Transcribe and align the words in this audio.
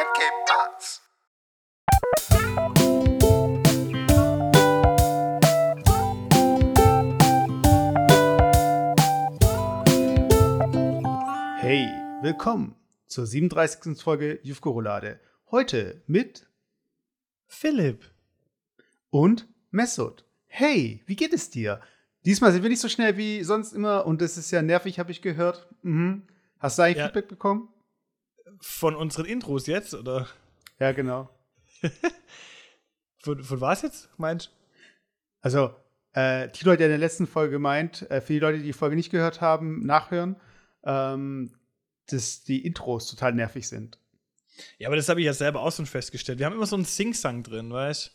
and 0.00 0.08
Cape 0.14 0.46
Parts. 0.46 1.00
Hey, 11.58 11.86
willkommen 12.22 12.74
zur 13.06 13.26
37. 13.26 14.00
Folge 14.02 14.40
Jufko-Roulade. 14.42 15.20
Heute 15.50 16.02
mit 16.06 16.46
Philipp. 17.46 18.04
und 19.10 19.46
Messut. 19.70 20.24
Hey, 20.46 21.02
wie 21.06 21.16
geht 21.16 21.32
es 21.32 21.50
dir? 21.50 21.80
Diesmal 22.24 22.52
sind 22.52 22.62
wir 22.62 22.70
nicht 22.70 22.80
so 22.80 22.88
schnell 22.88 23.16
wie 23.16 23.44
sonst 23.44 23.72
immer 23.72 24.04
und 24.06 24.20
das 24.20 24.36
ist 24.36 24.50
ja 24.50 24.62
nervig, 24.62 24.98
habe 24.98 25.10
ich 25.12 25.22
gehört. 25.22 25.68
Mhm. 25.82 26.22
Hast 26.58 26.78
du 26.78 26.82
eigentlich 26.82 26.98
Ja. 26.98 27.04
Feedback 27.06 27.28
bekommen? 27.28 27.68
Von 28.60 28.94
unseren 28.94 29.26
Intros 29.26 29.66
jetzt? 29.66 29.94
Oder 29.94 30.26
Ja, 30.78 30.92
genau. 30.92 31.28
von, 33.18 33.42
von 33.42 33.60
was 33.60 33.82
jetzt, 33.82 34.08
meinst 34.18 34.50
Also, 35.40 35.74
äh, 36.12 36.48
Tilo 36.50 36.72
hat 36.72 36.80
ja 36.80 36.86
in 36.86 36.92
der 36.92 36.98
letzten 36.98 37.26
Folge 37.26 37.52
gemeint, 37.52 38.10
äh, 38.10 38.20
für 38.20 38.32
die 38.32 38.38
Leute, 38.38 38.58
die 38.58 38.64
die 38.64 38.72
Folge 38.72 38.96
nicht 38.96 39.10
gehört 39.10 39.40
haben, 39.40 39.84
nachhören, 39.86 40.36
ähm, 40.84 41.54
dass 42.08 42.42
die 42.42 42.64
Intros 42.66 43.06
total 43.08 43.32
nervig 43.34 43.68
sind. 43.68 43.98
Ja, 44.78 44.88
aber 44.88 44.96
das 44.96 45.08
habe 45.08 45.20
ich 45.20 45.26
ja 45.26 45.32
selber 45.32 45.60
auch 45.62 45.72
schon 45.72 45.86
festgestellt. 45.86 46.38
Wir 46.38 46.46
haben 46.46 46.54
immer 46.54 46.66
so 46.66 46.76
einen 46.76 46.84
Sing-Sang 46.84 47.42
drin, 47.42 47.72
weißt 47.72 48.12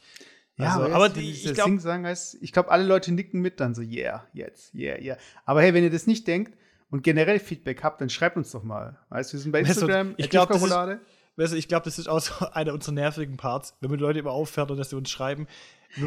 Ja, 0.58 0.66
Also, 0.74 0.86
aber, 0.86 0.96
aber 0.96 1.06
jetzt, 1.08 1.16
die- 1.16 1.22
die, 1.22 1.32
ich 1.32 1.46
ich 1.46 1.54
glaub- 1.54 1.68
Sing-Sang 1.68 2.06
heißt, 2.06 2.38
ich 2.42 2.52
glaube, 2.52 2.70
alle 2.70 2.84
Leute 2.86 3.12
nicken 3.14 3.42
mit 3.42 3.60
dann 3.60 3.74
so, 3.74 3.82
yeah, 3.82 4.28
jetzt, 4.34 4.74
yeah, 4.76 5.00
yeah. 5.02 5.18
Aber 5.46 5.62
hey, 5.62 5.74
wenn 5.74 5.84
ihr 5.84 5.90
das 5.92 6.06
nicht 6.08 6.28
denkt 6.28 6.56
und 6.96 7.04
generell 7.04 7.40
Feedback 7.40 7.84
habt, 7.84 8.00
dann 8.02 8.10
schreibt 8.10 8.38
uns 8.38 8.52
doch 8.52 8.64
mal. 8.64 8.98
Weißt 9.10 9.32
du, 9.32 9.38
wir 9.38 9.42
sind 9.42 9.52
bei 9.52 9.62
Weißt 9.62 9.82
du, 9.82 9.86
Instagram, 9.86 10.14
ich 10.18 10.26
at 10.26 10.32
glaub, 10.32 10.48
das 10.48 10.58
ist- 10.58 10.64
Jufka-Roulade. 10.64 11.00
Weißt 11.38 11.52
du, 11.52 11.58
ich 11.58 11.68
glaube, 11.68 11.84
das 11.84 12.00
ist 12.00 12.08
auch 12.08 12.20
so 12.22 12.46
einer 12.54 12.74
unserer 12.74 12.94
nervigen 12.94 13.36
Parts, 13.38 13.76
wenn 13.82 13.90
wir 13.92 13.98
die 13.98 14.04
Leute 14.04 14.20
immer 14.20 14.32
auffordern, 14.32 14.78
dass 14.78 14.90
sie 14.92 14.96
uns 14.96 15.10
schreiben. 15.10 15.48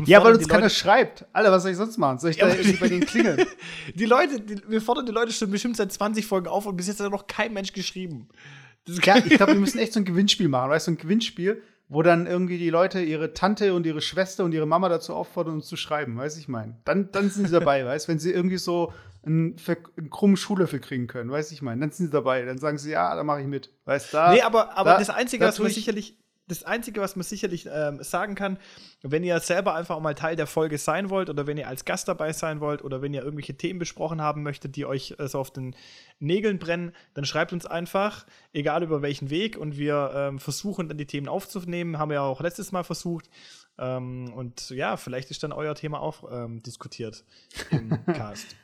Ja, 0.07 0.23
weil 0.25 0.35
uns 0.35 0.49
keiner 0.49 0.63
Leute, 0.65 0.75
schreibt. 0.75 1.25
Alter, 1.33 1.51
was 1.53 1.63
soll 1.63 1.71
ich 1.73 1.77
sonst 1.79 1.97
machen? 1.99 2.19
Soll 2.19 2.31
ich 2.31 2.37
Ja, 2.39 2.47
da 2.47 2.55
irgendwie 2.55 2.73
bei 2.79 2.89
denen 2.89 3.07
klingeln? 3.07 3.47
die 3.95 4.05
Leute, 4.07 4.41
die, 4.41 4.61
wir 4.69 4.81
fordern 4.83 5.07
die 5.07 5.13
Leute 5.13 5.33
schon 5.33 5.51
bestimmt 5.51 5.77
seit 5.77 5.93
20 5.93 6.27
Folgen 6.27 6.47
auf 6.47 6.67
und 6.67 6.77
bis 6.77 6.89
jetzt 6.89 7.01
hat 7.01 7.11
noch 7.11 7.27
kein 7.27 7.53
Mensch 7.55 7.73
geschrieben. 7.73 8.29
Ja, 9.03 9.17
ich 9.25 9.37
glaube, 9.37 9.53
wir 9.53 9.61
müssen 9.61 9.79
echt 9.79 9.93
so 9.93 10.01
ein 10.01 10.05
Gewinnspiel 10.07 10.49
machen. 10.49 10.71
Weißt 10.71 10.87
du, 10.89 10.93
so 10.93 10.95
ein 10.97 11.01
Gewinnspiel, 11.01 11.63
wo 11.89 12.03
dann 12.03 12.27
irgendwie 12.27 12.59
die 12.59 12.69
Leute 12.71 13.01
ihre 13.01 13.33
Tante 13.33 13.73
und 13.75 13.87
ihre 13.87 14.01
Schwester 14.03 14.45
und 14.45 14.53
ihre 14.53 14.67
Mama 14.67 14.89
dazu 14.91 15.15
auffordern, 15.15 15.55
uns 15.55 15.67
zu 15.67 15.77
schreiben. 15.77 16.17
Weißt 16.19 16.37
du, 16.37 16.41
ich 16.41 16.49
meine? 16.49 16.77
Dann, 16.85 17.11
dann 17.13 17.31
sind 17.31 17.47
sie 17.47 17.53
dabei, 17.53 17.85
weißt 17.87 18.07
du, 18.09 18.13
wenn 18.13 18.19
sie 18.19 18.31
irgendwie 18.33 18.59
so 18.59 18.93
einen, 19.25 19.57
einen 19.97 20.11
krummen 20.11 20.37
Schuhlöffel 20.37 20.81
kriegen 20.81 21.07
können, 21.07 21.31
weißt 21.31 21.51
du, 21.51 21.55
ich 21.55 21.63
meine? 21.63 21.81
Dann 21.81 21.91
sind 21.91 22.07
sie 22.07 22.13
dabei. 22.13 22.45
Dann 22.45 22.59
sagen 22.59 22.77
sie, 22.79 22.91
ja, 22.91 23.15
da 23.17 23.25
mache 23.25 23.41
ich 23.41 23.47
mit. 23.47 23.71
Weißt 23.87 24.13
du, 24.13 24.17
da. 24.19 24.33
Nee, 24.33 24.43
aber, 24.43 24.77
aber 24.77 24.91
da- 24.93 24.99
das 24.99 25.09
Einzige, 25.11 25.45
da 25.45 25.49
was 25.49 25.59
ich- 25.61 25.75
sicherlich, 25.75 26.18
das 26.49 26.65
Einzige, 26.65 27.01
was 27.01 27.15
man 27.15 27.23
sicherlich 27.25 27.69
ähm, 27.71 28.03
sagen 28.03 28.35
kann, 28.35 28.59
wenn 29.03 29.23
ihr 29.23 29.39
selber 29.41 29.75
einfach 29.75 29.97
auch 29.97 30.01
mal 30.01 30.15
Teil 30.15 30.35
der 30.35 30.47
Folge 30.47 30.79
sein 30.79 31.11
wollt 31.11 31.31
oder 31.31 31.47
wenn 31.47 31.57
ihr 31.57 31.69
als 31.69 31.85
Gast 31.85 32.09
dabei 32.09 32.33
sein 32.33 32.61
wollt 32.61 32.83
oder 32.83 33.03
wenn 33.03 33.15
ihr 33.15 33.23
irgendwelche 33.23 33.57
Themen 33.57 33.79
besprochen 33.79 34.21
haben 34.21 34.43
möchtet, 34.43 34.75
die 34.77 34.87
euch 34.87 35.15
äh, 35.19 35.29
so 35.29 35.39
auf 35.39 35.51
den 35.51 35.77
Nägeln 36.19 36.59
brennen, 36.59 36.93
dann 37.15 37.25
schreibt 37.25 37.53
uns 37.53 37.67
einfach, 37.67 38.27
egal 38.53 38.83
über 38.83 39.03
welchen 39.03 39.31
Weg 39.31 39.57
und 39.57 39.77
wir 39.77 40.11
ähm, 40.15 40.39
versuchen 40.39 40.89
dann 40.89 40.99
die 40.99 41.07
Themen 41.07 41.29
aufzunehmen, 41.29 41.99
haben 41.99 42.09
wir 42.09 42.17
ja 42.17 42.23
auch 42.23 42.41
letztes 42.41 42.73
Mal 42.73 42.83
versucht. 42.83 43.29
Ähm, 43.79 44.33
und 44.35 44.71
ja, 44.71 44.97
vielleicht 44.97 45.31
ist 45.31 45.43
dann 45.43 45.53
euer 45.53 45.75
Thema 45.75 46.01
auch 46.01 46.31
ähm, 46.33 46.63
diskutiert 46.63 47.25
im 47.71 47.91
Cast. 48.07 48.57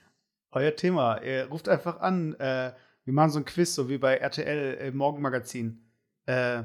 Euer 0.50 0.74
Thema. 0.74 1.20
Ihr 1.22 1.46
ruft 1.46 1.68
einfach 1.68 2.00
an. 2.00 2.34
Äh, 2.34 2.72
wir 3.04 3.12
machen 3.12 3.30
so 3.30 3.38
ein 3.38 3.44
Quiz, 3.44 3.74
so 3.74 3.88
wie 3.88 3.98
bei 3.98 4.16
RTL 4.16 4.74
im 4.88 4.96
Morgenmagazin. 4.96 5.84
Äh, 6.26 6.62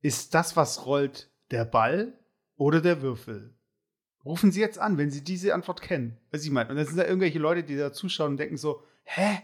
ist 0.00 0.34
das, 0.34 0.56
was 0.56 0.86
rollt, 0.86 1.30
der 1.50 1.64
Ball 1.64 2.12
oder 2.56 2.80
der 2.80 3.02
Würfel? 3.02 3.54
Rufen 4.24 4.52
Sie 4.52 4.60
jetzt 4.60 4.78
an, 4.78 4.98
wenn 4.98 5.10
Sie 5.10 5.22
diese 5.24 5.54
Antwort 5.54 5.80
kennen. 5.80 6.18
Weiß 6.30 6.44
ich 6.44 6.50
meine. 6.50 6.70
Und 6.70 6.76
dann 6.76 6.86
sind 6.86 6.96
da 6.98 7.04
irgendwelche 7.04 7.38
Leute, 7.38 7.62
die 7.62 7.76
da 7.76 7.92
zuschauen 7.92 8.32
und 8.32 8.36
denken 8.36 8.56
so, 8.56 8.82
hä? 9.04 9.40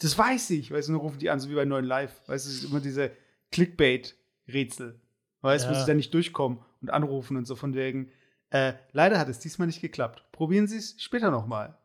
Das 0.00 0.16
weiß 0.16 0.50
ich. 0.50 0.70
Weißt 0.70 0.88
du, 0.88 0.92
dann 0.92 1.00
rufen 1.00 1.18
die 1.18 1.28
an, 1.30 1.40
so 1.40 1.50
wie 1.50 1.54
bei 1.54 1.64
Neuen 1.64 1.84
Live. 1.84 2.20
Weißt 2.28 2.46
du, 2.46 2.50
es 2.50 2.62
ist 2.62 2.70
immer 2.70 2.80
diese 2.80 3.10
Clickbait-Rätsel. 3.50 5.00
Weißt 5.40 5.64
du, 5.64 5.70
wo 5.70 5.74
Ja. 5.74 5.80
sie 5.80 5.86
da 5.86 5.94
nicht 5.94 6.12
durchkommen 6.14 6.58
und 6.80 6.90
anrufen 6.90 7.36
und 7.36 7.46
so 7.46 7.56
von 7.56 7.74
wegen. 7.74 8.10
Äh, 8.50 8.74
leider 8.92 9.18
hat 9.18 9.28
es 9.28 9.38
diesmal 9.40 9.66
nicht 9.66 9.80
geklappt. 9.80 10.24
Probieren 10.32 10.66
Sie 10.66 10.76
es 10.78 11.00
später 11.02 11.30
nochmal. 11.30 11.76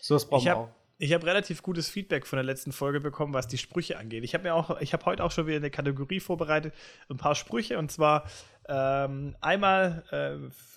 So 0.00 0.14
was 0.14 0.28
brauchen 0.28 0.44
wir 0.44 0.56
auch. 0.56 0.68
Ich 0.98 1.12
habe 1.12 1.26
relativ 1.26 1.62
gutes 1.62 1.88
Feedback 1.88 2.26
von 2.26 2.36
der 2.36 2.44
letzten 2.44 2.72
Folge 2.72 3.00
bekommen, 3.00 3.34
was 3.34 3.48
die 3.48 3.58
Sprüche 3.58 3.98
angeht. 3.98 4.24
Ich 4.24 4.34
habe 4.34 4.44
mir 4.44 4.54
auch, 4.54 4.80
ich 4.80 4.92
habe 4.92 5.04
heute 5.06 5.24
auch 5.24 5.30
schon 5.30 5.46
wieder 5.46 5.56
eine 5.56 5.70
Kategorie 5.70 6.20
vorbereitet, 6.20 6.74
ein 7.08 7.16
paar 7.16 7.34
Sprüche 7.34 7.78
und 7.78 7.90
zwar 7.90 8.28
ähm, 8.68 9.34
einmal 9.40 10.04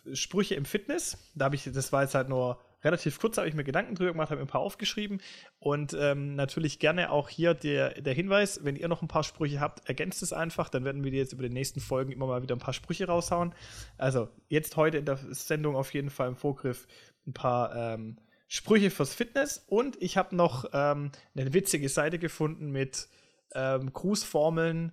äh, 0.06 0.16
Sprüche 0.16 0.56
im 0.56 0.66
Fitness. 0.66 1.18
Da 1.36 1.46
habe 1.46 1.56
ich, 1.56 1.70
das 1.72 1.92
war 1.92 2.04
jetzt 2.04 2.16
halt 2.16 2.30
nur 2.30 2.60
relativ 2.84 3.20
kurz, 3.20 3.38
habe 3.38 3.48
ich 3.48 3.56
mir 3.56 3.64
Gedanken 3.64 3.96
drüber 3.96 4.12
gemacht, 4.12 4.30
habe 4.30 4.40
mir 4.40 4.46
ein 4.46 4.50
paar 4.50 4.62
aufgeschrieben 4.62 5.20
und 5.60 5.96
ähm, 6.00 6.36
natürlich 6.36 6.80
gerne 6.80 7.12
auch 7.12 7.30
hier 7.30 7.54
der, 7.54 8.02
der 8.02 8.14
Hinweis, 8.14 8.64
wenn 8.64 8.76
ihr 8.76 8.88
noch 8.88 9.02
ein 9.02 9.08
paar 9.08 9.24
Sprüche 9.24 9.60
habt, 9.60 9.88
ergänzt 9.90 10.22
es 10.22 10.34
einfach, 10.34 10.70
dann 10.70 10.86
werden 10.86 11.04
wir 11.04 11.12
jetzt 11.12 11.34
über 11.34 11.44
die 11.44 11.54
nächsten 11.54 11.80
Folgen 11.80 12.12
immer 12.12 12.28
mal 12.28 12.44
wieder 12.44 12.56
ein 12.56 12.60
paar 12.60 12.74
Sprüche 12.74 13.08
raushauen. 13.08 13.54
Also 13.98 14.30
jetzt 14.50 14.78
heute 14.78 14.98
in 14.98 15.06
der 15.06 15.18
Sendung 15.32 15.76
auf 15.76 15.94
jeden 15.94 16.12
Fall 16.12 16.30
im 16.30 16.36
Vorgriff 16.36 16.88
ein 17.28 17.34
paar 17.34 17.76
ähm, 17.76 18.18
Sprüche 18.48 18.92
fürs 18.92 19.14
Fitness 19.14 19.64
und 19.68 20.02
ich 20.02 20.18
habe 20.18 20.36
noch 20.36 20.66
ähm, 20.74 21.12
eine 21.36 21.54
witzige 21.54 21.90
Seite 21.90 22.20
gefunden 22.20 22.72
mit 22.72 23.08
ähm, 23.54 23.92
Grußformeln, 23.92 24.92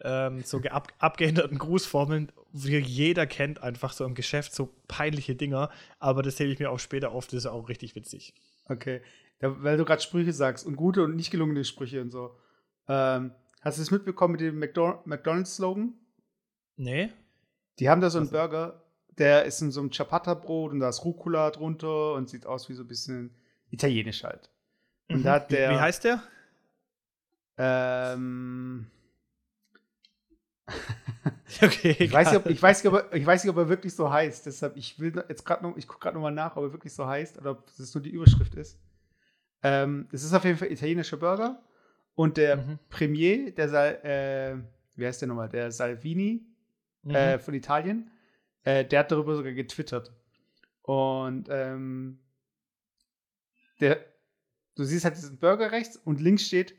ähm, 0.00 0.42
so 0.42 0.60
ab 0.62 0.92
abgeänderten 0.98 1.58
Grußformeln, 1.58 2.32
wie 2.52 2.78
jeder 2.78 3.26
kennt, 3.26 3.62
einfach 3.62 3.92
so 3.92 4.04
im 4.04 4.14
Geschäft, 4.14 4.54
so 4.54 4.74
peinliche 4.88 5.34
Dinger, 5.34 5.70
aber 5.98 6.22
das 6.22 6.38
hebe 6.38 6.52
ich 6.52 6.58
mir 6.58 6.70
auch 6.70 6.78
später 6.78 7.12
auf, 7.12 7.26
das 7.26 7.40
ist 7.40 7.46
auch 7.46 7.68
richtig 7.68 7.94
witzig. 7.94 8.34
Okay. 8.66 9.02
Da, 9.40 9.62
weil 9.62 9.76
du 9.76 9.84
gerade 9.84 10.00
Sprüche 10.00 10.32
sagst 10.32 10.64
und 10.66 10.76
gute 10.76 11.02
und 11.02 11.16
nicht 11.16 11.30
gelungene 11.30 11.64
Sprüche 11.64 12.00
und 12.00 12.10
so. 12.10 12.36
Ähm, 12.88 13.32
hast 13.60 13.78
du 13.78 13.82
es 13.82 13.90
mitbekommen 13.90 14.32
mit 14.32 14.40
dem 14.40 14.58
McDo 14.58 15.02
McDonalds-Slogan? 15.04 15.94
Nee? 16.76 17.10
Die 17.78 17.88
haben 17.88 18.00
da 18.00 18.10
so 18.10 18.18
einen 18.18 18.28
Was? 18.28 18.32
Burger, 18.32 18.83
der 19.18 19.44
ist 19.44 19.60
in 19.60 19.70
so 19.70 19.80
einem 19.80 19.92
Ciabatta-Brot 19.92 20.72
und 20.72 20.80
da 20.80 20.88
ist 20.88 21.04
Rucola 21.04 21.50
drunter 21.50 22.14
und 22.14 22.28
sieht 22.28 22.46
aus 22.46 22.68
wie 22.68 22.74
so 22.74 22.82
ein 22.82 22.88
bisschen 22.88 23.34
italienisch 23.70 24.24
halt. 24.24 24.50
Und 25.08 25.24
da 25.24 25.32
hat 25.34 25.50
wie, 25.50 25.56
der. 25.56 25.70
wie 25.70 25.80
heißt 25.80 26.04
der? 26.04 26.22
Ähm, 27.56 28.86
Okay, 31.62 31.96
ich, 31.98 32.12
weiß 32.12 32.32
nicht, 32.32 32.40
ob, 32.40 32.50
ich, 32.50 32.62
weiß 32.62 32.82
nicht, 32.82 32.92
ob 32.92 33.12
er, 33.12 33.16
ich 33.16 33.26
weiß 33.26 33.44
nicht, 33.44 33.50
ob 33.50 33.56
er 33.58 33.68
wirklich 33.68 33.94
so 33.94 34.10
heißt. 34.10 34.46
Deshalb, 34.46 34.76
ich 34.76 34.98
will 34.98 35.22
jetzt 35.28 35.44
gerade 35.44 35.62
noch, 35.62 35.76
ich 35.76 35.86
gucke 35.86 36.00
gerade 36.00 36.14
nochmal 36.16 36.32
nach, 36.32 36.56
ob 36.56 36.64
er 36.64 36.72
wirklich 36.72 36.92
so 36.92 37.06
heißt 37.06 37.38
oder 37.38 37.52
ob 37.52 37.66
das 37.76 37.94
nur 37.94 38.02
die 38.02 38.10
Überschrift 38.10 38.54
ist. 38.54 38.78
Ähm, 39.62 40.08
es 40.12 40.24
ist 40.24 40.32
auf 40.34 40.44
jeden 40.44 40.58
Fall 40.58 40.72
italienischer 40.72 41.16
Burger. 41.16 41.62
Und 42.14 42.36
der 42.36 42.56
Mhm. 42.56 42.78
Premier, 42.90 43.50
der 43.52 43.68
Sal, 43.68 43.94
äh, 44.04 44.56
wie 44.96 45.06
heißt 45.06 45.20
der 45.20 45.28
nochmal? 45.28 45.48
Der 45.48 45.70
Salvini 45.70 46.46
Mhm. 47.02 47.14
äh, 47.14 47.38
von 47.38 47.54
Italien, 47.54 48.10
äh, 48.64 48.84
der 48.84 49.00
hat 49.00 49.12
darüber 49.12 49.36
sogar 49.36 49.52
getwittert. 49.52 50.12
Und 50.82 51.48
ähm, 51.50 52.18
der, 53.80 54.04
du 54.74 54.84
siehst 54.84 55.04
halt 55.04 55.16
diesen 55.16 55.38
Burger 55.38 55.72
rechts 55.72 55.96
und 55.96 56.20
links 56.20 56.44
steht 56.46 56.74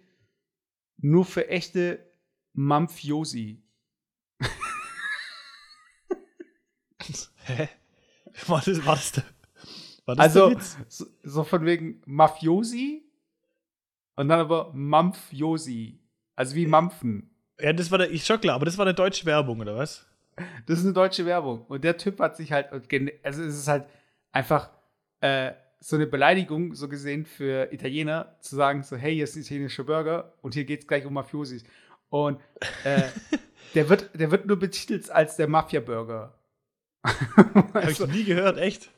nur 0.97 1.25
für 1.25 1.47
echte 1.47 2.12
Mafiosi. 2.53 3.63
Hä? 7.45 7.69
War 8.47 8.62
das, 8.66 8.85
war 8.85 8.95
das, 8.95 9.12
der, 9.12 9.24
war 10.06 10.16
das 10.16 10.35
Also, 10.35 10.59
so, 10.88 11.06
so 11.24 11.44
von 11.44 11.66
wegen 11.66 12.01
Mafiosi 12.06 13.03
und 14.16 14.29
dann 14.29 14.40
aber 14.40 14.72
Mafiosi. 14.74 16.01
Also 16.35 16.56
wie 16.56 16.66
Mampfen. 16.66 17.29
Ja, 17.59 17.72
das 17.72 17.91
war 17.91 18.00
der, 18.00 18.12
ich 18.12 18.25
schon 18.25 18.41
klar, 18.41 18.56
aber 18.56 18.66
das 18.66 18.78
war 18.78 18.85
eine 18.85 18.94
deutsche 18.94 19.25
Werbung, 19.25 19.59
oder 19.62 19.77
was? 19.77 20.06
Das 20.65 20.79
ist 20.79 20.85
eine 20.85 20.93
deutsche 20.93 21.25
Werbung. 21.25 21.65
Und 21.67 21.83
der 21.83 21.97
Typ 21.97 22.19
hat 22.19 22.35
sich 22.35 22.51
halt, 22.51 22.71
also 22.71 23.43
es 23.43 23.57
ist 23.57 23.67
halt 23.67 23.85
einfach 24.31 24.69
äh, 25.21 25.53
so 25.79 25.95
eine 25.95 26.07
Beleidigung, 26.07 26.73
so 26.73 26.89
gesehen, 26.89 27.25
für 27.25 27.71
Italiener, 27.71 28.35
zu 28.41 28.55
sagen, 28.55 28.83
so, 28.83 28.95
hey, 28.95 29.13
hier 29.13 29.23
ist 29.23 29.35
ein 29.35 29.41
italienischer 29.41 29.83
Burger 29.83 30.33
und 30.41 30.53
hier 30.53 30.65
geht 30.65 30.81
es 30.81 30.87
gleich 30.87 31.05
um 31.05 31.13
Mafiosis. 31.13 31.63
Und 32.09 32.39
äh, 32.83 33.03
der, 33.75 33.89
wird, 33.89 34.09
der 34.13 34.31
wird 34.31 34.45
nur 34.45 34.57
betitelt 34.57 35.09
als 35.09 35.35
der 35.35 35.47
Mafia-Burger. 35.47 36.33
Habe 37.03 37.69
ich 37.79 37.85
also, 37.85 38.05
noch 38.05 38.13
nie 38.13 38.23
gehört, 38.23 38.57
echt? 38.57 38.89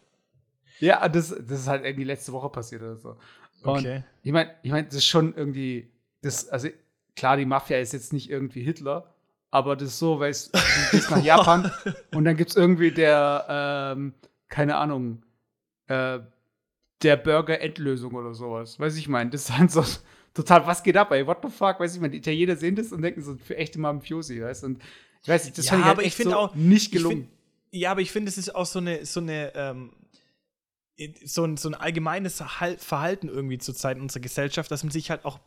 ja, 0.79 1.07
das, 1.09 1.29
das 1.29 1.59
ist 1.59 1.67
halt 1.67 1.83
irgendwie 1.83 2.05
letzte 2.05 2.31
Woche 2.31 2.49
passiert 2.49 2.81
oder 2.81 2.95
so. 2.95 3.17
Und 3.63 3.79
Okay. 3.79 4.03
ich 4.23 4.31
meine, 4.31 4.55
ich 4.61 4.71
mein, 4.71 4.85
das 4.85 4.95
ist 4.95 5.05
schon 5.07 5.35
irgendwie, 5.35 5.91
das, 6.21 6.47
also 6.49 6.69
klar, 7.15 7.37
die 7.37 7.45
Mafia 7.45 7.79
ist 7.79 7.93
jetzt 7.93 8.13
nicht 8.13 8.29
irgendwie 8.29 8.61
Hitler, 8.61 9.13
aber 9.51 9.75
das 9.75 9.89
ist 9.89 9.99
so, 9.99 10.19
weil 10.19 10.31
es 10.31 10.51
du 10.51 10.59
gehst 10.91 11.09
nach 11.11 11.23
Japan 11.23 11.71
und 12.15 12.25
dann 12.25 12.35
gibt 12.37 12.49
es 12.51 12.55
irgendwie 12.55 12.91
der, 12.91 13.45
ähm, 13.95 14.13
keine 14.49 14.75
Ahnung, 14.77 15.23
äh, 15.87 16.19
der 17.01 17.17
Burger-Endlösung 17.17 18.13
oder 18.15 18.33
sowas. 18.33 18.79
Weiß 18.79 18.95
ich 18.97 19.07
mein, 19.07 19.29
das 19.31 19.49
ist 19.49 19.57
halt 19.57 19.71
so 19.71 19.83
total, 20.33 20.65
was 20.67 20.83
geht 20.83 20.97
ab, 20.97 21.11
ey? 21.11 21.25
What 21.27 21.39
the 21.43 21.49
fuck? 21.49 21.79
Weiß 21.79 21.93
ich 21.95 22.01
mein, 22.01 22.11
die 22.11 22.17
Italiener 22.17 22.55
sehen 22.55 22.75
das 22.75 22.91
und 22.91 23.01
denken 23.01 23.21
so, 23.21 23.35
für 23.37 23.55
echte 23.57 23.79
Mafiosi, 23.79 24.41
weißt 24.41 24.63
du? 24.63 24.67
Und 24.67 24.81
Ich 25.23 25.29
weiß 25.29 25.45
nicht, 25.45 25.57
das 25.57 25.65
Ja, 25.65 25.71
fand 25.71 25.81
ich 25.81 25.87
halt 25.87 25.97
aber 25.97 26.05
ich 26.07 26.15
so 26.15 26.35
auch- 26.35 26.55
nicht 26.55 26.85
Ich 26.87 26.91
gelungen. 26.91 27.17
find, 27.23 27.29
ja, 27.71 27.91
aber 27.91 28.01
ich 28.01 28.11
finde, 28.11 28.29
es 28.29 28.37
ist 28.37 28.53
auch 28.55 28.65
so 28.65 28.79
eine, 28.79 29.05
so 29.05 29.19
eine, 29.19 29.53
ähm, 29.55 29.91
so 31.25 31.43
ein, 31.45 31.57
so 31.57 31.69
ein 31.69 31.75
allgemeines 31.75 32.41
Verhal- 32.41 32.77
Verhalten 32.79 33.27
irgendwie 33.29 33.59
zur 33.59 33.75
Zeit 33.75 33.97
in 33.97 34.03
unserer 34.03 34.21
Gesellschaft, 34.21 34.71
dass 34.71 34.83
man 34.83 34.91
sich 34.91 35.11
halt 35.11 35.25
auch 35.25 35.39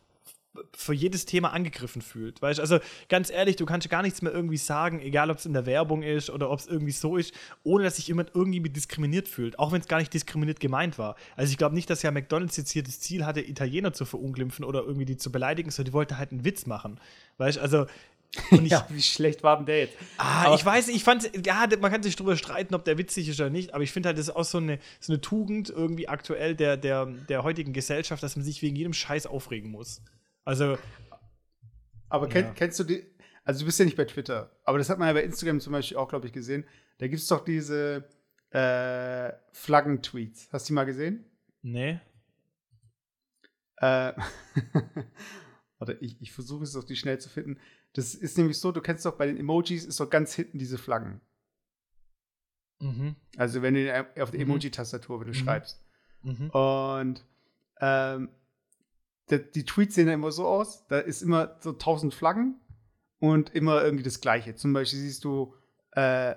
für 0.77 0.93
jedes 0.93 1.27
Thema 1.27 1.53
angegriffen 1.53 2.03
fühlt. 2.03 2.43
Weißt? 2.43 2.59
Also 2.61 2.79
ganz 3.09 3.31
ehrlich, 3.31 3.57
du 3.57 3.67
kannst 3.67 3.89
gar 3.89 4.03
nichts 4.03 4.21
mehr 4.21 4.33
irgendwie 4.33 4.57
sagen, 4.57 5.01
egal 5.01 5.31
ob 5.31 5.39
es 5.39 5.47
in 5.47 5.53
der 5.53 5.67
Werbung 5.67 6.03
ist 6.03 6.29
oder 6.31 6.51
ob 6.51 6.59
es 6.59 6.67
irgendwie 6.67 6.93
so 6.93 7.17
ist, 7.17 7.33
ohne 7.63 7.85
dass 7.85 7.97
sich 7.97 8.09
jemand 8.09 8.33
irgendwie 8.35 8.61
diskriminiert 8.61 9.29
fühlt, 9.29 9.59
auch 9.59 9.73
wenn 9.73 9.81
es 9.81 9.89
gar 9.89 9.99
nicht 9.99 10.13
diskriminiert 10.13 10.59
gemeint 10.59 10.99
war. 10.99 11.17
Also 11.37 11.53
ich 11.53 11.59
glaube 11.59 11.75
nicht, 11.75 11.89
dass 11.89 12.03
ja 12.03 12.11
McDonalds 12.11 12.57
jetzt 12.57 12.71
hier 12.73 12.83
das 12.83 13.01
Ziel 13.01 13.25
hatte, 13.25 13.41
Italiener 13.41 13.93
zu 13.93 14.05
verunglimpfen 14.05 14.65
oder 14.65 14.81
irgendwie 14.83 15.05
die 15.05 15.17
zu 15.17 15.31
beleidigen, 15.31 15.71
sondern 15.71 15.91
die 15.91 15.95
wollte 15.95 16.19
halt 16.19 16.33
einen 16.33 16.45
Witz 16.45 16.67
machen. 16.67 16.99
Weißt 17.39 17.59
also 17.59 17.87
ich, 18.51 18.71
ja, 18.71 18.87
wie 18.91 19.03
schlecht 19.03 19.43
war 19.43 19.57
denn 19.57 19.67
der 19.67 19.79
jetzt? 19.81 19.97
Ah, 20.17 20.47
Aber- 20.47 20.55
ich 20.55 20.65
weiß, 20.65 20.89
ich 20.89 21.03
fand, 21.03 21.31
ja, 21.45 21.67
man 21.81 21.91
kann 21.91 22.03
sich 22.03 22.15
drüber 22.17 22.37
streiten, 22.37 22.75
ob 22.75 22.85
der 22.85 22.97
witzig 22.99 23.29
ist 23.29 23.41
oder 23.41 23.51
nicht, 23.51 23.75
aber 23.75 23.83
ich 23.83 23.91
finde 23.91 24.09
halt, 24.09 24.19
das 24.19 24.29
ist 24.29 24.37
auch 24.37 24.45
so 24.45 24.59
eine, 24.59 24.79
so 25.01 25.13
eine 25.13 25.21
Tugend 25.21 25.69
irgendwie 25.69 26.09
aktuell 26.09 26.55
der, 26.55 26.77
der, 26.77 27.07
der 27.07 27.43
heutigen 27.43 27.73
Gesellschaft, 27.73 28.23
dass 28.23 28.37
man 28.37 28.45
sich 28.45 28.63
wegen 28.63 28.77
jedem 28.77 28.93
Scheiß 28.93 29.27
aufregen 29.27 29.71
muss. 29.71 30.01
Also, 30.45 30.79
Aber 32.09 32.29
kenn, 32.29 32.47
Ja. 32.47 32.53
kennst 32.55 32.79
du 32.81 32.85
die? 32.85 33.05
Also 33.45 33.61
du 33.61 33.67
bist 33.67 33.79
ja 33.79 33.85
nicht 33.85 33.97
bei 33.97 34.05
Twitter, 34.05 34.51
aber 34.65 34.79
das 34.79 34.91
hat 34.91 34.99
man 34.99 35.09
ja 35.09 35.15
bei 35.15 35.23
Instagram 35.23 35.61
zum 35.61 35.73
Beispiel 35.73 35.97
auch, 35.97 36.09
glaube 36.09 36.27
ich, 36.27 36.33
gesehen. 36.33 36.65
Da 36.99 37.07
gibt 37.09 37.21
es 37.23 37.29
doch 37.29 37.45
diese 37.45 38.09
äh, 38.51 39.33
Flaggen-Tweets. 39.53 40.49
Hast 40.53 40.67
du 40.69 40.73
die 40.73 40.75
mal 40.75 40.85
gesehen? 40.85 41.25
nee. 41.63 42.01
Äh, 43.77 44.13
warte, 45.79 45.95
ich, 46.01 46.21
ich 46.21 46.33
versuche 46.33 46.65
es 46.65 46.73
doch 46.73 46.85
die 46.85 46.97
schnell 46.97 47.19
zu 47.19 47.31
finden. 47.31 47.59
Das 47.95 48.15
ist 48.15 48.37
nämlich 48.37 48.59
so, 48.59 48.73
du 48.73 48.83
kennst 48.83 49.07
doch 49.07 49.17
bei 49.17 49.27
den 49.27 49.39
Emojis 49.39 49.87
ist 49.87 49.99
doch 50.01 50.11
ganz 50.11 50.35
hinten 50.35 50.59
diese 50.59 50.77
Flaggen. 50.77 51.21
Mhm. 52.79 53.17
Also 53.37 53.63
wenn 53.63 53.75
du 53.75 54.07
auf 54.23 54.31
der 54.31 54.41
Mhm. 54.41 54.51
Emoji-Tastatur, 54.53 55.21
wenn 55.21 55.29
du 55.33 55.39
Mhm. 55.39 55.43
schreibst. 55.43 55.83
Mhm. 56.23 56.51
Und 56.51 57.25
ähm, 57.81 58.29
die, 59.39 59.65
Tweets 59.65 59.95
sehen 59.95 60.07
dann 60.07 60.15
immer 60.15 60.33
so 60.33 60.47
aus, 60.47 60.87
da 60.89 60.99
ist 60.99 61.23
immer 61.23 61.57
so 61.61 61.73
tausend 61.73 62.15
Flaggen 62.15 62.61
und 63.19 63.55
immer 63.55 63.83
irgendwie 63.83 64.05
das 64.05 64.21
Gleiche. 64.21 64.55
Zum 64.55 64.73
Beispiel 64.73 64.99
siehst 64.99 65.25
du 65.25 65.55
äh, 65.93 66.35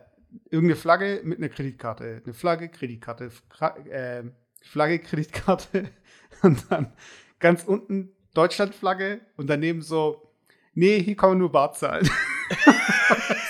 irgendeine 0.49 0.75
Flagge 0.75 1.21
mit 1.23 1.37
einer 1.37 1.49
Kreditkarte. 1.49 2.21
Eine 2.23 2.33
Flagge, 2.33 2.69
Kreditkarte, 2.69 3.29
Fra 3.29 3.77
äh, 3.87 4.23
Flagge, 4.61 4.99
Kreditkarte 4.99 5.89
und 6.41 6.65
dann 6.69 6.93
ganz 7.39 7.63
unten 7.63 8.11
Deutschlandflagge 8.33 9.21
und 9.37 9.49
daneben 9.49 9.81
so, 9.81 10.31
nee, 10.73 11.01
hier 11.01 11.15
kann 11.15 11.31
man 11.31 11.37
nur 11.39 11.51
Bar 11.51 11.73
zahlen. 11.73 12.09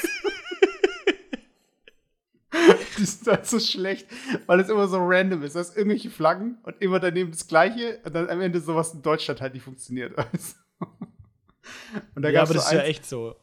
Die 3.04 3.08
sind 3.08 3.28
halt 3.28 3.46
so 3.46 3.60
schlecht, 3.60 4.08
weil 4.46 4.62
es 4.62 4.70
immer 4.70 4.88
so 4.88 4.98
random 4.98 5.44
ist. 5.44 5.58
Da 5.58 5.60
ist 5.60 5.76
irgendwelche 5.76 6.10
Flaggen 6.10 6.58
und 6.64 6.82
immer 6.82 7.02
daneben 7.02 7.32
das 7.32 7.48
Gleiche 7.48 8.00
und 8.06 8.16
dann 8.16 8.30
am 8.30 8.40
Ende 8.40 8.62
sowas 8.62 8.94
in 8.94 9.02
Deutschland 9.02 9.42
halt 9.42 9.54
nicht 9.54 9.64
funktioniert. 9.64 10.14
Also. 10.32 10.56
Und 12.16 12.24
da 12.24 12.30
ja, 12.30 12.42
aber 12.42 12.54
das 12.54 12.70
so 12.70 12.76
ist 12.76 12.82
ja 12.82 12.84
echt 12.84 13.06
so. 13.06 13.36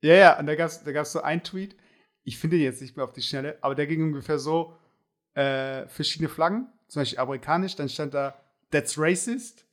ja, 0.00 0.14
ja, 0.14 0.38
und 0.38 0.46
da 0.46 0.54
gab 0.54 0.68
es 0.68 0.82
da 0.82 0.92
gab's 0.92 1.12
so 1.12 1.20
einen 1.22 1.42
Tweet, 1.42 1.76
ich 2.24 2.38
finde 2.38 2.56
den 2.56 2.64
jetzt 2.64 2.80
nicht 2.80 2.96
mehr 2.96 3.04
auf 3.04 3.12
die 3.12 3.22
Schnelle, 3.22 3.58
aber 3.60 3.74
der 3.74 3.86
ging 3.86 4.02
ungefähr 4.02 4.38
so, 4.38 4.76
äh, 5.34 5.86
verschiedene 5.88 6.28
Flaggen, 6.28 6.68
zum 6.88 7.02
Beispiel 7.02 7.18
amerikanisch, 7.18 7.76
dann 7.76 7.88
stand 7.88 8.14
da, 8.14 8.40
that's 8.70 8.98
racist, 8.98 9.66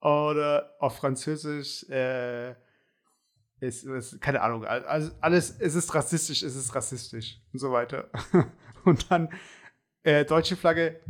oder 0.00 0.74
auf 0.78 0.96
Französisch, 0.96 1.88
äh, 1.90 2.54
ist, 3.60 3.84
ist, 3.84 4.20
keine 4.20 4.42
Ahnung, 4.42 4.64
also 4.64 5.10
alles, 5.20 5.56
es 5.58 5.74
ist 5.74 5.94
rassistisch, 5.94 6.42
es 6.42 6.56
ist 6.56 6.74
rassistisch 6.74 7.40
und 7.52 7.58
so 7.58 7.72
weiter. 7.72 8.10
Und 8.84 9.10
dann 9.10 9.28
äh, 10.04 10.24
deutsche 10.24 10.56
Flagge, 10.56 11.00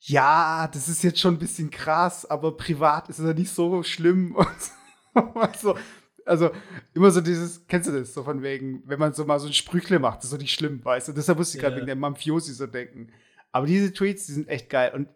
ja, 0.00 0.68
das 0.72 0.88
ist 0.88 1.02
jetzt 1.02 1.18
schon 1.20 1.34
ein 1.34 1.38
bisschen 1.38 1.70
krass, 1.70 2.24
aber 2.24 2.56
privat 2.56 3.08
ist 3.10 3.18
es 3.18 3.26
ja 3.26 3.34
nicht 3.34 3.50
so 3.52 3.82
schlimm. 3.82 4.34
Und 5.14 5.56
so. 5.56 5.76
also, 6.24 6.50
immer 6.94 7.10
so 7.10 7.20
dieses, 7.20 7.66
kennst 7.66 7.88
du 7.88 7.92
das, 7.92 8.14
so 8.14 8.22
von 8.22 8.42
wegen, 8.42 8.82
wenn 8.86 8.98
man 8.98 9.12
so 9.12 9.24
mal 9.24 9.38
so 9.40 9.48
ein 9.48 9.52
Sprüchle 9.52 9.98
macht, 9.98 10.18
das 10.18 10.26
ist 10.26 10.30
so 10.30 10.36
nicht 10.36 10.54
schlimm, 10.54 10.82
weißt 10.84 11.08
du? 11.08 11.12
Deshalb 11.12 11.36
musste 11.38 11.58
ich 11.58 11.62
gerade 11.62 11.74
Ja. 11.74 11.78
wegen 11.78 11.86
der 11.86 11.96
Mafiosi 11.96 12.54
so 12.54 12.66
denken. 12.66 13.12
Aber 13.52 13.66
diese 13.66 13.92
Tweets, 13.92 14.26
die 14.26 14.32
sind 14.32 14.48
echt 14.48 14.70
geil. 14.70 14.92
Und 14.94 15.08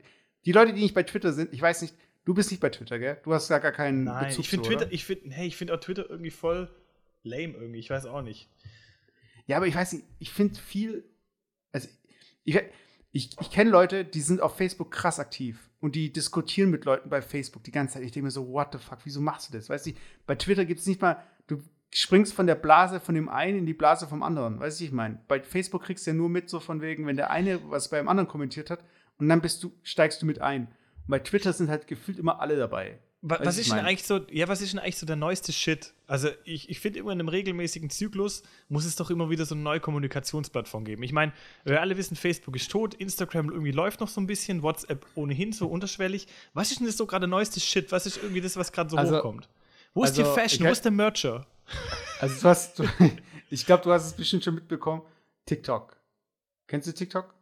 die 0.45 0.53
Leute, 0.53 0.73
die 0.73 0.83
nicht 0.83 0.95
bei 0.95 1.05
Twitter 1.05 1.33
sind, 1.33 1.53
ich 1.53 1.63
weiß 1.63 1.83
nicht, 1.83 1.95
du 2.25 2.35
bist 2.35 2.51
nicht 2.51 2.61
bei 2.61 2.71
Twitter, 2.71 2.99
gell? 2.99 3.19
Du 3.25 3.33
hast 3.33 3.49
da 3.49 3.59
gar 3.59 3.73
keinen 3.73 4.05
Nein, 4.05 4.27
Bezug 4.27 4.41
ich 4.41 4.51
finde 4.51 4.65
zu, 4.65 4.69
Twitter, 4.71 4.87
oder? 4.87 4.93
ich 4.93 5.05
finde, 5.05 5.31
hey, 5.31 5.47
ich 5.47 5.57
finde 5.57 5.75
auch 5.75 5.81
Twitter 5.81 6.09
irgendwie 6.09 6.31
voll 6.31 6.69
lame 7.23 7.55
irgendwie, 7.55 7.79
ich 7.79 7.91
weiß 7.91 8.07
auch 8.07 8.23
nicht. 8.23 8.49
Ja, 9.47 9.57
aber 9.57 9.67
ich 9.67 9.75
weiß 9.75 9.93
nicht, 9.95 10.05
ich 10.19 10.31
finde 10.31 10.59
viel, 10.59 11.05
also 11.73 11.89
ich, 12.45 12.61
ich, 13.13 13.31
ich 13.41 13.51
kenne 13.51 13.71
Leute, 13.71 14.05
die 14.05 14.21
sind 14.21 14.41
auf 14.41 14.57
Facebook 14.57 14.91
krass 14.91 15.19
aktiv 15.19 15.71
und 15.81 15.95
die 15.95 16.13
diskutieren 16.13 16.71
mit 16.71 16.85
Leuten 16.85 17.11
bei 17.11 17.23
Facebook 17.23 17.65
die 17.65 17.73
ganze 17.73 17.95
Zeit. 17.95 18.05
Ich 18.05 18.13
denke 18.13 18.25
mir 18.25 18.31
so, 18.31 18.49
what 18.49 18.69
the 18.73 18.79
fuck, 18.79 18.99
wieso 19.05 19.21
machst 19.21 19.49
du 19.49 19.57
das? 19.57 19.69
Weißt 19.69 19.87
du, 19.87 19.93
bei 20.27 20.35
Twitter 20.35 20.65
gibt 20.65 20.81
es 20.81 20.87
nicht 20.87 21.01
mal, 21.01 21.23
du 21.47 21.63
springst 21.91 22.33
von 22.33 22.47
der 22.47 22.55
Blase 22.55 23.01
von 23.01 23.15
dem 23.15 23.29
einen 23.29 23.59
in 23.59 23.67
die 23.67 23.75
Blase 23.75 24.07
vom 24.07 24.23
anderen. 24.23 24.61
Weißt 24.61 24.81
du, 24.81 24.85
ich 24.85 24.93
meine, 24.93 25.21
bei 25.29 25.43
Facebook 25.43 25.85
kriegst 25.85 26.07
du 26.07 26.13
ja 26.13 26.17
nur 26.17 26.29
mit 26.29 26.49
so 26.49 26.61
von 26.61 26.81
wegen, 26.81 27.07
wenn 27.07 27.17
der 27.17 27.31
eine 27.31 27.61
was 27.71 27.91
beim 27.91 28.09
anderen 28.09 28.29
kommentiert 28.29 28.71
hat 28.71 28.85
und 29.19 29.29
dann 29.29 29.43
bist 29.43 29.63
du, 29.63 29.73
steigst 29.83 30.23
du 30.23 30.27
mit 30.27 30.41
ein. 30.41 30.69
Und 31.07 31.11
bei 31.11 31.19
Twitter 31.19 31.53
sind 31.53 31.69
halt 31.69 31.87
gefühlt 31.87 32.19
immer 32.19 32.41
alle 32.41 32.57
dabei. 32.57 32.99
Was 33.25 33.55
du, 33.55 33.61
ist 33.61 33.71
denn 33.71 33.79
eigentlich 33.79 34.03
so, 34.05 34.21
ja, 34.33 34.49
was 34.49 34.61
ist 34.63 34.73
denn 34.73 34.81
eigentlich 34.81 34.99
so 34.99 35.07
der 35.07 35.15
neueste 35.15 35.53
Shit? 35.53 35.95
Also, 36.09 36.29
ich, 36.45 36.69
ich 36.69 36.81
finde 36.81 36.99
immer 36.99 37.13
in 37.13 37.21
einem 37.21 37.29
regelmäßigen 37.29 37.89
Zyklus 37.89 38.43
muss 38.69 38.85
es 38.85 38.97
doch 38.97 39.11
immer 39.11 39.31
wieder 39.31 39.47
so 39.47 39.55
eine 39.55 39.63
neue 39.63 39.79
Kommunikationsplattform 39.79 40.85
geben. 40.85 41.05
Ich 41.05 41.13
meine, 41.13 41.33
wir 41.65 41.81
alle 41.81 41.97
wissen, 41.97 42.17
Facebook 42.17 42.57
ist 42.57 42.69
tot, 42.69 42.95
Instagram 42.95 43.51
irgendwie 43.51 43.71
läuft 43.71 44.01
noch 44.01 44.09
so 44.09 44.21
ein 44.21 44.27
bisschen, 44.27 44.65
WhatsApp 44.65 45.07
ohnehin 45.15 45.53
so 45.53 45.69
unterschwellig. 45.69 46.27
Was 46.53 46.73
ist 46.73 46.81
denn 46.81 46.87
das 46.89 46.97
so 46.97 47.07
gerade 47.07 47.29
neueste 47.29 47.61
Shit? 47.61 47.93
Was 47.93 48.07
ist 48.07 48.17
irgendwie 48.17 48.41
das, 48.41 48.57
was 48.57 48.73
gerade 48.73 48.91
so 48.91 48.97
Also- 48.97 49.17
hochkommt? 49.19 49.49
Wo 49.95 50.03
ist 50.03 50.19
also, 50.19 50.23
die 50.25 50.41
Fashion? 50.41 50.63
ich- 50.65 50.69
Wo 50.69 50.73
ist 50.73 50.85
der 50.85 50.91
Mercher? 50.93 51.47
Also 52.19 52.41
du 52.41 52.49
hast, 52.49 52.79
du, 52.81 52.85
ich 53.51 53.65
glaube, 53.67 53.85
du 53.85 53.93
hast 53.93 54.07
es 54.07 54.15
bestimmt 54.15 54.43
schon 54.43 54.57
mitbekommen. 54.57 55.03
TikTok. 55.47 55.97
Kennst 56.67 56.89
du 56.89 56.93
TikTok? 56.93 57.35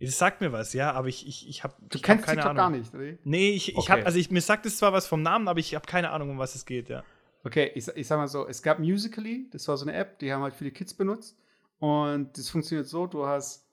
Das 0.00 0.18
sagt 0.18 0.40
mir 0.40 0.52
was, 0.52 0.72
ja, 0.72 0.92
aber 0.92 1.08
ich, 1.08 1.26
ich, 1.26 1.48
ich 1.48 1.64
habe 1.64 1.74
Du 1.88 1.96
ich 1.96 2.02
hab 2.02 2.02
kennst 2.02 2.26
keine 2.26 2.42
TikTok 2.42 2.50
Ahnung. 2.58 2.72
gar 2.72 2.78
nicht, 2.78 2.94
oder? 2.94 3.18
Nee, 3.24 3.50
ich, 3.50 3.68
ich 3.70 3.76
Okay. 3.78 3.90
habe, 3.90 4.06
also 4.06 4.18
ich, 4.18 4.30
mir 4.30 4.40
sagt 4.40 4.66
es 4.66 4.76
zwar 4.76 4.92
was 4.92 5.06
vom 5.06 5.22
Namen, 5.22 5.48
aber 5.48 5.60
ich 5.60 5.74
habe 5.74 5.86
keine 5.86 6.10
Ahnung, 6.10 6.30
um 6.30 6.38
was 6.38 6.54
es 6.54 6.66
geht, 6.66 6.88
ja. 6.88 7.04
Okay, 7.44 7.70
ich, 7.74 7.86
ich 7.88 8.06
sag 8.06 8.16
mal 8.18 8.26
so, 8.28 8.46
es 8.46 8.62
gab 8.62 8.78
Musically, 8.78 9.48
das 9.50 9.68
war 9.68 9.76
so 9.76 9.84
eine 9.86 9.94
App, 9.96 10.18
die 10.18 10.32
haben 10.32 10.42
halt 10.42 10.54
viele 10.54 10.70
Kids 10.70 10.94
benutzt. 10.94 11.38
Und 11.78 12.36
das 12.38 12.48
funktioniert 12.48 12.86
so, 12.88 13.06
du 13.06 13.26
hast 13.26 13.66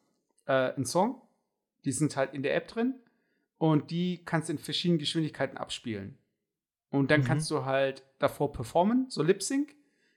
äh, 0.46 0.74
einen 0.74 0.86
Song, 0.86 1.22
die 1.86 1.92
sind 1.92 2.16
halt 2.18 2.34
in 2.34 2.44
der 2.44 2.56
App 2.56 2.68
drin 2.68 2.96
und 3.58 3.90
die 3.92 4.24
kannst 4.26 4.50
du 4.50 4.54
in 4.54 4.60
verschiedenen 4.60 5.00
Geschwindigkeiten 5.00 5.58
abspielen. 5.58 6.18
Und 6.90 7.12
dann 7.12 7.22
Mhm. 7.22 7.26
kannst 7.26 7.50
du 7.50 7.64
halt 7.66 8.04
davor 8.20 8.52
performen, 8.52 9.10
so 9.10 9.24
Lip-Sync. 9.24 9.74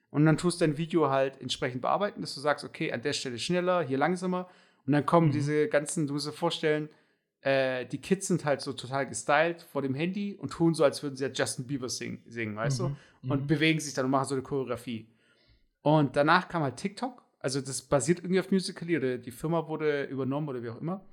Und 0.09 0.25
dann 0.25 0.37
tust 0.37 0.59
du 0.61 0.65
dein 0.65 0.77
Video 0.77 1.09
halt 1.09 1.41
entsprechend 1.41 1.81
bearbeiten, 1.81 2.21
dass 2.21 2.35
du 2.35 2.41
sagst, 2.41 2.63
okay, 2.65 2.91
an 2.91 3.01
der 3.01 3.13
Stelle 3.13 3.39
schneller, 3.39 3.81
hier 3.83 3.97
langsamer. 3.97 4.49
Und 4.85 4.93
dann 4.93 5.05
kommen 5.05 5.27
Mhm. 5.27 5.31
diese 5.33 5.67
ganzen, 5.67 6.07
du 6.07 6.13
musst 6.13 6.27
dir 6.27 6.31
vorstellen, 6.33 6.89
äh, 7.41 7.85
die 7.85 7.99
Kids 7.99 8.27
sind 8.27 8.45
halt 8.45 8.61
so 8.61 8.73
total 8.73 9.07
gestylt 9.07 9.61
vor 9.61 9.81
dem 9.81 9.93
Handy 9.93 10.33
und 10.35 10.51
tun 10.51 10.73
so, 10.73 10.83
als 10.83 11.03
würden 11.03 11.15
sie 11.15 11.25
ja 11.25 11.31
Justin 11.31 11.65
Bieber 11.67 11.89
sing, 11.89 12.21
singen, 12.25 12.55
weißt 12.55 12.79
du? 12.79 12.89
Mhm. 12.89 13.31
und 13.31 13.41
Mhm. 13.43 13.47
bewegen 13.47 13.79
sich 13.79 13.93
dann 13.93 14.05
und 14.05 14.11
machen 14.11 14.25
so 14.27 14.35
eine 14.35 14.43
Choreografie. 14.43 15.07
Und 15.81 16.15
danach 16.15 16.47
kam 16.47 16.63
halt 16.63 16.77
TikTok. 16.77 17.23
Also 17.39 17.61
das 17.61 17.81
basiert 17.83 18.19
irgendwie 18.19 18.39
auf 18.39 18.49
Musical.ly 18.51 18.97
oder 18.97 19.17
die 19.19 19.31
Firma 19.31 19.67
wurde 19.67 20.03
übernommen 20.05 20.49
oder 20.49 20.63
wie 20.63 20.69
auch 20.69 20.81
immer. 20.81 21.05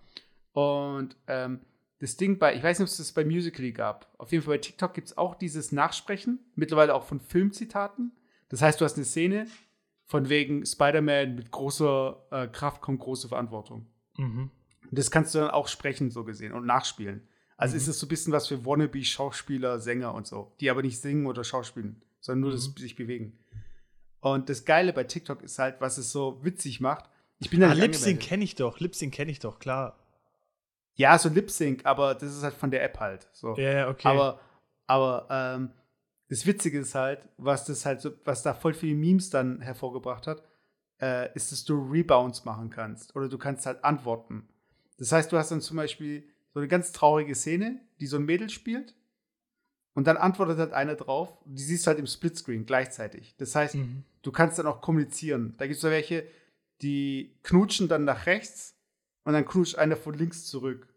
Und 0.52 1.16
ähm, 1.26 1.60
das 1.98 2.16
Ding 2.16 2.38
bei, 2.38 2.54
ich 2.56 2.62
weiß 2.62 2.78
nicht, 2.78 2.86
ob 2.86 2.90
es 2.90 2.96
das 2.96 3.12
bei 3.12 3.24
Musical.ly 3.24 3.72
gab. 3.72 4.12
Auf 4.18 4.32
jeden 4.32 4.42
Fall 4.44 4.54
bei 4.54 4.58
TikTok 4.58 4.94
gibt 4.94 5.08
es 5.08 5.18
auch 5.18 5.34
dieses 5.34 5.72
Nachsprechen, 5.72 6.40
mittlerweile 6.54 6.94
auch 6.94 7.04
von 7.04 7.20
Filmzitaten. 7.20 8.12
Das 8.48 8.60
heißt, 8.62 8.80
du 8.80 8.84
hast 8.84 8.96
eine 8.96 9.04
Szene 9.04 9.46
von 10.06 10.28
wegen 10.28 10.64
Spider-Man 10.66 11.34
mit 11.36 11.50
großer 11.50 12.26
äh, 12.30 12.46
Kraft 12.48 12.80
kommt 12.82 13.00
große 13.00 13.28
Verantwortung. 13.28 13.86
Mhm. 14.16 14.50
Das 14.90 15.10
kannst 15.10 15.34
du 15.34 15.38
dann 15.38 15.50
auch 15.50 15.68
sprechen, 15.68 16.10
so 16.10 16.24
gesehen, 16.24 16.52
und 16.52 16.66
nachspielen. 16.66 17.26
Also 17.56 17.74
Mhm. 17.74 17.78
ist 17.78 17.88
es 17.88 17.98
so 17.98 18.06
ein 18.06 18.08
bisschen 18.08 18.32
was 18.32 18.48
für 18.48 18.64
Wannabe-Schauspieler, 18.66 19.78
Sänger 19.78 20.14
und 20.14 20.26
so, 20.26 20.52
die 20.60 20.68
aber 20.70 20.82
nicht 20.82 21.00
singen 21.00 21.26
oder 21.26 21.44
schauspielen, 21.44 22.02
sondern 22.20 22.40
nur 22.40 22.50
das 22.52 22.68
Mhm. 22.68 22.76
sich 22.76 22.96
bewegen. 22.96 23.38
Und 24.20 24.48
das 24.48 24.64
Geile 24.64 24.92
bei 24.92 25.04
TikTok 25.04 25.42
ist 25.42 25.58
halt, 25.58 25.80
was 25.80 25.98
es 25.98 26.12
so 26.12 26.44
witzig 26.44 26.80
macht. 26.80 27.08
Ich 27.38 27.50
bin 27.50 27.60
da 27.60 27.70
Ah, 27.70 27.72
Lip-Sync 27.72 28.20
kenne 28.20 28.44
ich 28.44 28.54
doch, 28.54 28.78
Lip-Sync 28.80 29.12
kenne 29.14 29.30
ich 29.32 29.38
doch, 29.40 29.58
klar. 29.58 29.98
Ja, 30.94 31.18
so 31.18 31.28
Lip-Sync, 31.28 31.86
aber 31.86 32.14
das 32.14 32.36
ist 32.36 32.42
halt 32.42 32.54
von 32.54 32.70
der 32.70 32.84
App 32.84 33.00
halt. 33.00 33.28
So. 33.32 33.56
Ja, 33.56 33.72
ja, 33.72 33.88
okay. 33.88 34.06
Aber, 34.08 34.40
aber 34.86 35.26
ähm, 35.30 35.70
das 36.32 36.46
Witzige 36.46 36.78
ist 36.78 36.94
halt, 36.94 37.28
was 37.36 37.66
das 37.66 37.84
halt 37.84 38.00
so, 38.00 38.10
was 38.24 38.42
da 38.42 38.54
voll 38.54 38.72
viele 38.72 38.94
Memes 38.94 39.28
dann 39.28 39.60
hervorgebracht 39.60 40.26
hat, 40.26 40.42
äh, 40.98 41.30
ist, 41.34 41.52
dass 41.52 41.64
du 41.64 41.74
Rebounds 41.74 42.46
machen 42.46 42.70
kannst. 42.70 43.14
Oder 43.14 43.28
du 43.28 43.36
kannst 43.36 43.66
halt 43.66 43.84
antworten. 43.84 44.48
Das 44.96 45.12
heißt, 45.12 45.30
du 45.30 45.36
hast 45.36 45.50
dann 45.50 45.60
zum 45.60 45.76
Beispiel 45.76 46.24
so 46.54 46.60
eine 46.60 46.68
ganz 46.68 46.92
traurige 46.92 47.34
Szene, 47.34 47.82
die 48.00 48.06
so 48.06 48.16
ein 48.16 48.24
Mädel 48.24 48.48
spielt. 48.48 48.94
Und 49.92 50.06
dann 50.06 50.16
antwortet 50.16 50.56
halt 50.56 50.72
einer 50.72 50.94
drauf. 50.94 51.36
Die 51.44 51.62
siehst 51.62 51.84
du 51.86 51.88
halt 51.88 51.98
im 51.98 52.06
Splitscreen 52.06 52.64
gleichzeitig. 52.64 53.36
Das 53.36 53.54
heißt, 53.54 53.74
Mhm. 53.74 54.04
du 54.22 54.32
kannst 54.32 54.58
dann 54.58 54.66
auch 54.66 54.80
kommunizieren. 54.80 55.52
Da 55.58 55.66
gibt 55.66 55.76
es 55.76 55.82
so 55.82 55.90
welche, 55.90 56.26
die 56.80 57.36
knutschen 57.42 57.88
dann 57.88 58.06
nach 58.06 58.24
rechts 58.24 58.74
und 59.24 59.34
dann 59.34 59.44
knutscht 59.44 59.76
einer 59.76 59.96
von 59.96 60.14
links 60.14 60.46
zurück. 60.46 60.88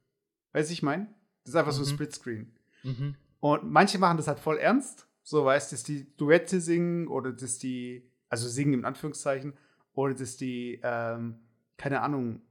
Weißt 0.54 0.70
du, 0.70 0.74
ich 0.74 0.82
meine? 0.82 1.14
Das 1.44 1.50
ist 1.50 1.56
einfach 1.58 1.74
mhm. 1.74 1.76
so 1.76 1.82
ein 1.84 1.90
mhm. 1.90 1.94
Splitscreen. 1.94 2.56
Mhm. 2.84 3.16
Und 3.42 3.70
manche 3.70 3.98
machen 3.98 4.16
das 4.16 4.30
halt 4.30 4.40
voll 4.40 4.60
ernst. 4.60 5.05
So, 5.28 5.44
weißt 5.44 5.72
dass 5.72 5.82
die 5.82 6.16
Duette 6.18 6.62
singen 6.62 7.08
oder 7.08 7.34
dass 7.34 7.58
die, 7.58 8.08
also 8.30 8.48
singen 8.48 8.76
in 8.76 8.86
Anführungszeichen, 8.86 9.58
oder 9.94 10.14
dass 10.14 10.38
die, 10.38 10.80
ähm, 10.84 11.40
keine 11.78 12.02
Ahnung, 12.02 12.44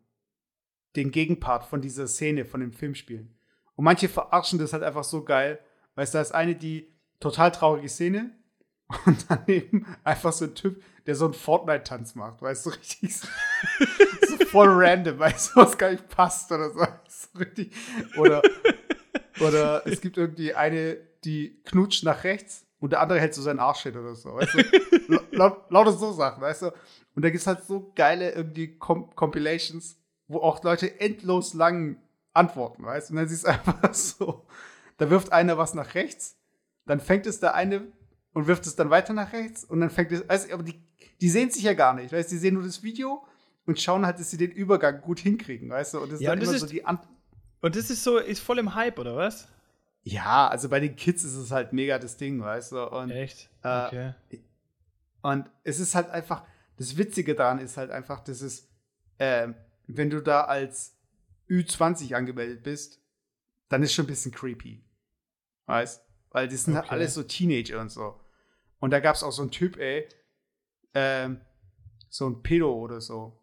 den 0.97 1.13
Gegenpart 1.13 1.65
von 1.65 1.81
dieser 1.81 2.09
Szene, 2.09 2.45
von 2.45 2.61
dem 2.61 2.73
Film 2.73 2.97
spielen. 2.97 3.39
Und 3.77 3.85
manche 3.85 4.09
verarschen 4.09 4.59
das 4.59 4.73
halt 4.73 4.83
einfach 4.83 5.05
so 5.05 5.25
geil. 5.25 5.61
Weißt 5.95 6.15
du, 6.15 6.19
da 6.19 6.23
ist 6.23 6.35
eine, 6.35 6.57
die 6.57 6.93
total 7.21 7.53
traurige 7.53 7.89
Szene 7.89 8.33
und 9.07 9.25
daneben 9.29 9.87
einfach 10.03 10.33
so 10.33 10.47
ein 10.47 10.57
Typ, 10.57 10.83
der 11.07 11.15
so 11.15 11.27
einen 11.27 11.35
Fortnite-Tanz 11.35 12.17
macht, 12.17 12.43
weißt 12.43 12.67
du, 12.67 12.71
so 12.71 12.77
richtig 12.77 13.17
so, 13.17 13.29
so, 14.27 14.47
voll 14.47 14.69
random, 14.69 15.21
weißt 15.21 15.55
du, 15.55 15.61
was 15.61 15.79
gar 15.79 15.93
nicht 15.93 16.09
passt 16.09 16.51
oder 16.51 16.71
so. 16.71 16.81
so 16.81 17.39
richtig. 17.39 17.73
Oder, 18.17 18.43
oder 19.41 19.87
es 19.87 20.01
gibt 20.01 20.17
irgendwie 20.17 20.55
eine, 20.55 20.99
die 21.25 21.61
knutscht 21.65 22.05
nach 22.05 22.25
rechts 22.25 22.67
und 22.81 22.91
der 22.91 23.01
andere 23.01 23.21
hält 23.21 23.35
so 23.35 23.43
seinen 23.43 23.61
Arsch 23.61 23.83
hin 23.83 23.97
oder 23.97 24.15
so, 24.15 24.35
weißt 24.35 24.55
du. 24.55 25.21
Laut, 25.37 25.71
lauter 25.71 25.93
so 25.93 26.13
Sachen, 26.13 26.43
weißt 26.43 26.63
du. 26.63 26.67
Und 27.15 27.25
da 27.25 27.31
gibt 27.31 27.41
es 27.41 27.47
halt 27.47 27.65
so 27.65 27.93
geile 27.95 28.33
irgendwie 28.33 28.77
Com 28.79 29.15
Compilations, 29.15 29.97
wo 30.29 30.39
auch 30.39 30.63
Leute 30.63 31.01
endlos 31.01 31.55
lang 31.55 31.97
antworten, 32.33 32.85
weißt 32.85 33.09
du. 33.09 33.13
Und 33.13 33.17
dann 33.19 33.29
siehst 33.29 33.45
du 33.45 33.49
einfach 33.51 33.95
so, 33.95 34.47
da 34.97 35.11
wirft 35.11 35.33
einer 35.33 35.59
was 35.59 35.75
nach 35.75 35.95
rechts, 35.95 36.37
dann 36.87 37.01
fängt 37.01 37.27
es 37.27 37.41
der 37.41 37.55
eine 37.55 37.87
und 38.33 38.47
wirft 38.47 38.67
es 38.67 38.77
dann 38.77 38.91
weiter 38.91 39.13
nach 39.13 39.33
rechts 39.33 39.65
und 39.65 39.81
dann 39.81 39.91
fängt 39.91 40.13
es, 40.13 40.29
also, 40.29 40.53
aber 40.53 40.63
die, 40.63 40.83
die 41.21 41.29
sehen 41.29 41.51
sich 41.51 41.63
ja 41.63 41.75
gar 41.75 41.95
nicht, 41.95 42.13
weißt 42.13 42.31
du, 42.31 42.35
die 42.35 42.41
sehen 42.41 42.55
nur 42.55 42.65
das 42.65 42.83
Video 42.83 43.25
und 43.67 43.81
schauen 43.81 44.05
halt, 44.05 44.19
dass 44.19 44.31
sie 44.31 44.37
den 44.37 44.51
Übergang 44.51 45.01
gut 45.01 45.21
hinkriegen, 45.21 45.71
weißt 45.71 45.95
du. 45.95 46.01
Und 46.01 46.13
das 46.13 46.21
ja, 46.21 46.33
ist 46.33 46.43
dann 46.43 46.49
immer 46.49 46.59
so 46.59 46.67
die 46.67 46.85
An 46.85 46.99
Und 47.61 47.77
das 47.77 47.91
ist 47.91 48.05
so, 48.05 48.19
ist 48.19 48.41
voll 48.41 48.59
im 48.59 48.75
Hype, 48.75 48.99
oder 48.99 49.17
was? 49.17 49.49
Ja, 50.05 50.49
also 50.49 50.69
bei 50.69 50.81
den 50.81 50.97
Kids 50.97 51.25
ist 51.25 51.35
es 51.35 51.51
halt 51.51 51.73
mega 51.73 51.99
das 51.99 52.17
Ding, 52.17 52.41
weißt 52.41 52.73
du. 52.73 52.91
Und, 52.91 53.11
Echt? 53.11 53.51
Äh, 53.63 53.87
okay. 53.87 54.13
Und 55.23 55.51
es 55.63 55.81
ist 55.81 55.95
halt 55.95 56.11
einfach, 56.11 56.45
das 56.77 56.97
Witzige 56.99 57.35
daran 57.35 57.59
ist 57.59 57.79
halt 57.79 57.91
einfach, 57.91 58.21
dass 58.21 58.43
es, 58.43 58.69
äh, 59.17 59.49
wenn 59.87 60.11
du 60.11 60.21
da 60.21 60.43
als 60.43 60.97
Ü20 61.49 62.15
angemeldet 62.15 62.63
bist, 62.63 63.01
dann 63.69 63.83
ist 63.83 63.95
schon 63.95 64.05
ein 64.05 64.09
bisschen 64.09 64.33
creepy. 64.33 64.85
Weißt? 65.67 66.05
Weil 66.31 66.49
die 66.49 66.57
sind 66.57 66.75
okay. 66.75 66.83
halt 66.83 66.93
alles 66.93 67.15
so 67.15 67.23
Teenager 67.23 67.81
und 67.81 67.91
so. 67.91 68.21
Und 68.81 68.91
da 68.91 69.01
gab 69.01 69.17
es 69.17 69.23
auch 69.23 69.33
so 69.33 69.41
einen 69.41 69.51
Typ, 69.51 69.79
ey, 69.79 70.07
ähm, 70.93 71.41
so 72.11 72.29
ein 72.29 72.43
Pedo 72.43 72.73
oder 72.73 73.01
so. 73.01 73.41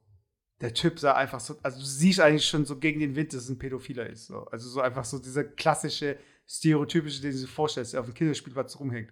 Der 0.62 0.74
Typ 0.74 1.00
sah 1.00 1.14
einfach 1.14 1.40
so, 1.40 1.58
also 1.64 1.80
du 1.80 1.86
siehst 1.86 2.20
eigentlich 2.20 2.46
schon 2.46 2.66
so 2.66 2.78
gegen 2.78 3.00
den 3.00 3.16
Wind, 3.16 3.34
dass 3.34 3.44
es 3.44 3.50
ein 3.50 3.58
Pädophiler 3.58 4.08
ist. 4.08 4.28
So. 4.28 4.46
Also 4.46 4.70
so 4.70 4.82
einfach 4.82 5.04
so 5.04 5.18
dieser 5.18 5.44
klassische, 5.44 6.18
stereotypische, 6.48 7.22
den 7.22 7.32
du 7.32 7.40
dir 7.40 7.48
vorstellst, 7.48 7.94
der 7.94 8.02
auf 8.02 8.06
dem 8.06 8.16
Kinderspielplatz 8.16 8.80
rumhängt. 8.80 9.12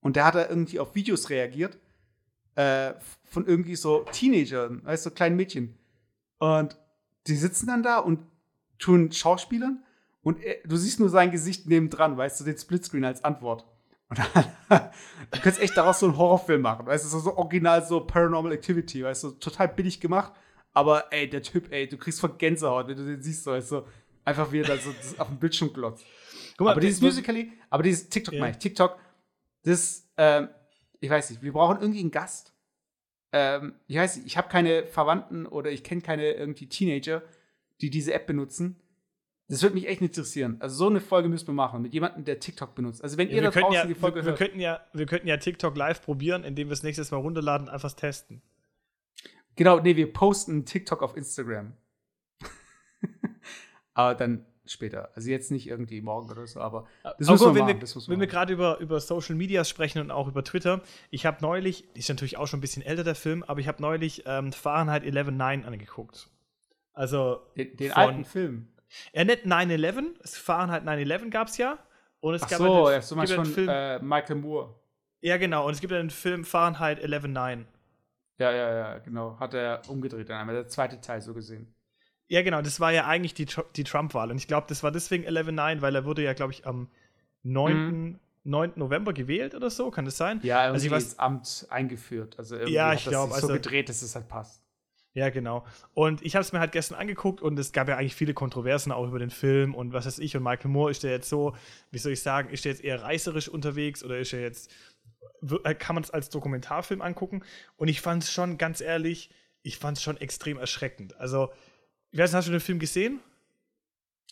Und 0.00 0.16
der 0.16 0.24
hat 0.24 0.34
da 0.34 0.48
irgendwie 0.48 0.78
auf 0.78 0.94
Videos 0.94 1.30
reagiert 1.30 1.78
äh, 2.54 2.94
von 3.24 3.46
irgendwie 3.46 3.76
so 3.76 4.04
Teenagern, 4.12 4.84
weißt 4.84 5.06
du, 5.06 5.10
so 5.10 5.14
kleinen 5.14 5.36
Mädchen. 5.36 5.78
Und 6.38 6.76
die 7.26 7.36
sitzen 7.36 7.66
dann 7.66 7.82
da 7.82 7.98
und 7.98 8.20
tun 8.78 9.12
Schauspielern 9.12 9.84
und 10.22 10.42
er, 10.42 10.56
du 10.64 10.76
siehst 10.76 11.00
nur 11.00 11.10
sein 11.10 11.30
Gesicht 11.30 11.66
nebendran, 11.66 12.16
weißt 12.16 12.40
du, 12.40 12.44
den 12.44 12.56
Splitscreen 12.56 13.04
als 13.04 13.24
Antwort. 13.24 13.64
Und 14.08 14.18
dann, 14.18 14.44
du 15.30 15.40
könntest 15.40 15.60
echt 15.60 15.76
daraus 15.76 16.00
so 16.00 16.06
einen 16.06 16.16
Horrorfilm 16.16 16.62
machen, 16.62 16.86
weißt 16.86 17.04
du, 17.04 17.08
so, 17.08 17.20
so 17.20 17.36
original 17.36 17.84
so 17.86 18.00
Paranormal 18.00 18.52
Activity, 18.52 19.04
weißt 19.04 19.24
du, 19.24 19.30
total 19.32 19.68
billig 19.68 20.00
gemacht, 20.00 20.32
aber 20.72 21.12
ey, 21.12 21.28
der 21.28 21.42
Typ, 21.42 21.70
ey, 21.70 21.88
du 21.88 21.96
kriegst 21.96 22.20
von 22.20 22.36
Gänsehaut, 22.36 22.88
wenn 22.88 22.96
du 22.96 23.04
den 23.04 23.22
siehst, 23.22 23.46
weißt 23.46 23.72
du, 23.72 23.82
einfach 24.24 24.50
wieder 24.50 24.76
so 24.78 24.90
auf 25.18 25.28
dem 25.28 25.38
Bildschirm 25.38 25.72
glotzt. 25.72 26.04
Guck 26.60 26.66
mal, 26.66 26.72
aber 26.72 26.82
dieses 26.82 27.00
Musical.ly, 27.00 27.52
aber 27.70 27.82
dieses 27.82 28.10
TikTok, 28.10 28.34
yeah. 28.34 28.40
meine 28.42 28.52
ich, 28.52 28.58
TikTok, 28.58 28.98
das, 29.62 30.06
ähm, 30.18 30.50
ich 31.00 31.08
weiß 31.08 31.30
nicht, 31.30 31.40
wir 31.40 31.54
brauchen 31.54 31.80
irgendwie 31.80 32.00
einen 32.00 32.10
Gast. 32.10 32.52
Ähm, 33.32 33.76
ich 33.86 33.96
weiß 33.96 34.16
nicht, 34.16 34.26
ich 34.26 34.36
habe 34.36 34.50
keine 34.50 34.84
Verwandten 34.84 35.46
oder 35.46 35.70
ich 35.70 35.82
kenne 35.82 36.02
keine 36.02 36.32
irgendwie 36.32 36.68
Teenager, 36.68 37.22
die 37.80 37.88
diese 37.88 38.12
App 38.12 38.26
benutzen. 38.26 38.78
Das 39.48 39.62
würde 39.62 39.74
mich 39.74 39.88
echt 39.88 40.02
interessieren. 40.02 40.58
Also 40.60 40.76
so 40.76 40.90
eine 40.90 41.00
Folge 41.00 41.30
müssen 41.30 41.46
wir 41.46 41.54
machen 41.54 41.80
mit 41.80 41.94
jemandem, 41.94 42.26
der 42.26 42.40
TikTok 42.40 42.74
benutzt. 42.74 43.02
Also 43.02 43.16
wenn 43.16 43.30
ja, 43.30 43.36
ihr 43.36 43.40
da 43.40 43.50
draußen 43.52 43.72
ja, 43.72 43.86
die 43.86 43.94
Folge 43.94 44.16
wir, 44.16 44.24
hört. 44.24 44.38
Wir 44.38 44.46
könnten, 44.46 44.60
ja, 44.60 44.84
wir 44.92 45.06
könnten 45.06 45.28
ja 45.28 45.38
TikTok 45.38 45.74
live 45.74 46.02
probieren, 46.02 46.44
indem 46.44 46.68
wir 46.68 46.74
es 46.74 46.82
nächstes 46.82 47.10
Mal 47.10 47.16
runterladen 47.16 47.68
und 47.68 47.72
einfach 47.72 47.94
testen. 47.94 48.42
Genau, 49.56 49.80
nee, 49.80 49.96
wir 49.96 50.12
posten 50.12 50.66
TikTok 50.66 51.02
auf 51.02 51.16
Instagram. 51.16 51.72
aber 53.94 54.14
dann 54.14 54.44
später. 54.72 55.10
Also 55.14 55.30
jetzt 55.30 55.50
nicht 55.50 55.68
irgendwie 55.68 56.00
morgen 56.00 56.30
oder 56.30 56.46
so, 56.46 56.60
aber 56.60 56.86
das 57.02 57.28
muss 57.28 57.40
man 57.40 57.54
wenn 57.54 57.64
machen. 57.64 57.80
Wir, 57.80 58.08
wenn 58.08 58.20
wir 58.20 58.26
gerade 58.26 58.52
über, 58.52 58.78
über 58.78 59.00
Social 59.00 59.34
Media 59.34 59.64
sprechen 59.64 60.00
und 60.00 60.10
auch 60.10 60.28
über 60.28 60.44
Twitter, 60.44 60.80
ich 61.10 61.26
habe 61.26 61.38
neulich, 61.40 61.84
ist 61.94 62.08
natürlich 62.08 62.36
auch 62.36 62.46
schon 62.46 62.58
ein 62.58 62.60
bisschen 62.60 62.82
älter 62.82 63.04
der 63.04 63.14
Film, 63.14 63.42
aber 63.42 63.60
ich 63.60 63.68
habe 63.68 63.82
neulich 63.82 64.24
ähm, 64.26 64.52
Fahrenheit 64.52 65.02
11.9 65.04 65.64
angeguckt. 65.64 66.28
Also 66.92 67.40
den, 67.56 67.76
den 67.76 67.92
alten 67.92 68.24
Film. 68.24 68.68
Er 69.12 69.24
nennt 69.24 69.46
9-11, 69.46 70.36
Fahrenheit 70.36 70.84
9-11 70.84 71.30
gab 71.30 71.48
es 71.48 71.56
ja. 71.58 71.78
Und 72.20 72.34
es 72.34 72.42
Ach 72.42 72.50
gab 72.50 72.58
so, 72.58 72.88
halt, 72.88 73.10
du 73.10 73.16
meinst 73.16 73.32
schon 73.32 73.46
Film, 73.46 73.68
äh, 73.68 73.98
Michael 74.00 74.36
Moore. 74.36 74.74
Ja, 75.20 75.36
genau. 75.36 75.66
Und 75.66 75.72
es 75.72 75.80
gibt 75.80 75.92
einen 75.92 76.10
Film 76.10 76.44
Fahrenheit 76.44 77.02
11.9. 77.02 77.64
Ja, 78.38 78.52
ja, 78.52 78.74
ja, 78.74 78.98
genau. 78.98 79.38
Hat 79.38 79.54
er 79.54 79.82
umgedreht 79.88 80.28
dann 80.28 80.38
einmal. 80.38 80.54
Der 80.54 80.66
zweite 80.66 81.00
Teil 81.00 81.20
so 81.20 81.34
gesehen. 81.34 81.74
Ja, 82.30 82.42
genau. 82.42 82.62
Das 82.62 82.78
war 82.78 82.92
ja 82.92 83.06
eigentlich 83.06 83.34
die, 83.34 83.46
die 83.74 83.82
Trump-Wahl. 83.82 84.30
Und 84.30 84.36
ich 84.36 84.46
glaube, 84.46 84.66
das 84.68 84.84
war 84.84 84.92
deswegen 84.92 85.24
11.9, 85.24 85.82
weil 85.82 85.96
er 85.96 86.04
wurde 86.04 86.22
ja, 86.22 86.32
glaube 86.32 86.52
ich, 86.52 86.64
am 86.64 86.88
9. 87.42 87.76
Mhm. 87.76 88.20
9. 88.44 88.72
November 88.76 89.12
gewählt 89.12 89.54
oder 89.54 89.68
so, 89.68 89.90
kann 89.90 90.06
das 90.06 90.16
sein? 90.16 90.40
Ja, 90.42 90.68
irgendwie 90.68 90.74
also 90.74 90.86
ich 90.86 90.92
weiß, 90.92 91.02
ins 91.02 91.18
Amt 91.18 91.66
eingeführt. 91.68 92.38
Also 92.38 92.54
irgendwie 92.54 92.72
ja, 92.72 92.94
ich 92.94 93.04
das 93.04 93.12
sich 93.12 93.22
so 93.22 93.34
also, 93.34 93.48
gedreht, 93.48 93.88
dass 93.88 94.00
es 94.00 94.14
halt 94.14 94.28
passt. 94.28 94.62
Ja, 95.12 95.28
genau. 95.28 95.66
Und 95.92 96.22
ich 96.22 96.36
habe 96.36 96.42
es 96.42 96.52
mir 96.52 96.60
halt 96.60 96.72
gestern 96.72 96.98
angeguckt 96.98 97.42
und 97.42 97.58
es 97.58 97.72
gab 97.72 97.88
ja 97.88 97.96
eigentlich 97.96 98.14
viele 98.14 98.32
Kontroversen 98.32 98.92
auch 98.92 99.06
über 99.06 99.18
den 99.18 99.30
Film 99.30 99.74
und 99.74 99.92
was 99.92 100.06
weiß 100.06 100.20
ich. 100.20 100.36
Und 100.36 100.44
Michael 100.44 100.70
Moore 100.70 100.92
ist 100.92 101.02
der 101.02 101.10
jetzt 101.10 101.28
so, 101.28 101.54
wie 101.90 101.98
soll 101.98 102.12
ich 102.12 102.22
sagen, 102.22 102.48
ist 102.48 102.64
der 102.64 102.72
jetzt 102.72 102.84
eher 102.84 103.02
reißerisch 103.02 103.48
unterwegs 103.48 104.04
oder 104.04 104.18
ist 104.18 104.32
er 104.32 104.40
jetzt, 104.40 104.72
äh, 105.64 105.74
kann 105.74 105.96
man 105.96 106.04
es 106.04 106.10
als 106.10 106.30
Dokumentarfilm 106.30 107.02
angucken? 107.02 107.42
Und 107.76 107.88
ich 107.88 108.00
fand 108.00 108.22
es 108.22 108.32
schon, 108.32 108.56
ganz 108.56 108.80
ehrlich, 108.80 109.30
ich 109.62 109.78
fand 109.78 109.98
es 109.98 110.02
schon 110.02 110.16
extrem 110.16 110.58
erschreckend. 110.58 111.18
Also, 111.18 111.50
ich 112.10 112.18
weiß 112.18 112.30
nicht, 112.30 112.36
hast 112.36 112.48
du 112.48 112.52
den 112.52 112.60
Film 112.60 112.78
gesehen? 112.78 113.20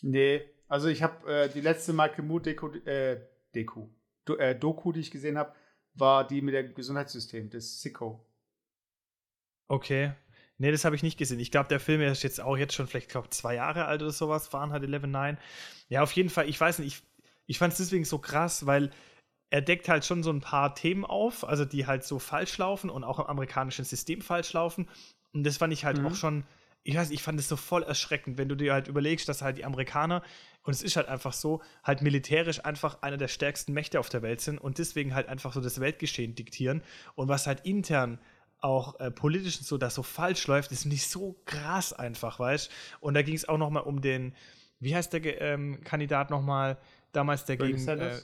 Nee, 0.01 0.41
also 0.67 0.87
ich 0.87 1.03
habe 1.03 1.31
äh, 1.31 1.49
die 1.49 1.61
letzte 1.61 1.93
Michael 1.93 2.23
Moore 2.23 2.43
Deko, 2.43 2.73
äh, 2.85 3.19
Deku, 3.55 3.89
Do, 4.25 4.35
äh, 4.35 4.57
Doku, 4.57 4.91
die 4.91 5.01
ich 5.01 5.11
gesehen 5.11 5.37
habe, 5.37 5.53
war 5.93 6.25
die 6.25 6.41
mit 6.41 6.53
dem 6.53 6.73
Gesundheitssystem, 6.73 7.49
das 7.49 7.81
Sicko. 7.81 8.25
Okay. 9.67 10.13
Nee, 10.57 10.71
das 10.71 10.83
habe 10.83 10.95
ich 10.95 11.03
nicht 11.03 11.17
gesehen. 11.17 11.39
Ich 11.39 11.51
glaube, 11.51 11.69
der 11.69 11.79
Film 11.79 12.01
ist 12.01 12.21
jetzt 12.21 12.41
auch 12.41 12.57
jetzt 12.57 12.73
schon 12.73 12.85
vielleicht, 12.87 13.09
glaube 13.09 13.29
zwei 13.29 13.55
Jahre 13.55 13.85
alt 13.85 14.01
oder 14.01 14.11
sowas. 14.11 14.47
Fahrenheit 14.47 14.83
11.9. 14.83 15.37
Ja, 15.87 16.03
auf 16.03 16.11
jeden 16.11 16.29
Fall, 16.29 16.49
ich 16.49 16.59
weiß 16.59 16.79
nicht, 16.79 16.97
ich, 16.97 17.23
ich 17.45 17.57
fand 17.57 17.71
es 17.71 17.77
deswegen 17.77 18.03
so 18.03 18.19
krass, 18.19 18.65
weil 18.65 18.91
er 19.49 19.61
deckt 19.61 19.87
halt 19.87 20.05
schon 20.05 20.21
so 20.21 20.31
ein 20.31 20.41
paar 20.41 20.75
Themen 20.75 21.05
auf, 21.05 21.47
also 21.47 21.65
die 21.65 21.87
halt 21.87 22.03
so 22.03 22.19
falsch 22.19 22.57
laufen 22.57 22.89
und 22.89 23.03
auch 23.03 23.19
im 23.19 23.25
amerikanischen 23.25 23.85
System 23.85 24.21
falsch 24.21 24.51
laufen. 24.53 24.89
Und 25.33 25.45
das 25.45 25.57
fand 25.57 25.71
ich 25.71 25.85
halt 25.85 25.97
mhm. 25.99 26.07
auch 26.07 26.15
schon, 26.15 26.43
ich 26.83 26.95
weiß, 26.95 27.11
ich 27.11 27.21
fand 27.21 27.39
es 27.39 27.49
so 27.49 27.55
voll 27.55 27.83
erschreckend, 27.83 28.37
wenn 28.37 28.49
du 28.49 28.55
dir 28.55 28.73
halt 28.73 28.87
überlegst, 28.87 29.27
dass 29.29 29.41
halt 29.41 29.57
die 29.57 29.65
Amerikaner, 29.65 30.23
und 30.63 30.73
es 30.73 30.81
ist 30.81 30.95
halt 30.95 31.07
einfach 31.07 31.33
so, 31.33 31.61
halt 31.83 32.01
militärisch 32.01 32.63
einfach 32.63 33.01
einer 33.01 33.17
der 33.17 33.27
stärksten 33.27 33.73
Mächte 33.73 33.99
auf 33.99 34.09
der 34.09 34.21
Welt 34.21 34.41
sind 34.41 34.57
und 34.57 34.77
deswegen 34.77 35.13
halt 35.15 35.27
einfach 35.27 35.53
so 35.53 35.61
das 35.61 35.79
Weltgeschehen 35.79 36.35
diktieren. 36.35 36.83
Und 37.15 37.27
was 37.27 37.47
halt 37.47 37.61
intern 37.65 38.19
auch 38.61 38.99
äh, 38.99 39.09
politisch 39.09 39.59
so, 39.59 39.77
das 39.77 39.95
so 39.95 40.03
falsch 40.03 40.45
läuft, 40.47 40.71
ist 40.71 40.85
nicht 40.85 41.07
so 41.07 41.39
krass 41.45 41.93
einfach, 41.93 42.39
weißt 42.39 42.69
Und 42.99 43.13
da 43.13 43.21
ging 43.21 43.35
es 43.35 43.47
auch 43.47 43.57
noch 43.57 43.69
mal 43.69 43.79
um 43.79 44.01
den, 44.01 44.33
wie 44.79 44.95
heißt 44.95 45.13
der 45.13 45.41
ähm, 45.41 45.81
Kandidat 45.83 46.29
noch 46.29 46.41
mal 46.41 46.77
damals 47.11 47.45
dagegen? 47.45 47.87
Äh, 47.87 48.19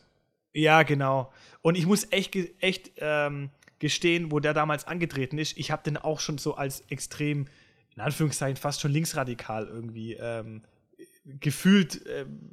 ja, 0.54 0.84
genau. 0.84 1.32
Und 1.62 1.76
ich 1.76 1.86
muss 1.86 2.12
echt, 2.12 2.36
echt 2.60 2.92
ähm, 2.98 3.50
gestehen, 3.80 4.32
wo 4.32 4.40
der 4.40 4.54
damals 4.54 4.86
angetreten 4.86 5.38
ist, 5.38 5.58
ich 5.58 5.72
habe 5.72 5.84
den 5.84 5.98
auch 5.98 6.20
schon 6.20 6.38
so 6.38 6.56
als 6.56 6.82
extrem, 6.90 7.48
in 7.96 8.02
Anführungszeichen, 8.02 8.58
fast 8.58 8.82
schon 8.82 8.92
linksradikal 8.92 9.68
irgendwie 9.68 10.14
ähm, 10.14 10.64
gefühlt 11.26 12.02
ähm, 12.08 12.52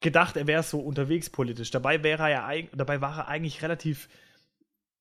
gedacht, 0.00 0.36
er 0.36 0.46
wäre 0.46 0.62
so 0.62 0.80
unterwegs 0.80 1.30
politisch. 1.30 1.70
Dabei 1.70 2.02
wäre 2.02 2.24
er 2.24 2.28
ja 2.28 2.68
dabei 2.74 3.00
war 3.00 3.18
er 3.18 3.28
eigentlich 3.28 3.62
relativ, 3.62 4.08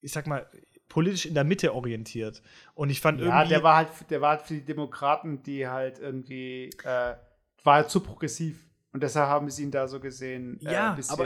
ich 0.02 0.12
sag 0.12 0.28
mal, 0.28 0.48
politisch 0.90 1.26
in 1.26 1.34
der 1.34 1.44
Mitte 1.44 1.74
orientiert. 1.74 2.42
Und 2.74 2.90
ich 2.90 3.02
fand 3.02 3.20
ja, 3.20 3.26
irgendwie. 3.26 3.44
Ja, 3.44 3.50
der 3.50 3.64
war 3.64 3.78
halt, 3.78 3.90
der 4.10 4.22
war 4.22 4.38
halt 4.38 4.42
für 4.42 4.54
die 4.56 4.66
Demokraten, 4.66 5.44
die 5.44 5.68
halt 5.68 6.00
irgendwie 6.00 6.70
äh, 6.84 7.16
war 7.64 7.76
halt 7.76 7.90
zu 7.90 8.00
progressiv. 8.00 8.70
Und 8.94 9.04
deshalb 9.04 9.28
haben 9.28 9.50
sie 9.50 9.64
ihn 9.64 9.72
da 9.72 9.88
so 9.88 10.00
gesehen, 10.00 10.60
äh, 10.66 10.72
ja, 10.72 10.90
ein 10.92 10.96
bisschen 10.96 11.14
aber 11.14 11.24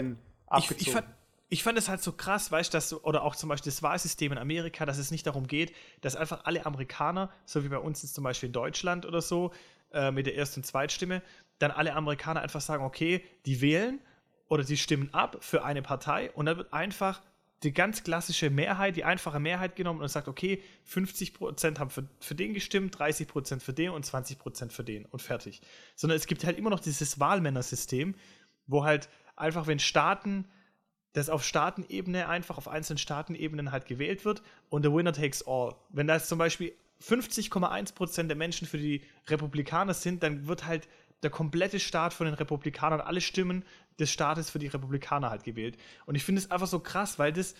abgezogen. 0.47 0.81
Ich, 0.81 0.87
ich, 0.87 0.93
fand, 0.93 1.07
ich 1.49 1.63
fand 1.63 1.77
es 1.77 1.89
halt 1.89 2.01
so 2.01 2.11
krass, 2.11 2.51
weißt 2.51 2.73
du, 2.91 2.97
oder 2.99 3.23
auch 3.23 3.35
zum 3.35 3.49
Beispiel 3.49 3.71
das 3.71 3.81
Wahlsystem 3.81 4.31
in 4.31 4.37
Amerika, 4.37 4.85
dass 4.85 4.99
es 4.99 5.09
nicht 5.09 5.25
darum 5.25 5.47
geht, 5.47 5.73
dass 6.01 6.15
einfach 6.15 6.45
alle 6.45 6.65
Amerikaner, 6.65 7.31
so 7.45 7.63
wie 7.63 7.69
bei 7.69 7.79
uns 7.79 8.03
jetzt 8.03 8.13
zum 8.13 8.23
Beispiel 8.23 8.47
in 8.47 8.53
Deutschland 8.53 9.05
oder 9.05 9.21
so, 9.21 9.51
äh, 9.91 10.11
mit 10.11 10.27
der 10.27 10.35
Erst- 10.35 10.57
und 10.57 10.65
Zweitstimme, 10.65 11.23
dann 11.57 11.71
alle 11.71 11.93
Amerikaner 11.93 12.41
einfach 12.41 12.61
sagen, 12.61 12.83
okay, 12.83 13.23
die 13.47 13.61
wählen 13.61 13.99
oder 14.47 14.63
sie 14.63 14.77
stimmen 14.77 15.11
ab 15.11 15.37
für 15.41 15.63
eine 15.63 15.81
Partei 15.81 16.31
und 16.31 16.45
dann 16.45 16.57
wird 16.57 16.71
einfach 16.71 17.21
die 17.63 17.73
ganz 17.73 18.03
klassische 18.03 18.49
Mehrheit, 18.49 18.95
die 18.95 19.03
einfache 19.03 19.39
Mehrheit 19.39 19.75
genommen 19.75 20.01
und 20.01 20.07
sagt, 20.07 20.27
okay, 20.27 20.63
50% 20.87 21.79
haben 21.79 21.89
für, 21.89 22.07
für 22.19 22.35
den 22.35 22.53
gestimmt, 22.53 22.95
30% 22.95 23.59
für 23.59 23.73
den 23.73 23.89
und 23.89 24.05
20% 24.05 24.71
für 24.71 24.83
den 24.83 25.05
und 25.05 25.21
fertig. 25.21 25.61
Sondern 25.95 26.15
es 26.15 26.25
gibt 26.25 26.45
halt 26.45 26.57
immer 26.57 26.69
noch 26.69 26.79
dieses 26.79 27.19
Wahlmännersystem, 27.19 28.15
wo 28.67 28.85
halt 28.85 29.09
einfach, 29.35 29.67
wenn 29.67 29.79
Staaten, 29.79 30.45
das 31.13 31.29
auf 31.29 31.43
Staatenebene 31.43 32.27
einfach 32.27 32.57
auf 32.57 32.67
einzelnen 32.67 32.97
Staatenebenen 32.97 33.71
halt 33.71 33.85
gewählt 33.85 34.25
wird 34.25 34.41
und 34.69 34.83
the 34.83 34.91
winner 34.91 35.13
takes 35.13 35.45
all. 35.45 35.75
Wenn 35.89 36.07
das 36.07 36.27
zum 36.27 36.37
Beispiel 36.37 36.73
50,1% 37.01 38.23
der 38.23 38.35
Menschen 38.35 38.67
für 38.67 38.77
die 38.77 39.01
Republikaner 39.27 39.93
sind, 39.93 40.21
dann 40.23 40.47
wird 40.47 40.65
halt 40.65 40.87
der 41.23 41.29
komplette 41.29 41.79
Staat 41.79 42.13
von 42.13 42.25
den 42.25 42.35
Republikanern, 42.35 43.01
alle 43.01 43.21
Stimmen 43.21 43.65
des 43.99 44.11
Staates 44.11 44.49
für 44.49 44.59
die 44.59 44.67
Republikaner 44.67 45.29
halt 45.29 45.43
gewählt. 45.43 45.77
Und 46.05 46.15
ich 46.15 46.23
finde 46.23 46.39
es 46.39 46.51
einfach 46.51 46.67
so 46.67 46.79
krass, 46.79 47.19
weil 47.19 47.33
das 47.33 47.55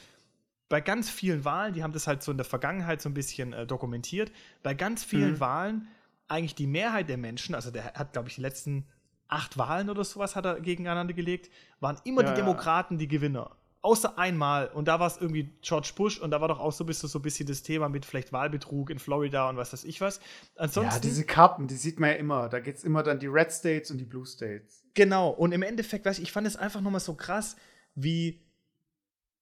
bei 0.70 0.82
ganz 0.82 1.10
vielen 1.10 1.44
Wahlen, 1.46 1.74
die 1.74 1.84
haben 1.84 1.94
das 1.94 2.08
halt 2.08 2.22
so 2.24 2.32
in 2.32 2.38
der 2.38 2.46
Vergangenheit 2.46 3.01
so 3.01 3.10
ein 3.10 3.13
bisschen 3.13 3.53
äh, 3.53 3.65
dokumentiert, 3.65 4.32
bei 4.62 4.74
ganz 4.74 5.03
vielen 5.03 5.34
mhm. 5.34 5.39
Wahlen 5.39 5.88
eigentlich 6.27 6.56
die 6.56 6.68
Mehrheit 6.68 7.10
der 7.10 7.18
Menschen, 7.18 7.56
also 7.56 7.72
der 7.72 7.94
hat, 7.96 8.13
glaube 8.13 8.29
ich, 8.29 8.36
die 8.36 8.41
letzten 8.41 8.86
acht 9.29 9.57
Wahlen 9.57 9.89
oder 9.89 10.03
sowas 10.03 10.36
hat 10.36 10.45
er 10.45 10.59
gegeneinander 10.59 11.13
gelegt, 11.13 11.50
waren 11.79 11.98
immer 12.03 12.24
ja, 12.24 12.31
die 12.31 12.36
Demokraten 12.36 12.98
die 12.98 13.07
Gewinner. 13.07 13.55
Außer 13.81 14.17
einmal. 14.17 14.67
Und 14.67 14.89
da 14.89 15.00
war 15.00 15.07
es 15.07 15.17
irgendwie 15.17 15.53
George 15.62 15.91
Bush 15.95 16.19
und 16.19 16.31
da 16.31 16.41
war 16.41 16.50
doch 16.50 16.59
auch 16.59 16.74
so, 16.74 16.83
bist 16.83 17.01
du 17.01 17.07
so 17.07 17.19
ein 17.19 17.21
bisschen 17.21 17.48
das 17.48 17.63
Thema 17.63 17.88
mit 17.88 18.05
vielleicht 18.05 18.33
Wahlbetrug 18.33 18.89
in 18.89 19.00
Florida 19.00 19.48
und 19.50 19.55
was 19.55 19.71
weiß 19.71 19.86
ich 19.86 20.01
was. 20.01 20.19
Ansonsten, 20.57 20.95
ja, 20.95 21.00
diese 21.00 21.24
Karten, 21.24 21.67
die 21.67 21.75
sieht 21.75 21.98
man 21.98 22.09
ja 22.09 22.15
immer. 22.17 22.50
Da 22.50 22.59
geht 22.59 22.75
es 22.75 22.83
immer 22.83 23.03
dann 23.03 23.19
die 23.19 23.27
Red 23.27 23.53
States 23.53 23.89
und 23.89 23.98
die 23.98 24.05
Blue 24.05 24.25
States. 24.25 24.83
Genau. 24.95 25.29
Und 25.29 25.53
im 25.53 25.62
Endeffekt, 25.62 26.05
weiß 26.05 26.17
ich, 26.17 26.24
ich 26.24 26.31
fand 26.33 26.45
es 26.45 26.57
einfach 26.57 26.81
nochmal 26.81 27.00
so 27.00 27.13
krass, 27.13 27.55
wie, 27.95 28.41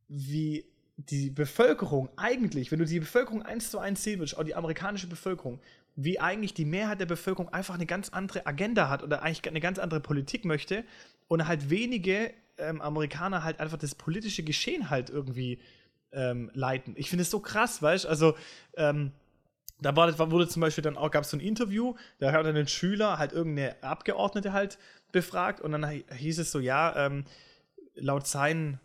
wie 0.08 0.72
die 0.98 1.32
Bevölkerung 1.32 2.10
eigentlich, 2.15 2.72
wenn 2.72 2.79
du 2.79 2.86
die 2.86 3.00
Bevölkerung 3.00 3.41
eins 3.41 3.72
zu 3.72 3.79
eins 3.79 4.03
sehen 4.03 4.20
würdest, 4.20 4.38
auch 4.38 4.44
die 4.44 4.56
amerikanische 4.56 5.08
Bevölkerung, 5.08 5.60
wie 5.98 6.20
eigentlich 6.20 6.54
die 6.54 6.63
Mehrheit 6.63 7.00
der 7.00 7.08
Bevölkerung 7.08 7.50
einfach 7.50 7.74
eine 7.74 7.88
ganz 7.88 8.10
andere 8.10 8.46
Agenda 8.46 8.88
hat 8.88 9.01
oder 9.04 9.24
eigentlich 9.24 9.46
eine 9.48 9.60
ganz 9.60 9.80
andere 9.80 10.00
Politik 10.00 10.46
möchte 10.46 10.84
und 11.27 11.48
halt 11.48 11.72
wenige 11.72 12.34
ähm, 12.60 12.82
Amerikaner 12.82 13.44
halt 13.44 13.60
einfach 13.60 13.77
das 13.77 13.96
politische 13.96 14.44
Geschehen 14.44 14.92
halt 14.92 15.10
irgendwie 15.10 15.60
ähm, 16.12 16.51
leiten. 16.54 16.94
Ich 16.98 17.10
finde 17.10 17.24
es 17.24 17.32
so 17.32 17.39
krass, 17.39 17.82
weißt 17.82 18.06
du? 18.06 18.10
Also, 18.10 18.38
ähm, 18.75 19.12
da 19.82 19.96
war, 19.96 20.32
wurde 20.32 20.48
zum 20.48 20.62
Beispiel 20.62 20.84
dann 20.84 20.98
auch, 20.98 21.12
gab 21.12 21.24
es 21.24 21.32
so 21.32 21.38
ein 21.38 21.42
Interview, 21.42 21.96
da 22.20 22.32
hat 22.32 22.46
dann 22.46 22.56
ein 22.56 22.68
Schüler 22.68 23.18
halt 23.18 23.32
irgendeine 23.32 23.82
Abgeordnete 23.84 24.54
halt 24.54 24.77
befragt 25.12 25.62
und 25.62 25.72
dann 25.72 25.84
hieß 25.86 26.39
es 26.39 26.51
so, 26.51 26.60
ja, 26.60 27.06
ähm, 27.06 27.25
laut, 27.96 28.27
seinen, 28.27 28.80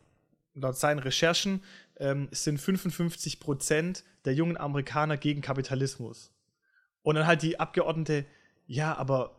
laut 0.55 0.77
seinen 0.77 0.99
Recherchen 0.99 1.63
ähm, 1.99 2.29
sind 2.31 2.59
55 2.59 3.39
Prozent 3.39 4.05
der 4.25 4.35
jungen 4.35 4.57
Amerikaner 4.57 5.17
gegen 5.17 5.41
Kapitalismus. 5.41 6.31
Und 7.03 7.17
dann 7.17 7.27
halt 7.27 7.43
die 7.43 7.59
Abgeordnete, 7.59 8.25
ja, 8.67 8.97
aber 8.97 9.37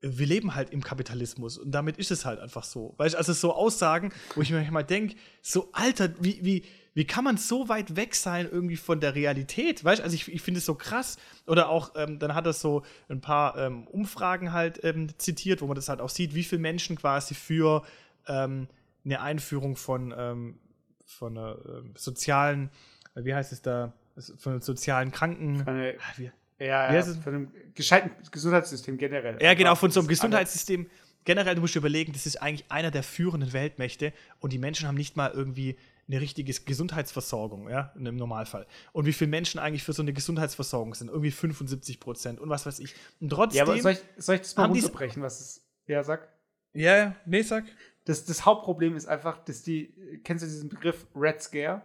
wir 0.00 0.26
leben 0.26 0.54
halt 0.54 0.70
im 0.70 0.82
Kapitalismus 0.82 1.58
und 1.58 1.72
damit 1.72 1.96
ist 1.96 2.10
es 2.10 2.24
halt 2.24 2.38
einfach 2.38 2.64
so. 2.64 2.94
Weißt 2.98 3.14
du, 3.14 3.18
also 3.18 3.32
so 3.32 3.54
Aussagen, 3.54 4.12
wo 4.34 4.42
ich 4.42 4.50
mir 4.50 4.58
manchmal 4.58 4.84
denke, 4.84 5.16
so 5.42 5.70
Alter, 5.72 6.10
wie, 6.20 6.38
wie, 6.42 6.64
wie 6.94 7.06
kann 7.06 7.24
man 7.24 7.36
so 7.36 7.68
weit 7.68 7.96
weg 7.96 8.14
sein 8.14 8.48
irgendwie 8.50 8.76
von 8.76 9.00
der 9.00 9.14
Realität? 9.14 9.84
Weißt 9.84 10.00
du, 10.00 10.04
also 10.04 10.14
ich, 10.14 10.32
ich 10.32 10.42
finde 10.42 10.58
es 10.58 10.66
so 10.66 10.74
krass. 10.74 11.18
Oder 11.46 11.68
auch, 11.68 11.92
ähm, 11.96 12.18
dann 12.18 12.34
hat 12.34 12.46
er 12.46 12.52
so 12.52 12.84
ein 13.08 13.20
paar 13.20 13.56
ähm, 13.58 13.86
Umfragen 13.86 14.52
halt 14.52 14.82
ähm, 14.84 15.08
zitiert, 15.18 15.60
wo 15.60 15.66
man 15.66 15.74
das 15.74 15.88
halt 15.88 16.00
auch 16.00 16.10
sieht, 16.10 16.34
wie 16.34 16.44
viele 16.44 16.62
Menschen 16.62 16.96
quasi 16.96 17.34
für 17.34 17.82
ähm, 18.28 18.68
eine 19.04 19.20
Einführung 19.20 19.76
von, 19.76 20.14
ähm, 20.16 20.58
von 21.04 21.36
einer 21.36 21.58
ähm, 21.66 21.94
sozialen, 21.96 22.70
wie 23.14 23.34
heißt 23.34 23.52
es 23.52 23.62
da, 23.62 23.92
von 24.38 24.52
einem 24.52 24.62
sozialen 24.62 25.10
Kranken. 25.10 25.62
Eine, 25.66 25.96
ah, 25.98 26.12
wie, 26.16 26.30
ja, 26.58 26.92
ja 26.92 27.02
von 27.02 27.34
einem 27.34 27.52
gescheiten 27.74 28.10
Gesundheitssystem 28.30 28.96
generell. 28.96 29.38
Ja, 29.42 29.54
genau, 29.54 29.74
von 29.74 29.90
so 29.90 30.00
einem 30.00 30.08
Gesundheitssystem 30.08 30.88
generell, 31.24 31.54
du 31.54 31.60
musst 31.60 31.74
dir 31.74 31.80
überlegen, 31.80 32.12
das 32.12 32.24
ist 32.24 32.40
eigentlich 32.40 32.70
einer 32.70 32.90
der 32.90 33.02
führenden 33.02 33.52
Weltmächte 33.52 34.12
und 34.40 34.52
die 34.52 34.58
Menschen 34.58 34.88
haben 34.88 34.94
nicht 34.94 35.16
mal 35.16 35.30
irgendwie 35.30 35.76
eine 36.08 36.20
richtige 36.20 36.52
Gesundheitsversorgung, 36.52 37.68
ja, 37.68 37.92
im 37.96 38.16
Normalfall. 38.16 38.66
Und 38.92 39.06
wie 39.06 39.12
viele 39.12 39.28
Menschen 39.28 39.58
eigentlich 39.58 39.82
für 39.82 39.92
so 39.92 40.02
eine 40.02 40.12
Gesundheitsversorgung 40.12 40.94
sind? 40.94 41.08
Irgendwie 41.08 41.32
75 41.32 42.00
Prozent 42.00 42.40
und 42.40 42.48
was 42.48 42.64
weiß 42.64 42.78
ich. 42.78 42.94
Und 43.20 43.30
trotzdem. 43.30 43.58
Ja, 43.58 43.64
aber 43.64 43.80
soll 43.80 43.92
ich, 43.92 44.00
soll 44.16 44.36
ich 44.36 44.42
das 44.42 44.56
mal 44.56 44.66
runterbrechen, 44.66 45.22
was 45.22 45.40
es. 45.40 45.66
Ja, 45.88 46.04
sag. 46.04 46.28
Ja, 46.72 46.96
ja, 46.96 47.16
nee, 47.26 47.42
sag. 47.42 47.64
Das, 48.04 48.24
das 48.24 48.46
Hauptproblem 48.46 48.96
ist 48.96 49.06
einfach, 49.06 49.44
dass 49.44 49.62
die. 49.62 50.20
Kennst 50.22 50.44
du 50.44 50.48
diesen 50.48 50.68
Begriff 50.68 51.06
Red 51.16 51.42
Scare? 51.42 51.82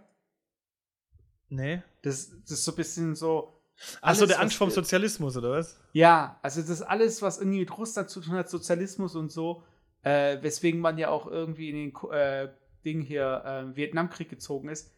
Nee. 1.50 1.82
Das, 2.04 2.30
das 2.44 2.52
ist 2.52 2.64
so 2.64 2.72
ein 2.74 2.76
bisschen 2.76 3.16
so 3.16 3.61
Achso, 4.02 4.26
der 4.26 4.40
Angst 4.40 4.58
vom 4.58 4.70
Sozialismus, 4.70 5.38
oder 5.38 5.52
was? 5.52 5.80
Ja, 5.94 6.40
also 6.42 6.62
das 6.62 6.70
ist 6.70 6.82
alles, 6.82 7.22
was 7.22 7.40
irgendwie 7.40 7.60
mit 7.60 7.78
Russland 7.78 8.10
zu 8.10 8.22
tun 8.22 8.34
hat, 8.34 8.50
Sozialismus 8.50 9.16
und 9.16 9.32
so, 9.32 9.64
äh, 10.04 10.42
weswegen 10.42 10.80
man 10.80 10.98
ja 10.98 11.10
auch 11.10 11.28
irgendwie 11.28 11.70
in 11.70 11.92
den 11.92 12.12
äh, 12.12 12.50
Ding 12.86 13.02
hier, 13.02 13.44
äh, 13.46 13.76
Vietnamkrieg 13.76 14.30
gezogen 14.30 14.70
ist. 14.70 14.92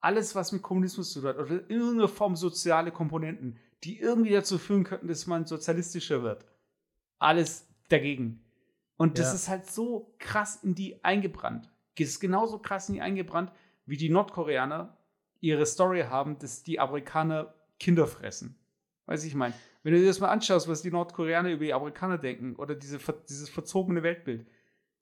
Alles, 0.00 0.34
was 0.34 0.52
mit 0.52 0.62
Kommunismus 0.62 1.12
zu 1.12 1.20
tun 1.20 1.28
hat, 1.28 1.38
oder 1.38 1.50
in 1.50 1.68
irgendeiner 1.68 2.08
Form 2.08 2.36
soziale 2.36 2.90
Komponenten, 2.90 3.58
die 3.84 3.98
irgendwie 3.98 4.32
dazu 4.32 4.58
führen 4.58 4.84
könnten, 4.84 5.08
dass 5.08 5.26
man 5.26 5.46
sozialistischer 5.46 6.22
wird. 6.22 6.44
Alles 7.18 7.66
dagegen. 7.88 8.44
Und 8.96 9.18
das 9.18 9.28
ja. 9.28 9.34
ist 9.34 9.48
halt 9.48 9.66
so 9.70 10.14
krass 10.18 10.62
in 10.62 10.74
die 10.74 11.02
eingebrannt. 11.04 11.70
Ist 11.98 12.20
genauso 12.20 12.58
krass 12.58 12.88
in 12.88 12.94
die 12.94 13.02
eingebrannt, 13.02 13.52
wie 13.84 13.98
die 13.98 14.08
Nordkoreaner 14.08 14.96
ihre 15.40 15.66
Story 15.66 16.02
haben, 16.08 16.38
dass 16.38 16.62
die 16.62 16.80
Amerikaner 16.80 17.54
Kinder 17.80 18.06
fressen. 18.06 18.54
Weiß 19.06 19.24
ich 19.24 19.34
meine. 19.34 19.54
Wenn 19.82 19.94
du 19.94 19.98
dir 19.98 20.06
das 20.06 20.20
mal 20.20 20.28
anschaust, 20.28 20.68
was 20.68 20.82
die 20.82 20.90
Nordkoreaner 20.90 21.50
über 21.50 21.64
die 21.64 21.74
Amerikaner 21.74 22.18
denken 22.18 22.54
oder 22.56 22.76
diese, 22.76 23.00
dieses 23.28 23.48
verzogene 23.48 24.04
Weltbild, 24.04 24.46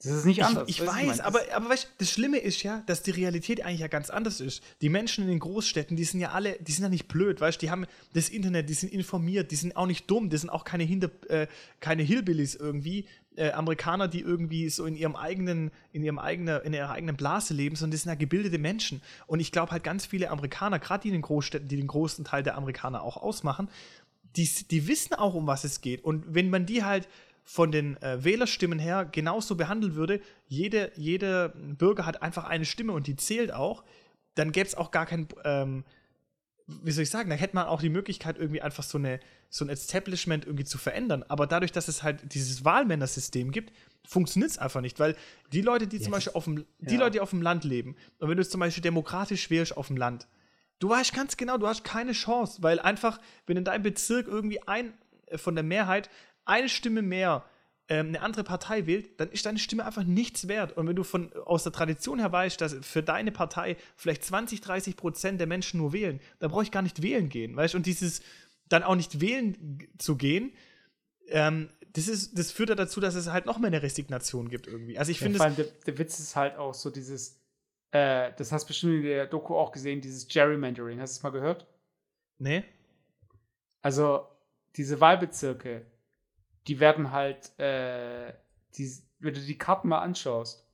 das 0.01 0.13
ist 0.13 0.25
nicht 0.27 0.45
anders. 0.45 0.69
Ich, 0.69 0.81
ich 0.81 0.87
weiß, 0.87 1.17
ich 1.17 1.25
aber, 1.25 1.41
aber 1.53 1.71
weißt, 1.71 1.95
das 1.99 2.13
Schlimme 2.13 2.39
ist 2.39 2.63
ja, 2.63 2.85
dass 2.87 3.03
die 3.03 3.11
Realität 3.11 3.65
eigentlich 3.65 3.81
ja 3.81 3.89
ganz 3.89 4.11
anders 4.11 4.41
ist. 4.41 4.63
Die 4.81 4.89
Menschen 4.89 5.25
in 5.25 5.31
den 5.31 5.41
Großstädten, 5.41 5.97
die 5.97 6.05
sind 6.05 6.21
ja 6.21 6.31
alle, 6.31 6.57
die 6.61 6.71
sind 6.71 6.85
ja 6.85 6.89
nicht 6.89 7.09
blöd, 7.09 7.41
weißt 7.41 7.61
die 7.61 7.71
haben 7.71 7.85
das 8.13 8.29
Internet, 8.29 8.69
die 8.69 8.75
sind 8.75 8.93
informiert, 8.93 9.51
die 9.51 9.57
sind 9.57 9.77
auch 9.77 9.87
nicht 9.87 10.09
dumm, 10.09 10.31
die 10.31 10.37
sind 10.37 10.51
auch 10.51 10.63
keine, 10.63 10.85
Hinter, 10.85 11.11
äh, 11.29 11.49
keine 11.81 12.05
Hillbillies 12.05 12.55
irgendwie, 12.55 13.07
äh, 13.39 13.53
Amerikaner, 13.53 14.09
die 14.09 14.21
irgendwie 14.21 14.69
so 14.69 14.85
in 14.85 14.97
ihrem 14.97 15.17
eigenen, 15.17 15.71
in 15.93 16.03
ihrem 16.03 16.19
eigenen, 16.19 16.61
in 16.63 16.73
ihrer 16.73 16.91
eigenen 16.91 17.17
Blase 17.17 17.55
leben, 17.55 17.77
sondern 17.77 17.93
das 17.93 18.03
sind 18.03 18.11
ja 18.11 18.17
gebildete 18.17 18.59
Menschen. 18.59 19.01
Und 19.27 19.41
ich 19.41 19.53
glaube 19.53 19.73
halt 19.73 19.85
ganz 19.85 20.07
viele 20.07 20.31
Amerikaner, 20.31 20.79
gerade 20.79 21.03
die 21.03 21.09
in 21.09 21.15
den 21.15 21.23
Großstädten, 21.23 21.69
die 21.69 21.77
den 21.77 21.87
großen 21.87 22.25
Teil 22.25 22.43
der 22.43 22.57
Amerikaner 22.57 23.03
auch 23.03 23.17
ausmachen, 23.17 23.69
die, 24.37 24.49
die 24.71 24.87
wissen 24.89 25.15
auch, 25.15 25.35
um 25.35 25.47
was 25.47 25.65
es 25.65 25.81
geht. 25.81 26.05
Und 26.05 26.35
wenn 26.35 26.51
man 26.51 26.67
die 26.67 26.85
halt 26.85 27.09
von 27.45 27.73
den 27.73 28.01
äh, 28.03 28.23
Wählerstimmen 28.23 28.79
her 28.79 29.09
genauso 29.11 29.57
behandelt 29.57 29.95
würde, 29.95 30.21
jede, 30.49 30.93
jeder 30.97 31.49
Bürger 31.49 32.05
hat 32.05 32.23
einfach 32.23 32.45
eine 32.45 32.67
Stimme 32.67 32.93
und 32.93 33.07
die 33.07 33.17
zählt 33.17 33.53
auch, 33.55 33.85
dann 34.35 34.53
gäbe 34.53 34.67
es 34.67 34.75
auch 34.75 34.91
gar 34.91 35.07
kein, 35.07 35.29
ähm, 35.45 35.85
wie 36.69 36.91
soll 36.93 37.03
ich 37.03 37.11
sagen, 37.11 37.31
dann 37.31 37.39
hätte 37.39 37.57
man 37.57 37.67
auch 37.67 37.81
die 37.81 37.89
Möglichkeit, 37.89 38.37
irgendwie 38.37 38.61
einfach 38.61 38.83
so, 38.83 38.99
eine, 38.99 39.21
so 39.49 39.65
ein 39.65 39.71
Establishment 39.71 40.45
irgendwie 40.45 40.65
zu 40.65 40.77
verändern. 40.77 41.25
Aber 41.27 41.47
dadurch, 41.47 41.73
dass 41.73 41.89
es 41.89 42.03
halt 42.03 42.35
dieses 42.35 42.63
Wahlmännersystem 42.65 43.51
gibt, 43.53 43.73
funktioniert 44.07 44.51
es 44.51 44.59
einfach 44.59 44.83
nicht, 44.83 45.01
weil 45.01 45.17
die 45.53 45.63
Leute, 45.63 45.87
die 45.87 45.97
yes. 45.97 46.05
zum 46.05 46.13
Beispiel 46.13 46.35
auf 46.35 46.45
dem, 46.45 46.67
die 46.79 46.95
ja. 46.95 47.01
Leute, 47.01 47.13
die 47.13 47.21
auf 47.21 47.31
dem 47.31 47.41
Land 47.41 47.65
leben, 47.65 47.97
und 48.19 48.29
wenn 48.29 48.37
du 48.37 48.47
zum 48.47 48.61
Beispiel 48.61 48.83
demokratisch 48.83 49.49
wählst 49.49 49.77
auf 49.79 49.87
dem 49.87 49.97
Land, 49.97 50.29
du 50.79 50.91
weißt 50.91 51.15
ganz 51.15 51.39
genau, 51.39 51.57
du 51.57 51.67
hast 51.67 51.85
keine 51.85 52.13
Chance, 52.13 52.63
weil 52.63 52.79
einfach, 52.81 53.19
wenn 53.47 53.57
in 53.57 53.65
deinem 53.65 53.83
Bezirk 53.83 54.29
irgendwie 54.29 54.63
ein 54.69 54.93
äh, 55.27 55.39
von 55.39 55.55
der 55.55 55.65
Mehrheit 55.65 56.11
eine 56.45 56.69
Stimme 56.69 57.01
mehr 57.01 57.45
ähm, 57.89 58.09
eine 58.09 58.21
andere 58.21 58.45
Partei 58.45 58.87
wählt, 58.87 59.19
dann 59.19 59.31
ist 59.31 59.47
deine 59.47 59.59
Stimme 59.59 59.85
einfach 59.85 60.05
nichts 60.05 60.49
wert. 60.49 60.77
Und 60.77 60.87
wenn 60.87 60.97
du 60.97 61.05
von, 61.05 61.33
aus 61.45 61.63
der 61.63 61.73
Tradition 61.73 62.19
her 62.19 62.31
weißt, 62.31 62.61
dass 62.61 62.77
für 62.83 63.03
deine 63.03 63.33
Partei 63.33 63.77
vielleicht 63.97 64.25
20, 64.25 64.61
30 64.61 64.97
Prozent 64.97 65.41
der 65.41 65.47
Menschen 65.47 65.79
nur 65.79 65.93
wählen, 65.93 66.21
dann 66.39 66.51
brauche 66.51 66.63
ich 66.63 66.71
gar 66.71 66.83
nicht 66.83 67.03
wählen 67.03 67.29
gehen, 67.29 67.57
weißt 67.57 67.75
Und 67.75 67.87
dieses 67.87 68.21
dann 68.69 68.83
auch 68.83 68.95
nicht 68.95 69.21
wählen 69.21 69.89
zu 69.97 70.17
gehen, 70.17 70.53
ähm, 71.29 71.71
das, 71.93 72.09
ist, 72.09 72.39
das 72.39 72.53
führt 72.53 72.69
ja 72.69 72.75
dazu, 72.75 73.01
dass 73.01 73.15
es 73.15 73.31
halt 73.31 73.47
noch 73.47 73.59
mehr 73.59 73.69
eine 73.69 73.83
Resignation 73.83 74.51
gibt 74.51 74.67
irgendwie. 74.67 74.99
Also 74.99 75.11
ich 75.11 75.19
finde 75.19 75.39
ja, 75.39 75.51
der, 75.51 75.67
der 75.87 75.99
Witz 75.99 76.19
ist 76.19 76.37
halt 76.37 76.57
auch 76.57 76.75
so 76.75 76.91
dieses, 76.91 77.41
äh, 77.91 78.33
das 78.37 78.53
hast 78.53 78.65
du 78.65 78.69
bestimmt 78.69 78.95
in 78.97 79.03
der 79.03 79.27
Doku 79.27 79.55
auch 79.57 79.73
gesehen, 79.73 80.01
dieses 80.01 80.29
Gerrymandering. 80.29 81.01
Hast 81.01 81.17
du 81.17 81.19
es 81.19 81.23
mal 81.23 81.31
gehört? 81.31 81.67
Nee. 82.39 82.65
Also 83.81 84.27
diese 84.77 85.01
Wahlbezirke, 85.01 85.87
die 86.69 86.81
werden 86.81 87.13
halt, 87.13 87.59
äh, 87.59 88.33
die, 88.77 88.91
wenn 89.19 89.35
du 89.35 89.41
die 89.41 89.59
Karten 89.59 89.89
mal 89.89 90.01
anschaust, 90.01 90.69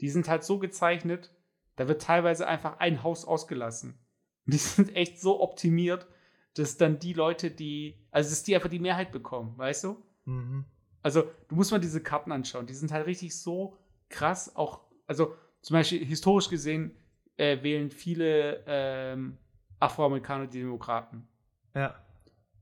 die 0.00 0.08
sind 0.10 0.28
halt 0.28 0.44
so 0.44 0.58
gezeichnet, 0.58 1.32
da 1.76 1.88
wird 1.88 2.02
teilweise 2.02 2.46
einfach 2.46 2.78
ein 2.78 3.02
Haus 3.02 3.24
ausgelassen. 3.24 3.98
Und 4.46 4.54
die 4.54 4.58
sind 4.58 4.94
echt 4.96 5.20
so 5.20 5.40
optimiert, 5.40 6.06
dass 6.54 6.76
dann 6.76 6.98
die 6.98 7.12
Leute, 7.12 7.50
die, 7.50 7.96
also 8.10 8.30
dass 8.30 8.42
die 8.42 8.54
einfach 8.54 8.68
die 8.68 8.80
Mehrheit 8.80 9.12
bekommen, 9.12 9.56
weißt 9.56 9.84
du? 9.84 10.02
Mhm. 10.24 10.64
Also, 11.02 11.22
du 11.48 11.54
musst 11.54 11.70
mal 11.70 11.80
diese 11.80 12.02
Karten 12.02 12.32
anschauen. 12.32 12.66
Die 12.66 12.74
sind 12.74 12.92
halt 12.92 13.06
richtig 13.06 13.38
so 13.40 13.78
krass, 14.10 14.54
auch, 14.54 14.80
also 15.06 15.34
zum 15.62 15.74
Beispiel 15.74 16.04
historisch 16.04 16.50
gesehen 16.50 16.94
äh, 17.36 17.62
wählen 17.62 17.90
viele 17.90 18.64
ähm, 18.66 19.38
Afroamerikaner 19.78 20.46
die 20.46 20.58
Demokraten. 20.60 21.26
Ja. 21.74 21.94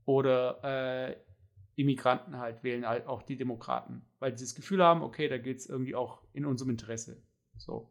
Oder 0.05 1.09
äh, 1.09 1.15
Immigranten 1.79 2.37
halt 2.37 2.63
wählen 2.63 2.87
halt 2.87 3.07
auch 3.07 3.23
die 3.23 3.37
Demokraten, 3.37 4.05
weil 4.19 4.37
sie 4.37 4.43
das 4.43 4.55
Gefühl 4.55 4.83
haben, 4.83 5.01
okay, 5.01 5.29
da 5.29 5.37
geht 5.37 5.59
es 5.59 5.65
irgendwie 5.65 5.95
auch 5.95 6.21
in 6.33 6.45
unserem 6.45 6.71
Interesse. 6.71 7.21
So. 7.57 7.89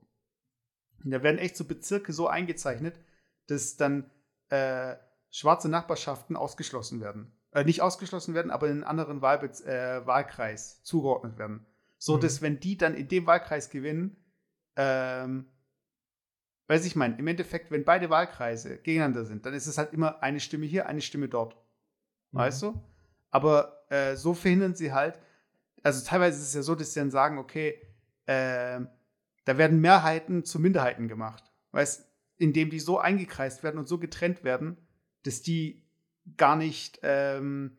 Und 1.05 1.11
da 1.11 1.22
werden 1.22 1.38
echt 1.38 1.57
so 1.57 1.64
Bezirke 1.64 2.12
so 2.12 2.29
eingezeichnet, 2.29 3.01
dass 3.46 3.77
dann 3.77 4.11
äh, 4.51 4.96
schwarze 5.31 5.68
Nachbarschaften 5.68 6.37
ausgeschlossen 6.37 7.01
werden. 7.01 7.33
Äh, 7.53 7.64
nicht 7.64 7.81
ausgeschlossen 7.81 8.35
werden, 8.35 8.51
aber 8.51 8.66
in 8.66 8.72
einen 8.72 8.85
anderen 8.85 9.22
Wahlbez 9.22 9.62
äh, 9.62 10.05
Wahlkreis 10.07 10.83
zugeordnet 10.83 11.38
werden. 11.38 11.66
So 11.96 12.16
Mhm. 12.16 12.20
dass, 12.20 12.42
wenn 12.42 12.61
die 12.61 12.77
dann 12.77 12.94
in 12.94 13.09
dem 13.09 13.27
Wahlkreis 13.27 13.70
gewinnen, 13.70 14.16
ähm, 14.77 15.46
weiß 16.66 16.85
ich 16.85 16.94
mein, 16.94 17.18
im 17.18 17.27
Endeffekt, 17.27 17.70
wenn 17.70 17.85
beide 17.85 18.11
Wahlkreise 18.11 18.77
gegeneinander 18.79 19.24
sind, 19.24 19.46
dann 19.46 19.55
ist 19.55 19.66
es 19.66 19.79
halt 19.79 19.94
immer 19.94 20.22
eine 20.22 20.40
Stimme 20.40 20.66
hier, 20.66 20.87
eine 20.87 21.01
Stimme 21.01 21.29
dort. 21.29 21.57
Mhm. 22.33 22.38
Weißt 22.38 22.62
du? 22.62 22.83
Aber 23.31 23.78
äh, 23.88 24.16
so 24.16 24.35
verhindern 24.35 24.74
sie 24.74 24.92
halt, 24.92 25.18
also 25.83 26.05
teilweise 26.05 26.38
ist 26.38 26.48
es 26.48 26.55
ja 26.55 26.62
so, 26.62 26.74
dass 26.74 26.92
sie 26.92 27.01
dann 27.01 27.11
sagen, 27.11 27.38
okay, 27.38 27.81
ähm, 28.27 28.88
da 29.44 29.57
werden 29.57 29.81
Mehrheiten 29.81 30.44
zu 30.44 30.59
Minderheiten 30.59 31.09
gemacht. 31.09 31.44
Weißt 31.72 32.09
indem 32.38 32.70
die 32.70 32.81
so 32.81 32.98
eingekreist 32.98 33.62
werden 33.62 33.79
und 33.79 33.88
so 33.88 33.98
getrennt 33.98 34.44
werden, 34.44 34.79
dass 35.24 35.42
die 35.42 35.83
gar 36.37 36.57
nicht, 36.57 37.01
ähm, 37.03 37.77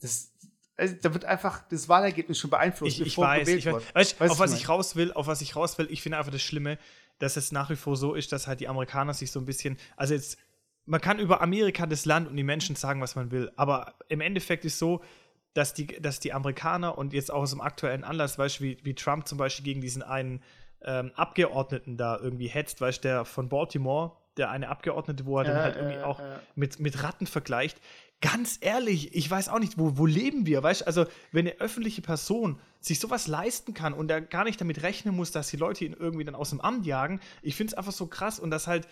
das, 0.00 0.32
also, 0.76 0.94
da 1.02 1.12
wird 1.12 1.24
einfach 1.24 1.66
das 1.68 1.88
Wahlergebnis 1.88 2.38
schon 2.38 2.50
beeinflusst, 2.50 2.98
Ich, 2.98 3.06
ich 3.06 3.18
weiß, 3.18 3.46
ich 3.48 3.66
weiß, 3.66 3.74
weißt, 3.94 4.20
Weißt 4.20 4.32
auf 4.32 4.38
was 4.38 4.54
ich 4.54 4.68
raus 4.68 4.96
will, 4.96 5.12
auf 5.12 5.26
was 5.26 5.40
ich 5.40 5.54
raus 5.54 5.78
will, 5.78 5.86
ich 5.90 6.02
finde 6.02 6.18
einfach 6.18 6.32
das 6.32 6.42
Schlimme, 6.42 6.78
dass 7.18 7.36
es 7.36 7.52
nach 7.52 7.70
wie 7.70 7.76
vor 7.76 7.96
so 7.96 8.14
ist, 8.14 8.32
dass 8.32 8.46
halt 8.46 8.60
die 8.60 8.68
Amerikaner 8.68 9.14
sich 9.14 9.30
so 9.30 9.38
ein 9.38 9.44
bisschen, 9.44 9.78
also 9.96 10.14
jetzt, 10.14 10.38
man 10.86 11.00
kann 11.00 11.18
über 11.18 11.40
Amerika, 11.40 11.86
das 11.86 12.04
Land 12.06 12.28
und 12.28 12.36
die 12.36 12.42
Menschen 12.42 12.76
sagen, 12.76 13.00
was 13.00 13.14
man 13.14 13.30
will, 13.30 13.52
aber 13.56 13.94
im 14.08 14.20
Endeffekt 14.20 14.64
ist 14.64 14.78
so, 14.78 15.02
dass 15.54 15.72
die, 15.72 15.86
dass 15.86 16.20
die 16.20 16.32
Amerikaner 16.32 16.98
und 16.98 17.12
jetzt 17.12 17.32
auch 17.32 17.42
aus 17.42 17.50
dem 17.50 17.60
aktuellen 17.60 18.04
Anlass, 18.04 18.38
weißt 18.38 18.60
du, 18.60 18.64
wie, 18.64 18.78
wie 18.82 18.94
Trump 18.94 19.26
zum 19.26 19.38
Beispiel 19.38 19.64
gegen 19.64 19.80
diesen 19.80 20.02
einen 20.02 20.42
ähm, 20.82 21.12
Abgeordneten 21.14 21.96
da 21.96 22.18
irgendwie 22.18 22.48
hetzt, 22.48 22.80
weißt 22.80 23.04
du, 23.04 23.08
der 23.08 23.24
von 23.24 23.48
Baltimore, 23.48 24.12
der 24.36 24.50
eine 24.50 24.68
Abgeordnete, 24.68 25.26
wo 25.26 25.38
er 25.38 25.44
dann 25.44 25.56
Ja, 25.56 25.62
halt 25.62 25.76
irgendwie 25.76 25.96
ja, 25.96 26.04
auch 26.04 26.18
ja. 26.18 26.40
mit, 26.56 26.80
mit 26.80 27.02
Ratten 27.02 27.26
vergleicht. 27.26 27.80
Ganz 28.20 28.58
ehrlich, 28.60 29.14
ich 29.14 29.30
weiß 29.30 29.48
auch 29.48 29.58
nicht, 29.58 29.78
wo, 29.78 29.96
wo 29.96 30.06
leben 30.06 30.46
wir, 30.46 30.62
weißt 30.62 30.82
du? 30.82 30.86
Also, 30.86 31.06
wenn 31.30 31.46
eine 31.46 31.60
öffentliche 31.60 32.02
Person 32.02 32.58
sich 32.80 32.98
sowas 32.98 33.26
leisten 33.26 33.74
kann 33.74 33.92
und 33.92 34.08
da 34.08 34.20
gar 34.20 34.44
nicht 34.44 34.60
damit 34.60 34.82
rechnen 34.82 35.14
muss, 35.14 35.30
dass 35.30 35.48
die 35.48 35.56
Leute 35.56 35.84
ihn 35.84 35.94
irgendwie 35.98 36.24
dann 36.24 36.34
aus 36.34 36.50
dem 36.50 36.60
Amt 36.60 36.86
jagen, 36.86 37.20
ich 37.42 37.54
finde 37.54 37.72
es 37.72 37.78
einfach 37.78 37.92
so 37.92 38.06
krass 38.06 38.38
und 38.38 38.50
dass 38.50 38.66
halt 38.66 38.88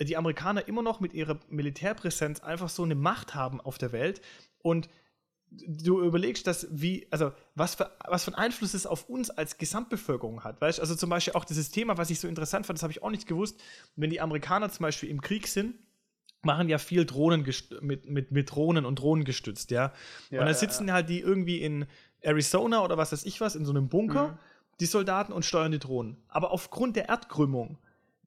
die 0.00 0.16
Amerikaner 0.16 0.66
immer 0.66 0.82
noch 0.82 1.00
mit 1.00 1.12
ihrer 1.14 1.38
Militärpräsenz 1.48 2.40
einfach 2.40 2.68
so 2.68 2.82
eine 2.82 2.94
Macht 2.94 3.34
haben 3.34 3.60
auf 3.60 3.78
der 3.78 3.92
Welt 3.92 4.20
und 4.62 4.88
du 5.66 6.02
überlegst, 6.02 6.46
dass 6.46 6.66
wie, 6.70 7.06
also 7.10 7.32
was 7.54 7.74
für, 7.74 7.90
was 8.06 8.24
für 8.24 8.32
einen 8.32 8.46
Einfluss 8.46 8.74
es 8.74 8.86
auf 8.86 9.08
uns 9.08 9.30
als 9.30 9.58
Gesamtbevölkerung 9.58 10.44
hat, 10.44 10.60
weißt 10.60 10.80
Also 10.80 10.94
zum 10.94 11.10
Beispiel 11.10 11.34
auch 11.34 11.44
dieses 11.44 11.70
Thema, 11.70 11.96
was 11.98 12.10
ich 12.10 12.20
so 12.20 12.28
interessant 12.28 12.66
fand, 12.66 12.78
das 12.78 12.82
habe 12.82 12.92
ich 12.92 13.02
auch 13.02 13.10
nicht 13.10 13.26
gewusst, 13.26 13.60
wenn 13.96 14.10
die 14.10 14.20
Amerikaner 14.20 14.70
zum 14.70 14.82
Beispiel 14.84 15.08
im 15.10 15.20
Krieg 15.20 15.46
sind, 15.46 15.74
machen 16.42 16.68
ja 16.68 16.78
viel 16.78 17.06
Drohnen 17.06 17.46
mit, 17.80 18.08
mit, 18.10 18.30
mit 18.30 18.50
Drohnen 18.50 18.84
und 18.84 18.98
Drohnen 18.98 19.24
gestützt, 19.24 19.70
ja. 19.70 19.92
Ja, 20.30 20.40
und 20.40 20.46
dann 20.46 20.48
ja, 20.48 20.54
sitzen 20.54 20.92
halt 20.92 21.08
die 21.08 21.20
irgendwie 21.20 21.62
in 21.62 21.86
Arizona 22.20 22.82
oder 22.84 22.96
was 22.98 23.12
weiß 23.12 23.24
ich 23.24 23.40
was, 23.40 23.56
in 23.56 23.64
so 23.64 23.70
einem 23.72 23.88
Bunker, 23.88 24.28
Mhm. 24.32 24.38
die 24.80 24.86
Soldaten 24.86 25.32
und 25.32 25.44
steuern 25.44 25.72
die 25.72 25.78
Drohnen. 25.78 26.16
Aber 26.28 26.50
aufgrund 26.50 26.96
der 26.96 27.08
Erdkrümmung 27.08 27.78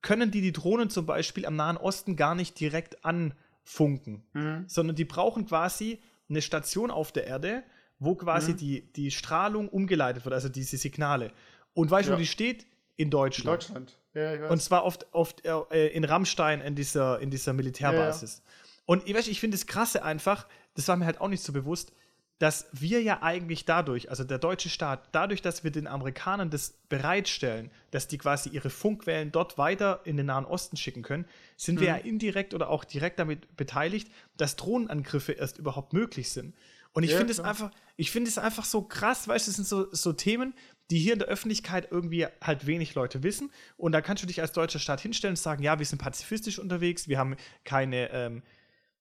können 0.02 0.32
die 0.32 0.42
die 0.42 0.54
Drohnen 0.54 0.90
zum 0.90 1.06
Beispiel 1.06 1.46
am 1.46 1.56
Nahen 1.56 1.78
Osten 1.78 2.16
gar 2.16 2.36
nicht 2.36 2.60
direkt 2.60 3.04
anfunken 3.04 4.24
Mhm. 4.34 4.64
sondern 4.68 4.96
die 4.96 5.06
brauchen 5.06 5.46
quasi 5.46 6.00
eine 6.30 6.42
Station 6.42 6.92
auf 6.92 7.12
der 7.12 7.26
Erde, 7.28 7.64
wo 8.00 8.16
quasi 8.16 8.52
Mhm. 8.54 8.58
die, 8.58 8.82
die 8.94 9.12
Strahlung 9.12 9.70
umgeleitet 9.70 10.26
wird, 10.26 10.34
also 10.34 10.50
diese 10.50 10.78
Signale. 10.78 11.32
Und 11.74 11.90
weißt 11.92 12.08
du, 12.10 12.12
wo 12.14 12.16
Ja. 12.16 12.20
die 12.20 12.28
steht? 12.28 12.66
In 12.96 13.12
Deutschland. 13.12 13.48
Deutschland. 13.64 13.94
Ja. 14.16 14.50
Und 14.50 14.60
zwar 14.62 14.84
oft, 14.84 15.06
oft 15.14 15.46
äh, 15.46 15.88
in 15.90 16.04
Rammstein 16.04 16.62
in 16.62 16.74
dieser, 16.76 17.20
in 17.20 17.30
dieser 17.30 17.54
Militärbasis. 17.54 18.42
Und 18.88 19.08
ich, 19.08 19.14
weiß, 19.14 19.28
ich 19.28 19.40
finde 19.40 19.56
das 19.56 19.68
Krasse 19.68 20.04
einfach, 20.04 20.48
das 20.74 20.88
war 20.88 20.96
mir 20.96 21.06
halt 21.06 21.22
auch 21.22 21.28
nicht 21.28 21.44
so 21.44 21.54
bewusst, 21.54 21.92
dass 22.40 22.68
wir 22.72 23.02
ja 23.02 23.24
eigentlich 23.24 23.66
dadurch, 23.66 24.10
also 24.10 24.24
der 24.24 24.38
deutsche 24.38 24.70
Staat, 24.70 25.10
dadurch, 25.12 25.42
dass 25.42 25.64
wir 25.64 25.72
den 25.72 25.88
Amerikanern 25.88 26.50
das 26.50 26.76
bereitstellen, 26.88 27.72
dass 27.92 28.08
die 28.08 28.18
quasi 28.18 28.50
ihre 28.50 28.70
Funkwellen 28.70 29.32
dort 29.32 29.58
weiter 29.58 30.02
in 30.04 30.18
den 30.18 30.28
Nahen 30.28 30.46
Osten 30.46 30.78
schicken 30.78 31.02
können, 31.02 31.26
sind 31.56 31.80
wir 31.80 31.90
Mhm. 31.90 31.96
ja 31.96 32.04
indirekt 32.04 32.54
oder 32.54 32.70
auch 32.70 32.84
direkt 32.84 33.20
damit 33.20 33.56
beteiligt, 33.58 34.12
dass 34.38 34.56
Drohnenangriffe 34.56 35.32
erst 35.32 35.58
überhaupt 35.58 35.94
möglich 35.94 36.32
sind. 36.32 36.54
Und 36.94 37.04
ich 37.04 37.12
Ja, 37.12 37.18
finde 37.18 37.32
es 37.32 37.40
einfach, 37.40 37.72
ich 37.96 38.12
finde 38.12 38.30
es 38.30 38.38
einfach 38.38 38.66
so 38.66 38.82
krass, 38.82 39.28
weißt 39.28 39.48
du, 39.48 39.50
das 39.50 39.56
sind 39.56 39.68
so, 39.68 39.88
so 39.94 40.14
Themen, 40.14 40.54
die 40.90 41.00
hier 41.00 41.14
in 41.14 41.20
der 41.20 41.28
Öffentlichkeit 41.28 41.90
irgendwie 41.92 42.26
halt 42.42 42.66
wenig 42.66 42.96
Leute 42.96 43.22
wissen. 43.24 43.52
Und 43.78 43.92
da 43.92 44.02
kannst 44.02 44.24
du 44.24 44.28
dich 44.28 44.42
als 44.42 44.52
deutscher 44.54 44.80
Staat 44.80 45.02
hinstellen 45.02 45.34
und 45.34 45.38
sagen, 45.38 45.62
ja, 45.64 45.78
wir 45.80 45.86
sind 45.86 46.00
pazifistisch 46.02 46.60
unterwegs, 46.60 47.08
wir 47.08 47.18
haben 47.20 47.36
keine, 47.66 48.10
ähm, 48.12 48.42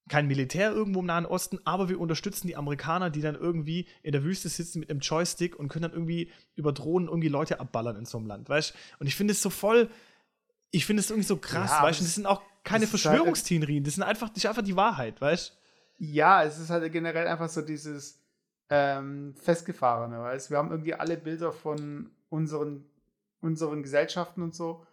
kein 0.08 0.26
Militär 0.28 0.70
irgendwo 0.72 1.00
im 1.00 1.06
Nahen 1.06 1.26
Osten, 1.26 1.58
aber 1.64 1.88
wir 1.88 1.98
unterstützen 2.00 2.46
die 2.46 2.56
Amerikaner, 2.56 3.10
die 3.10 3.20
dann 3.20 3.34
irgendwie 3.34 3.86
in 4.02 4.12
der 4.12 4.22
Wüste 4.22 4.48
sitzen 4.48 4.78
mit 4.80 4.88
einem 4.90 5.00
Joystick 5.00 5.58
und 5.58 5.68
können 5.68 5.82
dann 5.82 5.92
irgendwie 5.92 6.30
über 6.54 6.72
Drohnen 6.72 7.08
irgendwie 7.08 7.28
Leute 7.28 7.58
abballern 7.58 7.96
in 7.96 8.04
so 8.04 8.18
einem 8.18 8.26
Land, 8.28 8.48
weißt 8.48 8.72
Und 9.00 9.06
ich 9.08 9.16
finde 9.16 9.32
es 9.32 9.42
so 9.42 9.50
voll, 9.50 9.88
ich 10.70 10.86
finde 10.86 11.00
es 11.00 11.10
irgendwie 11.10 11.26
so 11.26 11.36
krass, 11.36 11.70
Ja, 11.72 11.82
weißt 11.82 12.00
du? 12.00 12.04
das- 12.04 12.10
Das 12.10 12.14
sind 12.14 12.26
auch 12.26 12.42
keine 12.62 12.82
halt- 12.82 12.90
Verschwörungstheorien, 12.90 13.82
das 13.84 13.94
sind 13.94 14.04
einfach, 14.04 14.28
das 14.28 14.38
ist 14.38 14.46
einfach 14.46 14.62
die 14.62 14.76
Wahrheit, 14.76 15.20
weißt 15.20 15.56
Ja, 15.98 16.42
es 16.44 16.58
ist 16.58 16.70
halt 16.70 16.92
generell 16.92 17.26
einfach 17.26 17.48
so 17.48 17.62
dieses 17.62 18.20
ähm, 18.68 19.34
Festgefahrene, 19.40 20.20
weißt 20.20 20.50
Wir 20.50 20.58
haben 20.58 20.70
irgendwie 20.70 20.94
alle 20.94 21.16
Bilder 21.16 21.52
von 21.52 22.10
unseren, 22.28 22.84
unseren 23.40 23.82
Gesellschaften 23.82 24.42
und 24.42 24.54
so. 24.54 24.84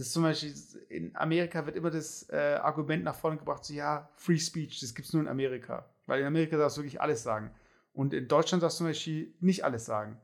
Das 0.00 0.06
ist 0.06 0.14
zum 0.14 0.22
Beispiel, 0.22 0.54
in 0.88 1.14
Amerika 1.14 1.66
wird 1.66 1.76
immer 1.76 1.90
das 1.90 2.26
äh, 2.30 2.58
Argument 2.62 3.04
nach 3.04 3.14
vorne 3.14 3.36
gebracht, 3.36 3.66
so 3.66 3.74
ja, 3.74 4.08
Free 4.14 4.38
Speech, 4.38 4.80
das 4.80 4.94
gibt 4.94 5.06
es 5.06 5.12
nur 5.12 5.20
in 5.20 5.28
Amerika. 5.28 5.84
Weil 6.06 6.20
in 6.20 6.26
Amerika 6.26 6.56
darfst 6.56 6.78
du 6.78 6.80
wirklich 6.80 7.02
alles 7.02 7.22
sagen. 7.22 7.50
Und 7.92 8.14
in 8.14 8.26
Deutschland 8.26 8.62
darfst 8.62 8.78
du 8.78 8.84
zum 8.84 8.86
Beispiel 8.86 9.34
nicht 9.40 9.62
alles 9.62 9.84
sagen. 9.84 10.18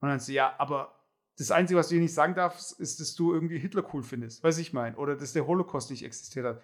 Und 0.00 0.08
dann 0.08 0.18
so, 0.18 0.32
ja, 0.32 0.54
aber 0.56 0.94
das 1.36 1.50
Einzige, 1.50 1.78
was 1.78 1.88
du 1.88 1.96
hier 1.96 2.02
nicht 2.02 2.14
sagen 2.14 2.34
darfst, 2.34 2.80
ist, 2.80 3.00
dass 3.00 3.14
du 3.16 3.34
irgendwie 3.34 3.58
Hitler 3.58 3.84
cool 3.92 4.02
findest. 4.02 4.42
Weiß 4.42 4.56
ich 4.56 4.72
mein. 4.72 4.94
Oder 4.94 5.14
dass 5.14 5.34
der 5.34 5.46
Holocaust 5.46 5.90
nicht 5.90 6.06
existiert 6.06 6.46
hat. 6.46 6.62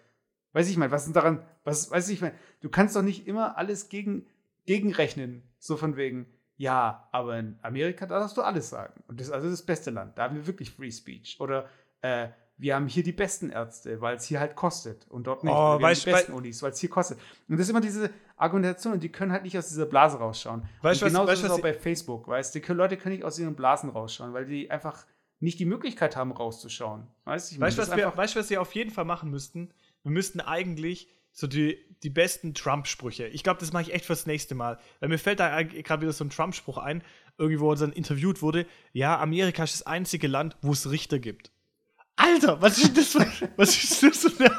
Weiß 0.55 0.71
ich 0.71 0.79
mein, 0.79 0.91
was 0.91 1.07
ist 1.07 1.15
daran, 1.15 1.45
was, 1.65 1.91
weiß 1.91 2.09
ich 2.09 2.23
mein, 2.23 2.33
du 2.63 2.71
kannst 2.71 2.97
doch 2.97 3.03
nicht 3.03 3.27
immer 3.27 3.59
alles 3.59 3.91
gegen, 3.91 4.27
gegenrechnen. 4.65 5.43
So 5.59 5.77
von 5.77 5.99
wegen, 5.99 6.33
ja, 6.57 7.11
aber 7.13 7.39
in 7.39 7.59
Amerika, 7.61 8.07
da 8.07 8.21
darfst 8.21 8.39
du 8.39 8.41
alles 8.41 8.71
sagen. 8.71 9.05
Und 9.07 9.21
das 9.21 9.27
ist 9.27 9.35
also 9.35 9.51
das 9.51 9.67
beste 9.67 9.91
Land. 9.91 10.17
Da 10.17 10.23
haben 10.23 10.37
wir 10.37 10.47
wirklich 10.47 10.71
Free 10.71 10.91
Speech. 10.91 11.37
Oder 11.41 11.69
äh, 12.01 12.29
wir 12.57 12.75
haben 12.77 12.87
hier 12.87 13.03
die 13.03 13.13
besten 13.13 13.51
Ärzte, 13.51 14.01
weil 14.01 14.17
es 14.17 14.25
hier 14.25 14.39
halt 14.41 14.55
kostet. 14.57 15.07
Und 15.09 15.27
dort 15.27 15.43
nicht. 15.45 15.53
Oh, 15.53 15.79
wir 15.79 15.87
haben 15.89 15.95
die 15.95 16.11
besten 16.11 16.33
Unis, 16.33 16.63
weil 16.63 16.71
es 16.73 16.79
hier 16.79 16.89
kostet. 16.91 17.19
Und 17.49 17.57
das 17.59 17.67
ist 17.67 17.71
immer 17.71 17.81
diese 17.81 18.11
Argumentation 18.37 18.93
und 18.95 19.03
die 19.03 19.09
können 19.11 19.33
halt 19.33 19.43
nicht 19.43 19.57
aus 19.59 19.69
dieser 19.69 19.87
Blase 19.87 20.19
rausschauen. 20.19 20.63
Weißt 20.83 21.01
du, 21.01 21.07
und 21.07 21.13
was- 21.13 21.13
genauso 21.13 21.33
weißt 21.33 21.41
ist 21.43 21.51
es 21.51 21.51
auch 21.57 21.61
bei 21.63 21.75
Facebook, 21.75 22.29
weißt 22.29 22.55
du? 22.55 22.61
Die 22.61 22.73
Leute 22.73 22.97
können 22.97 23.15
nicht 23.17 23.25
aus 23.25 23.39
ihren 23.39 23.55
Blasen 23.57 23.91
rausschauen, 23.91 24.33
weil 24.33 24.47
die 24.47 24.71
einfach 24.71 25.05
nicht 25.41 25.59
die 25.59 25.65
Möglichkeit 25.65 26.17
haben, 26.17 26.33
rauszuschauen. 26.33 27.07
Weißt 27.25 27.53
du, 27.57 27.61
Weißt 27.61 27.77
was, 27.79 27.95
wir- 27.97 28.17
weißt 28.17 28.37
was 28.37 28.51
wir 28.51 28.61
auf 28.61 28.75
jeden 28.75 28.91
Fall 28.91 29.05
machen 29.05 29.31
müssten? 29.31 29.71
Wir 30.03 30.11
müssten 30.13 30.41
eigentlich 30.41 31.09
so 31.33 31.47
die, 31.49 31.77
die 32.05 32.11
besten 32.11 32.55
Trump-Sprüche. 32.55 33.27
Ich 33.27 33.43
glaube, 33.43 33.59
das 33.59 33.73
mache 33.73 33.83
ich 33.83 33.93
echt 33.95 34.05
fürs 34.05 34.27
nächste 34.27 34.55
Mal. 34.55 34.79
Weil 35.01 35.09
mir 35.09 35.19
fällt 35.19 35.41
da 35.41 35.63
gerade 35.63 36.03
wieder 36.03 36.13
so 36.13 36.25
ein 36.25 36.31
Trump-Spruch 36.31 36.79
ein, 36.79 37.03
irgendwie, 37.39 37.59
wo 37.59 37.73
er 37.73 37.77
dann 37.77 37.93
interviewt 37.93 38.41
wurde: 38.43 38.67
Ja, 38.93 39.19
Amerika 39.19 39.65
ist 39.65 39.75
das 39.75 39.87
einzige 39.87 40.29
Land, 40.29 40.57
wo 40.63 40.71
es 40.73 40.89
Richter 40.91 41.19
gibt. 41.19 41.51
Alter, 42.17 42.61
was 42.63 42.79
ist 42.79 42.97
das 42.97 43.09
für, 43.09 43.27
was 43.57 43.71
ist 43.77 44.03
das 44.03 44.19
für 44.19 44.45
eine, 44.45 44.55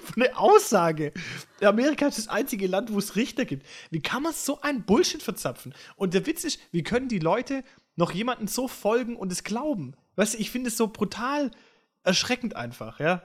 für 0.00 0.16
eine 0.16 0.36
Aussage? 0.38 1.12
Amerika 1.60 2.06
ist 2.06 2.18
das 2.18 2.28
einzige 2.28 2.66
Land, 2.68 2.92
wo 2.92 2.98
es 2.98 3.16
Richter 3.16 3.44
gibt. 3.44 3.66
Wie 3.90 4.00
kann 4.00 4.22
man 4.22 4.32
so 4.32 4.60
einen 4.60 4.82
Bullshit 4.84 5.22
verzapfen? 5.22 5.74
Und 5.96 6.14
der 6.14 6.26
Witz 6.26 6.44
ist, 6.44 6.60
wie 6.70 6.82
können 6.84 7.08
die 7.08 7.18
Leute 7.18 7.64
noch 7.96 8.12
jemanden 8.12 8.46
so 8.46 8.68
folgen 8.68 9.16
und 9.16 9.32
es 9.32 9.42
glauben? 9.42 9.94
Weißt 10.16 10.34
du, 10.34 10.38
ich 10.38 10.50
finde 10.50 10.68
es 10.68 10.76
so 10.76 10.86
brutal 10.86 11.50
erschreckend 12.04 12.54
einfach, 12.54 13.00
ja. 13.00 13.22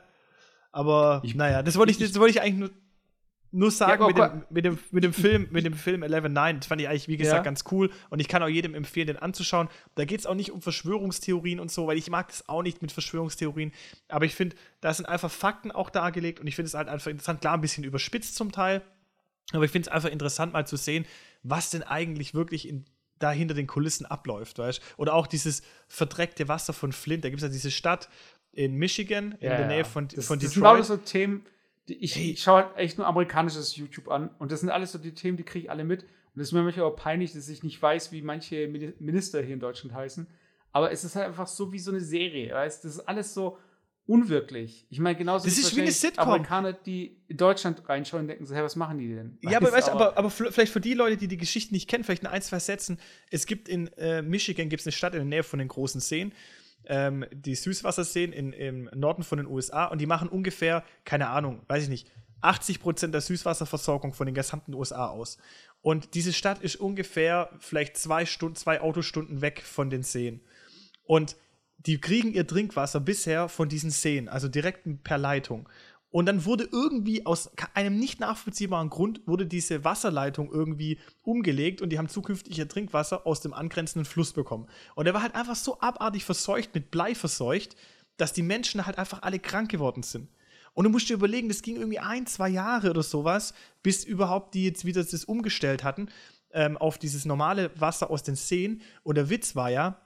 Aber 0.72 1.22
Ich- 1.24 1.36
naja, 1.36 1.62
das 1.64 1.76
wollte 1.78 1.92
ich- 1.92 1.98
das 2.00 2.16
wollte 2.20 2.32
ich 2.32 2.42
eigentlich 2.42 2.60
nur, 2.60 2.70
nur 3.56 3.72
sagen 3.72 4.02
Ja, 4.02 4.08
mit, 4.08 4.18
dem, 4.18 4.44
mit, 4.50 4.66
dem, 4.66 4.80
mit 4.92 5.04
dem 5.04 5.14
Film, 5.14 5.48
mit 5.52 5.66
dem 5.66 5.74
Film 5.74 6.04
11.9, 6.04 6.54
das 6.60 6.68
fand 6.68 6.82
ich 6.82 6.88
eigentlich, 6.90 7.08
wie 7.08 7.18
gesagt, 7.18 7.38
Ja. 7.38 7.44
ganz 7.44 7.64
cool. 7.72 7.90
Und 8.10 8.20
ich 8.20 8.28
kann 8.28 8.44
auch 8.44 8.48
jedem 8.48 8.76
empfehlen, 8.76 9.08
den 9.08 9.18
anzuschauen. 9.18 9.70
Da 9.96 10.06
geht 10.06 10.20
es 10.20 10.26
auch 10.26 10.36
nicht 10.36 10.52
um 10.52 10.62
Verschwörungstheorien 10.62 11.60
und 11.60 11.72
so, 11.72 11.88
weil 11.88 11.98
ich 11.98 12.10
mag 12.10 12.28
das 12.28 12.48
auch 12.50 12.62
nicht 12.64 12.82
mit 12.82 12.92
Verschwörungstheorien. 12.92 13.72
Aber 14.10 14.26
ich 14.26 14.36
finde, 14.36 14.56
da 14.82 14.94
sind 14.94 15.06
einfach 15.08 15.32
Fakten 15.32 15.72
auch 15.72 15.90
dargelegt 15.90 16.40
und 16.40 16.48
ich 16.48 16.56
finde 16.56 16.68
es 16.68 16.74
halt 16.74 16.88
einfach 16.88 17.10
interessant, 17.10 17.42
klar, 17.42 17.54
ein 17.54 17.62
bisschen 17.62 17.84
überspitzt 17.84 18.36
zum 18.36 18.52
Teil. 18.52 18.82
Aber 19.54 19.64
ich 19.66 19.72
finde 19.72 19.88
es 19.90 19.94
einfach 19.94 20.10
interessant, 20.10 20.54
mal 20.54 20.66
zu 20.68 20.76
sehen, 20.76 21.06
was 21.44 21.70
denn 21.70 21.84
eigentlich 21.84 22.34
wirklich 22.34 22.68
in, 22.68 22.86
da 23.20 23.32
hinter 23.32 23.54
den 23.54 23.68
Kulissen 23.68 24.06
abläuft, 24.06 24.58
weißt 24.58 24.82
Oder 24.98 25.14
auch 25.14 25.28
dieses 25.28 25.62
verdreckte 25.88 26.48
Wasser 26.48 26.74
von 26.74 26.92
Flint. 26.92 27.24
Da 27.24 27.30
gibt 27.30 27.42
es 27.42 27.48
ja 27.48 27.50
diese 27.54 27.72
Stadt 27.72 28.10
in 28.52 28.76
Michigan, 28.76 29.34
in 29.34 29.50
der 29.50 29.68
Nähe 29.68 29.86
von, 29.86 30.08
das, 30.08 30.26
von 30.28 30.40
das 30.40 30.52
sind 30.54 30.64
Detroit. 30.64 30.86
so 30.86 30.98
Themen, 30.98 31.46
ich, 31.88 32.16
Hey. 32.16 32.32
ich 32.32 32.42
schaue 32.42 32.64
halt 32.66 32.78
echt 32.78 32.98
nur 32.98 33.08
amerikanisches 33.08 33.76
YouTube 33.76 34.10
an 34.10 34.30
und 34.40 34.52
das 34.52 34.62
sind 34.62 34.70
alles 34.70 34.92
so 34.92 34.98
die 34.98 35.14
Themen, 35.14 35.38
die 35.38 35.44
kriege 35.44 35.66
ich 35.66 35.72
alle 35.72 35.84
mit. 35.84 36.04
Und 36.04 36.42
es 36.42 36.48
ist 36.50 36.52
mir 36.54 36.64
manchmal 36.64 36.86
auch 36.88 36.96
peinlich, 36.96 37.32
dass 37.34 37.48
ich 37.48 37.64
nicht 37.64 37.82
weiß, 37.82 38.12
wie 38.12 38.22
manche 38.22 38.68
Mini- 38.68 38.94
Minister 39.00 39.42
hier 39.42 39.54
in 39.54 39.60
Deutschland 39.60 39.96
heißen. 39.96 40.28
Aber 40.74 40.92
es 40.92 41.04
ist 41.06 41.16
halt 41.16 41.28
einfach 41.28 41.48
so 41.48 41.72
wie 41.72 41.80
so 41.80 41.92
eine 41.92 42.02
Serie, 42.02 42.54
weißt 42.54 42.84
Das 42.84 42.96
ist 42.96 43.08
alles 43.08 43.34
so 43.34 43.58
unwirklich. 44.08 44.86
Ich 44.90 45.00
meine, 45.00 45.18
genauso 45.18 45.46
Das 45.48 45.58
ist 45.58 45.76
wie 45.76 45.82
eine 45.82 45.92
Sitcom. 45.92 46.26
Amerikaner, 46.28 46.74
die 46.74 47.18
in 47.28 47.38
Deutschland 47.38 47.88
reinschauen 47.90 48.24
und 48.24 48.28
denken 48.28 48.46
so, 48.46 48.54
hey, 48.54 48.64
was 48.64 48.76
machen 48.76 48.98
die 49.00 49.08
denn? 49.08 49.38
Ja, 49.42 49.58
aber, 49.58 49.72
weißt, 49.72 49.90
aber 49.90 50.18
aber, 50.18 50.30
vielleicht 50.30 50.72
für 50.72 50.82
die 50.82 50.94
Leute, 50.94 51.18
die 51.18 51.28
die 51.28 51.38
Geschichte 51.38 51.74
nicht 51.74 51.90
kennen, 51.90 52.04
vielleicht 52.04 52.22
in 52.24 52.28
ein, 52.30 52.42
zwei 52.42 52.60
Sätzen. 52.60 53.00
Es 53.32 53.46
gibt 53.48 53.68
in 53.68 53.88
äh, 53.98 54.22
Michigan 54.22 54.70
gibt's 54.70 54.86
eine 54.86 54.92
Stadt 54.92 55.14
in 55.14 55.20
der 55.22 55.26
Nähe 55.26 55.44
von 55.44 55.58
den 55.60 55.68
großen 55.70 56.02
Seen, 56.02 56.34
ähm, 56.88 57.26
die 57.32 57.56
Süßwasserseen 57.56 58.32
in, 58.32 58.54
im 58.54 58.90
Norden 58.94 59.24
von 59.24 59.38
den 59.38 59.48
USA 59.48 59.86
und 59.86 60.00
die 60.00 60.06
machen 60.06 60.30
ungefähr, 60.30 60.84
keine 61.04 61.30
Ahnung, 61.30 61.62
weiß 61.68 61.84
ich 61.84 61.90
nicht, 61.90 62.12
80 62.42 62.80
Prozent 62.80 63.14
der 63.14 63.22
Süßwasserversorgung 63.22 64.14
von 64.14 64.26
den 64.26 64.36
gesamten 64.36 64.74
USA 64.74 65.08
aus. 65.08 65.38
Und 65.82 66.14
diese 66.14 66.34
Stadt 66.34 66.62
ist 66.62 66.76
ungefähr 66.78 67.50
vielleicht 67.60 67.98
zwei 67.98 68.26
Stunden, 68.26 68.56
zwei 68.56 68.82
Autostunden 68.82 69.42
weg 69.42 69.62
von 69.62 69.90
den 69.90 70.04
Seen. 70.04 70.42
Und 71.04 71.36
die 71.78 72.00
kriegen 72.00 72.34
ihr 72.34 72.48
Trinkwasser 72.48 73.00
bisher 73.00 73.50
von 73.50 73.70
diesen 73.70 73.92
Seen, 73.92 74.28
also 74.28 74.48
direkt 74.48 74.88
per 75.04 75.18
Leitung. 75.18 75.70
Und 76.16 76.28
dann 76.28 76.46
wurde 76.46 76.70
irgendwie 76.72 77.26
aus 77.26 77.52
einem 77.74 78.00
nicht 78.00 78.22
nachvollziehbaren 78.22 78.90
Grund 78.90 79.28
wurde 79.28 79.46
diese 79.46 79.84
Wasserleitung 79.84 80.50
irgendwie 80.50 80.98
umgelegt 81.24 81.82
und 81.82 81.90
die 81.90 81.98
haben 81.98 82.08
zukünftig 82.08 82.58
ihr 82.58 82.70
Trinkwasser 82.70 83.28
aus 83.28 83.42
dem 83.42 83.54
angrenzenden 83.54 84.06
Fluss 84.06 84.32
bekommen. 84.32 84.66
Und 84.96 85.04
der 85.04 85.14
war 85.14 85.22
halt 85.22 85.36
einfach 85.36 85.58
so 85.58 85.78
abartig 85.82 86.24
verseucht, 86.24 86.74
mit 86.74 86.90
Blei 86.90 87.16
verseucht, 87.16 87.76
dass 88.16 88.32
die 88.32 88.44
Menschen 88.44 88.86
halt 88.86 88.98
einfach 88.98 89.24
alle 89.24 89.40
krank 89.40 89.70
geworden 89.70 90.04
sind. 90.04 90.30
Und 90.74 90.86
du 90.86 90.90
musst 90.90 91.10
dir 91.10 91.16
überlegen, 91.16 91.50
das 91.50 91.62
ging 91.62 91.76
irgendwie 91.76 92.00
ein, 92.00 92.26
zwei 92.28 92.48
Jahre 92.48 92.92
oder 92.92 93.04
sowas, 93.04 93.54
bis 93.84 94.06
überhaupt 94.06 94.54
die 94.54 94.64
jetzt 94.64 94.86
wieder 94.86 95.04
das 95.04 95.26
umgestellt 95.26 95.84
hatten 95.84 96.08
ähm, 96.54 96.78
auf 96.78 96.98
dieses 96.98 97.26
normale 97.26 97.72
Wasser 97.78 98.10
aus 98.10 98.24
den 98.24 98.38
Seen. 98.38 98.82
Und 99.04 99.16
der 99.16 99.30
Witz 99.30 99.54
war 99.58 99.70
ja, 99.70 100.00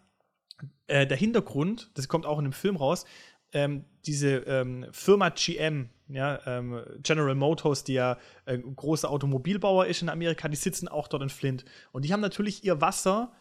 äh, 0.88 1.06
der 1.06 1.18
Hintergrund, 1.18 1.92
das 1.94 2.08
kommt 2.08 2.26
auch 2.26 2.40
in 2.40 2.46
dem 2.46 2.54
Film 2.54 2.76
raus, 2.76 3.06
ähm, 3.54 3.86
diese 4.06 4.38
ähm, 4.48 4.86
Firma 4.92 5.30
GM, 5.30 5.90
ja, 6.08 6.40
ähm, 6.46 6.82
General 7.04 7.36
Motors, 7.36 7.84
die 7.84 7.94
ja 7.94 8.18
äh, 8.46 8.54
ein 8.56 8.76
großer 8.76 9.10
Automobilbauer 9.10 9.86
ist 9.88 10.02
in 10.02 10.10
Amerika, 10.10 10.48
die 10.48 10.56
sitzen 10.56 10.88
auch 10.88 11.08
dort 11.08 11.24
in 11.24 11.30
Flint. 11.30 11.66
Und 11.92 12.06
die 12.06 12.14
haben 12.14 12.22
natürlich 12.22 12.64
ihr 12.64 12.82
Wasser 12.82 13.32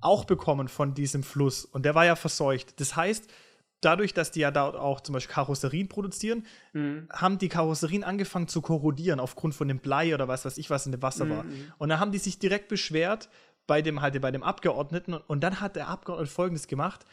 auch 0.00 0.24
bekommen 0.24 0.68
von 0.68 0.94
diesem 0.94 1.22
Fluss. 1.22 1.64
Und 1.64 1.84
der 1.84 1.94
war 1.94 2.04
ja 2.04 2.16
verseucht. 2.16 2.80
Das 2.80 2.96
heißt, 2.96 3.28
dadurch, 3.80 4.14
dass 4.14 4.30
die 4.30 4.40
ja 4.40 4.50
dort 4.50 4.76
auch 4.76 5.00
zum 5.00 5.12
Beispiel 5.12 5.34
Karosserien 5.34 5.88
produzieren, 5.88 6.46
Mhm. 6.72 7.08
haben 7.12 7.38
die 7.38 7.48
Karosserien 7.48 8.04
angefangen 8.04 8.48
zu 8.48 8.60
korrodieren 8.62 9.20
aufgrund 9.20 9.54
von 9.54 9.68
dem 9.68 9.78
Blei 9.78 10.14
oder 10.14 10.28
was 10.28 10.44
weiß 10.44 10.58
ich, 10.58 10.70
was 10.70 10.86
in 10.86 10.92
dem 10.92 11.02
Wasser 11.02 11.28
war. 11.30 11.44
Mhm. 11.44 11.72
Und 11.78 11.88
dann 11.88 12.00
haben 12.00 12.12
die 12.12 12.18
sich 12.18 12.38
direkt 12.38 12.68
beschwert 12.68 13.28
bei 13.66 13.82
dem 13.82 14.00
halt 14.00 14.20
bei 14.20 14.30
dem 14.30 14.42
Abgeordneten 14.42 15.14
und 15.14 15.42
dann 15.42 15.60
hat 15.60 15.76
der 15.76 15.88
Abgeordnete 15.88 16.30
folgendes 16.30 16.68
gemacht, 16.68 17.04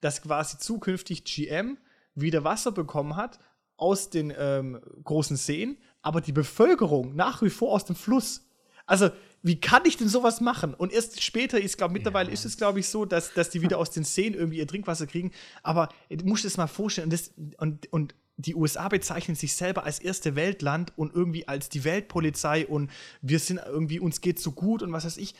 dass 0.00 0.20
quasi 0.20 0.58
zukünftig 0.58 1.24
GM 1.24 1.78
wieder 2.14 2.44
Wasser 2.44 2.72
bekommen 2.72 3.16
hat 3.16 3.38
aus 3.76 4.10
den 4.10 4.32
ähm, 4.36 4.80
großen 5.04 5.36
Seen, 5.36 5.78
aber 6.02 6.20
die 6.20 6.32
Bevölkerung 6.32 7.14
nach 7.14 7.42
wie 7.42 7.50
vor 7.50 7.72
aus 7.72 7.84
dem 7.84 7.96
Fluss. 7.96 8.46
Also, 8.86 9.10
wie 9.42 9.58
kann 9.58 9.82
ich 9.86 9.96
denn 9.96 10.08
sowas 10.08 10.40
machen? 10.40 10.74
Und 10.74 10.92
erst 10.92 11.22
später 11.22 11.60
ist, 11.60 11.76
glaube 11.76 11.92
mittlerweile 11.92 12.30
ist 12.30 12.44
es, 12.44 12.56
glaube 12.56 12.80
ich, 12.80 12.88
so, 12.88 13.04
dass, 13.04 13.32
dass 13.34 13.50
die 13.50 13.62
wieder 13.62 13.78
aus 13.80 13.90
den 13.90 14.04
Seen 14.04 14.34
irgendwie 14.34 14.58
ihr 14.58 14.68
Trinkwasser 14.68 15.06
kriegen. 15.06 15.32
Aber 15.62 15.88
du 16.10 16.24
musst 16.24 16.44
das 16.44 16.56
mal 16.56 16.68
vorstellen. 16.68 17.06
Und, 17.06 17.12
das, 17.12 17.32
und, 17.58 17.92
und 17.92 18.14
die 18.36 18.54
USA 18.54 18.88
bezeichnen 18.88 19.36
sich 19.36 19.54
selber 19.54 19.84
als 19.84 19.98
erste 19.98 20.36
Weltland 20.36 20.92
und 20.96 21.14
irgendwie 21.14 21.48
als 21.48 21.68
die 21.68 21.84
Weltpolizei 21.84 22.66
und 22.66 22.90
wir 23.20 23.38
sind 23.38 23.60
irgendwie, 23.64 24.00
uns 24.00 24.20
geht 24.20 24.38
so 24.38 24.52
gut 24.52 24.82
und 24.82 24.92
was 24.92 25.04
weiß 25.04 25.16
ich. 25.16 25.34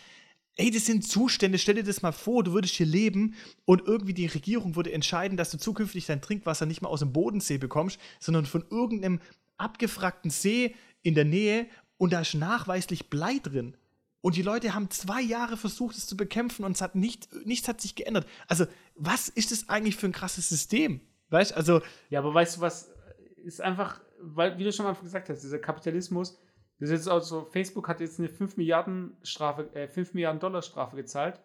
Ey, 0.56 0.70
das 0.70 0.84
sind 0.84 1.06
Zustände, 1.08 1.58
stell 1.58 1.76
dir 1.76 1.84
das 1.84 2.02
mal 2.02 2.12
vor, 2.12 2.44
du 2.44 2.52
würdest 2.52 2.74
hier 2.74 2.86
leben 2.86 3.34
und 3.64 3.86
irgendwie 3.86 4.12
die 4.12 4.26
Regierung 4.26 4.76
würde 4.76 4.92
entscheiden, 4.92 5.38
dass 5.38 5.50
du 5.50 5.56
zukünftig 5.56 6.04
dein 6.06 6.20
Trinkwasser 6.20 6.66
nicht 6.66 6.82
mehr 6.82 6.90
aus 6.90 7.00
dem 7.00 7.12
Bodensee 7.12 7.56
bekommst, 7.56 7.98
sondern 8.20 8.44
von 8.44 8.64
irgendeinem 8.70 9.20
abgefragten 9.56 10.30
See 10.30 10.74
in 11.02 11.14
der 11.14 11.24
Nähe 11.24 11.66
und 11.96 12.12
da 12.12 12.20
ist 12.20 12.34
nachweislich 12.34 13.08
Blei 13.08 13.38
drin. 13.42 13.76
Und 14.20 14.36
die 14.36 14.42
Leute 14.42 14.74
haben 14.74 14.90
zwei 14.90 15.20
Jahre 15.20 15.56
versucht, 15.56 15.96
es 15.96 16.06
zu 16.06 16.16
bekämpfen 16.16 16.64
und 16.64 16.72
es 16.72 16.82
hat 16.82 16.94
nicht, 16.94 17.28
nichts 17.44 17.66
hat 17.66 17.80
sich 17.80 17.94
geändert. 17.94 18.26
Also, 18.46 18.66
was 18.94 19.28
ist 19.28 19.50
das 19.50 19.68
eigentlich 19.68 19.96
für 19.96 20.06
ein 20.06 20.12
krasses 20.12 20.48
System? 20.48 21.00
Weißt 21.30 21.52
du, 21.52 21.56
also, 21.56 21.80
Ja, 22.10 22.20
aber 22.20 22.32
weißt 22.32 22.56
du 22.56 22.60
was, 22.60 22.90
ist 23.36 23.60
einfach, 23.60 24.00
weil, 24.20 24.58
wie 24.58 24.64
du 24.64 24.72
schon 24.72 24.86
Anfang 24.86 25.04
gesagt 25.04 25.28
hast, 25.28 25.42
dieser 25.42 25.58
Kapitalismus, 25.58 26.38
das 26.82 26.90
ist 26.90 27.06
jetzt 27.06 27.08
auch 27.08 27.20
so, 27.20 27.44
Facebook 27.44 27.86
hat 27.86 28.00
jetzt 28.00 28.18
eine 28.18 28.28
5 28.28 28.56
Milliarden 28.56 29.16
Strafe, 29.22 29.72
äh, 29.72 29.86
5 29.86 30.14
Milliarden 30.14 30.40
Dollar 30.40 30.62
Strafe 30.62 30.96
gezahlt. 30.96 31.40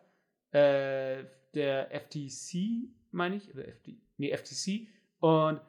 Äh, 0.50 1.26
der 1.54 1.92
FTC, 1.92 2.90
meine 3.12 3.36
ich, 3.36 3.54
oder 3.54 3.68
FD, 3.68 4.00
nee, 4.18 4.36
FTC. 4.36 4.88
Und 5.20 5.62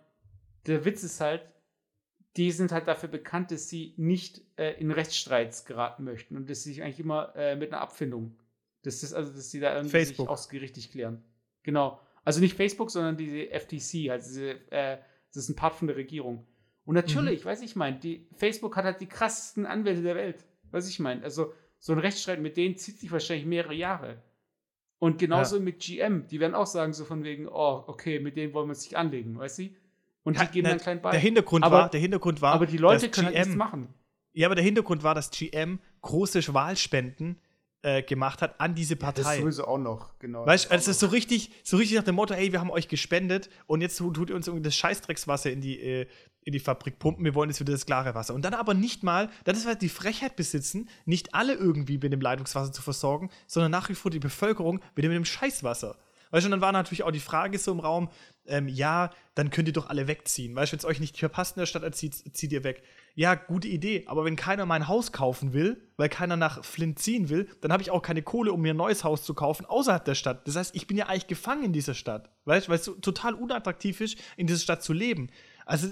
der 0.66 0.86
Witz 0.86 1.02
ist 1.02 1.20
halt, 1.20 1.42
die 2.38 2.50
sind 2.50 2.72
halt 2.72 2.88
dafür 2.88 3.10
bekannt, 3.10 3.50
dass 3.50 3.68
sie 3.68 3.92
nicht 3.98 4.40
äh, 4.56 4.80
in 4.80 4.90
Rechtsstreits 4.90 5.66
geraten 5.66 6.02
möchten 6.02 6.34
und 6.36 6.48
dass 6.48 6.62
sie 6.62 6.70
sich 6.70 6.82
eigentlich 6.82 7.00
immer 7.00 7.36
äh, 7.36 7.54
mit 7.54 7.70
einer 7.70 7.82
Abfindung, 7.82 8.38
dass 8.84 9.02
das, 9.02 9.12
also 9.12 9.34
dass 9.34 9.50
sie 9.50 9.60
da 9.60 9.74
irgendwie 9.74 9.90
Facebook. 9.90 10.28
sich 10.28 10.28
ausgerichtig 10.30 10.92
klären. 10.92 11.22
Genau. 11.62 12.00
Also 12.24 12.40
nicht 12.40 12.56
Facebook, 12.56 12.90
sondern 12.90 13.18
diese 13.18 13.50
FTC, 13.50 14.10
also 14.10 14.28
diese, 14.28 14.70
äh, 14.70 14.96
das 15.28 15.42
ist 15.42 15.50
ein 15.50 15.56
Part 15.56 15.74
von 15.74 15.88
der 15.88 15.96
Regierung. 15.98 16.46
Und 16.88 16.94
natürlich, 16.94 17.44
weiß 17.44 17.60
ich 17.60 17.76
mein, 17.76 18.00
die 18.00 18.26
Facebook 18.34 18.74
hat 18.74 18.86
halt 18.86 19.02
die 19.02 19.06
krassesten 19.06 19.66
Anwälte 19.66 20.00
der 20.00 20.14
Welt. 20.14 20.46
Weiß 20.70 20.88
ich 20.88 20.98
mein, 20.98 21.22
also 21.22 21.52
so 21.78 21.92
ein 21.92 21.98
Rechtsstreit 21.98 22.40
mit 22.40 22.56
denen 22.56 22.78
zieht 22.78 22.98
sich 22.98 23.12
wahrscheinlich 23.12 23.44
mehrere 23.44 23.74
Jahre. 23.74 24.22
Und 24.98 25.18
genauso 25.18 25.60
mit 25.60 25.80
GM, 25.80 26.26
die 26.28 26.40
werden 26.40 26.54
auch 26.54 26.64
sagen 26.64 26.94
so 26.94 27.04
von 27.04 27.24
wegen, 27.24 27.46
oh, 27.46 27.84
okay, 27.88 28.20
mit 28.20 28.38
denen 28.38 28.54
wollen 28.54 28.68
wir 28.68 28.70
uns 28.70 28.84
nicht 28.84 28.96
anlegen, 28.96 29.38
weißt 29.38 29.58
du? 29.58 29.68
Und 30.22 30.40
die 30.40 30.46
geben 30.46 30.64
na, 30.64 30.70
dann 30.70 30.78
klein 30.78 31.02
bei. 31.02 31.10
der 31.10 31.20
Hintergrund 31.20 31.62
Aber- 31.62 31.76
war, 31.76 31.90
der 31.90 32.00
Hintergrund 32.00 32.40
war, 32.40 32.54
aber 32.54 32.64
die 32.64 32.78
Leute 32.78 33.10
können 33.10 33.26
halt 33.26 33.34
nichts 33.34 33.48
GM 33.50 33.58
machen. 33.58 33.88
Ja, 34.32 34.48
aber 34.48 34.54
der 34.54 34.64
Hintergrund 34.64 35.02
war, 35.02 35.14
dass 35.14 35.30
GM 35.30 35.80
große 36.00 36.54
Wahlspenden 36.54 37.38
äh, 37.82 38.02
gemacht 38.02 38.42
hat 38.42 38.60
an 38.60 38.74
diese 38.74 38.96
Das 38.96 39.14
Partei. 39.14 39.40
sowieso 39.40 39.66
auch 39.66 39.78
noch, 39.78 40.18
genau. 40.18 40.44
weißt 40.44 40.64
du, 40.64 40.68
Das 40.68 40.72
also 40.78 40.90
es 40.90 40.96
ist 40.96 41.00
so 41.00 41.06
richtig, 41.08 41.50
so 41.62 41.76
richtig 41.76 41.96
nach 41.96 42.04
dem 42.04 42.16
Motto, 42.16 42.34
hey, 42.34 42.52
wir 42.52 42.60
haben 42.60 42.70
euch 42.70 42.88
gespendet 42.88 43.48
und 43.66 43.80
jetzt 43.80 43.98
tut 43.98 44.30
ihr 44.30 44.36
uns 44.36 44.48
irgendwie 44.48 44.64
das 44.64 44.74
Scheißdreckswasser 44.76 45.50
in 45.52 45.60
die, 45.60 45.80
äh, 45.80 46.06
in 46.42 46.52
die 46.52 46.60
Fabrik 46.60 46.98
pumpen, 46.98 47.24
wir 47.24 47.34
wollen 47.34 47.50
jetzt 47.50 47.60
wieder 47.60 47.72
das 47.72 47.86
klare 47.86 48.14
Wasser. 48.14 48.34
Und 48.34 48.42
dann 48.44 48.54
aber 48.54 48.74
nicht 48.74 49.02
mal, 49.02 49.28
dann 49.44 49.54
ist 49.54 49.66
halt 49.66 49.82
die 49.82 49.88
Frechheit 49.88 50.34
besitzen, 50.34 50.88
nicht 51.04 51.34
alle 51.34 51.54
irgendwie 51.54 51.98
mit 51.98 52.12
dem 52.12 52.20
Leitungswasser 52.20 52.72
zu 52.72 52.82
versorgen, 52.82 53.30
sondern 53.46 53.70
nach 53.70 53.88
wie 53.88 53.94
vor 53.94 54.10
die 54.10 54.18
Bevölkerung 54.18 54.80
wieder 54.94 55.08
mit 55.08 55.16
dem 55.16 55.24
Scheißwasser. 55.24 55.96
Weißt 56.30 56.44
du, 56.44 56.48
und 56.48 56.50
dann 56.52 56.60
war 56.60 56.72
natürlich 56.72 57.02
auch 57.04 57.10
die 57.10 57.20
Frage 57.20 57.58
so 57.58 57.72
im 57.72 57.80
Raum, 57.80 58.10
ähm, 58.46 58.68
ja, 58.68 59.10
dann 59.34 59.50
könnt 59.50 59.68
ihr 59.68 59.72
doch 59.72 59.88
alle 59.88 60.08
wegziehen. 60.08 60.54
Weißt 60.54 60.72
du, 60.72 60.74
wenn 60.74 60.78
es 60.78 60.84
euch 60.84 61.00
nicht 61.00 61.16
hier 61.16 61.28
passt 61.28 61.56
in 61.56 61.60
der 61.60 61.66
Stadt, 61.66 61.94
zieht, 61.94 62.14
zieht 62.36 62.52
ihr 62.52 62.64
weg. 62.64 62.82
Ja, 63.18 63.34
gute 63.34 63.66
Idee, 63.66 64.04
aber 64.06 64.24
wenn 64.24 64.36
keiner 64.36 64.64
mein 64.64 64.86
Haus 64.86 65.10
kaufen 65.10 65.52
will, 65.52 65.82
weil 65.96 66.08
keiner 66.08 66.36
nach 66.36 66.64
Flint 66.64 67.00
ziehen 67.00 67.28
will, 67.28 67.48
dann 67.60 67.72
habe 67.72 67.82
ich 67.82 67.90
auch 67.90 68.00
keine 68.00 68.22
Kohle, 68.22 68.52
um 68.52 68.62
mir 68.62 68.74
ein 68.74 68.76
neues 68.76 69.02
Haus 69.02 69.24
zu 69.24 69.34
kaufen 69.34 69.66
außerhalb 69.66 70.04
der 70.04 70.14
Stadt. 70.14 70.46
Das 70.46 70.54
heißt, 70.54 70.76
ich 70.76 70.86
bin 70.86 70.96
ja 70.96 71.06
eigentlich 71.06 71.26
gefangen 71.26 71.64
in 71.64 71.72
dieser 71.72 71.94
Stadt. 71.94 72.30
Weißt 72.44 72.68
du, 72.68 72.70
weil 72.70 72.78
es 72.78 72.84
so 72.84 72.94
total 72.94 73.34
unattraktiv 73.34 74.00
ist, 74.00 74.18
in 74.36 74.46
dieser 74.46 74.60
Stadt 74.60 74.84
zu 74.84 74.92
leben. 74.92 75.30
Also, 75.66 75.88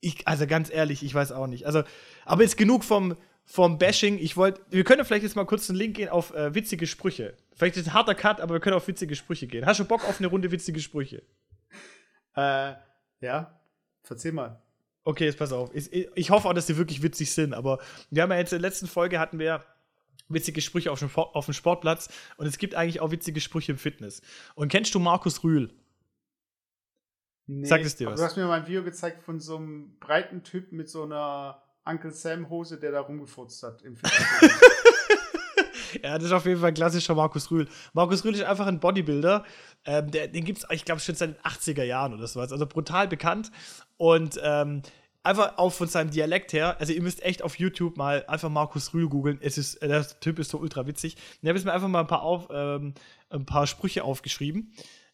ich, 0.00 0.26
also 0.26 0.46
ganz 0.46 0.72
ehrlich, 0.72 1.02
ich 1.02 1.12
weiß 1.12 1.32
auch 1.32 1.48
nicht. 1.48 1.66
Also, 1.66 1.82
aber 2.24 2.44
jetzt 2.44 2.56
genug 2.56 2.82
vom, 2.82 3.14
vom 3.44 3.76
Bashing. 3.76 4.16
Ich 4.16 4.38
wollte, 4.38 4.62
wir 4.70 4.84
können 4.84 5.04
vielleicht 5.04 5.24
jetzt 5.24 5.36
mal 5.36 5.44
kurz 5.44 5.68
einen 5.68 5.78
Link 5.78 5.96
gehen 5.96 6.08
auf 6.08 6.32
äh, 6.32 6.54
witzige 6.54 6.86
Sprüche. 6.86 7.36
Vielleicht 7.56 7.76
ist 7.76 7.82
es 7.82 7.88
ein 7.88 7.94
harter 7.94 8.14
Cut, 8.14 8.40
aber 8.40 8.54
wir 8.54 8.60
können 8.60 8.76
auf 8.76 8.88
witzige 8.88 9.14
Sprüche 9.16 9.48
gehen. 9.48 9.66
Hast 9.66 9.80
du 9.80 9.84
Bock 9.84 10.08
auf 10.08 10.18
eine 10.18 10.28
Runde 10.28 10.50
witzige 10.50 10.80
Sprüche? 10.80 11.24
Äh, 12.34 12.72
ja, 13.20 13.60
verzeih 14.02 14.32
mal. 14.32 14.62
Okay, 15.04 15.24
jetzt 15.24 15.38
pass 15.38 15.52
auf. 15.52 15.74
Ich, 15.74 15.90
ich 15.92 16.30
hoffe 16.30 16.48
auch, 16.48 16.52
dass 16.52 16.66
die 16.66 16.76
wirklich 16.76 17.02
witzig 17.02 17.32
sind, 17.32 17.54
aber 17.54 17.78
wir 18.10 18.22
haben 18.22 18.30
ja 18.30 18.38
jetzt 18.38 18.52
in 18.52 18.60
der 18.60 18.68
letzten 18.68 18.86
Folge 18.86 19.18
hatten 19.18 19.38
wir 19.38 19.64
witzige 20.28 20.60
Sprüche 20.60 20.92
auf 20.92 20.98
dem, 20.98 21.10
auf 21.14 21.46
dem 21.46 21.54
Sportplatz 21.54 22.08
und 22.36 22.46
es 22.46 22.58
gibt 22.58 22.74
eigentlich 22.74 23.00
auch 23.00 23.10
witzige 23.10 23.40
Sprüche 23.40 23.72
im 23.72 23.78
Fitness. 23.78 24.22
Und 24.54 24.68
kennst 24.68 24.94
du 24.94 25.00
Markus 25.00 25.42
Rühl? 25.42 25.72
Nee, 27.46 27.66
Sagt 27.66 27.84
es 27.84 27.96
dir 27.96 28.06
was? 28.06 28.20
Du 28.20 28.24
hast 28.24 28.36
mir 28.36 28.46
mal 28.46 28.60
ein 28.60 28.66
Video 28.66 28.84
gezeigt 28.84 29.24
von 29.24 29.40
so 29.40 29.56
einem 29.56 29.98
breiten 29.98 30.44
Typ 30.44 30.70
mit 30.70 30.88
so 30.88 31.02
einer 31.02 31.62
Uncle 31.84 32.12
Sam 32.12 32.48
Hose, 32.48 32.78
der 32.78 32.92
da 32.92 33.00
rumgefurzt 33.00 33.62
hat 33.62 33.82
im 33.82 33.96
Film. 33.96 34.12
Ja, 36.02 36.16
das 36.16 36.24
ist 36.24 36.32
auf 36.32 36.46
jeden 36.46 36.60
Fall 36.60 36.68
ein 36.68 36.74
klassischer 36.74 37.14
Markus 37.14 37.50
Rühl. 37.50 37.68
Markus 37.92 38.24
Rühl 38.24 38.34
ist 38.34 38.42
einfach 38.42 38.66
ein 38.66 38.80
Bodybuilder. 38.80 39.44
Ähm, 39.84 40.10
der, 40.10 40.28
den 40.28 40.44
gibt 40.44 40.58
es, 40.58 40.66
ich 40.70 40.84
glaube, 40.84 41.00
schon 41.00 41.14
seit 41.14 41.30
den 41.30 41.42
80er 41.42 41.84
Jahren 41.84 42.14
oder 42.14 42.26
sowas. 42.26 42.52
Also 42.52 42.66
brutal 42.66 43.08
bekannt. 43.08 43.50
Und 43.96 44.40
ähm, 44.42 44.82
einfach 45.22 45.58
auch 45.58 45.72
von 45.72 45.88
seinem 45.88 46.10
Dialekt 46.10 46.52
her, 46.52 46.76
also 46.80 46.92
ihr 46.92 47.02
müsst 47.02 47.22
echt 47.22 47.42
auf 47.42 47.58
YouTube 47.58 47.96
mal 47.96 48.24
einfach 48.26 48.48
Markus 48.48 48.94
Rühl 48.94 49.08
googeln. 49.08 49.38
Es 49.42 49.58
ist, 49.58 49.76
äh, 49.76 49.88
der 49.88 50.06
Typ 50.20 50.38
ist 50.38 50.50
so 50.50 50.58
ultra 50.58 50.86
witzig. 50.86 51.14
Und 51.14 51.48
ich 51.48 51.54
habe 51.54 51.64
mir 51.64 51.72
einfach 51.72 51.88
mal 51.88 52.00
ein 52.00 52.06
paar, 52.06 52.22
auf, 52.22 52.48
ähm, 52.50 52.94
ein 53.28 53.46
paar 53.46 53.66
Sprüche 53.66 54.04
aufgeschrieben. 54.04 54.72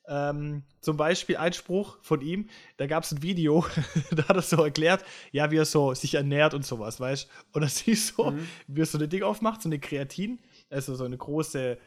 Ähm, 0.09 0.63
zum 0.81 0.97
Beispiel 0.97 1.37
ein 1.37 1.53
Spruch 1.53 1.99
von 2.01 2.21
ihm, 2.21 2.49
da 2.77 2.87
gab 2.87 3.03
es 3.03 3.11
ein 3.11 3.23
Video, 3.23 3.67
da 4.13 4.29
hat 4.29 4.37
er 4.37 4.43
so 4.43 4.63
erklärt, 4.63 5.05
ja, 5.33 5.51
wie 5.51 5.57
er 5.57 5.65
so 5.65 5.95
sich 5.95 6.15
ernährt 6.15 6.55
und 6.55 6.65
sowas, 6.65 7.01
weißt 7.01 7.25
du? 7.25 7.29
Und 7.55 7.63
da 7.63 7.69
siehst 7.69 8.17
du, 8.17 8.31
mhm. 8.31 8.47
wie 8.69 8.83
er 8.83 8.87
so 8.87 8.99
ein 8.99 9.09
Ding 9.09 9.25
aufmacht, 9.25 9.63
so 9.63 9.69
eine 9.69 9.81
Kreatin, 9.81 10.39
also 10.71 10.95
so 10.95 11.05
eine 11.05 11.17
große, 11.17 11.79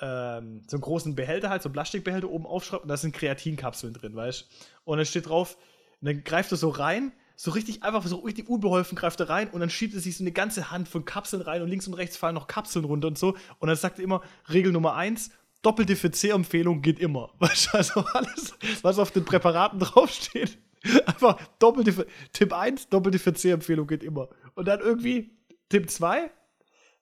ähm, 0.00 0.62
so 0.66 0.76
einen 0.76 0.82
großen 0.82 1.14
Behälter 1.14 1.50
halt, 1.50 1.62
so 1.62 1.68
einen 1.68 1.74
Plastikbehälter 1.74 2.30
oben 2.30 2.46
aufschraubt 2.46 2.84
und 2.84 2.88
da 2.88 2.96
sind 2.96 3.14
Kreatinkapseln 3.14 3.94
drin, 3.94 4.14
weißt? 4.16 4.48
Und 4.84 4.98
dann 4.98 5.06
steht 5.06 5.28
drauf, 5.28 5.56
dann 6.00 6.24
greift 6.24 6.52
er 6.52 6.56
so 6.56 6.68
rein, 6.68 7.12
so 7.36 7.50
richtig 7.50 7.82
einfach, 7.82 8.06
so 8.06 8.16
richtig 8.16 8.48
unbeholfen 8.48 8.96
greift 8.96 9.20
er 9.20 9.28
rein 9.28 9.48
und 9.50 9.60
dann 9.60 9.70
schiebt 9.70 9.94
er 9.94 10.00
sich 10.00 10.16
so 10.16 10.22
eine 10.22 10.32
ganze 10.32 10.70
Hand 10.70 10.88
von 10.88 11.04
Kapseln 11.04 11.42
rein 11.42 11.62
und 11.62 11.68
links 11.68 11.86
und 11.86 11.94
rechts 11.94 12.16
fallen 12.16 12.34
noch 12.34 12.46
Kapseln 12.46 12.84
runter 12.84 13.08
und 13.08 13.18
so. 13.18 13.36
Und 13.58 13.68
dann 13.68 13.76
sagt 13.76 13.98
er 13.98 14.04
immer, 14.04 14.22
Regel 14.48 14.72
Nummer 14.72 14.94
eins, 14.94 15.30
doppelte 15.62 15.96
VC-Empfehlung 15.96 16.82
geht 16.82 17.00
immer. 17.00 17.30
Weißt 17.38 17.68
du, 17.72 17.78
also 17.78 18.00
alles, 18.12 18.54
was 18.82 18.98
auf 18.98 19.10
den 19.10 19.24
Präparaten 19.24 19.80
draufsteht, 19.80 20.58
einfach 21.06 21.40
doppelte, 21.58 22.06
Tipp 22.32 22.52
1, 22.52 22.88
doppelte 22.88 23.18
VC-Empfehlung 23.18 23.86
geht 23.86 24.04
immer. 24.04 24.28
Und 24.54 24.68
dann 24.68 24.80
irgendwie 24.80 25.30
Tipp 25.68 25.90
2, 25.90 26.30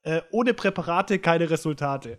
äh, 0.02 0.22
ohne 0.30 0.54
Präparate 0.54 1.18
keine 1.18 1.50
Resultate. 1.50 2.18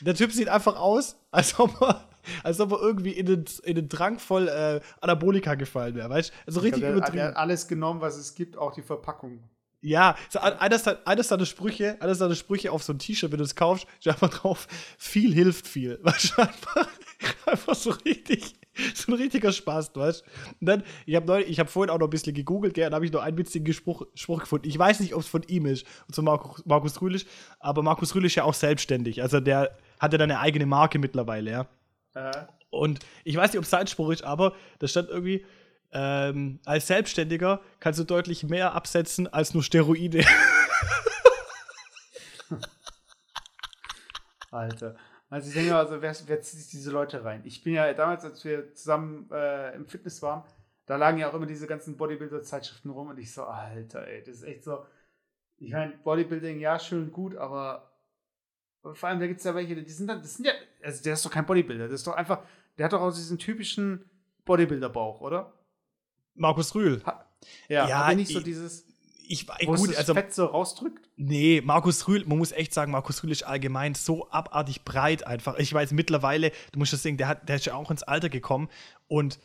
Der 0.00 0.14
Typ 0.14 0.32
sieht 0.32 0.48
einfach 0.48 0.76
aus, 0.76 1.16
als 1.30 1.58
ob 1.58 1.80
er, 1.80 2.08
als 2.42 2.60
ob 2.60 2.72
er 2.72 2.80
irgendwie 2.80 3.12
in 3.12 3.26
den, 3.26 3.44
in 3.64 3.76
den 3.76 3.88
Drang 3.88 4.18
voll 4.18 4.48
äh, 4.48 4.80
Anabolika 5.00 5.54
gefallen 5.54 5.94
wäre, 5.94 6.10
weißt 6.10 6.30
du? 6.30 6.34
Also 6.46 6.60
richtig 6.60 6.82
glaub, 6.82 6.96
übertrieben. 6.96 7.18
Er 7.18 7.28
hat 7.28 7.36
alles 7.36 7.68
genommen, 7.68 8.00
was 8.00 8.16
es 8.16 8.34
gibt, 8.34 8.56
auch 8.56 8.72
die 8.72 8.82
Verpackung. 8.82 9.42
Ja, 9.82 10.16
so 10.28 10.40
eines, 10.40 10.86
eines 10.86 11.28
seiner 11.28 11.46
Sprüche, 11.46 11.96
eines 12.02 12.18
seiner 12.18 12.34
Sprüche 12.34 12.70
auf 12.70 12.82
so 12.82 12.92
ein 12.92 12.98
T-Shirt, 12.98 13.32
wenn 13.32 13.38
du 13.38 13.44
es 13.44 13.54
kaufst, 13.54 13.86
steht 13.98 14.12
einfach 14.12 14.28
drauf, 14.28 14.68
viel 14.98 15.32
hilft 15.32 15.66
viel. 15.66 15.98
Weißt 16.02 16.34
du, 16.36 16.42
einfach, 16.42 16.88
einfach 17.46 17.74
so 17.74 17.90
richtig, 17.90 18.54
so 18.94 19.12
ein 19.12 19.18
richtiger 19.18 19.52
Spaß, 19.52 19.94
weißt 19.94 20.24
Und 20.60 20.66
dann, 20.66 20.82
ich 21.06 21.16
habe 21.16 21.44
hab 21.44 21.70
vorhin 21.70 21.90
auch 21.90 21.98
noch 21.98 22.06
ein 22.06 22.10
bisschen 22.10 22.34
gegoogelt, 22.34 22.74
gell, 22.74 22.86
und 22.86 22.94
habe 22.94 23.04
ich 23.04 23.12
noch 23.12 23.22
einen 23.22 23.36
witzigen 23.36 23.72
Spruch, 23.74 24.06
Spruch 24.14 24.40
gefunden. 24.40 24.68
Ich 24.68 24.78
weiß 24.78 25.00
nicht, 25.00 25.14
ob 25.14 25.22
es 25.22 25.28
von 25.28 25.42
ihm 25.44 25.66
ist, 25.66 25.86
und 26.06 26.14
so 26.14 26.22
Markus, 26.22 26.64
Markus 26.66 27.00
Rühlich, 27.02 27.26
aber 27.58 27.82
Markus 27.82 28.14
Rühlich 28.14 28.32
ist 28.32 28.36
ja 28.36 28.44
auch 28.44 28.54
selbstständig. 28.54 29.22
Also 29.22 29.40
der 29.40 29.76
hat 29.98 30.12
ja 30.12 30.18
dann 30.18 30.30
eine 30.30 30.40
eigene 30.40 30.66
Marke 30.66 30.98
mittlerweile, 30.98 31.50
ja. 31.50 31.66
Äh. 32.14 32.46
Und 32.70 33.00
ich 33.24 33.36
weiß 33.36 33.52
nicht, 33.52 33.58
ob 33.58 33.64
es 33.64 33.70
sein 33.70 33.88
Spruch 33.88 34.10
ist, 34.10 34.22
aber 34.22 34.54
da 34.78 34.86
stand 34.86 35.08
irgendwie, 35.08 35.44
ähm, 35.92 36.60
als 36.64 36.86
Selbstständiger 36.86 37.60
kannst 37.80 37.98
du 37.98 38.04
deutlich 38.04 38.44
mehr 38.44 38.74
absetzen 38.74 39.26
als 39.26 39.54
nur 39.54 39.64
Steroide. 39.64 40.24
Alter. 44.52 44.96
Also 45.30 45.48
ich 45.48 45.54
denke 45.54 45.76
also 45.76 46.02
wer, 46.02 46.14
wer 46.26 46.42
zieht 46.42 46.58
sich 46.58 46.70
diese 46.70 46.90
Leute 46.90 47.24
rein? 47.24 47.42
Ich 47.44 47.62
bin 47.62 47.74
ja 47.74 47.92
damals, 47.94 48.24
als 48.24 48.44
wir 48.44 48.74
zusammen 48.74 49.30
äh, 49.30 49.74
im 49.76 49.86
Fitness 49.86 50.20
waren, 50.22 50.42
da 50.86 50.96
lagen 50.96 51.18
ja 51.18 51.30
auch 51.30 51.34
immer 51.34 51.46
diese 51.46 51.68
ganzen 51.68 51.96
Bodybuilder-Zeitschriften 51.96 52.90
rum 52.90 53.08
und 53.08 53.18
ich 53.18 53.32
so, 53.32 53.44
Alter, 53.44 54.06
ey, 54.08 54.22
das 54.22 54.36
ist 54.36 54.42
echt 54.42 54.64
so. 54.64 54.84
Ich 55.58 55.72
meine, 55.72 55.92
Bodybuilding, 55.98 56.58
ja, 56.58 56.78
schön 56.78 57.04
und 57.04 57.12
gut, 57.12 57.36
aber 57.36 57.92
vor 58.82 59.08
allem, 59.08 59.20
da 59.20 59.26
gibt 59.26 59.38
es 59.38 59.44
ja 59.44 59.54
welche, 59.54 59.76
die 59.76 59.90
sind 59.90 60.08
dann, 60.08 60.20
das 60.20 60.34
sind 60.34 60.46
ja, 60.46 60.52
also 60.82 61.02
der 61.02 61.12
ist 61.12 61.24
doch 61.24 61.30
kein 61.30 61.46
Bodybuilder, 61.46 61.84
das 61.84 62.00
ist 62.00 62.06
doch 62.06 62.14
einfach, 62.14 62.42
der 62.76 62.86
hat 62.86 62.92
doch 62.92 63.02
auch 63.02 63.12
diesen 63.12 63.38
typischen 63.38 64.04
Bodybuilder-Bauch, 64.46 65.20
oder? 65.20 65.52
Markus 66.34 66.74
Rühl. 66.74 67.02
Ha 67.04 67.26
ja, 67.68 67.88
ja 67.88 68.14
nicht 68.14 68.32
so 68.32 68.40
dieses. 68.40 68.86
Ich, 69.32 69.46
wo 69.46 69.74
gut, 69.74 69.90
das 69.90 69.96
also, 69.96 70.14
Fett 70.14 70.34
so 70.34 70.46
rausdrückt? 70.46 71.08
Nee, 71.16 71.62
Markus 71.64 72.08
Rühl, 72.08 72.24
man 72.26 72.38
muss 72.38 72.50
echt 72.50 72.74
sagen, 72.74 72.90
Markus 72.90 73.22
Rühl 73.22 73.30
ist 73.30 73.44
allgemein 73.44 73.94
so 73.94 74.28
abartig 74.28 74.84
breit 74.84 75.24
einfach. 75.24 75.56
Ich 75.58 75.72
weiß 75.72 75.92
mittlerweile, 75.92 76.50
du 76.72 76.80
musst 76.80 76.92
das 76.92 77.04
sehen, 77.04 77.16
der, 77.16 77.28
hat, 77.28 77.48
der 77.48 77.54
ist 77.54 77.64
ja 77.64 77.74
auch 77.74 77.92
ins 77.92 78.02
Alter 78.02 78.28
gekommen 78.28 78.68
und 79.06 79.38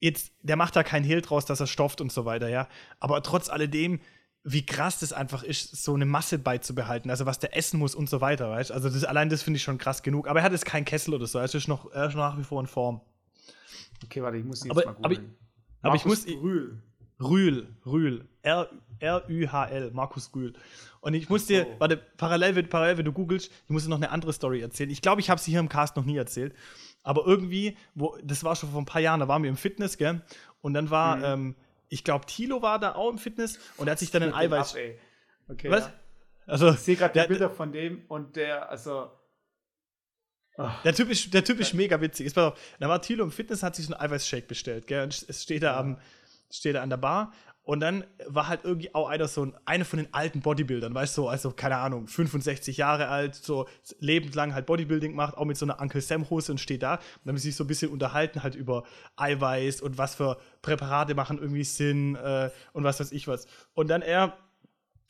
jetzt, 0.00 0.32
der 0.42 0.56
macht 0.56 0.76
da 0.76 0.82
keinen 0.82 1.04
Hehl 1.04 1.22
draus, 1.22 1.46
dass 1.46 1.60
er 1.60 1.66
stofft 1.66 2.02
und 2.02 2.12
so 2.12 2.26
weiter, 2.26 2.50
ja. 2.50 2.68
Aber 3.00 3.22
trotz 3.22 3.48
alledem, 3.48 4.00
wie 4.44 4.66
krass 4.66 4.98
das 4.98 5.14
einfach 5.14 5.42
ist, 5.42 5.82
so 5.82 5.94
eine 5.94 6.04
Masse 6.04 6.38
beizubehalten, 6.38 7.10
also 7.10 7.24
was 7.24 7.38
der 7.38 7.56
essen 7.56 7.78
muss 7.78 7.94
und 7.94 8.10
so 8.10 8.20
weiter, 8.20 8.50
weißt 8.50 8.70
Also 8.70 8.90
das, 8.90 9.02
allein 9.02 9.30
das 9.30 9.42
finde 9.42 9.56
ich 9.56 9.62
schon 9.62 9.78
krass 9.78 10.02
genug. 10.02 10.28
Aber 10.28 10.40
er 10.40 10.44
hat 10.44 10.52
jetzt 10.52 10.66
keinen 10.66 10.84
Kessel 10.84 11.14
oder 11.14 11.26
so, 11.26 11.38
er 11.38 11.46
ist 11.46 11.68
noch, 11.68 11.90
er 11.90 12.08
ist 12.08 12.14
noch 12.14 12.34
nach 12.34 12.38
wie 12.38 12.44
vor 12.44 12.60
in 12.60 12.66
Form. 12.66 13.00
Okay, 14.04 14.22
warte, 14.22 14.36
ich 14.36 14.44
muss 14.44 14.62
ihn 14.62 14.72
jetzt 14.72 14.76
aber, 14.76 14.92
mal 14.92 15.08
googeln. 15.08 15.36
Aber 15.80 15.94
ich 15.96 16.04
muss. 16.04 16.26
Rühl. 16.26 16.82
Rühl, 17.22 17.68
Rühl. 17.86 18.28
R-Ü-H-L, 18.42 19.90
Markus 19.92 20.30
Rühl. 20.34 20.52
Und 21.00 21.14
ich 21.14 21.28
muss 21.28 21.46
dir, 21.46 21.64
so. 21.64 21.80
warte, 21.80 21.96
parallel, 21.96 22.54
wenn, 22.56 22.68
parallel, 22.68 22.98
wenn 22.98 23.04
du 23.04 23.12
googelst, 23.12 23.50
ich 23.50 23.70
muss 23.70 23.84
dir 23.84 23.90
noch 23.90 23.96
eine 23.96 24.10
andere 24.10 24.32
Story 24.32 24.60
erzählen. 24.60 24.90
Ich 24.90 25.02
glaube, 25.02 25.20
ich 25.20 25.30
habe 25.30 25.40
sie 25.40 25.50
hier 25.50 25.60
im 25.60 25.68
Cast 25.68 25.96
noch 25.96 26.04
nie 26.04 26.16
erzählt. 26.16 26.54
Aber 27.02 27.26
irgendwie, 27.26 27.76
wo, 27.94 28.16
das 28.22 28.44
war 28.44 28.54
schon 28.54 28.70
vor 28.70 28.80
ein 28.80 28.86
paar 28.86 29.00
Jahren, 29.00 29.20
da 29.20 29.28
waren 29.28 29.42
wir 29.42 29.50
im 29.50 29.56
Fitness, 29.56 29.98
gell? 29.98 30.22
Und 30.60 30.74
dann 30.74 30.90
war, 30.90 31.16
mhm. 31.16 31.24
ähm, 31.24 31.56
ich 31.88 32.04
glaube, 32.04 32.26
Tilo 32.26 32.62
war 32.62 32.78
da 32.78 32.94
auch 32.94 33.10
im 33.10 33.18
Fitness 33.18 33.58
und 33.76 33.88
er 33.88 33.92
hat 33.92 33.98
sich 33.98 34.10
dann 34.10 34.22
ein 34.22 34.34
Eiweiß. 34.34 34.74
Ab, 34.76 34.80
okay. 35.48 35.70
Was? 35.70 35.84
Ja. 35.84 35.92
Also, 36.46 36.70
ich 36.70 36.78
sehe 36.78 36.96
gerade 36.96 37.20
die 37.20 37.26
Bilder 37.26 37.50
von 37.50 37.72
dem 37.72 38.02
und 38.08 38.36
der, 38.36 38.70
also 38.70 39.10
der 40.84 40.94
Typ 40.94 41.10
ist, 41.10 41.32
der 41.32 41.44
typ 41.44 41.60
ist 41.60 41.72
mega 41.72 42.00
witzig. 42.00 42.26
Ist, 42.26 42.36
da 42.36 42.54
war 42.78 43.00
Thilo 43.00 43.24
im 43.24 43.30
Fitness, 43.30 43.62
hat 43.62 43.74
sich 43.74 43.86
so 43.86 43.94
einen 43.94 44.02
Eiweißshake 44.02 44.46
bestellt, 44.46 44.86
gell? 44.86 45.04
Und 45.04 45.24
es 45.28 45.42
steht 45.42 45.62
da, 45.62 45.78
am, 45.78 45.98
steht 46.52 46.76
da 46.76 46.82
an 46.82 46.90
der 46.90 46.98
Bar. 46.98 47.32
Und 47.64 47.78
dann 47.78 48.04
war 48.26 48.48
halt 48.48 48.64
irgendwie 48.64 48.92
auch 48.92 49.08
einer 49.08 49.28
so 49.28 49.44
ein, 49.44 49.54
einer 49.64 49.84
von 49.84 49.98
den 49.98 50.12
alten 50.12 50.40
Bodybuildern, 50.40 50.92
weißt 50.92 51.16
du, 51.16 51.28
also 51.28 51.52
keine 51.52 51.76
Ahnung, 51.76 52.08
65 52.08 52.76
Jahre 52.76 53.06
alt, 53.06 53.36
so 53.36 53.68
lebenslang 54.00 54.52
halt 54.52 54.66
Bodybuilding 54.66 55.14
macht, 55.14 55.36
auch 55.36 55.44
mit 55.44 55.56
so 55.56 55.64
einer 55.64 55.80
Uncle 55.80 56.00
Sam 56.00 56.28
Hose 56.28 56.50
und 56.50 56.58
steht 56.58 56.82
da. 56.82 56.94
Und 56.94 57.00
dann 57.24 57.32
haben 57.32 57.38
sie 57.38 57.50
sich 57.50 57.56
so 57.56 57.62
ein 57.62 57.68
bisschen 57.68 57.92
unterhalten 57.92 58.42
halt 58.42 58.56
über 58.56 58.82
Eiweiß 59.14 59.80
und 59.80 59.96
was 59.96 60.16
für 60.16 60.38
Präparate 60.60 61.14
machen 61.14 61.38
irgendwie 61.38 61.62
Sinn 61.62 62.16
äh, 62.16 62.50
und 62.72 62.82
was 62.82 62.98
weiß 62.98 63.12
ich 63.12 63.28
was. 63.28 63.46
Und 63.74 63.88
dann 63.88 64.02
er, 64.02 64.36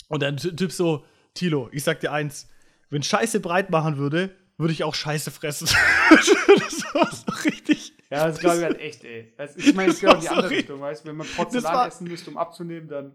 und 0.09 0.22
dann 0.22 0.37
Typ 0.37 0.72
so, 0.72 1.07
Tilo, 1.33 1.70
ich 1.72 1.85
sag 1.85 2.00
dir 2.00 2.12
eins, 2.12 2.48
wenn 2.90 3.02
Scheiße 3.02 3.40
breit 3.40 3.70
machen 3.70 3.96
würde, 3.96 4.37
würde 4.59 4.74
ich 4.74 4.85
auch 4.85 4.94
Scheiße 4.94 5.31
fressen. 5.31 5.68
das 6.11 6.94
war 6.94 7.11
so 7.11 7.33
richtig. 7.44 7.91
Ja, 8.12 8.27
das 8.27 8.40
glaube 8.40 8.59
ich 8.59 8.64
halt 8.64 8.79
echt, 8.79 9.05
ey. 9.05 9.33
Das, 9.38 9.57
ich 9.57 9.75
meine, 9.75 9.90
es 9.90 10.01
geht 10.01 10.11
auch 10.11 10.14
in 10.16 10.20
die 10.20 10.29
andere 10.29 10.51
Richtung, 10.51 10.81
weißt 10.81 11.03
du? 11.03 11.09
Wenn 11.09 11.16
man 11.16 11.27
Porzellan 11.27 11.88
essen 11.88 12.07
müsste, 12.07 12.31
um 12.31 12.37
abzunehmen, 12.37 12.87
dann. 12.87 13.14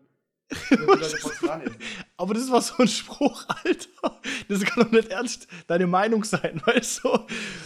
Aber 2.18 2.34
das 2.34 2.50
war 2.50 2.62
so 2.62 2.78
ein 2.78 2.88
Spruch, 2.88 3.46
Alter. 3.64 4.20
Das 4.48 4.64
kann 4.64 4.86
doch 4.86 4.92
nicht 4.92 5.10
ernst 5.10 5.48
deine 5.68 5.86
Meinung 5.86 6.24
sein, 6.24 6.62
weißt 6.66 7.04
du? 7.04 7.10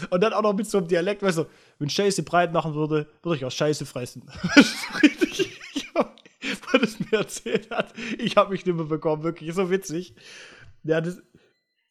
Und 0.09 0.21
dann 0.21 0.33
auch 0.33 0.41
noch 0.41 0.53
mit 0.53 0.67
so 0.67 0.79
einem 0.79 0.87
Dialekt, 0.87 1.21
weißt 1.21 1.37
du, 1.37 1.45
wenn 1.79 1.89
Scheiße 1.89 2.23
breit 2.23 2.51
machen 2.51 2.73
würde, 2.73 3.07
würde 3.21 3.37
ich 3.37 3.45
auch 3.45 3.51
Scheiße 3.51 3.85
fressen. 3.85 4.23
Das 4.55 4.65
ist 4.65 5.03
richtig. 5.03 5.61
Weil 5.93 6.81
das 6.81 6.99
mir 6.99 7.19
erzählt 7.19 7.69
hat, 7.69 7.93
ich 8.17 8.35
habe 8.35 8.51
mich 8.51 8.65
nicht 8.65 8.75
mehr 8.75 8.85
bekommen, 8.85 9.23
wirklich 9.23 9.53
so 9.53 9.69
witzig. 9.69 10.15
Ja, 10.83 10.99
das, 10.99 11.21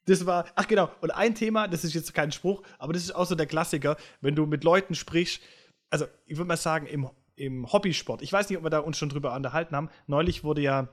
das 0.06 0.26
war, 0.26 0.46
ach 0.54 0.66
genau, 0.66 0.90
und 1.00 1.10
ein 1.10 1.34
Thema, 1.34 1.68
das 1.68 1.84
ist 1.84 1.94
jetzt 1.94 2.14
kein 2.14 2.32
Spruch, 2.32 2.62
aber 2.78 2.92
das 2.92 3.02
ist 3.02 3.14
auch 3.14 3.26
so 3.26 3.34
der 3.34 3.46
Klassiker, 3.46 3.96
wenn 4.20 4.34
du 4.34 4.46
mit 4.46 4.64
Leuten 4.64 4.94
sprichst, 4.94 5.40
also 5.90 6.06
ich 6.26 6.36
würde 6.36 6.48
mal 6.48 6.56
sagen, 6.56 6.86
im, 6.86 7.08
im 7.36 7.70
Hobbysport, 7.72 8.22
ich 8.22 8.32
weiß 8.32 8.48
nicht, 8.48 8.58
ob 8.58 8.64
wir 8.64 8.70
da 8.70 8.78
uns 8.80 8.96
schon 8.98 9.08
drüber 9.08 9.34
unterhalten 9.34 9.76
haben, 9.76 9.90
neulich 10.06 10.44
wurde 10.44 10.62
ja, 10.62 10.88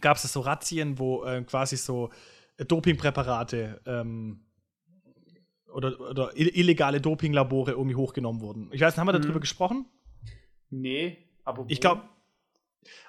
gab 0.00 0.16
es 0.16 0.22
so 0.22 0.40
Razzien, 0.40 0.98
wo 0.98 1.24
äh, 1.24 1.42
quasi 1.42 1.76
so 1.76 2.10
Dopingpräparate 2.58 3.80
ähm, 3.86 4.46
oder, 5.72 6.00
oder 6.00 6.30
illegale 6.36 7.00
Dopinglabore 7.00 7.72
irgendwie 7.72 7.96
hochgenommen 7.96 8.40
wurden. 8.40 8.70
Ich 8.72 8.80
weiß 8.80 8.94
nicht, 8.94 8.98
haben 8.98 9.08
wir 9.08 9.14
hm. 9.14 9.22
darüber 9.22 9.40
gesprochen? 9.40 9.86
Nee, 10.70 11.18
aber. 11.44 11.64
Wo? 11.64 11.66
Ich 11.68 11.80
glaube, 11.80 12.02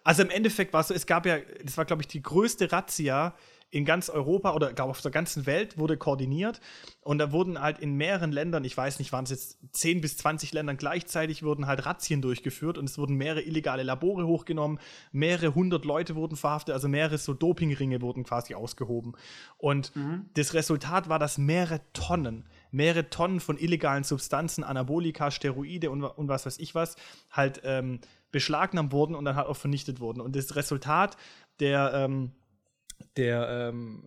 also 0.04 0.24
im 0.24 0.30
Endeffekt 0.30 0.74
war 0.74 0.82
es 0.82 0.90
so, 0.90 0.94
es 0.94 1.06
gab 1.06 1.26
ja, 1.26 1.38
das 1.64 1.78
war, 1.78 1.86
glaube 1.86 2.02
ich, 2.02 2.08
die 2.08 2.22
größte 2.22 2.72
Razzia 2.72 3.36
in 3.70 3.84
ganz 3.84 4.10
Europa 4.10 4.54
oder 4.54 4.72
glaube 4.72 4.92
auf 4.92 5.02
der 5.02 5.12
ganzen 5.12 5.46
Welt 5.46 5.78
wurde 5.78 5.98
koordiniert 5.98 6.62
und 7.02 7.18
da 7.18 7.32
wurden 7.32 7.60
halt 7.60 7.80
in 7.80 7.96
mehreren 7.96 8.32
Ländern, 8.32 8.64
ich 8.64 8.78
weiß 8.78 9.00
nicht, 9.00 9.12
waren 9.12 9.26
es 9.26 9.30
jetzt 9.30 9.60
10 9.74 10.00
bis 10.00 10.18
20 10.18 10.54
Ländern 10.54 10.78
gleichzeitig, 10.78 11.44
wurden 11.44 11.68
halt 11.68 11.86
Razzien 11.86 12.22
durchgeführt 12.22 12.78
und 12.78 12.90
es 12.90 12.98
wurden 12.98 13.16
mehrere 13.16 13.42
illegale 13.42 13.84
Labore 13.84 14.26
hochgenommen, 14.26 14.80
mehrere 15.12 15.54
hundert 15.54 15.84
Leute 15.84 16.16
wurden 16.16 16.38
verhaftet, 16.38 16.74
also 16.74 16.88
mehrere 16.88 17.18
so 17.18 17.34
Dopingringe 17.34 18.02
wurden 18.02 18.24
quasi 18.24 18.56
ausgehoben. 18.56 19.14
Und 19.58 19.94
mhm. 19.96 20.30
das 20.34 20.54
Resultat 20.54 21.10
war, 21.10 21.20
dass 21.20 21.38
mehrere 21.38 21.82
Tonnen, 21.92 22.46
mehrere 22.72 23.10
Tonnen 23.10 23.42
von 23.42 23.58
illegalen 23.58 24.06
Substanzen, 24.06 24.64
Anabolika, 24.64 25.30
Steroide 25.30 25.92
und, 25.92 26.04
und 26.04 26.30
was 26.30 26.46
weiß 26.46 26.60
ich 26.60 26.74
was, 26.74 26.96
halt 27.32 27.62
ähm, 27.66 28.00
beschlagnahmt 28.32 28.92
wurden 28.92 29.16
und 29.16 29.26
dann 29.26 29.36
halt 29.36 29.48
auch 29.48 29.58
vernichtet 29.58 30.00
wurden. 30.00 30.22
Und 30.22 30.36
das 30.36 30.56
Resultat 30.56 31.18
der, 31.60 31.92
ähm, 31.94 32.32
der, 33.16 33.70
ähm, 33.70 34.04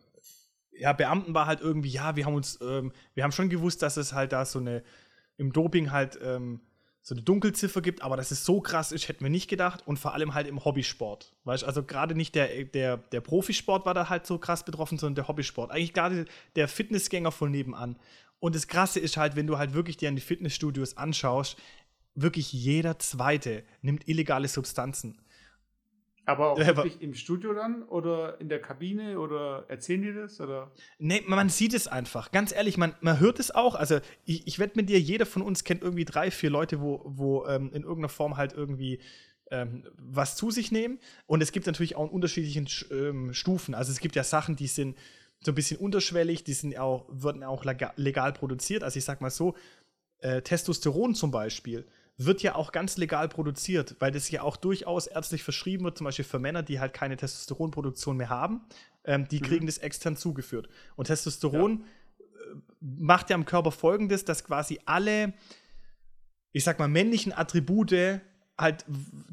ja, 0.73 0.93
Beamten 0.93 1.35
war 1.35 1.47
halt 1.47 1.61
irgendwie, 1.61 1.91
ja, 1.91 2.17
wir 2.17 2.27
haben 2.27 2.35
uns, 2.35 2.59
ähm, 2.63 2.93
wir 3.15 3.25
haben 3.25 3.33
schon 3.33 3.51
gewusst, 3.51 3.83
dass 3.83 3.97
es 3.97 4.13
halt 4.13 4.33
da 4.33 4.45
so 4.45 4.59
eine, 4.59 4.83
im 5.37 5.53
Doping 5.53 5.91
halt, 5.91 6.19
ähm, 6.23 6.61
so 7.03 7.15
eine 7.15 7.23
Dunkelziffer 7.23 7.81
gibt, 7.81 8.03
aber 8.03 8.17
dass 8.17 8.31
es 8.31 8.45
so 8.45 8.61
krass 8.61 8.93
ist, 8.93 9.09
hätten 9.09 9.25
wir 9.25 9.31
nicht 9.31 9.49
gedacht. 9.49 9.87
Und 9.87 9.99
vor 9.99 10.15
allem 10.15 10.35
halt 10.35 10.47
im 10.47 10.65
Hobbysport. 10.65 11.33
Weißt 11.45 11.65
also 11.65 11.83
gerade 11.83 12.15
nicht 12.15 12.35
der, 12.35 12.65
der, 12.65 12.99
der 12.99 13.21
Profisport 13.21 13.87
war 13.87 13.95
da 13.95 14.09
halt 14.09 14.27
so 14.27 14.39
krass 14.39 14.65
betroffen, 14.65 14.99
sondern 14.99 15.15
der 15.17 15.29
Hobbysport. 15.29 15.71
Eigentlich 15.71 15.95
gerade 15.95 16.27
der 16.57 16.69
Fitnessgänger 16.69 17.33
von 17.33 17.51
nebenan. 17.51 17.97
Und 18.39 18.55
das 18.55 18.69
Krasse 18.69 19.01
ist 19.01 19.17
halt, 19.17 19.35
wenn 19.35 19.47
du 19.47 19.59
halt 19.59 19.73
wirklich 19.73 19.97
dir 19.97 20.09
an 20.09 20.15
die 20.15 20.23
Fitnessstudios 20.23 20.97
anschaust, 20.97 21.57
wirklich 22.15 22.53
jeder 22.53 22.99
Zweite 22.99 23.65
nimmt 23.83 24.07
illegale 24.09 24.49
Substanzen. 24.49 25.21
Aber 26.31 26.53
auch 26.53 26.59
wirklich 26.59 27.03
im 27.03 27.15
Studio 27.15 27.53
dann 27.53 27.83
oder 27.83 28.41
in 28.41 28.49
der 28.49 28.61
Kabine 28.61 29.19
oder 29.19 29.65
erzählen 29.67 30.03
die 30.03 30.15
das? 30.15 30.41
Oder? 30.41 30.71
Nee, 31.01 31.25
man 31.27 31.49
sieht 31.49 31.75
es 31.75 31.89
einfach. 31.89 32.31
Ganz 32.31 32.53
ehrlich, 32.53 32.77
man, 32.77 32.95
man 33.01 33.19
hört 33.19 33.41
es 33.41 33.51
auch. 33.51 33.75
Also, 33.75 33.99
ich, 34.25 34.47
ich 34.47 34.61
wette 34.61 34.77
mit 34.77 34.89
dir, 34.89 35.01
jeder 35.01 35.27
von 35.27 35.43
uns 35.43 35.65
kennt 35.65 35.83
irgendwie 35.83 36.05
drei, 36.05 36.31
vier 36.31 36.51
Leute, 36.51 36.81
wo, 36.81 37.03
wo 37.05 37.47
ähm, 37.47 37.73
in 37.73 37.83
irgendeiner 37.83 38.09
Form 38.09 38.37
halt 38.37 38.53
irgendwie 38.53 39.01
ähm, 39.51 39.89
was 39.97 40.37
zu 40.37 40.53
sich 40.53 40.71
nehmen. 40.71 41.01
Und 41.27 41.43
es 41.43 41.51
gibt 41.51 41.67
natürlich 41.67 41.97
auch 41.97 42.05
in 42.05 42.11
unterschiedlichen 42.11 42.69
ähm, 42.93 43.35
Stufen. 43.35 43.75
Also, 43.75 43.91
es 43.91 43.99
gibt 43.99 44.15
ja 44.15 44.23
Sachen, 44.23 44.55
die 44.55 44.69
sind 44.69 44.97
so 45.41 45.51
ein 45.51 45.57
bisschen 45.57 45.79
unterschwellig, 45.79 46.45
die 46.45 46.53
sind 46.53 46.79
auch, 46.79 47.07
würden 47.09 47.43
auch 47.43 47.65
legal, 47.65 47.93
legal 47.97 48.33
produziert. 48.33 48.85
Also, 48.85 48.99
ich 48.99 49.05
sag 49.05 49.21
mal 49.21 49.31
so, 49.31 49.57
äh, 50.19 50.43
Testosteron 50.43 51.17
zum 51.17 51.33
Beispiel 51.33 51.87
wird 52.27 52.43
ja 52.43 52.55
auch 52.55 52.73
ganz 52.73 52.97
legal 52.99 53.29
produziert, 53.29 53.97
weil 53.99 54.13
das 54.13 54.31
ja 54.31 54.43
auch 54.43 54.57
durchaus 54.57 55.07
ärztlich 55.07 55.43
verschrieben 55.43 55.85
wird, 55.85 55.97
zum 55.97 56.05
Beispiel 56.05 56.25
für 56.25 56.39
Männer, 56.39 56.63
die 56.63 56.79
halt 56.79 56.93
keine 56.93 57.17
Testosteronproduktion 57.17 58.17
mehr 58.17 58.29
haben, 58.29 58.61
ähm, 59.05 59.27
die 59.29 59.39
mhm. 59.39 59.45
kriegen 59.45 59.67
das 59.67 59.79
extern 59.79 60.17
zugeführt. 60.17 60.69
Und 60.97 61.07
Testosteron 61.07 61.81
ja. 61.81 62.53
Äh, 62.53 62.61
macht 62.81 63.31
ja 63.31 63.37
im 63.37 63.47
Körper 63.47 63.73
folgendes, 63.73 64.25
dass 64.25 64.45
quasi 64.45 64.81
alle, 64.85 65.33
ich 66.53 66.65
sag 66.65 66.79
mal, 66.79 66.89
männlichen 66.89 67.33
Attribute 67.33 68.21
halt 68.59 68.85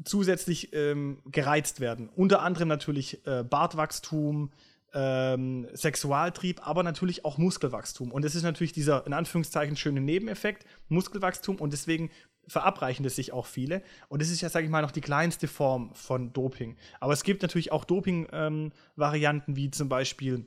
zusätzlich 0.04 0.72
ähm, 0.72 1.20
gereizt 1.26 1.80
werden. 1.80 2.08
Unter 2.08 2.40
anderem 2.40 2.68
natürlich 2.68 3.26
äh, 3.26 3.44
Bartwachstum, 3.44 4.50
ähm, 4.94 5.68
Sexualtrieb, 5.74 6.66
aber 6.66 6.82
natürlich 6.82 7.26
auch 7.26 7.36
Muskelwachstum. 7.36 8.10
Und 8.10 8.24
das 8.24 8.34
ist 8.34 8.42
natürlich 8.42 8.72
dieser 8.72 9.06
in 9.06 9.12
Anführungszeichen 9.12 9.76
schöne 9.76 10.00
Nebeneffekt, 10.00 10.64
Muskelwachstum. 10.88 11.56
Und 11.56 11.74
deswegen 11.74 12.10
verabreichen 12.48 13.04
das 13.04 13.16
sich 13.16 13.32
auch 13.32 13.46
viele. 13.46 13.82
Und 14.08 14.22
das 14.22 14.30
ist 14.30 14.40
ja, 14.40 14.48
sage 14.48 14.64
ich 14.64 14.70
mal, 14.70 14.82
noch 14.82 14.90
die 14.90 15.00
kleinste 15.00 15.46
Form 15.46 15.94
von 15.94 16.32
Doping. 16.32 16.76
Aber 16.98 17.12
es 17.12 17.22
gibt 17.22 17.42
natürlich 17.42 17.70
auch 17.70 17.84
Doping-Varianten, 17.84 19.50
ähm, 19.52 19.56
wie 19.56 19.70
zum 19.70 19.88
Beispiel, 19.88 20.46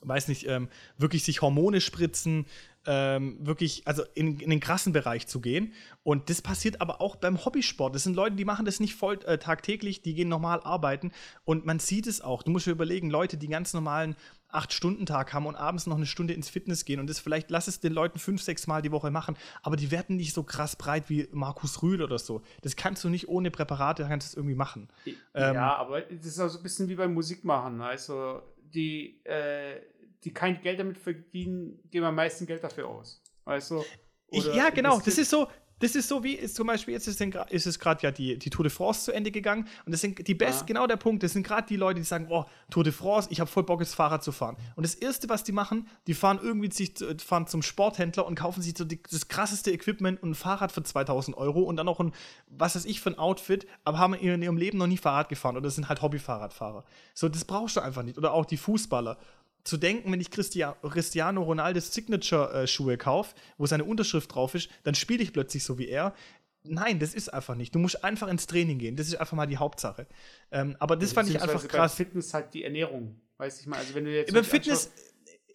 weiß 0.00 0.28
nicht, 0.28 0.46
ähm, 0.48 0.68
wirklich 0.96 1.24
sich 1.24 1.42
Hormone 1.42 1.80
spritzen, 1.80 2.46
ähm, 2.86 3.36
wirklich, 3.40 3.82
also 3.86 4.04
in, 4.14 4.38
in, 4.38 4.50
den 4.50 4.60
krassen 4.60 4.92
Bereich 4.92 5.26
zu 5.26 5.40
gehen. 5.40 5.72
Und 6.04 6.30
das 6.30 6.40
passiert 6.40 6.80
aber 6.80 7.00
auch 7.00 7.16
beim 7.16 7.44
Hobbysport. 7.44 7.94
Das 7.94 8.04
sind 8.04 8.14
Leute, 8.14 8.36
die 8.36 8.44
machen 8.44 8.64
das 8.64 8.80
nicht 8.80 8.94
voll 8.94 9.18
äh, 9.24 9.38
tagtäglich, 9.38 10.02
die 10.02 10.14
gehen 10.14 10.28
normal 10.28 10.60
arbeiten. 10.62 11.10
Und 11.44 11.66
man 11.66 11.80
sieht 11.80 12.06
es 12.06 12.20
auch. 12.20 12.42
Du 12.44 12.52
musst 12.52 12.66
dir 12.66 12.70
überlegen, 12.70 13.10
Leute, 13.10 13.36
die 13.36 13.48
ganz 13.48 13.74
normalen 13.74 14.14
Acht-Stunden-Tag 14.48 15.32
haben 15.32 15.46
und 15.46 15.56
abends 15.56 15.86
noch 15.86 15.96
eine 15.96 16.06
Stunde 16.06 16.34
ins 16.34 16.48
Fitness 16.48 16.84
gehen 16.84 17.00
und 17.00 17.08
das 17.08 17.18
vielleicht 17.18 17.50
lass 17.50 17.68
es 17.68 17.80
den 17.80 17.92
Leuten 17.92 18.18
fünf, 18.18 18.42
sechs 18.42 18.66
Mal 18.66 18.82
die 18.82 18.92
Woche 18.92 19.10
machen, 19.10 19.36
aber 19.62 19.76
die 19.76 19.90
werden 19.90 20.16
nicht 20.16 20.34
so 20.34 20.42
krass 20.42 20.76
breit 20.76 21.08
wie 21.08 21.28
Markus 21.32 21.82
Rühl 21.82 22.02
oder 22.02 22.18
so. 22.18 22.42
Das 22.62 22.76
kannst 22.76 23.04
du 23.04 23.08
nicht 23.08 23.28
ohne 23.28 23.50
Präparate, 23.50 24.06
kannst 24.08 24.28
du 24.28 24.30
es 24.30 24.36
irgendwie 24.36 24.54
machen. 24.56 24.88
Ja, 25.04 25.50
ähm, 25.50 25.56
aber 25.56 26.02
das 26.02 26.26
ist 26.26 26.40
auch 26.40 26.48
so 26.48 26.58
ein 26.58 26.62
bisschen 26.62 26.88
wie 26.88 26.94
beim 26.94 27.14
Musikmachen. 27.14 27.80
Also 27.80 28.42
die, 28.56 29.24
äh, 29.24 29.80
die 30.24 30.32
kein 30.32 30.60
Geld 30.60 30.80
damit 30.80 30.98
verdienen, 30.98 31.78
geben 31.90 32.06
am 32.06 32.14
meisten 32.14 32.46
Geld 32.46 32.62
dafür 32.64 32.88
aus. 32.88 33.22
Weißt 33.44 33.70
du? 33.70 33.84
Ja, 34.30 34.70
genau. 34.70 35.00
Das 35.00 35.18
ist 35.18 35.30
so, 35.30 35.48
das 35.78 35.94
ist 35.94 36.08
so 36.08 36.24
wie, 36.24 36.32
ist 36.32 36.56
zum 36.56 36.66
Beispiel, 36.66 36.94
jetzt 36.94 37.06
ist, 37.06 37.20
ist 37.20 37.66
es 37.66 37.78
gerade 37.78 38.02
ja 38.02 38.10
die, 38.10 38.38
die 38.38 38.48
Tour 38.48 38.62
de 38.62 38.70
France 38.70 39.04
zu 39.04 39.12
Ende 39.12 39.30
gegangen. 39.30 39.68
Und 39.84 39.92
das 39.92 40.00
sind 40.00 40.26
die 40.26 40.34
besten, 40.34 40.60
ja. 40.60 40.66
genau 40.66 40.86
der 40.86 40.96
Punkt, 40.96 41.22
das 41.22 41.34
sind 41.34 41.46
gerade 41.46 41.66
die 41.68 41.76
Leute, 41.76 42.00
die 42.00 42.06
sagen, 42.06 42.28
oh, 42.30 42.44
Tour 42.70 42.82
de 42.82 42.92
France, 42.92 43.28
ich 43.30 43.40
habe 43.40 43.50
voll 43.50 43.64
Bock, 43.64 43.80
jetzt 43.80 43.94
Fahrrad 43.94 44.24
zu 44.24 44.32
fahren. 44.32 44.56
Und 44.74 44.86
das 44.86 44.94
Erste, 44.94 45.28
was 45.28 45.44
die 45.44 45.52
machen, 45.52 45.86
die 46.06 46.14
fahren 46.14 46.40
irgendwie 46.42 46.70
sich, 46.72 46.94
fahren 47.22 47.46
zum 47.46 47.62
Sporthändler 47.62 48.26
und 48.26 48.36
kaufen 48.36 48.62
sich 48.62 48.74
so 48.76 48.84
die, 48.84 49.02
das 49.02 49.28
krasseste 49.28 49.70
Equipment 49.70 50.22
und 50.22 50.30
ein 50.30 50.34
Fahrrad 50.34 50.72
für 50.72 50.82
2000 50.82 51.36
Euro 51.36 51.60
und 51.60 51.76
dann 51.76 51.86
noch 51.86 52.00
ein, 52.00 52.12
was 52.48 52.74
weiß 52.74 52.86
ich, 52.86 53.00
für 53.00 53.10
ein 53.10 53.18
Outfit, 53.18 53.66
aber 53.84 53.98
haben 53.98 54.14
in 54.14 54.42
ihrem 54.42 54.56
Leben 54.56 54.78
noch 54.78 54.86
nie 54.86 54.96
Fahrrad 54.96 55.28
gefahren. 55.28 55.56
Oder 55.56 55.64
das 55.64 55.74
sind 55.74 55.88
halt 55.88 56.00
Hobbyfahrradfahrer. 56.00 56.84
So, 57.12 57.28
das 57.28 57.44
brauchst 57.44 57.76
du 57.76 57.80
einfach 57.80 58.02
nicht. 58.02 58.16
Oder 58.16 58.32
auch 58.32 58.46
die 58.46 58.56
Fußballer 58.56 59.18
zu 59.66 59.76
denken, 59.76 60.12
wenn 60.12 60.20
ich 60.20 60.30
Cristiano 60.30 61.42
Ronaldos 61.42 61.92
Signature-Schuhe 61.92 62.96
kaufe, 62.96 63.34
wo 63.58 63.66
seine 63.66 63.84
Unterschrift 63.84 64.34
drauf 64.34 64.54
ist, 64.54 64.68
dann 64.84 64.94
spiele 64.94 65.22
ich 65.22 65.32
plötzlich 65.32 65.64
so 65.64 65.78
wie 65.78 65.88
er. 65.88 66.14
Nein, 66.62 66.98
das 66.98 67.14
ist 67.14 67.32
einfach 67.32 67.54
nicht. 67.54 67.74
Du 67.74 67.78
musst 67.78 68.02
einfach 68.04 68.28
ins 68.28 68.46
Training 68.46 68.78
gehen. 68.78 68.96
Das 68.96 69.06
ist 69.08 69.16
einfach 69.16 69.36
mal 69.36 69.46
die 69.46 69.56
Hauptsache. 69.56 70.06
Ähm, 70.50 70.76
aber 70.78 70.96
das 70.96 71.12
fand 71.12 71.28
ich 71.30 71.40
einfach 71.40 71.66
krass. 71.66 71.92
Bei 71.92 72.04
Fitness 72.04 72.34
halt 72.34 72.54
die 72.54 72.64
Ernährung. 72.64 73.20
Weiß 73.38 73.60
ich 73.60 73.66
mal. 73.66 73.78
Also 73.78 73.94
wenn 73.94 74.04
du 74.04 74.14
jetzt. 74.14 74.30
Über 74.30 74.42
Fitness. 74.42 74.90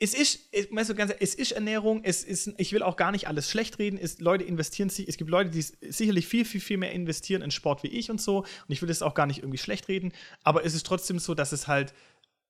Es 0.03 0.15
ist, 0.15 0.49
weißt 0.71 0.89
du, 0.89 0.95
ganz, 0.95 1.13
es 1.19 1.35
ist 1.35 1.51
Ernährung, 1.51 2.01
es 2.03 2.23
ist, 2.23 2.55
ich 2.57 2.73
will 2.73 2.81
auch 2.81 2.95
gar 2.95 3.11
nicht 3.11 3.27
alles 3.27 3.51
schlecht 3.51 3.77
reden. 3.77 3.99
Es, 4.01 4.19
Leute 4.19 4.43
investieren 4.43 4.89
sich, 4.89 5.07
es 5.07 5.15
gibt 5.15 5.29
Leute, 5.29 5.51
die 5.51 5.61
sicherlich 5.61 6.25
viel, 6.25 6.43
viel, 6.43 6.59
viel 6.59 6.77
mehr 6.77 6.91
investieren 6.91 7.43
in 7.43 7.51
Sport 7.51 7.83
wie 7.83 7.89
ich 7.89 8.09
und 8.09 8.19
so. 8.19 8.39
Und 8.39 8.47
ich 8.69 8.81
will 8.81 8.87
das 8.87 9.03
auch 9.03 9.13
gar 9.13 9.27
nicht 9.27 9.39
irgendwie 9.43 9.59
schlecht 9.59 9.89
reden. 9.89 10.11
Aber 10.43 10.65
es 10.65 10.73
ist 10.73 10.87
trotzdem 10.87 11.19
so, 11.19 11.35
dass 11.35 11.51
es 11.51 11.67
halt 11.67 11.93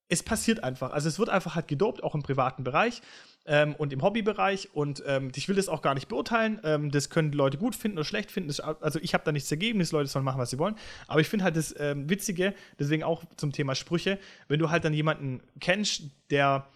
es 0.08 0.22
passiert 0.22 0.62
einfach. 0.62 0.92
Also 0.92 1.08
es 1.08 1.18
wird 1.18 1.30
einfach 1.30 1.54
halt 1.54 1.68
gedopt, 1.68 2.02
auch 2.02 2.14
im 2.14 2.22
privaten 2.22 2.64
Bereich 2.64 3.00
ähm, 3.46 3.74
und 3.76 3.92
im 3.92 4.02
Hobbybereich. 4.02 4.70
Und 4.74 5.02
ähm, 5.06 5.32
ich 5.34 5.48
will 5.48 5.56
das 5.56 5.68
auch 5.68 5.82
gar 5.82 5.94
nicht 5.94 6.08
beurteilen. 6.08 6.60
Ähm, 6.64 6.90
das 6.90 7.10
können 7.10 7.32
Leute 7.32 7.58
gut 7.58 7.74
finden 7.74 7.98
oder 7.98 8.04
schlecht 8.04 8.30
finden. 8.30 8.48
Das, 8.48 8.60
also 8.60 8.98
ich 9.00 9.14
habe 9.14 9.24
da 9.24 9.32
nichts 9.32 9.48
dagegen, 9.48 9.78
die 9.78 9.86
Leute 9.90 10.08
sollen 10.08 10.24
machen, 10.24 10.38
was 10.38 10.50
sie 10.50 10.58
wollen. 10.58 10.76
Aber 11.06 11.20
ich 11.20 11.28
finde 11.28 11.44
halt 11.44 11.56
das 11.56 11.74
ähm, 11.78 12.08
Witzige, 12.10 12.54
deswegen 12.78 13.02
auch 13.02 13.24
zum 13.36 13.52
Thema 13.52 13.74
Sprüche, 13.74 14.18
wenn 14.48 14.58
du 14.58 14.70
halt 14.70 14.84
dann 14.84 14.94
jemanden 14.94 15.40
kennst, 15.60 16.02
der 16.30 16.66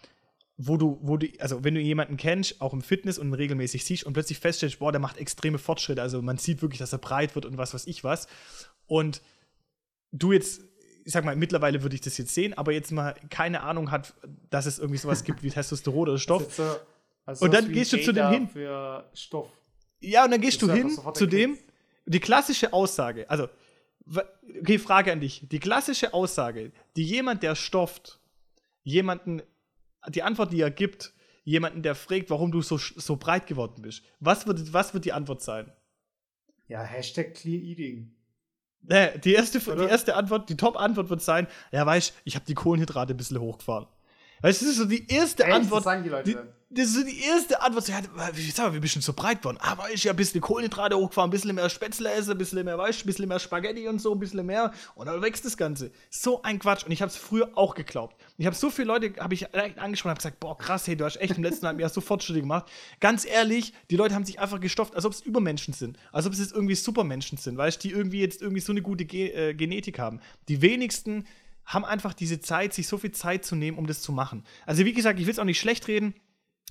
wo 0.57 0.75
du, 0.75 0.97
wo 1.03 1.17
du, 1.17 1.27
also 1.39 1.63
wenn 1.63 1.75
du 1.75 1.81
jemanden 1.81 2.17
kennst, 2.17 2.61
auch 2.61 2.73
im 2.73 2.81
Fitness 2.81 3.19
und 3.19 3.31
regelmäßig 3.31 3.85
siehst 3.85 4.03
und 4.05 4.13
plötzlich 4.13 4.39
feststellst, 4.39 4.79
boah, 4.79 4.91
der 4.91 4.99
macht 4.99 5.17
extreme 5.17 5.59
Fortschritte, 5.59 6.01
also 6.01 6.23
man 6.23 6.39
sieht 6.39 6.63
wirklich, 6.63 6.79
dass 6.79 6.93
er 6.93 6.97
breit 6.97 7.35
wird 7.35 7.45
und 7.45 7.59
was 7.59 7.75
weiß 7.75 7.85
ich 7.85 8.03
was. 8.03 8.27
Und 8.87 9.21
du 10.11 10.31
jetzt 10.31 10.61
ich 11.07 11.13
sag 11.13 11.23
mal, 11.23 11.37
mittlerweile 11.37 11.83
würde 11.83 11.95
ich 11.95 12.01
das 12.01 12.17
jetzt 12.17 12.33
sehen, 12.33 12.53
aber 12.53 12.73
jetzt 12.73 12.91
mal 12.91 13.15
keine 13.29 13.61
Ahnung 13.61 13.91
hat, 13.91 14.13
dass 14.49 14.65
es 14.65 14.77
irgendwie 14.77 14.97
sowas 14.97 15.23
gibt 15.23 15.41
wie 15.41 15.49
Testosteron 15.49 16.09
oder 16.09 16.17
Stoff. 16.17 16.53
So, 16.53 16.75
also 17.25 17.45
und 17.45 17.53
dann 17.53 17.71
gehst 17.71 17.93
du 17.93 18.01
zu 18.01 18.11
dem 18.11 18.29
hin. 18.29 18.49
Ja, 20.01 20.25
und 20.25 20.31
dann 20.31 20.41
gehst 20.41 20.61
du 20.61 20.69
hin 20.69 20.91
zu 21.13 21.25
dem. 21.25 21.57
Die 22.07 22.19
klassische 22.19 22.73
Aussage, 22.73 23.29
also, 23.29 23.47
okay, 24.59 24.77
Frage 24.77 25.13
an 25.13 25.21
dich. 25.21 25.47
Die 25.47 25.59
klassische 25.59 26.13
Aussage, 26.13 26.73
die 26.97 27.03
jemand, 27.03 27.41
der 27.41 27.55
stofft, 27.55 28.19
jemanden, 28.83 29.41
die 30.09 30.23
Antwort, 30.23 30.51
die 30.51 30.59
er 30.59 30.71
gibt, 30.71 31.13
jemanden, 31.45 31.83
der 31.83 31.95
fragt, 31.95 32.29
warum 32.29 32.51
du 32.51 32.61
so, 32.61 32.77
so 32.77 33.15
breit 33.15 33.47
geworden 33.47 33.81
bist, 33.81 34.03
was 34.19 34.45
wird, 34.45 34.73
was 34.73 34.93
wird 34.93 35.05
die 35.05 35.13
Antwort 35.13 35.41
sein? 35.41 35.71
Ja, 36.67 36.83
Hashtag 36.83 37.33
Clean 37.33 37.63
Eating. 37.63 38.13
Nee, 38.81 39.17
die 39.19 39.33
erste, 39.33 39.59
die 39.59 39.83
erste 39.83 40.15
Antwort, 40.15 40.49
die 40.49 40.55
Top-Antwort 40.57 41.09
wird 41.09 41.21
sein: 41.21 41.47
Ja, 41.71 41.85
weißt 41.85 42.13
ich 42.23 42.35
habe 42.35 42.45
die 42.45 42.53
Kohlenhydrate 42.53 43.13
ein 43.13 43.17
bisschen 43.17 43.39
hochgefahren. 43.39 43.87
Weißt 44.41 44.61
du, 44.61 44.65
das 44.65 44.73
ist 44.73 44.79
so 44.79 44.85
die 44.85 45.07
erste 45.07 45.43
Echt? 45.43 45.53
Antwort. 45.53 45.79
Das 45.79 45.83
sagen 45.85 46.03
die 46.03 46.09
Leute. 46.09 46.31
Die, 46.31 46.37
das 46.69 46.95
ist 46.95 47.07
die 47.07 47.21
erste 47.21 47.61
Antwort. 47.61 47.85
So, 47.85 47.93
ja, 47.93 48.01
sag 48.01 48.65
mal, 48.67 48.73
wir 48.73 48.81
bist 48.81 49.01
so 49.01 49.13
breit 49.13 49.39
geworden. 49.39 49.57
Aber 49.61 49.89
ich 49.89 50.03
ja 50.03 50.11
ein 50.11 50.17
bisschen 50.17 50.41
Kohlenhydrate 50.41 50.97
hochgefahren, 50.97 51.29
ein 51.29 51.31
bisschen 51.31 51.55
mehr 51.55 51.69
Spätzle 51.69 52.11
essen, 52.11 52.31
ein 52.31 52.37
bisschen 52.37 52.65
mehr 52.65 52.77
Weißt, 52.77 53.03
ein 53.03 53.05
bisschen 53.05 53.27
mehr 53.29 53.39
Spaghetti 53.39 53.87
und 53.87 53.99
so, 53.99 54.13
ein 54.13 54.19
bisschen 54.19 54.45
mehr. 54.45 54.73
Und 54.95 55.05
dann 55.05 55.21
wächst 55.21 55.45
das 55.45 55.55
Ganze. 55.55 55.91
So 56.09 56.41
ein 56.41 56.59
Quatsch. 56.59 56.83
Und 56.83 56.91
ich 56.91 57.01
habe 57.01 57.09
es 57.09 57.15
früher 57.15 57.51
auch 57.55 57.73
geglaubt. 57.73 58.17
Ich 58.37 58.45
habe 58.45 58.55
so 58.55 58.69
viele 58.69 58.87
Leute, 58.87 59.13
habe 59.17 59.33
ich 59.33 59.45
direkt 59.45 59.79
angesprochen, 59.79 60.11
habe 60.11 60.19
gesagt, 60.19 60.41
boah, 60.41 60.57
krass, 60.57 60.87
hey, 60.87 60.97
du 60.97 61.05
hast 61.05 61.15
echt 61.17 61.37
im 61.37 61.43
letzten 61.43 61.67
halben 61.67 61.79
Jahr 61.79 61.89
so 61.89 62.01
Fortschritte 62.01 62.41
gemacht. 62.41 62.69
Ganz 62.99 63.25
ehrlich, 63.25 63.73
die 63.89 63.95
Leute 63.95 64.13
haben 64.13 64.25
sich 64.25 64.39
einfach 64.39 64.59
gestofft, 64.59 64.93
als 64.93 65.05
ob 65.05 65.13
es 65.13 65.21
Übermenschen 65.21 65.73
sind. 65.73 65.97
Als 66.11 66.25
ob 66.25 66.33
es 66.33 66.39
jetzt 66.39 66.51
irgendwie 66.51 66.75
Supermenschen 66.75 67.37
sind, 67.37 67.57
weißt 67.57 67.81
du, 67.81 67.87
die 67.87 67.93
irgendwie 67.93 68.19
jetzt 68.19 68.41
irgendwie 68.41 68.61
so 68.61 68.73
eine 68.73 68.81
gute 68.81 69.05
Ge 69.05 69.29
äh, 69.29 69.53
Genetik 69.53 69.99
haben. 69.99 70.19
Die 70.49 70.61
wenigsten 70.61 71.25
haben 71.65 71.85
einfach 71.85 72.13
diese 72.13 72.39
Zeit, 72.39 72.73
sich 72.73 72.87
so 72.87 72.97
viel 72.97 73.11
Zeit 73.11 73.45
zu 73.45 73.55
nehmen, 73.55 73.77
um 73.77 73.87
das 73.87 74.01
zu 74.01 74.11
machen. 74.11 74.43
Also 74.65 74.85
wie 74.85 74.93
gesagt, 74.93 75.19
ich 75.19 75.25
will 75.25 75.33
es 75.33 75.39
auch 75.39 75.45
nicht 75.45 75.59
schlecht 75.59 75.87
reden. 75.87 76.13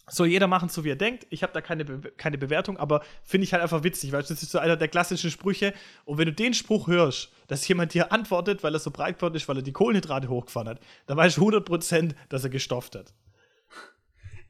Soll 0.09 0.29
jeder 0.29 0.47
machen, 0.47 0.69
so 0.69 0.85
wie 0.85 0.91
er 0.91 0.97
denkt. 0.97 1.27
Ich 1.31 1.43
habe 1.43 1.53
da 1.53 1.61
keine, 1.61 1.85
Be 1.85 2.13
keine 2.13 2.39
Bewertung, 2.39 2.77
aber 2.77 3.03
finde 3.25 3.45
ich 3.45 3.53
halt 3.53 3.63
einfach 3.63 3.83
witzig, 3.83 4.13
weil 4.13 4.23
das 4.23 4.31
ist 4.31 4.51
so 4.51 4.59
einer 4.59 4.77
der 4.77 4.87
klassischen 4.87 5.33
Sprüche. 5.33 5.75
Und 6.05 6.19
wenn 6.19 6.27
du 6.27 6.33
den 6.33 6.55
Spruch 6.55 6.87
hörst, 6.87 7.33
dass 7.49 7.67
jemand 7.67 7.93
dir 7.93 8.13
antwortet, 8.13 8.63
weil 8.63 8.73
er 8.73 8.79
so 8.79 8.93
breit 8.93 9.17
geworden 9.17 9.35
ist, 9.35 9.49
weil 9.49 9.57
er 9.57 9.63
die 9.63 9.73
Kohlenhydrate 9.73 10.29
hochgefahren 10.29 10.69
hat, 10.69 10.81
dann 11.07 11.17
weißt 11.17 11.39
du 11.39 11.49
100%, 11.49 12.15
dass 12.29 12.45
er 12.45 12.51
gestofft 12.51 12.95
hat. 12.95 13.15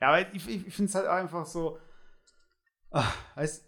Ja, 0.00 0.08
aber 0.08 0.34
ich, 0.34 0.46
ich 0.46 0.74
finde 0.74 0.90
es 0.90 0.94
halt 0.94 1.06
einfach 1.06 1.46
so. 1.46 1.78
Ach, 2.90 3.16
heißt, 3.34 3.66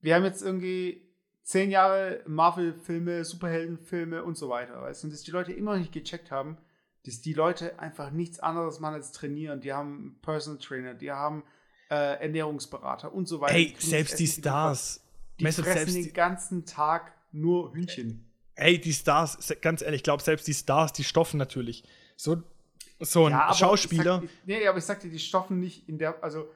wir 0.00 0.14
haben 0.14 0.24
jetzt 0.24 0.42
irgendwie 0.42 1.08
zehn 1.42 1.70
Jahre 1.70 2.22
Marvel-Filme, 2.26 3.24
Superheldenfilme 3.24 4.22
und 4.22 4.36
so 4.36 4.48
weiter, 4.48 4.80
weißt 4.82 5.02
du? 5.02 5.06
Und 5.06 5.12
dass 5.12 5.22
die 5.22 5.30
Leute 5.30 5.52
immer 5.52 5.72
noch 5.72 5.80
nicht 5.80 5.92
gecheckt 5.92 6.30
haben, 6.30 6.58
dass 7.08 7.22
die 7.22 7.32
Leute 7.32 7.78
einfach 7.78 8.10
nichts 8.10 8.38
anderes 8.38 8.80
machen 8.80 8.94
als 8.94 9.12
trainieren. 9.12 9.60
Die 9.60 9.72
haben 9.72 10.18
Personal 10.20 10.60
Trainer, 10.60 10.94
die 10.94 11.10
haben 11.10 11.42
äh, 11.90 12.20
Ernährungsberater 12.20 13.12
und 13.12 13.26
so 13.26 13.40
weiter. 13.40 13.54
Ey, 13.54 13.74
selbst 13.78 14.18
die 14.18 14.26
Stars. 14.26 15.02
Die 15.40 15.44
fressen 15.44 15.64
selbst 15.64 15.96
den 15.96 16.12
ganzen 16.12 16.66
Tag 16.66 17.14
nur 17.32 17.72
Hühnchen. 17.72 18.30
Ey, 18.54 18.78
die 18.78 18.92
Stars, 18.92 19.54
ganz 19.60 19.82
ehrlich, 19.82 20.00
ich 20.00 20.02
glaube, 20.02 20.22
selbst 20.22 20.46
die 20.48 20.54
Stars, 20.54 20.92
die 20.92 21.04
stoffen 21.04 21.38
natürlich. 21.38 21.84
So, 22.16 22.42
so 23.00 23.26
ein 23.26 23.32
ja, 23.32 23.54
Schauspieler. 23.54 24.22
Ich 24.22 24.30
sag, 24.30 24.46
nee, 24.46 24.66
aber 24.66 24.78
ich 24.78 24.84
sagte, 24.84 25.08
die 25.08 25.18
stoffen 25.18 25.60
nicht 25.60 25.88
in 25.88 25.98
der, 25.98 26.22
also 26.22 26.50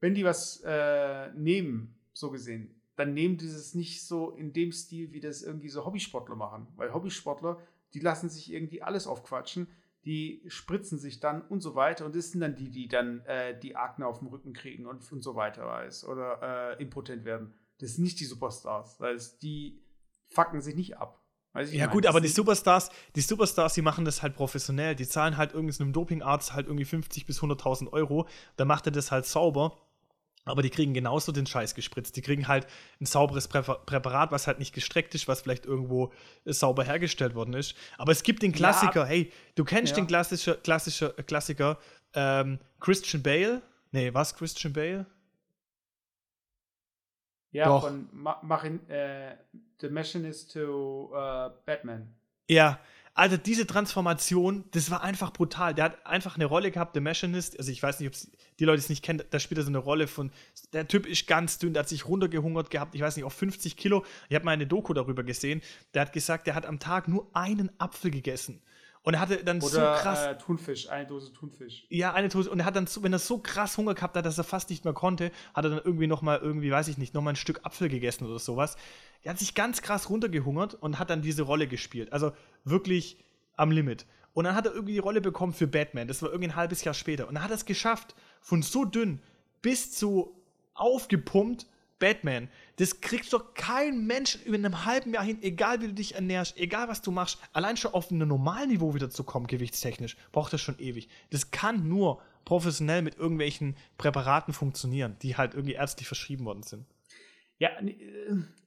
wenn 0.00 0.14
die 0.14 0.24
was 0.24 0.62
äh, 0.64 1.30
nehmen, 1.34 1.94
so 2.12 2.30
gesehen, 2.30 2.74
dann 2.96 3.14
nehmen 3.14 3.36
die 3.36 3.46
es 3.46 3.74
nicht 3.74 4.04
so 4.04 4.30
in 4.30 4.52
dem 4.52 4.72
Stil, 4.72 5.12
wie 5.12 5.20
das 5.20 5.42
irgendwie 5.42 5.68
so 5.68 5.84
Hobbysportler 5.84 6.34
machen. 6.34 6.66
Weil 6.76 6.92
Hobbysportler, 6.92 7.60
die 7.94 8.00
lassen 8.00 8.28
sich 8.28 8.52
irgendwie 8.52 8.82
alles 8.82 9.06
aufquatschen, 9.06 9.68
die 10.04 10.42
spritzen 10.46 10.98
sich 10.98 11.20
dann 11.20 11.42
und 11.42 11.60
so 11.60 11.74
weiter 11.74 12.06
und 12.06 12.14
das 12.14 12.30
sind 12.30 12.40
dann 12.40 12.54
die, 12.54 12.70
die 12.70 12.88
dann 12.88 13.20
äh, 13.26 13.58
die 13.58 13.76
Akne 13.76 14.06
auf 14.06 14.20
dem 14.20 14.28
Rücken 14.28 14.52
kriegen 14.52 14.86
und, 14.86 15.10
und 15.12 15.22
so 15.22 15.34
weiter 15.34 15.66
weiß 15.66 16.04
oder 16.04 16.76
äh, 16.78 16.82
impotent 16.82 17.24
werden. 17.24 17.54
Das 17.78 17.94
sind 17.94 18.04
nicht 18.04 18.20
die 18.20 18.24
Superstars, 18.24 19.00
weil 19.00 19.14
es 19.14 19.38
die 19.38 19.82
fucken 20.28 20.60
sich 20.60 20.74
nicht 20.74 20.96
ab. 20.96 21.24
ja 21.54 21.86
meine, 21.86 21.92
gut, 21.92 22.06
aber 22.06 22.20
die 22.20 22.28
Superstars, 22.28 22.90
die 23.16 23.20
Superstars, 23.20 23.74
die 23.74 23.82
machen 23.82 24.04
das 24.04 24.22
halt 24.22 24.34
professionell. 24.34 24.94
Die 24.94 25.06
zahlen 25.06 25.36
halt 25.36 25.52
irgendeinem 25.52 25.92
Dopingarzt 25.92 26.54
halt 26.54 26.66
irgendwie 26.66 26.84
50 26.84 27.26
bis 27.26 27.40
100.000 27.40 27.92
Euro. 27.92 28.28
Da 28.56 28.64
macht 28.64 28.86
er 28.86 28.92
das 28.92 29.10
halt 29.10 29.26
sauber. 29.26 29.76
Aber 30.48 30.62
die 30.62 30.70
kriegen 30.70 30.94
genauso 30.94 31.32
den 31.32 31.46
Scheiß 31.46 31.74
gespritzt. 31.74 32.16
Die 32.16 32.22
kriegen 32.22 32.48
halt 32.48 32.66
ein 33.00 33.06
sauberes 33.06 33.48
Präparat, 33.48 34.32
was 34.32 34.46
halt 34.46 34.58
nicht 34.58 34.74
gestreckt 34.74 35.14
ist, 35.14 35.28
was 35.28 35.42
vielleicht 35.42 35.66
irgendwo 35.66 36.12
äh, 36.44 36.52
sauber 36.52 36.84
hergestellt 36.84 37.34
worden 37.34 37.54
ist. 37.54 37.74
Aber 37.96 38.12
es 38.12 38.22
gibt 38.22 38.42
den 38.42 38.52
Klassiker, 38.52 39.02
ja. 39.02 39.06
hey, 39.06 39.32
du 39.54 39.64
kennst 39.64 39.92
ja. 39.92 39.96
den 39.96 40.06
klassischer, 40.06 40.54
klassischer 40.56 41.10
Klassiker 41.10 41.78
ähm, 42.14 42.58
Christian 42.80 43.22
Bale? 43.22 43.62
Nee, 43.92 44.12
was 44.12 44.34
Christian 44.34 44.72
Bale? 44.72 45.06
Ja, 47.50 47.66
Doch. 47.66 47.84
von 47.84 48.08
Machin, 48.12 48.88
äh, 48.88 49.36
The 49.80 49.88
Machinist 49.88 50.52
to 50.52 51.10
uh, 51.12 51.50
Batman. 51.64 52.14
Ja, 52.48 52.78
also 53.18 53.36
diese 53.36 53.66
Transformation, 53.66 54.64
das 54.70 54.92
war 54.92 55.02
einfach 55.02 55.32
brutal. 55.32 55.74
Der 55.74 55.86
hat 55.86 56.06
einfach 56.06 56.36
eine 56.36 56.44
Rolle 56.44 56.70
gehabt, 56.70 56.94
The 56.94 57.00
Machinist. 57.00 57.58
Also 57.58 57.72
ich 57.72 57.82
weiß 57.82 57.98
nicht, 57.98 58.14
ob 58.14 58.32
die 58.60 58.64
Leute 58.64 58.78
es 58.78 58.88
nicht 58.88 59.04
kennen, 59.04 59.24
da 59.28 59.40
spielt 59.40 59.58
er 59.58 59.64
so 59.64 59.70
eine 59.70 59.78
Rolle 59.78 60.06
von, 60.06 60.30
der 60.72 60.86
Typ 60.86 61.04
ist 61.04 61.26
ganz 61.26 61.58
dünn, 61.58 61.72
der 61.72 61.80
hat 61.80 61.88
sich 61.88 62.06
runtergehungert 62.06 62.70
gehabt, 62.70 62.94
ich 62.94 63.00
weiß 63.00 63.16
nicht, 63.16 63.24
auf 63.24 63.32
50 63.32 63.76
Kilo. 63.76 64.04
Ich 64.28 64.36
habe 64.36 64.44
mal 64.44 64.52
eine 64.52 64.68
Doku 64.68 64.94
darüber 64.94 65.24
gesehen. 65.24 65.62
Der 65.94 66.02
hat 66.02 66.12
gesagt, 66.12 66.46
der 66.46 66.54
hat 66.54 66.64
am 66.64 66.78
Tag 66.78 67.08
nur 67.08 67.28
einen 67.32 67.72
Apfel 67.78 68.12
gegessen. 68.12 68.62
Und 69.08 69.14
er 69.14 69.20
hatte 69.20 69.42
dann 69.42 69.56
Oder, 69.62 69.68
so 69.70 70.02
krass. 70.02 70.26
Äh, 70.26 70.36
Thunfisch, 70.36 70.90
eine 70.90 71.06
Dose 71.06 71.32
Thunfisch. 71.32 71.86
Ja, 71.88 72.12
eine 72.12 72.28
Dose. 72.28 72.50
Und 72.50 72.60
er 72.60 72.66
hat 72.66 72.76
dann, 72.76 72.86
so, 72.86 73.02
wenn 73.02 73.14
er 73.14 73.18
so 73.18 73.38
krass 73.38 73.78
Hunger 73.78 73.94
gehabt 73.94 74.14
hat, 74.18 74.26
dass 74.26 74.36
er 74.36 74.44
fast 74.44 74.68
nicht 74.68 74.84
mehr 74.84 74.92
konnte, 74.92 75.30
hat 75.54 75.64
er 75.64 75.70
dann 75.70 75.80
irgendwie 75.82 76.06
nochmal, 76.06 76.40
irgendwie, 76.40 76.70
weiß 76.70 76.88
ich 76.88 76.98
nicht, 76.98 77.14
nochmal 77.14 77.32
ein 77.32 77.36
Stück 77.36 77.64
Apfel 77.64 77.88
gegessen 77.88 78.26
oder 78.26 78.38
sowas. 78.38 78.76
Er 79.22 79.30
hat 79.30 79.38
sich 79.38 79.54
ganz 79.54 79.80
krass 79.80 80.10
runtergehungert 80.10 80.74
und 80.74 80.98
hat 80.98 81.08
dann 81.08 81.22
diese 81.22 81.40
Rolle 81.40 81.66
gespielt. 81.66 82.12
Also 82.12 82.32
wirklich 82.64 83.16
am 83.56 83.70
Limit. 83.70 84.04
Und 84.34 84.44
dann 84.44 84.54
hat 84.54 84.66
er 84.66 84.74
irgendwie 84.74 84.92
die 84.92 84.98
Rolle 84.98 85.22
bekommen 85.22 85.54
für 85.54 85.66
Batman. 85.66 86.06
Das 86.06 86.20
war 86.20 86.28
irgendwie 86.28 86.50
ein 86.50 86.56
halbes 86.56 86.84
Jahr 86.84 86.92
später. 86.92 87.28
Und 87.28 87.36
dann 87.36 87.44
hat 87.44 87.50
er 87.50 87.56
es 87.56 87.64
geschafft, 87.64 88.14
von 88.42 88.60
so 88.60 88.84
dünn 88.84 89.22
bis 89.62 89.90
zu 89.90 90.38
aufgepumpt 90.74 91.66
Batman. 91.98 92.48
Das 92.76 93.00
kriegst 93.00 93.32
doch 93.32 93.54
kein 93.54 94.06
Mensch 94.06 94.38
in 94.44 94.54
einem 94.54 94.84
halben 94.84 95.14
Jahr 95.14 95.24
hin, 95.24 95.38
egal 95.42 95.80
wie 95.80 95.88
du 95.88 95.94
dich 95.94 96.14
ernährst, 96.14 96.56
egal 96.56 96.88
was 96.88 97.02
du 97.02 97.10
machst. 97.10 97.38
Allein 97.52 97.76
schon 97.76 97.92
auf 97.92 98.10
ein 98.10 98.18
Normalniveau 98.18 98.94
wieder 98.94 99.10
zu 99.10 99.24
kommen, 99.24 99.46
gewichtstechnisch, 99.46 100.16
braucht 100.32 100.52
das 100.52 100.60
schon 100.60 100.78
ewig. 100.78 101.08
Das 101.30 101.50
kann 101.50 101.88
nur 101.88 102.20
professionell 102.44 103.02
mit 103.02 103.18
irgendwelchen 103.18 103.76
Präparaten 103.98 104.54
funktionieren, 104.54 105.16
die 105.22 105.36
halt 105.36 105.54
irgendwie 105.54 105.74
ärztlich 105.74 106.08
verschrieben 106.08 106.44
worden 106.44 106.62
sind. 106.62 106.86
Ja, 107.58 107.70
äh, 107.80 107.94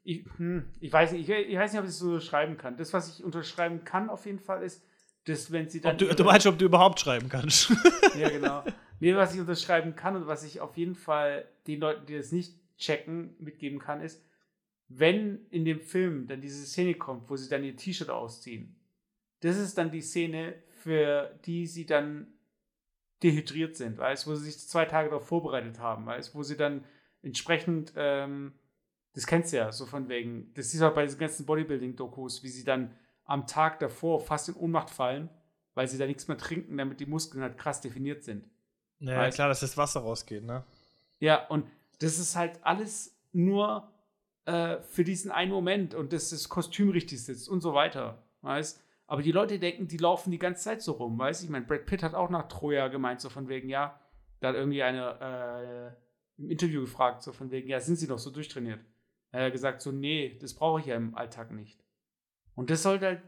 ich, 0.04 0.26
hm, 0.38 0.66
ich, 0.80 0.92
weiß 0.92 1.14
nicht, 1.14 1.28
ich, 1.28 1.36
ich, 1.48 1.58
weiß 1.58 1.72
nicht, 1.72 1.80
ob 1.80 1.86
ich 1.86 1.92
es 1.92 2.00
so 2.00 2.20
schreiben 2.20 2.58
kann. 2.58 2.78
Das, 2.78 2.94
was 2.94 3.18
ich 3.18 3.24
unterschreiben 3.24 3.84
kann, 3.84 4.10
auf 4.10 4.26
jeden 4.26 4.40
Fall 4.40 4.64
ist, 4.64 4.84
dass 5.26 5.52
wenn 5.52 5.70
sie 5.70 5.82
dann. 5.82 5.98
Du, 5.98 6.14
du, 6.14 6.24
meinst, 6.24 6.48
ob 6.48 6.58
du 6.58 6.66
überhaupt 6.66 7.00
schreiben 7.00 7.30
kannst? 7.30 7.72
ja, 8.20 8.30
genau. 8.30 8.64
Nee, 9.00 9.16
was 9.16 9.34
ich 9.34 9.40
unterschreiben 9.40 9.96
kann 9.96 10.16
und 10.16 10.28
was 10.28 10.44
ich 10.44 10.62
auf 10.62 10.78
jeden 10.78 10.96
Fall 10.96 11.48
den 11.68 11.80
Leuten, 11.80 12.06
die 12.06 12.18
das 12.18 12.32
nicht 12.32 12.61
checken, 12.82 13.36
mitgeben 13.40 13.80
kann, 13.80 14.02
ist, 14.02 14.24
wenn 14.88 15.46
in 15.50 15.64
dem 15.64 15.80
Film 15.80 16.28
dann 16.28 16.42
diese 16.42 16.66
Szene 16.66 16.96
kommt, 16.96 17.30
wo 17.30 17.36
sie 17.36 17.50
dann 17.50 17.64
ihr 17.64 17.78
T-Shirt 17.78 18.10
ausziehen, 18.10 18.76
das 19.40 19.58
ist 19.58 19.78
dann 19.78 19.92
die 19.92 20.02
Szene, 20.02 20.56
für 20.84 21.40
die 21.46 21.66
sie 21.66 21.86
dann 21.86 22.28
dehydriert 23.24 23.76
sind, 23.76 23.98
weißt, 23.98 24.28
wo 24.28 24.36
sie 24.36 24.46
sich 24.52 24.68
zwei 24.68 24.86
Tage 24.86 25.10
darauf 25.10 25.28
vorbereitet 25.28 25.80
haben, 25.80 26.06
weißt, 26.06 26.36
wo 26.36 26.44
sie 26.44 26.58
dann 26.58 26.84
entsprechend 27.22 27.94
ähm, 27.96 28.54
das 29.14 29.28
kennst 29.28 29.52
du 29.52 29.58
ja, 29.58 29.72
so 29.72 29.86
von 29.86 30.08
wegen. 30.10 30.54
Das 30.54 30.74
ist 30.74 30.82
auch 30.82 30.94
bei 30.94 31.04
diesen 31.04 31.20
ganzen 31.20 31.46
Bodybuilding-Dokus, 31.46 32.44
wie 32.44 32.50
sie 32.50 32.64
dann 32.64 32.96
am 33.26 33.46
Tag 33.46 33.80
davor 33.80 34.22
fast 34.22 34.50
in 34.50 34.56
Ohnmacht 34.56 34.90
fallen, 34.90 35.30
weil 35.74 35.88
sie 35.88 35.98
da 35.98 36.06
nichts 36.06 36.28
mehr 36.28 36.38
trinken, 36.38 36.78
damit 36.78 37.00
die 37.00 37.06
Muskeln 37.06 37.44
halt 37.44 37.58
krass 37.58 37.82
definiert 37.82 38.24
sind. 38.24 38.50
Ja, 39.00 39.18
weißt? 39.18 39.36
klar, 39.36 39.50
dass 39.50 39.62
das 39.62 39.78
Wasser 39.78 40.02
rausgeht, 40.02 40.44
ne? 40.44 40.64
Ja, 41.20 41.46
und 41.48 41.66
das 42.02 42.18
ist 42.18 42.36
halt 42.36 42.60
alles 42.64 43.16
nur 43.32 43.92
äh, 44.46 44.78
für 44.82 45.04
diesen 45.04 45.32
einen 45.32 45.52
Moment 45.52 45.94
und 45.94 46.14
dass 46.14 46.32
das 46.32 46.50
Kostüm 46.50 46.90
richtig 46.90 47.24
sitzt 47.24 47.48
und 47.48 47.62
so 47.62 47.74
weiter, 47.74 48.24
weißt 48.42 48.84
Aber 49.08 49.22
die 49.22 49.32
Leute 49.32 49.60
denken, 49.60 49.88
die 49.88 49.98
laufen 49.98 50.32
die 50.32 50.40
ganze 50.40 50.64
Zeit 50.64 50.82
so 50.82 50.94
rum, 50.94 51.18
weißt 51.20 51.44
Ich 51.44 51.50
meine, 51.50 51.66
Brad 51.66 51.86
Pitt 51.86 52.02
hat 52.02 52.16
auch 52.16 52.30
nach 52.30 52.48
Troja 52.48 52.88
gemeint, 52.88 53.22
so 53.22 53.30
von 53.30 53.48
wegen, 53.48 53.70
ja, 53.70 54.00
da 54.40 54.50
hat 54.50 54.56
irgendwie 54.56 54.82
eine 54.82 55.96
äh, 56.00 56.42
im 56.42 56.50
Interview 56.50 56.82
gefragt, 56.82 57.22
so 57.22 57.34
von 57.34 57.52
wegen, 57.52 57.70
ja, 57.70 57.80
sind 57.80 57.98
sie 57.98 58.08
doch 58.08 58.18
so 58.18 58.32
durchtrainiert? 58.32 58.84
Er 59.32 59.46
hat 59.46 59.52
gesagt, 59.52 59.82
so, 59.82 59.92
nee, 59.92 60.38
das 60.42 60.56
brauche 60.56 60.80
ich 60.80 60.88
ja 60.88 60.96
im 60.96 61.16
Alltag 61.16 61.52
nicht. 61.52 61.80
Und 62.56 62.72
das 62.72 62.82
sollte 62.84 63.06
halt, 63.06 63.22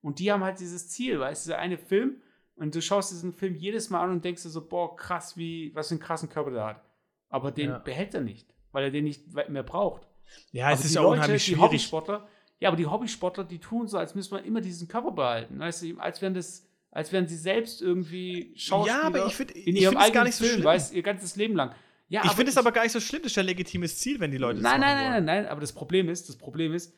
und 0.00 0.20
die 0.20 0.30
haben 0.30 0.44
halt 0.44 0.60
dieses 0.60 0.88
Ziel, 0.88 1.18
weißt 1.18 1.44
du, 1.44 1.50
dieser 1.50 1.58
eine 1.58 1.76
Film, 1.76 2.22
und 2.54 2.74
du 2.74 2.80
schaust 2.80 3.10
diesen 3.10 3.32
Film 3.32 3.56
jedes 3.56 3.90
Mal 3.90 4.02
an 4.02 4.10
und 4.10 4.24
denkst 4.24 4.44
dir 4.44 4.48
so, 4.48 4.66
boah, 4.66 4.94
krass, 4.94 5.36
wie, 5.36 5.74
was 5.74 5.88
für 5.88 5.94
einen 5.94 6.02
krassen 6.02 6.28
Körper 6.28 6.50
der 6.52 6.64
hat. 6.64 6.84
Aber 7.32 7.50
den 7.50 7.70
ja. 7.70 7.78
behält 7.78 8.14
er 8.14 8.20
nicht, 8.20 8.54
weil 8.72 8.84
er 8.84 8.90
den 8.90 9.04
nicht 9.04 9.32
mehr 9.48 9.62
braucht. 9.62 10.06
Ja, 10.52 10.70
es 10.70 10.84
ist 10.84 10.94
ja 10.94 11.02
Leute, 11.02 11.14
unheimlich 11.14 11.44
schwierig. 11.44 11.58
Die 11.58 11.64
Hobbysportler, 11.64 12.28
ja, 12.60 12.68
aber 12.68 12.76
die 12.76 12.86
Hobbysportler, 12.86 13.44
die 13.44 13.58
tun 13.58 13.88
so, 13.88 13.98
als 13.98 14.14
müsste 14.14 14.34
man 14.34 14.44
immer 14.44 14.60
diesen 14.60 14.86
Körper 14.86 15.12
behalten. 15.12 15.58
Weißt 15.58 15.82
du, 15.82 15.98
als 15.98 16.20
wären 16.20 16.34
das, 16.34 16.68
als 16.90 17.10
wären 17.10 17.26
sie 17.26 17.36
selbst 17.36 17.80
irgendwie 17.80 18.52
Schauspieler 18.54 18.98
ja, 18.98 19.02
aber 19.06 19.26
ich 19.26 19.34
find, 19.34 19.50
in 19.52 19.76
ihrem 19.76 19.96
eigenen 19.96 20.12
gar 20.12 20.24
nicht 20.24 20.34
so 20.34 20.44
Film, 20.44 20.56
schlimm. 20.56 20.66
weißt 20.66 20.92
ihr 20.92 21.02
ganzes 21.02 21.36
Leben 21.36 21.56
lang. 21.56 21.74
Ja, 22.08 22.22
ich 22.26 22.32
finde 22.32 22.50
es 22.50 22.58
aber 22.58 22.70
gar 22.70 22.82
nicht 22.82 22.92
so 22.92 23.00
schlimm, 23.00 23.22
das 23.22 23.32
ist 23.32 23.36
ja 23.36 23.42
ein 23.42 23.46
legitimes 23.46 23.98
Ziel, 23.98 24.20
wenn 24.20 24.30
die 24.30 24.36
Leute 24.36 24.60
nein, 24.60 24.80
das 24.80 24.90
Nein, 24.90 24.96
nein, 24.96 25.10
nein, 25.12 25.24
nein, 25.24 25.46
aber 25.46 25.62
das 25.62 25.72
Problem 25.72 26.10
ist, 26.10 26.28
das 26.28 26.36
Problem 26.36 26.74
ist, 26.74 26.94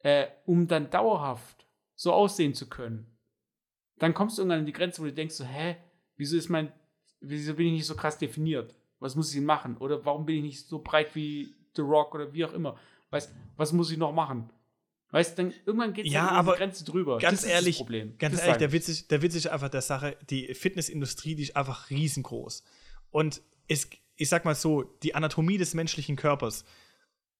äh, 0.00 0.26
um 0.44 0.68
dann 0.68 0.90
dauerhaft 0.90 1.66
so 1.94 2.12
aussehen 2.12 2.52
zu 2.52 2.68
können, 2.68 3.06
dann 3.98 4.12
kommst 4.12 4.36
du 4.36 4.42
irgendwann 4.42 4.60
an 4.60 4.66
die 4.66 4.72
Grenze, 4.72 5.00
wo 5.00 5.06
du 5.06 5.12
denkst 5.12 5.34
so, 5.34 5.44
hä, 5.44 5.76
wieso 6.16 6.36
ist 6.36 6.50
mein, 6.50 6.70
wieso 7.20 7.54
bin 7.54 7.68
ich 7.68 7.72
nicht 7.72 7.86
so 7.86 7.94
krass 7.96 8.18
definiert? 8.18 8.74
Was 9.02 9.16
muss 9.16 9.28
ich 9.30 9.36
denn 9.36 9.44
machen? 9.44 9.76
Oder 9.78 10.04
warum 10.04 10.26
bin 10.26 10.36
ich 10.36 10.42
nicht 10.42 10.66
so 10.66 10.78
breit 10.78 11.14
wie 11.14 11.54
The 11.76 11.82
Rock 11.82 12.14
oder 12.14 12.32
wie 12.32 12.44
auch 12.44 12.52
immer? 12.52 12.78
Weißt, 13.10 13.32
was 13.56 13.72
muss 13.72 13.90
ich 13.90 13.98
noch 13.98 14.12
machen? 14.12 14.50
Weißt 15.10 15.36
du, 15.36 15.42
dann 15.42 15.54
irgendwann 15.66 15.92
geht 15.92 16.06
es 16.06 16.12
ja, 16.12 16.28
aber 16.28 16.56
Grenze 16.56 16.84
drüber. 16.84 17.18
Ganz 17.18 17.44
ehrlich, 17.44 17.84
ganz 18.18 18.36
das 18.36 18.44
ehrlich, 18.44 18.58
der 18.58 18.72
Witz, 18.72 18.88
ist, 18.88 19.10
der 19.10 19.20
Witz 19.20 19.34
ist 19.34 19.46
einfach 19.46 19.68
der 19.68 19.82
Sache, 19.82 20.16
die 20.30 20.54
Fitnessindustrie, 20.54 21.34
die 21.34 21.42
ist 21.42 21.56
einfach 21.56 21.90
riesengroß. 21.90 22.64
Und 23.10 23.42
es, 23.68 23.90
ich 24.16 24.30
sag 24.30 24.46
mal 24.46 24.54
so, 24.54 24.82
die 25.02 25.14
Anatomie 25.14 25.58
des 25.58 25.74
menschlichen 25.74 26.16
Körpers 26.16 26.64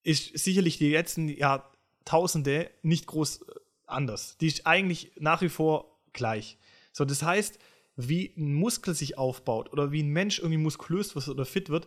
ist 0.03 0.37
sicherlich 0.39 0.77
die 0.77 0.91
letzten 0.91 1.29
Jahrtausende 1.29 2.71
nicht 2.83 3.07
groß 3.07 3.41
äh, 3.41 3.55
anders. 3.87 4.37
Die 4.37 4.49
ist 4.49 4.67
eigentlich 4.67 5.13
nach 5.19 5.41
wie 5.41 5.49
vor 5.49 5.99
gleich. 6.13 6.59
So, 6.93 7.07
das 7.07 7.23
heißt, 7.23 7.59
wie 7.97 8.33
ein 8.37 8.55
Muskel 8.55 8.95
sich 8.95 9.19
aufbaut 9.19 9.73
oder 9.73 9.93
wie 9.93 10.03
ein 10.03 10.09
Mensch 10.09 10.39
irgendwie 10.39 10.59
muskulös 10.59 11.15
wird 11.15 11.29
oder 11.29 11.45
fit 11.45 11.69
wird, 11.69 11.87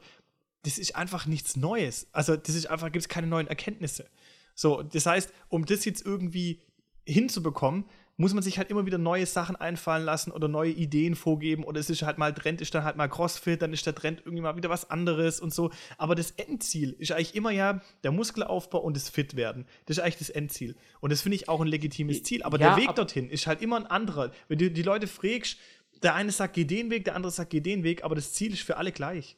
das 0.64 0.78
ist 0.78 0.96
einfach 0.96 1.26
nichts 1.26 1.56
Neues. 1.56 2.08
Also, 2.12 2.36
das 2.36 2.56
ist 2.56 2.68
einfach, 2.68 2.92
gibt 2.92 3.04
es 3.04 3.10
keine 3.10 3.28
neuen 3.28 3.48
Erkenntnisse. 3.48 4.10
So, 4.56 4.82
das 4.82 5.06
heißt, 5.06 5.32
um 5.50 5.66
das 5.66 5.86
jetzt 5.86 6.06
irgendwie 6.06 6.62
hinzubekommen, 7.06 7.86
muss 8.18 8.34
man 8.34 8.44
sich 8.44 8.58
halt 8.58 8.70
immer 8.70 8.86
wieder 8.86 8.98
neue 8.98 9.26
Sachen 9.26 9.56
einfallen 9.56 10.06
lassen 10.06 10.32
oder 10.32 10.48
neue 10.48 10.72
Ideen 10.72 11.16
vorgeben 11.16 11.64
oder 11.64 11.80
es 11.80 11.90
ist 11.90 12.04
halt 12.04 12.18
mal 12.18 12.34
Trend, 12.34 12.62
ist 12.62 12.74
dann 12.74 12.84
halt 12.84 12.96
mal 12.96 13.10
Crossfit, 13.10 13.62
dann 13.62 13.74
ist 13.74 13.86
der 13.86 13.94
Trend 13.94 14.22
irgendwie 14.24 14.42
mal 14.42 14.56
wieder 14.56 14.70
was 14.70 14.90
anderes 14.90 15.40
und 15.40 15.54
so. 15.54 15.72
Aber 15.98 16.16
das 16.16 16.32
Endziel 16.32 16.96
ist 16.98 17.12
eigentlich 17.12 17.36
immer 17.36 17.52
ja 17.52 17.82
der 18.04 18.12
Muskelaufbau 18.12 18.80
und 18.80 18.96
das 18.96 19.10
Fitwerden. 19.10 19.66
Das 19.86 19.98
ist 19.98 20.04
eigentlich 20.04 20.18
das 20.18 20.30
Endziel. 20.30 20.76
Und 21.02 21.12
das 21.12 21.22
finde 21.22 21.36
ich 21.36 21.50
auch 21.50 21.60
ein 21.60 21.68
legitimes 21.68 22.24
Ziel. 22.24 22.44
Aber 22.44 22.60
ja, 22.60 22.76
der 22.76 22.84
Weg 22.84 22.96
dorthin 22.96 23.30
ist 23.30 23.48
halt 23.48 23.62
immer 23.62 23.76
ein 23.76 23.86
anderer. 23.86 24.32
Wenn 24.48 24.60
du 24.60 24.72
die 24.72 24.84
Leute 24.84 25.08
fragst, 25.08 25.58
der 26.04 26.16
eine 26.16 26.32
sagt, 26.32 26.54
geh 26.54 26.66
den 26.66 26.90
Weg, 26.90 27.06
der 27.06 27.16
andere 27.16 27.32
sagt, 27.32 27.50
geh 27.52 27.62
den 27.62 27.84
Weg, 27.84 28.04
aber 28.04 28.16
das 28.16 28.34
Ziel 28.34 28.54
ist 28.54 28.64
für 28.64 28.78
alle 28.78 28.92
gleich. 28.92 29.36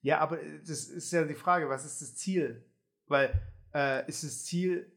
Ja, 0.00 0.20
aber 0.20 0.38
das 0.66 0.86
ist 0.86 1.10
ja 1.12 1.24
die 1.24 1.34
Frage, 1.34 1.68
was 1.68 1.84
ist 1.84 2.00
das 2.00 2.14
Ziel? 2.14 2.64
Weil 3.06 3.40
äh, 3.74 4.08
ist 4.08 4.22
das 4.22 4.44
Ziel, 4.44 4.92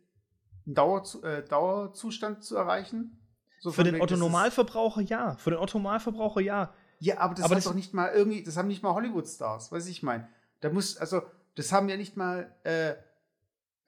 einen 0.65 0.75
Dauer, 0.75 1.03
äh, 1.23 1.43
Dauerzustand 1.43 2.43
zu 2.43 2.55
erreichen? 2.55 3.17
So 3.59 3.71
Für 3.71 3.83
den 3.83 4.01
Otto 4.01 4.15
Normalverbraucher 4.15 5.01
ja. 5.01 5.35
Für 5.37 5.51
den 5.51 5.59
Otto 5.59 5.77
Normalverbraucher 5.77 6.41
ja. 6.41 6.73
Ja, 6.99 7.19
aber 7.19 7.33
das 7.33 7.45
aber 7.45 7.51
hat 7.51 7.57
das 7.57 7.65
doch 7.65 7.73
nicht 7.73 7.93
mal 7.93 8.11
irgendwie, 8.11 8.43
das 8.43 8.57
haben 8.57 8.67
nicht 8.67 8.83
mal 8.83 8.93
Hollywood-Stars, 8.93 9.71
weiß 9.71 9.87
ich 9.87 10.03
meine. 10.03 10.29
Da 10.59 10.69
muss, 10.69 10.97
also, 10.97 11.21
das 11.55 11.71
haben 11.71 11.89
ja 11.89 11.97
nicht 11.97 12.15
mal 12.15 12.55
äh, 12.63 12.93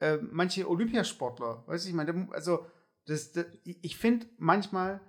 äh, 0.00 0.18
manche 0.30 0.68
Olympiasportler, 0.68 1.62
weiß 1.66 1.86
ich 1.86 1.92
meine. 1.92 2.28
Also, 2.32 2.66
das, 3.06 3.32
das 3.32 3.46
ich 3.64 3.96
finde 3.96 4.26
manchmal, 4.38 5.00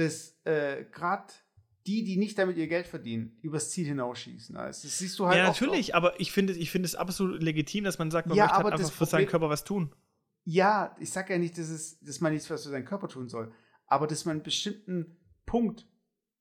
dass 0.00 0.38
äh, 0.44 0.84
gerade 0.90 1.32
die, 1.86 2.04
die 2.04 2.16
nicht 2.16 2.38
damit 2.38 2.56
ihr 2.56 2.68
Geld 2.68 2.86
verdienen, 2.86 3.38
übers 3.42 3.70
Ziel 3.70 3.86
hinausschießen. 3.86 4.56
Also, 4.56 4.86
das 4.86 4.98
siehst 4.98 5.18
du 5.18 5.26
halt 5.26 5.36
Ja, 5.36 5.44
natürlich, 5.44 5.94
aber 5.94 6.18
ich 6.20 6.32
finde 6.32 6.52
ich 6.54 6.70
find 6.70 6.84
es 6.84 6.94
absolut 6.94 7.42
legitim, 7.42 7.84
dass 7.84 7.98
man 7.98 8.10
sagt, 8.10 8.28
man 8.28 8.36
ja, 8.36 8.44
möchte 8.44 8.56
halt 8.56 8.72
einfach 8.72 8.92
für 8.92 9.06
seinen 9.06 9.26
Körper 9.26 9.50
was 9.50 9.64
tun. 9.64 9.94
Ja, 10.44 10.96
ich 10.98 11.10
sage 11.10 11.34
ja 11.34 11.38
nicht, 11.38 11.58
dass, 11.58 11.68
es, 11.68 12.00
dass 12.00 12.20
man 12.20 12.32
nichts 12.32 12.46
für 12.46 12.56
seinen 12.56 12.84
Körper 12.84 13.08
tun 13.08 13.28
soll, 13.28 13.52
aber 13.86 14.06
dass 14.06 14.24
man 14.24 14.36
einen 14.36 14.42
bestimmten 14.42 15.16
Punkt 15.46 15.86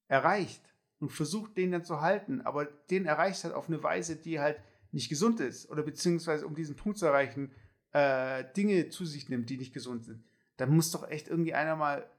erreicht 0.07 0.61
und 0.99 1.09
versucht, 1.11 1.57
den 1.57 1.71
dann 1.71 1.83
zu 1.83 2.01
halten, 2.01 2.41
aber 2.41 2.65
den 2.65 3.05
erreicht 3.05 3.43
halt 3.43 3.53
auf 3.53 3.67
eine 3.67 3.83
Weise, 3.83 4.15
die 4.15 4.39
halt 4.39 4.57
nicht 4.91 5.09
gesund 5.09 5.39
ist 5.39 5.69
oder 5.69 5.83
beziehungsweise 5.83 6.47
um 6.47 6.55
diesen 6.55 6.75
Punkt 6.75 6.97
zu 6.97 7.05
erreichen, 7.05 7.51
äh, 7.91 8.45
Dinge 8.55 8.89
zu 8.89 9.05
sich 9.05 9.29
nimmt, 9.29 9.49
die 9.49 9.57
nicht 9.57 9.73
gesund 9.73 10.05
sind, 10.05 10.23
dann 10.57 10.73
muss 10.73 10.91
doch 10.91 11.09
echt 11.09 11.27
irgendwie 11.27 11.53
einer 11.53 11.75
mal 11.75 12.09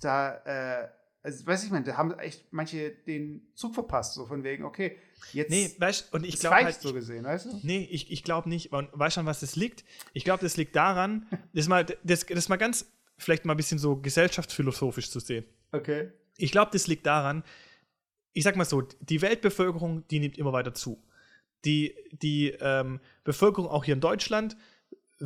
da 0.00 0.82
äh, 0.82 0.88
also 1.24 1.46
weiß 1.46 1.64
ich 1.64 1.70
meine, 1.70 1.86
da 1.86 1.96
haben 1.96 2.12
echt 2.18 2.52
manche 2.52 2.90
den 2.90 3.48
Zug 3.54 3.72
verpasst, 3.72 4.12
so 4.12 4.26
von 4.26 4.44
wegen, 4.44 4.62
okay, 4.62 4.98
jetzt 5.32 5.50
nee, 5.50 5.74
weißt, 5.78 6.12
und 6.12 6.26
ich 6.26 6.38
glaube 6.38 6.56
halt, 6.56 6.78
so 6.78 6.92
gesehen, 6.92 7.24
weißt 7.24 7.46
du? 7.46 7.60
Nee, 7.62 7.88
ich, 7.90 8.12
ich 8.12 8.22
glaube 8.22 8.50
nicht. 8.50 8.72
Und 8.72 8.90
weißt 8.92 9.16
du, 9.16 9.20
an 9.20 9.26
was 9.26 9.40
das 9.40 9.56
liegt? 9.56 9.84
Ich 10.12 10.24
glaube, 10.24 10.42
das 10.42 10.58
liegt 10.58 10.76
daran, 10.76 11.26
das 11.54 11.66
mal, 11.66 11.86
das, 12.04 12.26
das 12.26 12.50
mal 12.50 12.56
ganz, 12.56 12.92
vielleicht 13.16 13.46
mal 13.46 13.54
ein 13.54 13.56
bisschen 13.56 13.78
so 13.78 13.96
gesellschaftsphilosophisch 13.96 15.10
zu 15.10 15.18
sehen. 15.18 15.46
Okay. 15.72 16.12
Ich 16.36 16.52
glaube, 16.52 16.70
das 16.72 16.88
liegt 16.88 17.06
daran, 17.06 17.42
ich 18.34 18.44
sag 18.44 18.56
mal 18.56 18.66
so, 18.66 18.82
die 18.82 19.22
Weltbevölkerung, 19.22 20.06
die 20.08 20.20
nimmt 20.20 20.36
immer 20.36 20.52
weiter 20.52 20.74
zu. 20.74 21.02
Die, 21.64 21.94
die 22.12 22.50
ähm, 22.60 23.00
Bevölkerung 23.22 23.70
auch 23.70 23.84
hier 23.84 23.94
in 23.94 24.00
Deutschland 24.00 24.58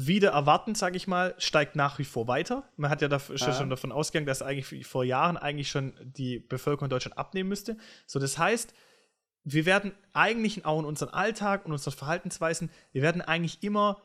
wieder 0.07 0.31
erwarten, 0.31 0.75
sage 0.77 0.97
ich 0.97 1.09
mal, 1.09 1.35
steigt 1.39 1.75
nach 1.75 1.99
wie 1.99 2.05
vor 2.05 2.29
weiter. 2.29 2.63
Man 2.77 2.91
hat 2.91 3.03
ja 3.03 3.09
dafür, 3.09 3.37
ja. 3.37 3.53
schon 3.53 3.69
davon 3.69 3.91
ausgegangen, 3.91 4.27
dass 4.27 4.43
eigentlich 4.43 4.87
vor 4.87 5.03
Jahren 5.03 5.37
eigentlich 5.37 5.71
schon 5.71 5.93
die 6.05 6.39
Bevölkerung 6.39 6.87
in 6.87 6.91
Deutschland 6.91 7.19
abnehmen 7.19 7.49
müsste. 7.49 7.77
So, 8.07 8.21
das 8.21 8.39
heißt, 8.39 8.75
wir 9.43 9.67
werden 9.67 9.93
eigentlich 10.13 10.65
auch 10.65 10.79
in 10.79 10.85
unserem 10.85 11.13
Alltag 11.13 11.67
und 11.67 11.73
unseren 11.73 11.95
Verhaltensweisen, 11.95 12.71
wir 12.93 13.03
werden 13.03 13.23
eigentlich 13.23 13.63
immer 13.63 14.01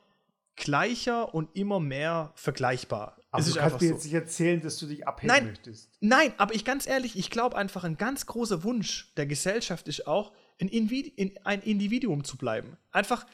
gleicher 0.56 1.34
und 1.34 1.56
immer 1.56 1.80
mehr 1.80 2.32
vergleichbar. 2.36 3.18
Aber 3.32 3.42
es 3.42 3.54
du 3.54 3.60
kannst 3.60 3.82
mir 3.82 3.88
so. 3.88 3.94
jetzt 3.94 4.04
nicht 4.04 4.14
erzählen, 4.14 4.62
dass 4.62 4.78
du 4.78 4.88
dich 4.88 5.08
abheben 5.08 5.28
nein, 5.28 5.46
möchtest. 5.48 5.92
Nein, 6.00 6.34
aber 6.38 6.56
ich 6.56 6.66
ganz 6.66 6.88
ehrlich, 6.88 7.18
ich 7.18 7.30
glaube 7.30 7.56
einfach, 7.56 7.84
ein 7.84 7.98
ganz 7.98 8.26
großer 8.26 8.64
Wunsch 8.64 9.14
der 9.16 9.26
Gesellschaft 9.26 9.88
ist 9.88 10.08
auch, 10.08 10.32
ein, 10.60 10.70
Individuum 10.70 12.24
zu 12.24 12.38
bleiben. 12.38 12.78
Einfach 12.92 13.26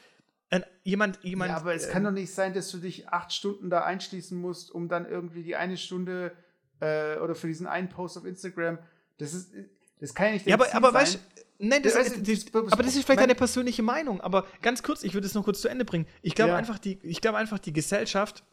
ein, 0.50 0.64
jemand, 0.82 1.22
jemand. 1.22 1.50
Ja, 1.50 1.56
aber 1.56 1.74
es 1.74 1.86
äh, 1.86 1.92
kann 1.92 2.04
doch 2.04 2.10
nicht 2.10 2.32
sein, 2.32 2.52
dass 2.54 2.70
du 2.70 2.78
dich 2.78 3.08
acht 3.08 3.32
Stunden 3.32 3.70
da 3.70 3.84
einschließen 3.84 4.38
musst, 4.38 4.70
um 4.70 4.88
dann 4.88 5.08
irgendwie 5.08 5.42
die 5.42 5.56
eine 5.56 5.76
Stunde 5.76 6.32
äh, 6.80 7.16
oder 7.18 7.34
für 7.34 7.46
diesen 7.46 7.66
einen 7.66 7.88
Post 7.88 8.18
auf 8.18 8.24
Instagram. 8.24 8.78
Das 9.18 9.32
ist, 9.32 9.52
das 10.00 10.14
kann 10.14 10.26
ja 10.26 10.32
nicht. 10.32 10.46
Ja, 10.46 10.54
aber, 10.54 10.74
aber 10.74 10.92
weißt 10.92 11.18
Nein, 11.62 11.82
das, 11.82 11.92
das, 11.92 12.22
das, 12.22 12.72
aber 12.72 12.82
das 12.82 12.96
ist 12.96 13.04
vielleicht 13.04 13.20
deine 13.20 13.34
persönliche 13.34 13.82
Meinung. 13.82 14.22
Aber 14.22 14.46
ganz 14.62 14.82
kurz, 14.82 15.04
ich 15.04 15.12
würde 15.12 15.26
es 15.26 15.34
noch 15.34 15.44
kurz 15.44 15.60
zu 15.60 15.68
Ende 15.68 15.84
bringen. 15.84 16.06
Ich 16.22 16.34
glaube 16.34 16.52
ja. 16.52 16.56
einfach, 16.56 16.78
die, 16.78 16.98
ich 17.02 17.20
glaube 17.20 17.36
einfach, 17.36 17.58
die 17.58 17.74
Gesellschaft, 17.74 18.44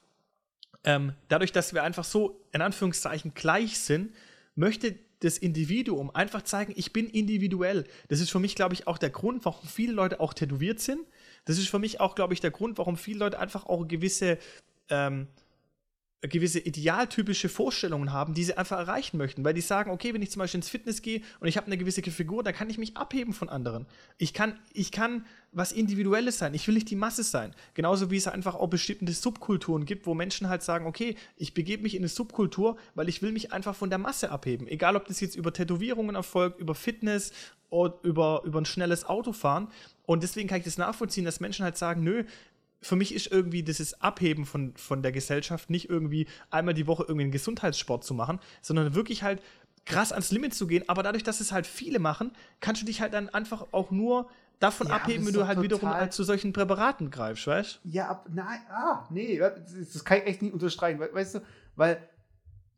ähm, 0.83 1.13
dadurch, 1.29 1.53
dass 1.53 1.73
wir 1.73 1.83
einfach 1.83 2.03
so 2.03 2.45
in 2.51 2.61
Anführungszeichen 2.61 3.33
gleich 3.33 3.79
sind, 3.79 4.13
möchte 4.55 4.95
das 5.21 5.37
Individuum 5.37 6.13
einfach 6.13 6.41
zeigen, 6.41 6.73
ich 6.75 6.91
bin 6.91 7.09
individuell. 7.09 7.85
Das 8.09 8.19
ist 8.19 8.29
für 8.29 8.39
mich, 8.39 8.55
glaube 8.55 8.73
ich, 8.73 8.87
auch 8.87 8.97
der 8.97 9.09
Grund, 9.09 9.45
warum 9.45 9.67
viele 9.69 9.93
Leute 9.93 10.19
auch 10.19 10.33
tätowiert 10.33 10.81
sind 10.81 10.99
das 11.47 11.57
ist 11.57 11.69
für 11.69 11.79
mich 11.79 11.99
auch, 11.99 12.13
glaube 12.13 12.33
ich, 12.33 12.41
der 12.41 12.51
Grund, 12.51 12.77
warum 12.77 12.97
viele 12.97 13.19
Leute 13.19 13.39
einfach 13.39 13.65
auch 13.65 13.87
gewisse, 13.87 14.37
ähm, 14.89 15.27
gewisse 16.21 16.59
idealtypische 16.59 17.47
Vorstellungen 17.47 18.11
haben, 18.11 18.33
die 18.33 18.43
sie 18.43 18.57
einfach 18.57 18.79
erreichen 18.79 19.17
möchten. 19.17 19.45
Weil 19.45 19.53
die 19.53 19.61
sagen, 19.61 19.91
okay, 19.91 20.13
wenn 20.13 20.21
ich 20.21 20.31
zum 20.31 20.39
Beispiel 20.39 20.59
ins 20.59 20.69
Fitness 20.69 21.01
gehe 21.01 21.21
und 21.39 21.47
ich 21.47 21.57
habe 21.57 21.67
eine 21.67 21.77
gewisse 21.77 22.01
Figur, 22.01 22.43
dann 22.43 22.53
kann 22.53 22.69
ich 22.69 22.77
mich 22.77 22.97
abheben 22.97 23.33
von 23.33 23.49
anderen. 23.49 23.85
Ich 24.17 24.33
kann, 24.33 24.59
ich 24.73 24.91
kann 24.91 25.25
was 25.51 25.71
Individuelles 25.71 26.37
sein. 26.37 26.53
Ich 26.53 26.67
will 26.67 26.75
nicht 26.75 26.89
die 26.89 26.95
Masse 26.95 27.23
sein. 27.23 27.53
Genauso 27.75 28.11
wie 28.11 28.17
es 28.17 28.27
einfach 28.27 28.55
auch 28.55 28.67
bestimmte 28.67 29.13
Subkulturen 29.13 29.85
gibt, 29.85 30.05
wo 30.05 30.13
Menschen 30.13 30.49
halt 30.49 30.63
sagen, 30.63 30.85
okay, 30.85 31.15
ich 31.37 31.53
begebe 31.53 31.83
mich 31.83 31.95
in 31.95 32.01
eine 32.01 32.09
Subkultur, 32.09 32.77
weil 32.95 33.09
ich 33.09 33.21
will 33.21 33.31
mich 33.31 33.53
einfach 33.53 33.75
von 33.75 33.89
der 33.89 33.99
Masse 33.99 34.29
abheben. 34.31 34.67
Egal, 34.67 34.95
ob 34.95 35.05
das 35.05 35.21
jetzt 35.21 35.35
über 35.35 35.53
Tätowierungen 35.53 36.15
erfolgt, 36.15 36.59
über 36.59 36.75
Fitness 36.75 37.31
über, 37.71 38.41
über 38.45 38.61
ein 38.61 38.65
schnelles 38.65 39.05
Autofahren. 39.05 39.69
Und 40.05 40.23
deswegen 40.23 40.47
kann 40.47 40.59
ich 40.59 40.65
das 40.65 40.77
nachvollziehen, 40.77 41.25
dass 41.25 41.39
Menschen 41.39 41.63
halt 41.63 41.77
sagen, 41.77 42.03
nö, 42.03 42.23
für 42.81 42.95
mich 42.95 43.13
ist 43.13 43.27
irgendwie 43.27 43.63
dieses 43.63 44.01
Abheben 44.01 44.45
von, 44.45 44.75
von 44.77 45.01
der 45.01 45.11
Gesellschaft 45.11 45.69
nicht 45.69 45.89
irgendwie 45.89 46.27
einmal 46.51 46.73
die 46.73 46.87
Woche 46.87 47.03
irgendwie 47.03 47.23
einen 47.23 47.31
Gesundheitssport 47.31 48.03
zu 48.03 48.13
machen, 48.13 48.39
sondern 48.61 48.93
wirklich 48.95 49.23
halt 49.23 49.41
krass 49.85 50.11
ans 50.11 50.31
Limit 50.31 50.53
zu 50.53 50.67
gehen. 50.67 50.87
Aber 50.87 51.03
dadurch, 51.03 51.23
dass 51.23 51.41
es 51.41 51.51
halt 51.51 51.65
viele 51.65 51.99
machen, 51.99 52.31
kannst 52.59 52.81
du 52.81 52.85
dich 52.85 53.01
halt 53.01 53.13
dann 53.13 53.29
einfach 53.29 53.67
auch 53.71 53.91
nur 53.91 54.29
davon 54.59 54.87
ja, 54.87 54.95
abheben, 54.95 55.25
wenn 55.25 55.33
du 55.33 55.47
halt 55.47 55.61
wiederum 55.61 55.89
halt 55.89 56.13
zu 56.13 56.23
solchen 56.23 56.53
Präparaten 56.53 57.11
greifst, 57.11 57.47
weißt 57.47 57.81
du? 57.83 57.89
Ja, 57.89 58.09
ab, 58.09 58.27
nein, 58.29 58.59
ah, 58.69 59.07
nee, 59.09 59.39
das 59.39 60.03
kann 60.03 60.19
ich 60.19 60.25
echt 60.25 60.41
nicht 60.41 60.53
unterstreichen, 60.53 60.99
weißt 60.99 61.35
du, 61.35 61.39
weil 61.75 62.01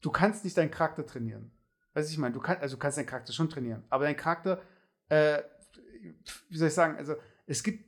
du 0.02 0.12
kannst 0.12 0.44
nicht 0.44 0.58
deinen 0.58 0.72
Charakter 0.72 1.06
trainieren. 1.06 1.52
Weißt 1.94 2.10
du, 2.10 2.14
ich 2.14 2.18
meine, 2.18 2.34
du 2.34 2.40
kannst, 2.40 2.62
also 2.62 2.76
du 2.76 2.80
kannst 2.80 2.98
deinen 2.98 3.06
Charakter 3.06 3.34
schon 3.34 3.50
trainieren, 3.50 3.84
aber 3.90 4.06
dein 4.06 4.16
Charakter 4.16 4.62
äh, 5.10 5.44
wie 6.50 6.58
soll 6.58 6.70
ich 6.70 6.74
sagen, 6.74 6.98
also 6.98 7.16
es 7.46 7.64
gibt, 7.64 7.86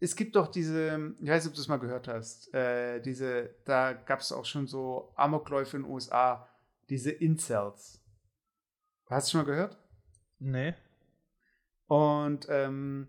es 0.00 0.16
gibt 0.16 0.36
doch 0.36 0.48
diese, 0.48 1.14
ich 1.20 1.28
weiß 1.28 1.44
nicht, 1.44 1.50
ob 1.50 1.54
du 1.54 1.60
es 1.60 1.68
mal 1.68 1.78
gehört 1.78 2.08
hast, 2.08 2.52
äh, 2.54 3.00
diese, 3.00 3.54
da 3.64 3.92
gab 3.92 4.20
es 4.20 4.32
auch 4.32 4.44
schon 4.44 4.66
so 4.66 5.12
Amokläufe 5.16 5.76
in 5.76 5.84
den 5.84 5.90
USA, 5.90 6.48
diese 6.88 7.10
Incels. 7.10 8.00
Hast 9.06 9.28
du 9.28 9.32
schon 9.32 9.40
mal 9.40 9.52
gehört? 9.52 9.78
Nee. 10.38 10.74
Und 11.86 12.46
ähm, 12.48 13.08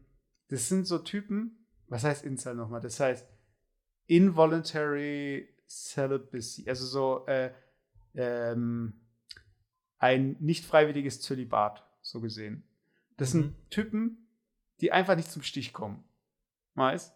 das 0.49 0.67
sind 0.67 0.85
so 0.85 0.99
Typen, 0.99 1.65
was 1.87 2.03
heißt 2.03 2.25
Incel 2.25 2.55
nochmal? 2.55 2.81
Das 2.81 2.99
heißt 2.99 3.25
Involuntary 4.07 5.47
Celibacy, 5.67 6.69
also 6.69 6.85
so 6.85 7.25
äh, 7.27 7.51
ähm, 8.13 9.01
ein 9.97 10.35
nicht 10.39 10.65
freiwilliges 10.65 11.21
Zölibat, 11.21 11.83
so 12.01 12.19
gesehen. 12.19 12.63
Das 13.17 13.33
mhm. 13.33 13.39
sind 13.39 13.55
Typen, 13.69 14.27
die 14.81 14.91
einfach 14.91 15.15
nicht 15.15 15.31
zum 15.31 15.43
Stich 15.43 15.73
kommen. 15.73 16.03
Weißt? 16.75 17.13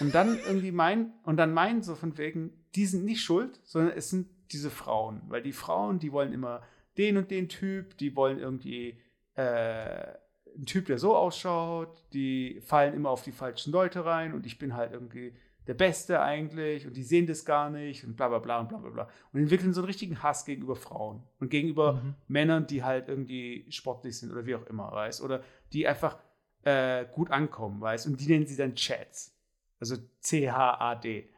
Und 0.00 0.14
dann 0.14 0.38
irgendwie 0.46 0.72
meinen, 0.72 1.12
und 1.24 1.36
dann 1.36 1.52
meinen 1.52 1.82
so 1.82 1.94
von 1.94 2.18
wegen, 2.18 2.52
die 2.74 2.86
sind 2.86 3.04
nicht 3.04 3.22
schuld, 3.22 3.60
sondern 3.64 3.96
es 3.96 4.10
sind 4.10 4.28
diese 4.52 4.70
Frauen. 4.70 5.22
Weil 5.28 5.42
die 5.42 5.52
Frauen, 5.52 5.98
die 5.98 6.12
wollen 6.12 6.32
immer 6.32 6.62
den 6.96 7.16
und 7.16 7.30
den 7.30 7.48
Typ, 7.48 7.96
die 7.98 8.16
wollen 8.16 8.38
irgendwie 8.38 9.00
äh, 9.34 10.14
einen 10.54 10.66
Typ, 10.66 10.86
der 10.86 10.98
so 10.98 11.16
ausschaut, 11.16 12.04
die 12.12 12.60
fallen 12.62 12.94
immer 12.94 13.10
auf 13.10 13.22
die 13.22 13.32
falschen 13.32 13.72
Leute 13.72 14.04
rein 14.04 14.34
und 14.34 14.46
ich 14.46 14.58
bin 14.58 14.74
halt 14.74 14.92
irgendwie 14.92 15.32
der 15.68 15.74
Beste 15.74 16.20
eigentlich 16.20 16.86
und 16.86 16.96
die 16.96 17.02
sehen 17.02 17.26
das 17.26 17.44
gar 17.44 17.68
nicht 17.68 18.02
und 18.02 18.16
bla 18.16 18.28
bla 18.28 18.38
bla 18.38 18.58
und 18.58 18.70
bla 18.70 18.78
bla 18.78 18.88
bla. 18.88 19.08
Und 19.32 19.40
entwickeln 19.40 19.74
so 19.74 19.82
einen 19.82 19.86
richtigen 19.86 20.22
Hass 20.22 20.46
gegenüber 20.46 20.74
Frauen 20.74 21.22
und 21.38 21.50
gegenüber 21.50 22.02
mhm. 22.02 22.14
Männern, 22.26 22.66
die 22.66 22.82
halt 22.82 23.08
irgendwie 23.08 23.66
sportlich 23.70 24.18
sind 24.18 24.32
oder 24.32 24.46
wie 24.46 24.54
auch 24.54 24.66
immer, 24.66 24.90
weißt 24.90 25.20
Oder 25.20 25.44
die 25.74 25.86
einfach 25.86 26.18
äh, 26.62 27.04
gut 27.12 27.30
ankommen, 27.30 27.82
weißt 27.82 28.06
Und 28.06 28.18
die 28.18 28.28
nennen 28.28 28.46
sie 28.46 28.56
dann 28.56 28.74
Chats. 28.74 29.38
Also 29.78 29.96
C-H-A-D. 30.20 31.28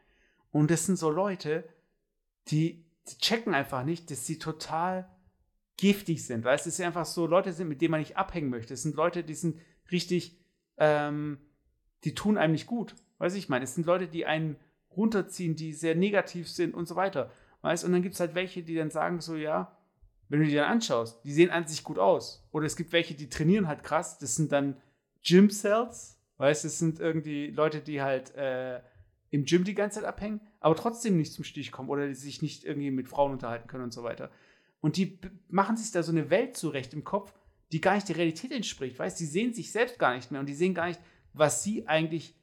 Und 0.51 0.71
das 0.71 0.85
sind 0.85 0.95
so 0.95 1.11
Leute, 1.11 1.67
die, 2.47 2.85
die 3.09 3.17
checken 3.17 3.53
einfach 3.53 3.83
nicht, 3.83 4.09
dass 4.11 4.25
sie 4.25 4.39
total 4.39 5.09
giftig 5.75 6.25
sind, 6.25 6.45
weißt 6.45 6.67
Dass 6.67 6.77
sie 6.77 6.85
einfach 6.85 7.05
so 7.05 7.27
Leute 7.27 7.51
sind, 7.51 7.67
mit 7.67 7.81
denen 7.81 7.91
man 7.91 7.99
nicht 7.99 8.15
abhängen 8.15 8.49
möchte. 8.49 8.75
Es 8.75 8.83
sind 8.83 8.95
Leute, 8.95 9.25
die 9.25 9.35
sind 9.35 9.59
richtig, 9.91 10.39
ähm, 10.77 11.37
die 12.05 12.15
tun 12.15 12.37
einem 12.37 12.53
nicht 12.53 12.65
gut. 12.65 12.95
Weiß 13.21 13.35
ich 13.35 13.49
meine, 13.49 13.65
es 13.65 13.75
sind 13.75 13.85
Leute, 13.85 14.07
die 14.07 14.25
einen 14.25 14.55
runterziehen, 14.97 15.55
die 15.55 15.73
sehr 15.73 15.93
negativ 15.93 16.49
sind 16.49 16.73
und 16.73 16.87
so 16.87 16.95
weiter. 16.95 17.29
Weißt 17.61 17.85
und 17.85 17.91
dann 17.91 18.01
gibt 18.01 18.15
es 18.15 18.19
halt 18.19 18.33
welche, 18.33 18.63
die 18.63 18.73
dann 18.73 18.89
sagen 18.89 19.21
so, 19.21 19.35
ja, 19.35 19.77
wenn 20.27 20.39
du 20.39 20.47
die 20.47 20.55
dann 20.55 20.71
anschaust, 20.71 21.23
die 21.23 21.31
sehen 21.31 21.51
an 21.51 21.67
sich 21.67 21.83
gut 21.83 21.99
aus. 21.99 22.43
Oder 22.51 22.65
es 22.65 22.75
gibt 22.75 22.91
welche, 22.93 23.13
die 23.13 23.29
trainieren 23.29 23.67
halt 23.67 23.83
krass, 23.83 24.17
das 24.17 24.35
sind 24.35 24.51
dann 24.51 24.75
Gym 25.23 25.51
Cells, 25.51 26.19
weißt 26.37 26.65
es 26.65 26.79
sind 26.79 26.99
irgendwie 26.99 27.51
Leute, 27.51 27.81
die 27.81 28.01
halt 28.01 28.33
äh, 28.33 28.81
im 29.29 29.45
Gym 29.45 29.65
die 29.65 29.75
ganze 29.75 29.99
Zeit 29.99 30.09
abhängen, 30.09 30.41
aber 30.59 30.75
trotzdem 30.75 31.15
nicht 31.15 31.33
zum 31.33 31.43
Stich 31.43 31.71
kommen 31.71 31.89
oder 31.89 32.07
die 32.07 32.15
sich 32.15 32.41
nicht 32.41 32.63
irgendwie 32.63 32.89
mit 32.89 33.07
Frauen 33.07 33.33
unterhalten 33.33 33.67
können 33.67 33.83
und 33.83 33.93
so 33.93 34.01
weiter. 34.01 34.31
Und 34.79 34.97
die 34.97 35.19
machen 35.47 35.77
sich 35.77 35.91
da 35.91 36.01
so 36.01 36.11
eine 36.11 36.31
Welt 36.31 36.57
zurecht 36.57 36.91
im 36.95 37.03
Kopf, 37.03 37.31
die 37.71 37.81
gar 37.81 37.93
nicht 37.93 38.09
der 38.09 38.17
Realität 38.17 38.51
entspricht, 38.51 38.97
weißt 38.97 39.19
Die 39.19 39.27
sehen 39.27 39.53
sich 39.53 39.71
selbst 39.71 39.99
gar 39.99 40.15
nicht 40.15 40.31
mehr 40.31 40.39
und 40.39 40.49
die 40.49 40.55
sehen 40.55 40.73
gar 40.73 40.87
nicht, 40.87 40.99
was 41.33 41.61
sie 41.61 41.87
eigentlich 41.87 42.35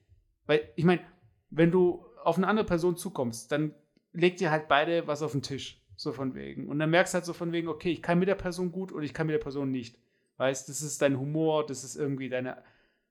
weil 0.49 0.69
ich 0.75 0.85
meine, 0.85 1.03
wenn 1.51 1.71
du 1.71 2.05
auf 2.25 2.37
eine 2.37 2.49
andere 2.49 2.67
Person 2.67 2.97
zukommst, 2.97 3.53
dann 3.53 3.75
legt 4.13 4.41
ihr 4.41 4.51
halt 4.51 4.67
beide 4.67 5.07
was 5.07 5.23
auf 5.23 5.33
den 5.33 5.43
Tisch. 5.43 5.85
So 5.95 6.13
von 6.13 6.35
wegen. 6.35 6.69
Und 6.69 6.79
dann 6.79 6.91
merkst 6.91 7.13
du 7.13 7.17
halt 7.17 7.25
so 7.25 7.33
von 7.33 7.53
wegen, 7.53 7.69
okay, 7.69 7.91
ich 7.91 8.03
kann 8.03 8.19
mit 8.19 8.29
der 8.29 8.35
Person 8.37 8.71
gut 8.71 8.93
und 8.93 9.03
ich 9.03 9.13
kann 9.13 9.27
mit 9.27 9.35
der 9.35 9.43
Person 9.43 9.71
nicht. 9.71 9.99
Weißt, 10.37 10.69
das 10.69 10.81
ist 10.81 11.03
dein 11.03 11.19
Humor, 11.19 11.67
das 11.67 11.83
ist 11.83 11.97
irgendwie 11.97 12.29
deine, 12.29 12.63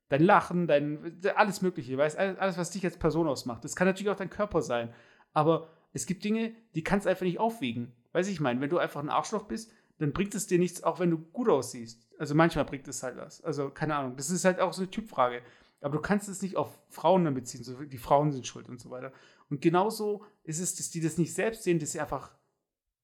dein 0.08 0.24
Lachen, 0.24 0.68
dein, 0.68 1.20
alles 1.36 1.62
Mögliche, 1.62 1.98
weißt, 1.98 2.18
alles, 2.18 2.38
alles, 2.38 2.58
was 2.58 2.72
dich 2.72 2.86
als 2.86 2.98
Person 2.98 3.28
ausmacht. 3.28 3.64
Das 3.66 3.76
kann 3.76 3.88
natürlich 3.88 4.10
auch 4.10 4.16
dein 4.18 4.30
Körper 4.30 4.62
sein. 4.62 4.94
Aber 5.34 5.68
es 5.92 6.06
gibt 6.06 6.24
Dinge, 6.24 6.56
die 6.76 6.84
kannst 6.84 7.06
du 7.06 7.10
einfach 7.10 7.26
nicht 7.26 7.40
aufwiegen. 7.40 7.94
Weiß 8.14 8.30
ich 8.30 8.40
meine, 8.40 8.62
wenn 8.62 8.70
du 8.70 8.78
einfach 8.78 9.02
ein 9.02 9.10
Arschloch 9.10 9.44
bist, 9.44 9.74
dann 10.00 10.14
bringt 10.14 10.34
es 10.34 10.48
dir 10.48 10.58
nichts, 10.58 10.82
auch 10.84 11.00
wenn 11.00 11.12
du 11.12 11.18
gut 11.18 11.50
aussiehst. 11.50 12.08
Also 12.18 12.36
manchmal 12.36 12.66
bringt 12.66 12.88
es 12.88 13.04
halt 13.04 13.18
was. 13.18 13.44
Also 13.44 13.70
keine 13.70 13.96
Ahnung. 13.96 14.16
Das 14.16 14.30
ist 14.30 14.46
halt 14.46 14.62
auch 14.62 14.72
so 14.72 14.84
eine 14.84 14.92
Typfrage. 14.92 15.42
Aber 15.82 15.96
du 15.98 16.02
kannst 16.02 16.28
es 16.28 16.42
nicht 16.42 16.56
auf 16.56 16.80
Frauen 16.90 17.26
dann 17.26 17.36
beziehen. 17.36 17.64
So, 17.64 17.84
die 17.84 17.98
Frauen 17.98 18.32
sind 18.32 18.48
schuld 18.48 18.68
und 18.70 18.80
so 18.80 18.90
weiter. 18.90 19.12
Und 19.50 19.62
genauso 19.62 20.26
ist 20.44 20.60
es, 20.60 20.76
dass 20.76 20.90
die 20.90 21.02
das 21.02 21.18
nicht 21.18 21.34
selbst 21.34 21.64
sehen, 21.64 21.80
dass 21.80 21.92
sie 21.92 22.00
einfach, 22.00 22.32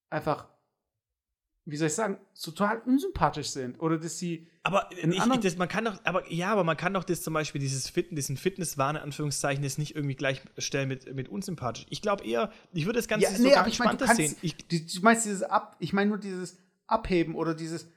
einfach, 0.10 0.48
wie 1.66 1.78
soll 1.78 1.88
ich 1.88 1.94
sagen, 1.94 2.18
total 2.42 2.80
unsympathisch 2.80 3.50
sind. 3.50 3.80
Oder 3.80 3.98
dass 3.98 4.18
sie. 4.18 4.48
Aber 4.64 4.90
ich, 4.92 5.04
ich, 5.04 5.40
das, 5.40 5.58
man 5.58 5.68
kann 5.68 5.86
doch, 5.86 6.04
aber 6.04 6.30
ja, 6.32 6.52
aber 6.52 6.64
man 6.64 6.76
kann 6.76 6.94
doch 6.94 7.04
das 7.04 7.22
zum 7.22 7.34
Beispiel, 7.34 7.62
dieses 7.62 7.90
Fitness, 7.90 8.26
diesen 8.26 8.38
Fitnesswahn, 8.38 8.96
in 8.96 9.04
Anführungszeichen, 9.04 9.64
das 9.64 9.78
nicht 9.78 9.96
irgendwie 9.96 10.16
gleichstellen 10.16 10.90
mit, 10.90 11.14
mit 11.14 11.30
unsympathisch. 11.30 11.86
Ich 11.90 12.02
glaube 12.02 12.26
eher, 12.26 12.52
ich 12.74 12.86
würde 12.86 13.00
das 13.00 13.08
Ganze 13.08 13.32
ja, 13.32 13.38
nee, 13.38 13.54
aber 13.54 13.68
ich 13.68 13.80
mein, 13.80 13.98
du 13.98 14.06
kannst, 14.06 14.18
sehen. 14.18 14.36
Ich, 14.42 14.58
du 14.68 15.02
meinst 15.02 15.26
dieses 15.26 15.44
Ab, 15.44 15.76
ich 15.80 15.94
meine 15.94 16.10
nur 16.10 16.20
dieses 16.20 16.58
Abheben 16.88 17.36
oder 17.36 17.54
dieses, 17.54 17.88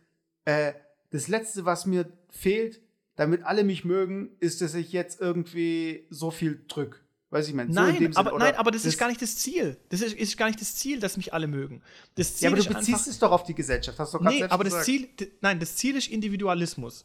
äh, 0.44 0.74
das 1.10 1.28
Letzte, 1.28 1.64
was 1.64 1.86
mir 1.86 2.12
fehlt, 2.28 2.80
damit 3.16 3.44
alle 3.44 3.64
mich 3.64 3.84
mögen, 3.84 4.30
ist, 4.40 4.60
dass 4.60 4.74
ich 4.74 4.92
jetzt 4.92 5.20
irgendwie 5.20 6.06
so 6.10 6.30
viel 6.30 6.64
drück. 6.68 7.02
Weiß 7.30 7.48
ich 7.48 7.54
mein, 7.54 7.68
nein, 7.68 8.12
so 8.12 8.20
aber, 8.20 8.38
nein, 8.38 8.54
aber 8.54 8.70
das, 8.70 8.82
das, 8.82 8.94
ist 8.94 8.98
gar 8.98 9.08
nicht 9.08 9.20
das 9.20 9.36
Ziel. 9.36 9.76
Das 9.88 10.00
ist, 10.00 10.14
ist, 10.14 10.36
gar 10.36 10.46
nicht 10.46 10.60
das 10.60 10.76
Ziel, 10.76 11.00
dass 11.00 11.16
mich 11.16 11.34
alle 11.34 11.48
mögen. 11.48 11.82
Das 12.14 12.36
Ziel 12.36 12.44
ja, 12.44 12.54
aber 12.54 12.62
du 12.62 12.72
beziehst 12.72 13.08
es 13.08 13.18
doch 13.18 13.32
auf 13.32 13.42
die 13.42 13.54
Gesellschaft. 13.54 13.98
Hast 13.98 14.14
du 14.14 14.18
nee, 14.20 14.44
aber 14.44 14.62
das 14.62 14.84
Ziel, 14.84 15.08
nein, 15.40 15.58
das 15.58 15.74
Ziel 15.74 15.96
ist 15.96 16.08
Individualismus. 16.08 17.04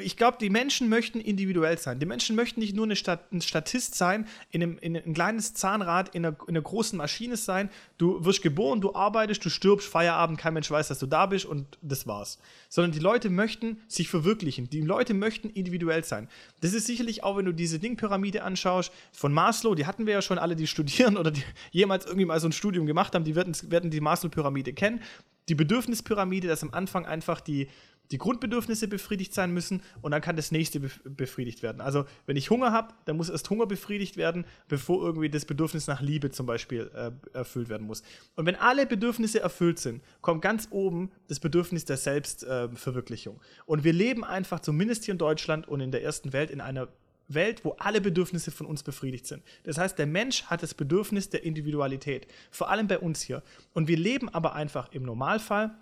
Ich 0.00 0.16
glaube, 0.16 0.38
die 0.40 0.48
Menschen 0.48 0.88
möchten 0.88 1.20
individuell 1.20 1.76
sein. 1.76 1.98
Die 1.98 2.06
Menschen 2.06 2.34
möchten 2.34 2.60
nicht 2.60 2.74
nur 2.74 2.94
Stat 2.96 3.30
ein 3.30 3.42
Statist 3.42 3.94
sein, 3.94 4.26
in 4.50 4.62
einem, 4.62 4.78
in 4.78 4.96
ein 4.96 5.12
kleines 5.12 5.52
Zahnrad 5.52 6.14
in 6.14 6.24
einer, 6.24 6.36
in 6.46 6.56
einer, 6.56 6.62
großen 6.62 6.96
Maschine 6.96 7.36
sein. 7.36 7.68
Du 7.98 8.24
wirst 8.24 8.40
geboren, 8.40 8.80
du 8.80 8.94
arbeitest, 8.94 9.44
du 9.44 9.50
stirbst, 9.50 9.86
Feierabend, 9.86 10.38
kein 10.38 10.54
Mensch 10.54 10.70
weiß, 10.70 10.88
dass 10.88 10.98
du 10.98 11.06
da 11.06 11.26
bist 11.26 11.44
und 11.44 11.78
das 11.82 12.06
war's. 12.06 12.38
Sondern 12.70 12.92
die 12.92 13.00
Leute 13.00 13.28
möchten 13.28 13.82
sich 13.86 14.08
verwirklichen. 14.08 14.70
Die 14.70 14.80
Leute 14.80 15.12
möchten 15.12 15.50
individuell 15.50 16.04
sein. 16.04 16.28
Das 16.62 16.72
ist 16.72 16.86
sicherlich 16.86 17.22
auch, 17.22 17.36
wenn 17.36 17.44
du 17.44 17.52
diese 17.52 17.78
Dingpyramide 17.78 18.44
anschaust, 18.44 18.92
von 19.12 19.32
Maslow, 19.34 19.74
die 19.74 19.84
hatten 19.84 20.06
wir 20.06 20.14
ja 20.14 20.22
schon 20.22 20.38
alle, 20.38 20.56
die 20.56 20.66
studieren 20.66 21.16
oder 21.18 21.30
die 21.30 21.44
jemals 21.70 22.06
irgendwie 22.06 22.26
mal 22.26 22.40
so 22.40 22.48
ein 22.48 22.52
Studium 22.52 22.86
gemacht 22.86 23.14
haben, 23.14 23.24
die 23.24 23.34
werden, 23.34 23.54
werden 23.68 23.90
die 23.90 24.00
Maslow-Pyramide 24.00 24.72
kennen. 24.72 25.02
Die 25.48 25.54
Bedürfnispyramide, 25.54 26.48
dass 26.48 26.62
am 26.62 26.72
Anfang 26.72 27.04
einfach 27.04 27.40
die 27.40 27.68
die 28.10 28.18
Grundbedürfnisse 28.18 28.88
befriedigt 28.88 29.32
sein 29.32 29.52
müssen 29.52 29.82
und 30.02 30.10
dann 30.10 30.20
kann 30.20 30.36
das 30.36 30.52
nächste 30.52 30.80
befriedigt 30.80 31.62
werden. 31.62 31.80
Also 31.80 32.04
wenn 32.26 32.36
ich 32.36 32.50
Hunger 32.50 32.72
habe, 32.72 32.94
dann 33.06 33.16
muss 33.16 33.30
erst 33.30 33.48
Hunger 33.48 33.66
befriedigt 33.66 34.16
werden, 34.16 34.44
bevor 34.68 35.02
irgendwie 35.02 35.30
das 35.30 35.44
Bedürfnis 35.44 35.86
nach 35.86 36.02
Liebe 36.02 36.30
zum 36.30 36.46
Beispiel 36.46 36.90
äh, 36.94 37.10
erfüllt 37.36 37.68
werden 37.68 37.86
muss. 37.86 38.02
Und 38.36 38.46
wenn 38.46 38.56
alle 38.56 38.86
Bedürfnisse 38.86 39.40
erfüllt 39.40 39.78
sind, 39.78 40.02
kommt 40.20 40.42
ganz 40.42 40.68
oben 40.70 41.10
das 41.28 41.40
Bedürfnis 41.40 41.84
der 41.84 41.96
Selbstverwirklichung. 41.96 43.36
Äh, 43.36 43.62
und 43.66 43.84
wir 43.84 43.92
leben 43.92 44.24
einfach, 44.24 44.60
zumindest 44.60 45.04
hier 45.04 45.12
in 45.12 45.18
Deutschland 45.18 45.66
und 45.66 45.80
in 45.80 45.90
der 45.90 46.02
ersten 46.02 46.32
Welt, 46.32 46.50
in 46.50 46.60
einer 46.60 46.88
Welt, 47.28 47.64
wo 47.64 47.70
alle 47.78 48.00
Bedürfnisse 48.00 48.50
von 48.50 48.66
uns 48.66 48.82
befriedigt 48.82 49.26
sind. 49.26 49.42
Das 49.64 49.78
heißt, 49.78 49.98
der 49.98 50.06
Mensch 50.06 50.44
hat 50.44 50.62
das 50.62 50.74
Bedürfnis 50.74 51.30
der 51.30 51.44
Individualität, 51.44 52.26
vor 52.50 52.70
allem 52.70 52.88
bei 52.88 52.98
uns 52.98 53.22
hier. 53.22 53.42
Und 53.72 53.88
wir 53.88 53.96
leben 53.96 54.28
aber 54.28 54.54
einfach 54.54 54.92
im 54.92 55.04
Normalfall 55.04 55.74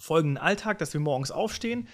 folgenden 0.00 0.38
Alltag, 0.38 0.78
dass 0.78 0.92
wir 0.92 1.00
morgens 1.00 1.30
aufstehen, 1.30 1.86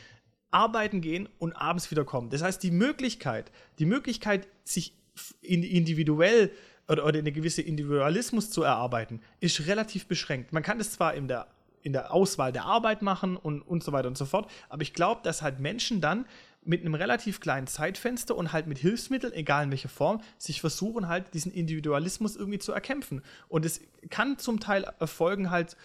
arbeiten 0.51 1.01
gehen 1.01 1.29
und 1.39 1.53
abends 1.53 1.91
wieder 1.91 2.05
kommen. 2.05 2.31
Das 2.31 2.43
heißt, 2.43 2.63
die 2.63 2.71
Möglichkeit, 2.71 3.51
die 3.79 3.85
Möglichkeit, 3.85 4.49
sich 4.65 4.95
individuell 5.43 6.51
oder, 6.89 7.05
oder 7.05 7.19
eine 7.19 7.33
gewisse 7.33 7.63
Individualismus 7.63 8.51
zu 8.51 8.63
erarbeiten, 8.63 9.21
ist 9.41 9.67
relativ 9.67 10.07
beschränkt. 10.07 10.53
Man 10.53 10.63
kann 10.63 10.79
das 10.79 10.93
zwar 10.93 11.15
in 11.15 11.27
der, 11.27 11.49
in 11.83 11.93
der 11.93 12.13
Auswahl 12.13 12.53
der 12.53 12.65
Arbeit 12.65 13.03
machen 13.03 13.37
und, 13.37 13.61
und 13.61 13.83
so 13.83 13.93
weiter 13.93 14.09
und 14.09 14.17
so 14.17 14.25
fort, 14.25 14.51
aber 14.69 14.83
ich 14.83 14.95
glaube, 14.95 15.21
dass 15.25 15.43
halt 15.43 15.59
Menschen 15.59 16.01
dann 16.01 16.27
mit 16.67 16.81
einem 16.81 16.95
relativ 16.95 17.41
kleinen 17.41 17.67
Zeitfenster 17.67 18.37
und 18.37 18.53
halt 18.53 18.67
mit 18.67 18.79
Hilfsmitteln, 18.79 19.33
egal 19.33 19.65
in 19.65 19.71
welcher 19.71 19.89
Form, 19.89 20.21
sich 20.37 20.61
versuchen 20.61 21.07
halt 21.09 21.33
diesen 21.33 21.53
Individualismus 21.53 22.35
irgendwie 22.35 22.59
zu 22.59 22.73
erkämpfen. 22.73 23.23
Und 23.49 23.65
es 23.65 23.81
kann 24.11 24.39
zum 24.39 24.59
Teil 24.59 24.85
erfolgen 24.99 25.51
halt 25.51 25.77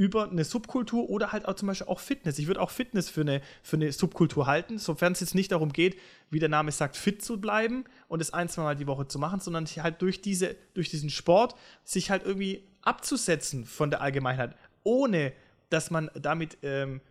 über 0.00 0.30
eine 0.30 0.44
Subkultur 0.44 1.10
oder 1.10 1.30
halt 1.30 1.46
auch 1.46 1.56
zum 1.56 1.68
Beispiel 1.68 1.86
auch 1.86 2.00
Fitness. 2.00 2.38
Ich 2.38 2.46
würde 2.46 2.62
auch 2.62 2.70
Fitness 2.70 3.10
für 3.10 3.20
eine, 3.20 3.42
für 3.62 3.76
eine 3.76 3.92
Subkultur 3.92 4.46
halten, 4.46 4.78
sofern 4.78 5.12
es 5.12 5.20
jetzt 5.20 5.34
nicht 5.34 5.52
darum 5.52 5.74
geht, 5.74 5.98
wie 6.30 6.38
der 6.38 6.48
Name 6.48 6.72
sagt, 6.72 6.96
fit 6.96 7.22
zu 7.22 7.38
bleiben 7.38 7.84
und 8.08 8.22
es 8.22 8.32
ein, 8.32 8.48
zwei 8.48 8.62
Mal 8.62 8.76
die 8.76 8.86
Woche 8.86 9.08
zu 9.08 9.18
machen, 9.18 9.40
sondern 9.40 9.66
halt 9.66 10.00
durch, 10.00 10.22
diese, 10.22 10.56
durch 10.72 10.88
diesen 10.88 11.10
Sport 11.10 11.54
sich 11.84 12.10
halt 12.10 12.24
irgendwie 12.24 12.66
abzusetzen 12.80 13.66
von 13.66 13.90
der 13.90 14.00
Allgemeinheit, 14.00 14.56
ohne 14.84 15.34
dass 15.68 15.90
man 15.90 16.10
damit 16.14 16.56
ähm, 16.62 17.02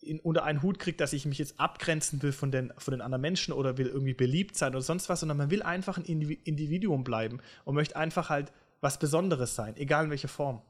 in, 0.00 0.18
unter 0.18 0.42
einen 0.42 0.62
Hut 0.62 0.80
kriegt, 0.80 1.00
dass 1.00 1.12
ich 1.12 1.26
mich 1.26 1.38
jetzt 1.38 1.60
abgrenzen 1.60 2.20
will 2.22 2.32
von 2.32 2.50
den, 2.50 2.72
von 2.76 2.90
den 2.90 3.02
anderen 3.02 3.22
Menschen 3.22 3.54
oder 3.54 3.78
will 3.78 3.86
irgendwie 3.86 4.14
beliebt 4.14 4.56
sein 4.56 4.70
oder 4.72 4.82
sonst 4.82 5.08
was, 5.08 5.20
sondern 5.20 5.38
man 5.38 5.52
will 5.52 5.62
einfach 5.62 5.96
ein 5.96 6.04
Individuum 6.04 7.04
bleiben 7.04 7.38
und 7.64 7.76
möchte 7.76 7.94
einfach 7.94 8.30
halt 8.30 8.50
was 8.80 8.98
Besonderes 8.98 9.54
sein, 9.54 9.76
egal 9.76 10.06
in 10.06 10.10
welcher 10.10 10.26
Form. 10.26 10.60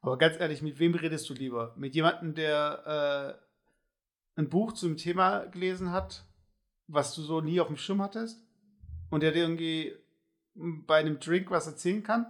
Aber 0.00 0.16
ganz 0.16 0.38
ehrlich, 0.40 0.62
mit 0.62 0.78
wem 0.78 0.94
redest 0.94 1.28
du 1.28 1.34
lieber? 1.34 1.74
Mit 1.76 1.94
jemandem, 1.94 2.34
der 2.34 3.38
äh, 4.36 4.40
ein 4.40 4.48
Buch 4.48 4.72
zum 4.72 4.96
Thema 4.96 5.46
gelesen 5.46 5.92
hat, 5.92 6.24
was 6.86 7.14
du 7.14 7.22
so 7.22 7.40
nie 7.40 7.60
auf 7.60 7.66
dem 7.66 7.76
Schirm 7.76 8.00
hattest? 8.02 8.42
Und 9.10 9.22
der 9.22 9.32
dir 9.32 9.42
irgendwie 9.42 9.94
bei 10.54 10.98
einem 10.98 11.20
Drink 11.20 11.50
was 11.50 11.66
erzählen 11.66 12.02
kann? 12.02 12.26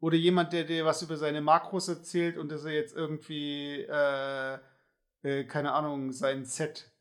Oder 0.00 0.16
jemand, 0.16 0.52
der 0.52 0.64
dir 0.64 0.84
was 0.84 1.02
über 1.02 1.16
seine 1.16 1.40
Makros 1.40 1.88
erzählt 1.88 2.36
und 2.36 2.52
dass 2.52 2.64
er 2.64 2.72
jetzt 2.72 2.94
irgendwie, 2.94 3.80
äh, 3.82 4.58
äh, 5.22 5.44
keine 5.44 5.72
Ahnung, 5.72 6.12
sein 6.12 6.44
Set 6.44 6.92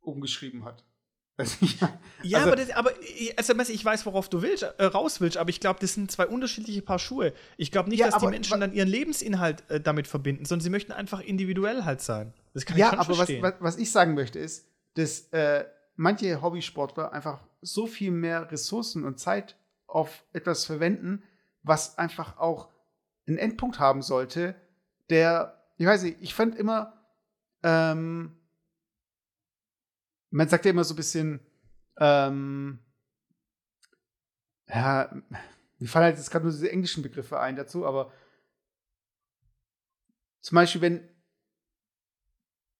umgeschrieben 0.00 0.64
hat? 0.64 0.85
ja, 2.22 2.38
also, 2.38 2.48
aber, 2.48 2.56
das, 2.56 2.70
aber 2.70 2.90
also, 3.36 3.72
ich 3.72 3.84
weiß, 3.84 4.06
worauf 4.06 4.30
du 4.30 4.40
willst, 4.40 4.62
äh, 4.62 4.84
raus 4.84 5.20
willst, 5.20 5.36
aber 5.36 5.50
ich 5.50 5.60
glaube, 5.60 5.78
das 5.80 5.92
sind 5.92 6.10
zwei 6.10 6.26
unterschiedliche 6.26 6.80
Paar 6.80 6.98
Schuhe. 6.98 7.34
Ich 7.58 7.70
glaube 7.70 7.90
nicht, 7.90 7.98
ja, 7.98 8.06
dass 8.06 8.14
aber, 8.14 8.26
die 8.26 8.30
Menschen 8.30 8.58
dann 8.58 8.72
ihren 8.72 8.88
Lebensinhalt 8.88 9.68
äh, 9.70 9.78
damit 9.78 10.06
verbinden, 10.06 10.46
sondern 10.46 10.62
sie 10.64 10.70
möchten 10.70 10.92
einfach 10.92 11.20
individuell 11.20 11.84
halt 11.84 12.00
sein. 12.00 12.32
Das 12.54 12.64
kann 12.64 12.78
ja, 12.78 12.86
ich 12.86 12.90
schon 12.90 13.00
aber 13.00 13.14
verstehen. 13.14 13.42
Was, 13.42 13.54
was, 13.60 13.76
ich 13.76 13.92
sagen 13.92 14.14
möchte, 14.14 14.38
ist, 14.38 14.66
dass 14.94 15.28
äh, 15.32 15.66
manche 15.96 16.40
Hobbysportler 16.40 17.12
einfach 17.12 17.40
so 17.60 17.86
viel 17.86 18.12
mehr 18.12 18.50
Ressourcen 18.50 19.04
und 19.04 19.18
Zeit 19.18 19.56
auf 19.86 20.24
etwas 20.32 20.64
verwenden, 20.64 21.22
was 21.62 21.98
einfach 21.98 22.38
auch 22.38 22.70
einen 23.26 23.36
Endpunkt 23.36 23.78
haben 23.78 24.00
sollte, 24.00 24.54
der, 25.10 25.60
ich 25.76 25.86
weiß 25.86 26.02
nicht, 26.02 26.18
ich 26.20 26.34
fand 26.34 26.56
immer, 26.56 26.94
ähm, 27.62 28.36
man 30.36 30.48
sagt 30.50 30.66
ja 30.66 30.70
immer 30.70 30.84
so 30.84 30.92
ein 30.92 30.98
bisschen, 30.98 31.40
ähm, 31.96 32.78
ja, 34.68 35.10
mir 35.78 35.88
fallen 35.88 36.04
halt 36.04 36.18
jetzt 36.18 36.30
gerade 36.30 36.44
nur 36.44 36.52
diese 36.52 36.70
englischen 36.70 37.02
Begriffe 37.02 37.40
ein 37.40 37.56
dazu, 37.56 37.86
aber 37.86 38.12
zum 40.42 40.56
Beispiel, 40.56 40.82
wenn 40.82 41.08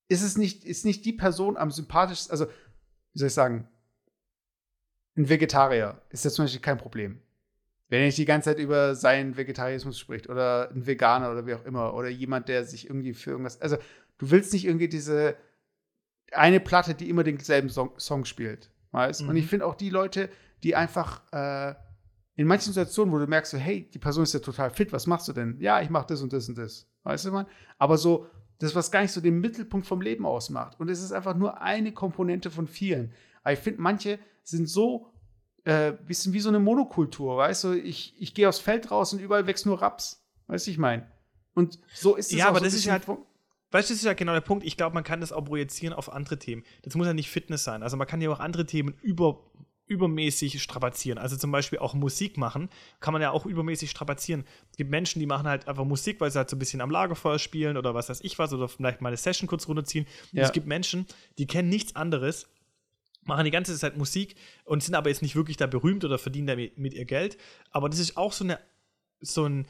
ist 0.09 0.23
es 0.23 0.37
nicht, 0.37 0.65
ist 0.65 0.85
nicht 0.85 1.07
die 1.07 1.15
Person 1.15 1.57
am 1.57 1.71
sympathischsten, 1.71 2.31
also, 2.31 2.47
wie 2.47 3.19
soll 3.19 3.29
ich 3.29 3.35
sagen, 3.35 3.69
ein 5.17 5.31
Vegetarier 5.31 6.03
ist 6.11 6.27
ja 6.27 6.31
zum 6.31 6.45
Beispiel 6.45 6.61
kein 6.61 6.79
Problem. 6.79 7.23
Wenn 7.89 8.01
er 8.01 8.07
nicht 8.07 8.19
die 8.19 8.27
ganze 8.27 8.51
Zeit 8.51 8.59
über 8.59 8.95
seinen 8.95 9.39
Vegetarismus 9.39 9.99
spricht 9.99 10.29
oder 10.29 10.71
ein 10.71 10.87
Veganer 10.87 11.33
oder 11.33 11.47
wie 11.47 11.55
auch 11.55 11.65
immer 11.65 11.95
oder 11.95 12.09
jemand, 12.09 12.49
der 12.49 12.67
sich 12.67 12.87
irgendwie 12.87 13.15
für 13.15 13.31
irgendwas, 13.31 13.63
also 13.63 13.79
du 14.19 14.31
willst 14.31 14.53
nicht 14.53 14.67
irgendwie 14.67 14.89
diese 14.89 15.37
eine 16.33 16.61
Platte, 16.61 16.95
die 16.95 17.09
immer 17.09 17.25
denselben 17.25 17.69
Song, 17.69 17.93
Song 17.99 18.25
spielt. 18.25 18.71
Weißt? 18.93 19.23
Mhm. 19.23 19.29
Und 19.29 19.37
ich 19.37 19.45
mhm. 19.45 19.49
finde 19.49 19.67
auch 19.67 19.75
die 19.75 19.91
Leute, 19.91 20.29
die 20.63 20.75
einfach 20.75 21.23
äh, 21.33 21.75
in 22.35 22.47
manchen 22.47 22.73
Situationen, 22.73 23.13
wo 23.13 23.19
du 23.19 23.27
merkst, 23.27 23.53
so, 23.53 23.59
hey, 23.59 23.89
die 23.93 23.99
Person 23.99 24.23
ist 24.23 24.35
ja 24.35 24.41
total 24.41 24.71
fit, 24.71 24.93
was 24.93 25.07
machst 25.07 25.29
du 25.29 25.33
denn? 25.33 25.57
Ja, 25.61 25.81
ich 25.81 25.91
mache 25.91 26.07
das 26.09 26.23
und 26.23 26.33
das 26.33 26.49
und 26.49 26.59
das. 26.59 26.87
Weißt 27.03 27.25
du, 27.25 27.33
man? 27.33 27.47
Aber 27.79 27.99
so, 27.99 28.27
das, 28.59 28.75
was 28.75 28.91
gar 28.91 29.03
nicht 29.03 29.13
so 29.13 29.21
den 29.21 29.41
Mittelpunkt 29.41 29.87
vom 29.87 30.01
Leben 30.01 30.27
ausmacht. 30.27 30.81
Und 30.81 30.89
es 30.89 31.03
ist 31.03 31.13
einfach 31.13 31.37
nur 31.37 31.61
eine 31.61 31.93
Komponente 31.93 32.51
von 32.51 32.67
vielen. 32.67 33.13
Aber 33.43 33.53
ich 33.53 33.59
finde, 33.59 33.81
manche 33.81 34.19
sind 34.43 34.69
so 34.69 35.13
äh, 35.65 35.93
bisschen 35.93 36.33
wie 36.33 36.41
so 36.41 36.49
eine 36.49 36.61
Monokultur, 36.61 37.37
weißt 37.37 37.65
du? 37.65 37.73
Ich, 37.73 38.15
ich 38.19 38.35
gehe 38.35 38.49
aufs 38.49 38.61
Feld 38.61 38.91
raus 38.91 39.13
und 39.13 39.21
überall 39.21 39.47
wächst 39.47 39.67
nur 39.67 39.83
Raps. 39.83 40.25
Weißt 40.47 40.67
du, 40.67 40.71
ich 40.71 40.79
meine? 40.79 41.07
Und 41.55 41.79
so 41.93 42.15
ist 42.17 42.33
es 42.33 42.39
Ja, 42.39 42.49
aber 42.49 42.59
so 42.59 42.65
das 42.65 42.75
ist 42.75 42.89
halt. 42.89 43.05
Weißt 43.77 43.91
du, 43.91 43.93
das 43.93 43.99
ist 43.99 44.07
ja 44.07 44.15
genau 44.15 44.33
der 44.33 44.41
Punkt. 44.41 44.65
Ich 44.65 44.79
glaube, 44.79 44.95
man 44.95 45.05
kann 45.05 45.21
das 45.21 45.33
auch 45.33 45.45
projizieren 45.45 45.93
auf 45.93 46.11
andere 46.11 46.39
Themen. 46.39 46.63
Das 46.81 46.95
muss 46.95 47.07
ja 47.07 47.13
nicht 47.13 47.29
Fitness 47.29 47.63
sein. 47.63 47.83
Also 47.83 47.99
man 47.99 48.07
kann 48.07 48.23
ja 48.23 48.31
auch 48.31 48.41
andere 48.41 48.65
Themen 48.65 48.95
über 49.03 49.43
übermäßig 49.87 50.63
strapazieren. 50.63 51.19
Also 51.19 51.37
zum 51.37 51.53
Beispiel 51.53 51.79
auch 51.79 51.93
Musik 51.93 52.39
machen, 52.39 52.71
kann 53.01 53.13
man 53.13 53.21
ja 53.21 53.33
auch 53.33 53.45
übermäßig 53.45 53.91
strapazieren. 53.91 54.47
Es 54.71 54.79
gibt 54.79 54.91
Menschen, 54.91 55.21
die 55.21 55.27
machen 55.27 55.47
halt 55.47 55.69
einfach 55.69 55.85
Musik, 55.85 56.23
weil 56.23 56.31
sie 56.31 56.39
halt 56.39 56.49
so 56.49 56.57
ein 56.57 56.59
bisschen 56.59 56.81
am 56.81 56.91
Lagerfeuer 56.91 57.39
spielen 57.39 57.77
oder 57.77 57.95
was 57.95 58.09
weiß 58.09 58.23
ich 58.23 58.39
was 58.39 58.51
oder 58.55 58.67
vielleicht 58.67 59.03
mal 59.03 59.11
eine 59.11 59.19
Session 59.19 59.47
kurz 59.47 59.69
runterziehen. 59.69 60.07
Ja. 60.33 60.45
es 60.45 60.53
gibt 60.53 60.67
Menschen, 60.67 61.05
die 61.37 61.47
kennen 61.47 61.69
nichts 61.69 61.95
anderes, 61.95 62.49
machen 63.25 63.45
die 63.45 63.51
ganze 63.51 63.77
Zeit 63.77 63.99
Musik 63.99 64.37
und 64.65 64.83
sind 64.83 64.95
aber 64.95 65.11
jetzt 65.11 65.21
nicht 65.21 65.37
wirklich 65.37 65.59
da 65.59 65.67
berühmt 65.67 66.03
oder 66.03 66.17
verdienen 66.17 66.47
damit 66.47 66.79
mit 66.79 66.95
ihr 66.95 67.05
Geld. 67.05 67.37
Aber 67.73 67.91
das 67.91 67.99
ist 67.99 68.17
auch 68.17 68.33
so 68.33 68.45
eine, 68.45 68.59
so 69.21 69.45
ein, 69.45 69.67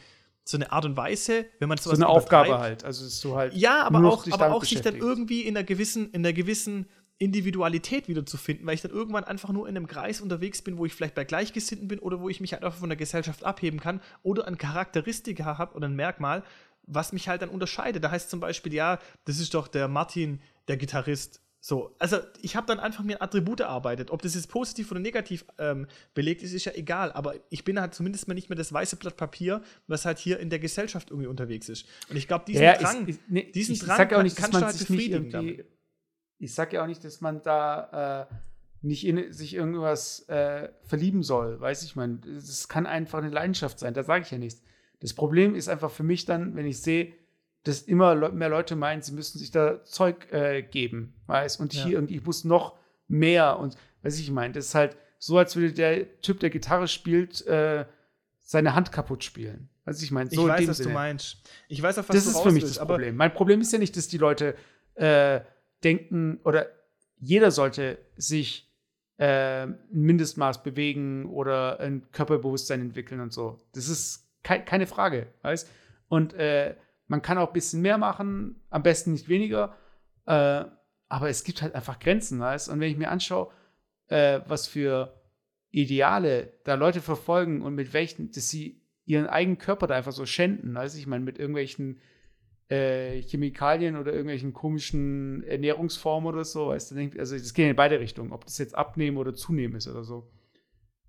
so 0.48 0.56
eine 0.56 0.70
Art 0.70 0.84
und 0.84 0.96
Weise, 0.96 1.46
wenn 1.58 1.68
man 1.68 1.76
sowas 1.76 1.98
So 1.98 2.04
eine 2.04 2.08
Aufgabe 2.08 2.58
halt. 2.58 2.84
Also 2.84 3.04
ist 3.04 3.20
so 3.20 3.36
halt. 3.36 3.54
Ja, 3.54 3.82
aber 3.82 4.04
auch, 4.08 4.26
aber 4.30 4.54
auch 4.54 4.64
sich 4.64 4.80
dann 4.80 4.96
irgendwie 4.96 5.42
in 5.42 5.56
einer 5.56 5.64
gewissen, 5.64 6.10
in 6.12 6.24
einer 6.24 6.32
gewissen 6.32 6.86
Individualität 7.18 8.08
wiederzufinden, 8.08 8.66
weil 8.66 8.74
ich 8.74 8.82
dann 8.82 8.92
irgendwann 8.92 9.24
einfach 9.24 9.50
nur 9.50 9.68
in 9.68 9.76
einem 9.76 9.86
Kreis 9.86 10.20
unterwegs 10.20 10.62
bin, 10.62 10.78
wo 10.78 10.86
ich 10.86 10.94
vielleicht 10.94 11.14
bei 11.14 11.24
Gleichgesinnten 11.24 11.88
bin 11.88 11.98
oder 11.98 12.20
wo 12.20 12.28
ich 12.28 12.40
mich 12.40 12.52
halt 12.52 12.62
einfach 12.62 12.78
von 12.78 12.90
der 12.90 12.96
Gesellschaft 12.96 13.42
abheben 13.42 13.80
kann 13.80 14.00
oder 14.22 14.46
ein 14.46 14.58
Charakteristika 14.58 15.58
habe 15.58 15.74
oder 15.74 15.88
ein 15.88 15.96
Merkmal, 15.96 16.44
was 16.82 17.12
mich 17.12 17.28
halt 17.28 17.42
dann 17.42 17.48
unterscheidet. 17.48 18.04
Da 18.04 18.10
heißt 18.10 18.30
zum 18.30 18.38
Beispiel, 18.38 18.72
ja, 18.72 18.98
das 19.24 19.40
ist 19.40 19.54
doch 19.54 19.66
der 19.66 19.88
Martin, 19.88 20.40
der 20.68 20.76
Gitarrist. 20.76 21.40
So, 21.66 21.96
also 21.98 22.18
ich 22.42 22.54
habe 22.54 22.68
dann 22.68 22.78
einfach 22.78 23.02
mir 23.02 23.20
Attribute 23.20 23.58
erarbeitet. 23.58 24.12
Ob 24.12 24.22
das 24.22 24.36
jetzt 24.36 24.48
positiv 24.48 24.92
oder 24.92 25.00
negativ 25.00 25.44
ähm, 25.58 25.88
belegt 26.14 26.44
ist, 26.44 26.52
ist 26.52 26.64
ja 26.64 26.72
egal. 26.76 27.10
Aber 27.10 27.34
ich 27.50 27.64
bin 27.64 27.80
halt 27.80 27.92
zumindest 27.92 28.28
mal 28.28 28.34
nicht 28.34 28.48
mehr 28.48 28.56
das 28.56 28.72
weiße 28.72 28.94
Blatt 28.94 29.16
Papier, 29.16 29.60
was 29.88 30.04
halt 30.04 30.18
hier 30.18 30.38
in 30.38 30.48
der 30.48 30.60
Gesellschaft 30.60 31.10
irgendwie 31.10 31.26
unterwegs 31.26 31.68
ist. 31.68 31.84
Und 32.08 32.18
ich 32.18 32.28
glaube, 32.28 32.44
diesen 32.46 32.62
ja, 32.62 32.76
Drang, 32.76 33.08
ich, 33.08 33.16
ich, 33.16 33.20
nee, 33.26 33.50
diesen 33.50 33.72
ich 33.72 33.80
Drang 33.80 34.06
kann, 34.06 34.22
nicht, 34.22 34.36
kannst 34.36 34.54
du 34.54 34.64
halt 34.64 34.78
befriedigen 34.78 35.28
damit 35.30 35.66
ich 36.38 36.54
sage 36.54 36.76
ja 36.76 36.84
auch 36.84 36.86
nicht, 36.86 37.02
dass 37.02 37.20
man 37.20 37.42
da 37.42 38.28
äh, 38.30 38.34
nicht 38.82 39.04
in 39.04 39.32
sich 39.32 39.54
irgendwas 39.54 40.28
äh, 40.28 40.68
verlieben 40.84 41.24
soll, 41.24 41.60
weiß 41.60 41.82
ich 41.82 41.96
meine. 41.96 42.20
Es 42.36 42.68
kann 42.68 42.86
einfach 42.86 43.18
eine 43.18 43.30
Leidenschaft 43.30 43.80
sein, 43.80 43.92
da 43.92 44.04
sage 44.04 44.22
ich 44.22 44.30
ja 44.30 44.38
nichts. 44.38 44.62
Das 45.00 45.14
Problem 45.14 45.56
ist 45.56 45.68
einfach 45.68 45.90
für 45.90 46.04
mich 46.04 46.26
dann, 46.26 46.54
wenn 46.54 46.66
ich 46.66 46.80
sehe, 46.80 47.12
dass 47.66 47.82
immer 47.82 48.14
Le 48.14 48.30
mehr 48.30 48.48
Leute 48.48 48.76
meinen, 48.76 49.02
sie 49.02 49.12
müssten 49.12 49.38
sich 49.38 49.50
da 49.50 49.82
Zeug 49.84 50.32
äh, 50.32 50.62
geben, 50.62 51.14
weiß 51.26 51.56
und 51.56 51.74
ja. 51.74 51.84
hier 51.84 51.92
irgendwie, 51.94 52.16
ich 52.16 52.24
muss 52.24 52.44
noch 52.44 52.76
mehr 53.08 53.58
und 53.58 53.76
weiß 54.02 54.20
ich 54.20 54.30
meine, 54.30 54.54
das 54.54 54.66
ist 54.66 54.74
halt 54.76 54.96
so, 55.18 55.36
als 55.38 55.56
würde 55.56 55.72
der 55.72 56.20
Typ, 56.20 56.38
der 56.40 56.50
Gitarre 56.50 56.86
spielt, 56.86 57.44
äh, 57.46 57.84
seine 58.40 58.74
Hand 58.76 58.92
kaputt 58.92 59.24
spielen. 59.24 59.68
Weiß 59.84 60.00
ich 60.02 60.12
meine, 60.12 60.30
so 60.30 60.42
ich 60.42 60.48
weiß, 60.48 60.68
was 60.68 60.76
Sinne. 60.76 60.90
du 60.90 60.94
meinst. 60.94 61.38
Ich 61.68 61.82
weiß 61.82 61.98
auch, 61.98 62.08
was 62.08 62.14
das 62.14 62.24
du 62.24 62.30
ist 62.30 62.40
für 62.40 62.52
mich 62.52 62.62
das 62.62 62.78
Problem. 62.78 63.16
Mein 63.16 63.34
Problem 63.34 63.60
ist 63.60 63.72
ja 63.72 63.78
nicht, 63.80 63.96
dass 63.96 64.06
die 64.06 64.18
Leute 64.18 64.54
äh, 64.94 65.40
denken 65.82 66.38
oder 66.44 66.66
jeder 67.18 67.50
sollte 67.50 67.98
sich 68.16 68.72
äh, 69.16 69.64
ein 69.64 69.78
Mindestmaß 69.90 70.62
bewegen 70.62 71.26
oder 71.26 71.80
ein 71.80 72.06
Körperbewusstsein 72.12 72.80
entwickeln 72.80 73.20
und 73.20 73.32
so. 73.32 73.58
Das 73.72 73.88
ist 73.88 74.28
ke 74.44 74.60
keine 74.64 74.86
Frage, 74.86 75.26
weißt? 75.42 75.68
Und 76.08 76.34
äh, 76.34 76.76
man 77.06 77.22
kann 77.22 77.38
auch 77.38 77.48
ein 77.48 77.52
bisschen 77.52 77.82
mehr 77.82 77.98
machen, 77.98 78.62
am 78.70 78.82
besten 78.82 79.12
nicht 79.12 79.28
weniger. 79.28 79.76
Äh, 80.26 80.64
aber 81.08 81.28
es 81.28 81.44
gibt 81.44 81.62
halt 81.62 81.74
einfach 81.74 81.98
Grenzen, 81.98 82.40
weißt? 82.40 82.68
Und 82.68 82.80
wenn 82.80 82.90
ich 82.90 82.96
mir 82.96 83.10
anschaue, 83.10 83.52
äh, 84.08 84.40
was 84.46 84.66
für 84.66 85.20
Ideale 85.70 86.52
da 86.64 86.74
Leute 86.74 87.00
verfolgen 87.00 87.62
und 87.62 87.74
mit 87.74 87.92
welchen, 87.92 88.30
dass 88.32 88.48
sie 88.48 88.82
ihren 89.04 89.26
eigenen 89.26 89.58
Körper 89.58 89.86
da 89.86 89.94
einfach 89.94 90.12
so 90.12 90.26
schänden, 90.26 90.74
weißt? 90.74 90.98
Ich 90.98 91.06
meine, 91.06 91.24
mit 91.24 91.38
irgendwelchen 91.38 92.00
äh, 92.68 93.22
Chemikalien 93.22 93.96
oder 93.96 94.12
irgendwelchen 94.12 94.52
komischen 94.52 95.44
Ernährungsformen 95.44 96.28
oder 96.32 96.44
so. 96.44 96.68
Weißt 96.68 96.90
du, 96.90 97.10
also 97.18 97.36
das 97.36 97.54
geht 97.54 97.70
in 97.70 97.76
beide 97.76 98.00
Richtungen, 98.00 98.32
ob 98.32 98.44
das 98.44 98.58
jetzt 98.58 98.74
abnehmen 98.74 99.16
oder 99.16 99.34
zunehmen 99.34 99.76
ist 99.76 99.86
oder 99.86 100.02
so. 100.02 100.30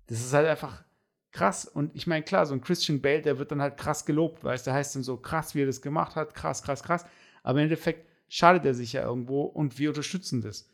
Das 0.06 0.20
ist 0.20 0.32
halt 0.32 0.46
einfach 0.46 0.84
krass. 1.32 1.64
Und 1.66 1.94
ich 1.94 2.06
meine, 2.06 2.24
klar, 2.24 2.46
so 2.46 2.54
ein 2.54 2.60
Christian 2.60 3.00
Bale, 3.00 3.22
der 3.22 3.38
wird 3.38 3.50
dann 3.50 3.62
halt 3.62 3.76
krass 3.76 4.04
gelobt, 4.04 4.44
weißt 4.44 4.66
du, 4.66 4.72
heißt 4.72 4.96
dann 4.96 5.02
so 5.02 5.16
krass, 5.16 5.54
wie 5.54 5.62
er 5.62 5.66
das 5.66 5.82
gemacht 5.82 6.16
hat, 6.16 6.34
krass, 6.34 6.62
krass, 6.62 6.82
krass. 6.82 7.04
Aber 7.42 7.58
im 7.58 7.64
Endeffekt 7.64 8.06
schadet 8.28 8.64
er 8.64 8.74
sich 8.74 8.92
ja 8.92 9.02
irgendwo 9.02 9.42
und 9.42 9.78
wir 9.78 9.90
unterstützen 9.90 10.40
das. 10.42 10.68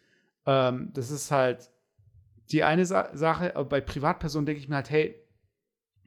Ähm, 0.46 0.90
das 0.92 1.10
ist 1.10 1.30
halt 1.30 1.70
die 2.50 2.62
eine 2.62 2.84
Sa 2.86 3.10
Sache, 3.16 3.56
aber 3.56 3.68
bei 3.68 3.80
Privatpersonen 3.80 4.46
denke 4.46 4.60
ich 4.60 4.68
mir 4.68 4.76
halt, 4.76 4.90
hey, 4.90 5.14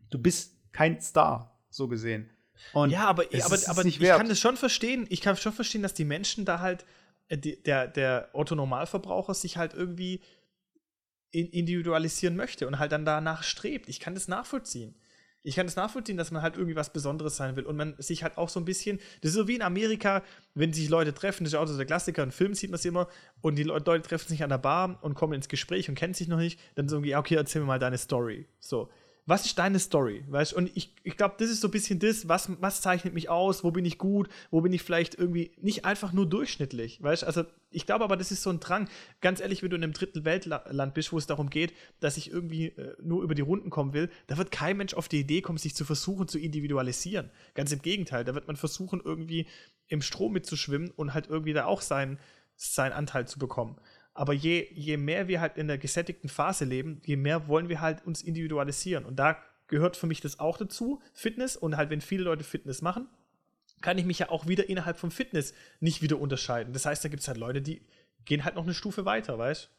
du 0.10 0.20
bist 0.20 0.58
kein 0.72 1.00
Star, 1.02 1.60
so 1.70 1.88
gesehen. 1.88 2.30
Und 2.74 2.90
ja, 2.90 3.06
aber, 3.06 3.24
aber, 3.44 3.58
aber 3.68 3.86
ich 3.86 4.00
wert. 4.00 4.18
kann 4.18 4.30
das 4.30 4.40
schon 4.40 4.58
verstehen. 4.58 5.06
Ich 5.10 5.22
kann 5.22 5.36
schon 5.38 5.54
verstehen, 5.54 5.84
dass 5.84 5.94
die 5.94 6.06
Menschen 6.06 6.46
da 6.46 6.60
halt, 6.60 6.86
äh, 7.28 7.38
die, 7.38 7.62
der, 7.62 7.88
der 7.88 8.30
Otto-Normalverbraucher 8.34 9.34
sich 9.34 9.58
halt 9.58 9.74
irgendwie 9.74 10.22
individualisieren 11.32 12.36
möchte 12.36 12.68
und 12.68 12.80
halt 12.80 12.92
dann 12.92 13.06
danach 13.06 13.44
strebt. 13.44 13.90
Ich 13.90 14.00
kann 14.00 14.14
das 14.14 14.28
nachvollziehen. 14.28 14.96
Ich 15.44 15.56
kann 15.56 15.66
das 15.66 15.78
nachvollziehen, 15.78 16.18
dass 16.18 16.32
man 16.32 16.42
halt 16.42 16.56
irgendwie 16.56 16.76
was 16.76 16.92
Besonderes 16.92 17.38
sein 17.38 17.56
will 17.56 17.66
und 17.66 17.78
man 17.78 17.96
sich 18.00 18.24
halt 18.24 18.38
auch 18.38 18.50
so 18.50 18.60
ein 18.60 18.66
bisschen, 18.66 19.00
das 19.22 19.30
ist 19.30 19.36
so 19.36 19.48
wie 19.48 19.56
in 19.56 19.62
Amerika, 19.62 20.24
wenn 20.56 20.74
sich 20.74 20.90
Leute 20.90 21.14
treffen, 21.14 21.46
das 21.46 21.54
ist 21.54 21.60
auch 21.60 21.66
so 21.66 21.78
der 21.78 21.86
Klassiker, 21.86 22.22
in 22.24 22.32
Filmen 22.32 22.54
sieht 22.54 22.70
man 22.70 22.76
es 22.76 22.86
immer, 22.86 23.08
und 23.40 23.56
die 23.56 23.64
Leute 23.64 24.02
treffen 24.02 24.28
sich 24.28 24.44
an 24.44 24.50
der 24.50 24.58
Bar 24.58 25.00
und 25.02 25.14
kommen 25.14 25.34
ins 25.34 25.48
Gespräch 25.48 25.88
und 25.88 25.96
kennen 25.96 26.14
sich 26.14 26.28
noch 26.28 26.38
nicht, 26.38 26.60
dann 26.76 26.90
so 26.90 26.98
irgendwie, 26.98 27.16
okay, 27.16 27.36
erzähl 27.36 27.62
mir 27.62 27.68
mal 27.68 27.80
deine 27.80 27.98
Story. 27.98 28.48
So 28.60 28.90
was 29.28 29.46
ist 29.46 29.60
deine 29.60 29.78
Story? 29.78 30.24
Weißt 30.30 30.54
Und 30.54 30.72
ich, 30.74 30.96
ich 31.04 31.18
glaube, 31.18 31.36
das 31.38 31.50
ist 31.50 31.60
so 31.60 31.68
ein 31.68 31.72
bisschen 31.72 32.00
das, 32.00 32.30
was, 32.30 32.50
was 32.62 32.82
zeichnet 32.82 33.14
mich 33.14 33.28
aus, 33.30 33.62
wo 33.62 33.72
bin 33.72 33.84
ich 33.84 33.98
gut, 33.98 34.30
wo 34.52 34.62
bin 34.62 34.72
ich 34.72 34.82
vielleicht 34.82 35.16
irgendwie 35.16 35.52
nicht 35.62 35.84
einfach 35.84 36.14
nur 36.14 36.26
durchschnittlich, 36.26 37.04
weißt 37.04 37.26
Also 37.26 37.44
ich 37.70 37.86
glaube 37.86 38.06
aber, 38.06 38.16
das 38.16 38.32
ist 38.32 38.42
so 38.42 38.50
ein 38.50 38.62
Drang. 38.62 38.88
Ganz 39.20 39.42
ehrlich, 39.42 39.62
wenn 39.62 39.70
du 39.70 39.76
in 39.76 39.84
einem 39.84 39.92
dritten 39.92 40.24
Weltland 40.24 40.94
bist, 40.94 41.12
wo 41.12 41.18
es 41.18 41.28
darum 41.28 41.50
geht, 41.50 41.74
dass 42.00 42.16
ich 42.16 42.32
irgendwie 42.32 42.68
äh, 42.68 42.96
nur 43.04 43.22
über 43.22 43.36
die 43.36 43.42
Runden 43.42 43.70
kommen 43.70 43.92
will, 43.92 44.10
da 44.28 44.38
wird 44.38 44.50
kein 44.50 44.78
Mensch 44.78 44.94
auf 44.94 45.10
die 45.10 45.20
Idee 45.20 45.42
kommen, 45.42 45.58
sich 45.58 45.76
zu 45.76 45.84
versuchen 45.84 46.30
zu 46.30 46.40
individualisieren. 46.40 47.30
Ganz 47.54 47.74
im 47.74 47.82
Gegenteil, 47.82 48.24
da 48.24 48.34
wird 48.34 48.48
man 48.48 48.56
versuchen, 48.56 49.02
irgendwie 49.04 49.46
im 49.90 50.02
Strom 50.02 50.32
mitzuschwimmen 50.32 50.92
und 50.92 51.14
halt 51.14 51.28
irgendwie 51.28 51.54
da 51.54 51.66
auch 51.66 51.82
seinen, 51.82 52.18
seinen 52.56 52.94
Anteil 52.94 53.28
zu 53.28 53.40
bekommen. 53.40 53.76
Aber 54.18 54.34
je, 54.34 54.68
je 54.74 54.98
mehr 54.98 55.28
wir 55.28 55.42
halt 55.42 55.58
in 55.58 55.68
der 55.68 55.78
gesättigten 55.78 56.28
Phase 56.28 56.66
leben, 56.66 57.00
je 57.06 57.16
mehr 57.16 57.48
wollen 57.48 57.70
wir 57.70 57.82
halt 57.82 58.04
uns 58.04 58.24
individualisieren. 58.24 59.06
Und 59.06 59.18
da 59.18 59.38
gehört 59.68 59.96
für 59.96 60.08
mich 60.08 60.22
das 60.22 60.40
auch 60.40 60.58
dazu, 60.58 61.00
Fitness. 61.14 61.56
Und 61.56 61.78
halt, 61.78 61.92
wenn 61.92 62.02
viele 62.02 62.24
Leute 62.24 62.44
Fitness 62.44 62.82
machen, 62.82 63.08
kann 63.82 64.00
ich 64.00 64.06
mich 64.06 64.18
ja 64.18 64.32
auch 64.32 64.48
wieder 64.48 64.68
innerhalb 64.70 64.98
vom 64.98 65.12
Fitness 65.12 65.54
nicht 65.82 66.02
wieder 66.02 66.20
unterscheiden. 66.20 66.74
Das 66.74 66.88
heißt, 66.88 67.06
da 67.06 67.10
gibt 67.10 67.22
es 67.22 67.28
halt 67.28 67.38
Leute, 67.38 67.62
die 67.62 67.86
gehen 68.26 68.44
halt 68.44 68.56
noch 68.56 68.64
eine 68.64 68.74
Stufe 68.74 69.06
weiter, 69.06 69.38
weißt 69.38 69.70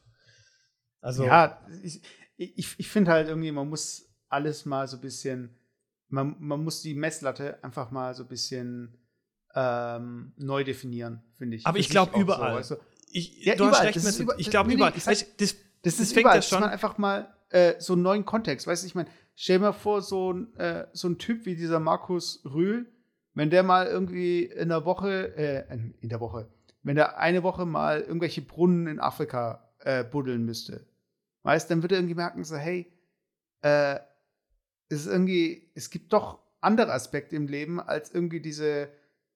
Also. 1.01 1.24
Ja, 1.24 1.61
ich, 1.82 2.01
ich, 2.36 2.78
ich 2.78 2.89
finde 2.89 3.11
halt 3.11 3.26
irgendwie, 3.26 3.51
man 3.51 3.68
muss 3.68 4.09
alles 4.28 4.64
mal 4.64 4.86
so 4.86 4.99
ein 4.99 5.01
bisschen, 5.01 5.59
man, 6.11 6.36
man 6.39 6.62
muss 6.62 6.80
die 6.80 6.95
Messlatte 6.95 7.59
einfach 7.64 7.91
mal 7.91 8.14
so 8.14 8.22
ein 8.22 8.28
bisschen 8.28 8.97
ähm, 9.57 10.32
neu 10.36 10.62
definieren, 10.62 11.24
finde 11.32 11.57
ich. 11.57 11.66
Aber 11.66 11.78
ich 11.78 11.89
glaube 11.89 12.16
überall. 12.20 12.62
So, 12.62 12.76
weißt 12.76 12.82
du? 12.82 12.88
Ich, 13.13 13.45
ja, 13.45 13.55
du 13.55 13.69
überall. 13.69 13.87
hast 13.87 14.07
recht, 14.07 14.21
über, 14.21 14.39
ich 14.39 14.51
glaube 14.51 14.69
nee, 14.69 14.75
überall. 14.75 14.93
Nee, 14.93 15.03
das, 15.05 15.37
das, 15.37 15.57
das, 15.83 16.01
ist 16.01 16.17
überall, 16.17 16.39
dass 16.39 16.51
man 16.53 16.65
einfach 16.65 16.99
mal 16.99 17.35
äh, 17.51 17.75
so 17.79 17.95
einen 17.95 18.03
neuen 18.03 18.25
Kontext, 18.25 18.67
weißt 18.67 18.83
du, 18.83 18.87
ich 18.87 18.95
meine, 18.95 19.09
stell 19.35 19.59
dir 19.59 19.67
mal 19.67 19.73
vor, 19.73 20.03
so 20.03 20.33
ein, 20.33 20.55
äh, 20.57 20.87
so 20.93 21.09
ein 21.09 21.19
Typ 21.19 21.47
wie 21.47 21.57
dieser 21.57 21.81
Markus 21.81 22.43
Rühl, 22.45 22.87
wenn 23.35 23.51
der 23.51 23.63
mal 23.63 23.87
irgendwie 23.87 24.45
in 24.45 24.69
der 24.69 24.85
Woche, 24.85 25.37
äh, 25.37 25.79
in 26.01 26.09
der 26.09 26.21
Woche, 26.21 26.49
wenn 26.83 26.97
der 26.97 27.19
eine 27.19 27.43
Woche 27.43 27.67
mal 27.67 28.01
irgendwelche 28.01 28.43
Brunnen 28.43 28.87
in 28.87 29.01
Afrika 29.01 29.71
äh, 29.81 30.05
buddeln 30.05 30.45
müsste, 30.45 30.87
weißt, 31.45 31.71
dann 31.71 31.83
würde 31.83 31.95
er 31.95 32.01
irgendwie 32.01 32.17
merken, 32.17 32.45
so, 32.45 32.57
hey, 32.57 32.93
äh, 33.63 34.01
es 34.89 35.01
ist 35.01 35.07
irgendwie, 35.07 35.71
es 35.75 35.91
gibt 35.91 36.13
doch 36.13 36.41
andere 36.61 36.93
Aspekte 36.93 37.37
im 37.37 37.47
Leben 37.47 37.81
als 37.81 38.13
irgendwie 38.13 38.41
diese 38.41 38.89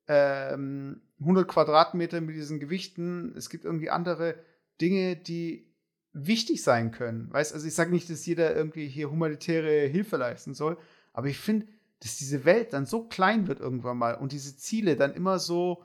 ähm, 0.08 1.02
100 1.22 1.48
Quadratmeter 1.48 2.20
mit 2.20 2.36
diesen 2.36 2.60
Gewichten. 2.60 3.34
Es 3.36 3.50
gibt 3.50 3.64
irgendwie 3.64 3.90
andere 3.90 4.36
Dinge, 4.80 5.16
die 5.16 5.72
wichtig 6.12 6.62
sein 6.62 6.90
können. 6.90 7.32
Weißt 7.32 7.54
also 7.54 7.66
ich 7.66 7.74
sage 7.74 7.90
nicht, 7.90 8.10
dass 8.10 8.26
jeder 8.26 8.54
irgendwie 8.54 8.88
hier 8.88 9.10
humanitäre 9.10 9.86
Hilfe 9.86 10.16
leisten 10.16 10.54
soll, 10.54 10.76
aber 11.12 11.28
ich 11.28 11.38
finde, 11.38 11.66
dass 12.00 12.16
diese 12.16 12.44
Welt 12.44 12.72
dann 12.72 12.84
so 12.84 13.04
klein 13.04 13.46
wird 13.46 13.60
irgendwann 13.60 13.96
mal 13.96 14.14
und 14.14 14.32
diese 14.32 14.56
Ziele 14.56 14.96
dann 14.96 15.14
immer 15.14 15.38
so 15.38 15.84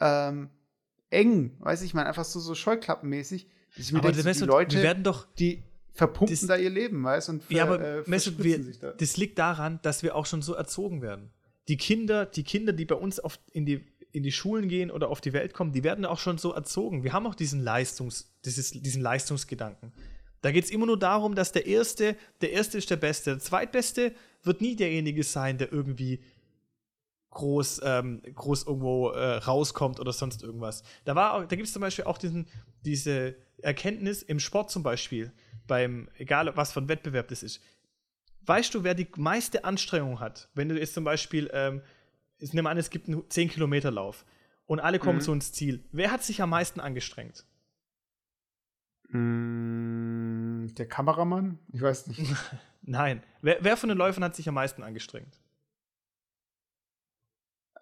ähm, 0.00 0.50
eng, 1.10 1.56
weiß 1.60 1.82
ich 1.82 1.94
mal, 1.94 2.06
einfach 2.06 2.24
so, 2.24 2.40
so 2.40 2.54
scheuklappenmäßig, 2.54 3.48
dass 3.76 3.86
ich 3.86 3.92
mir 3.92 3.98
aber 3.98 4.12
denke, 4.12 4.34
so, 4.34 4.46
die 4.46 4.50
Leute, 4.50 4.76
wir 4.76 4.82
werden 4.82 5.04
doch 5.04 5.26
die 5.38 5.62
verpumpen 5.92 6.34
das, 6.34 6.46
da 6.46 6.56
ihr 6.56 6.70
Leben, 6.70 7.04
weißt 7.04 7.28
und 7.28 7.44
für, 7.44 7.54
ja, 7.54 7.64
aber 7.64 7.80
äh, 7.80 8.02
Mesut, 8.06 8.42
wir, 8.42 8.58
da. 8.80 8.92
das 8.92 9.16
liegt 9.16 9.38
daran, 9.38 9.80
dass 9.82 10.02
wir 10.02 10.14
auch 10.14 10.26
schon 10.26 10.42
so 10.42 10.54
erzogen 10.54 11.02
werden. 11.02 11.30
Die 11.66 11.76
Kinder, 11.76 12.24
die 12.24 12.44
Kinder, 12.44 12.72
die 12.72 12.86
bei 12.86 12.94
uns 12.94 13.20
auf, 13.20 13.38
in 13.52 13.66
die 13.66 13.84
in 14.12 14.22
die 14.22 14.32
Schulen 14.32 14.68
gehen 14.68 14.90
oder 14.90 15.08
auf 15.08 15.20
die 15.20 15.32
Welt 15.32 15.52
kommen, 15.54 15.72
die 15.72 15.84
werden 15.84 16.04
auch 16.04 16.18
schon 16.18 16.38
so 16.38 16.52
erzogen. 16.52 17.04
Wir 17.04 17.12
haben 17.12 17.26
auch 17.26 17.34
diesen, 17.34 17.62
Leistungs, 17.62 18.32
dieses, 18.44 18.70
diesen 18.70 19.02
Leistungsgedanken. 19.02 19.92
Da 20.40 20.52
geht 20.52 20.64
es 20.64 20.70
immer 20.70 20.86
nur 20.86 20.98
darum, 20.98 21.34
dass 21.34 21.52
der 21.52 21.66
Erste, 21.66 22.16
der 22.40 22.52
Erste 22.52 22.78
ist 22.78 22.90
der 22.90 22.96
Beste. 22.96 23.30
Der 23.32 23.40
Zweitbeste 23.40 24.12
wird 24.44 24.60
nie 24.60 24.76
derjenige 24.76 25.24
sein, 25.24 25.58
der 25.58 25.72
irgendwie 25.72 26.22
groß, 27.30 27.80
ähm, 27.84 28.22
groß 28.34 28.66
irgendwo 28.66 29.10
äh, 29.10 29.36
rauskommt 29.36 30.00
oder 30.00 30.12
sonst 30.12 30.42
irgendwas. 30.42 30.82
Da, 31.04 31.14
da 31.14 31.56
gibt 31.56 31.66
es 31.66 31.72
zum 31.72 31.82
Beispiel 31.82 32.04
auch 32.04 32.18
diesen, 32.18 32.46
diese 32.84 33.36
Erkenntnis 33.60 34.22
im 34.22 34.40
Sport 34.40 34.70
zum 34.70 34.82
Beispiel. 34.82 35.32
beim, 35.66 36.08
egal 36.16 36.56
was 36.56 36.72
von 36.72 36.88
Wettbewerb 36.88 37.28
das 37.28 37.42
ist, 37.42 37.60
weißt 38.46 38.74
du, 38.74 38.82
wer 38.82 38.94
die 38.94 39.06
meiste 39.16 39.64
Anstrengung 39.64 40.20
hat? 40.20 40.48
Wenn 40.54 40.68
du 40.68 40.78
jetzt 40.78 40.94
zum 40.94 41.04
Beispiel, 41.04 41.50
ähm, 41.52 41.82
ich 42.38 42.52
nehme 42.54 42.70
an, 42.70 42.78
es 42.78 42.90
gibt 42.90 43.08
einen 43.08 43.22
10-Kilometer-Lauf 43.22 44.24
und 44.66 44.80
alle 44.80 44.98
kommen 44.98 45.18
Mhm. 45.18 45.22
so 45.22 45.32
ins 45.32 45.52
Ziel. 45.52 45.84
Wer 45.92 46.10
hat 46.10 46.22
sich 46.22 46.40
am 46.42 46.50
meisten 46.50 46.80
angestrengt? 46.80 47.44
Mm, 49.10 50.68
der 50.74 50.86
Kameramann? 50.88 51.58
Ich 51.72 51.80
weiß 51.80 52.06
nicht. 52.08 52.20
Nein. 52.82 53.22
Wer, 53.42 53.58
wer 53.62 53.76
von 53.76 53.88
den 53.88 53.98
Läufern 53.98 54.24
hat 54.24 54.36
sich 54.36 54.48
am 54.48 54.54
meisten 54.54 54.82
angestrengt? 54.82 55.40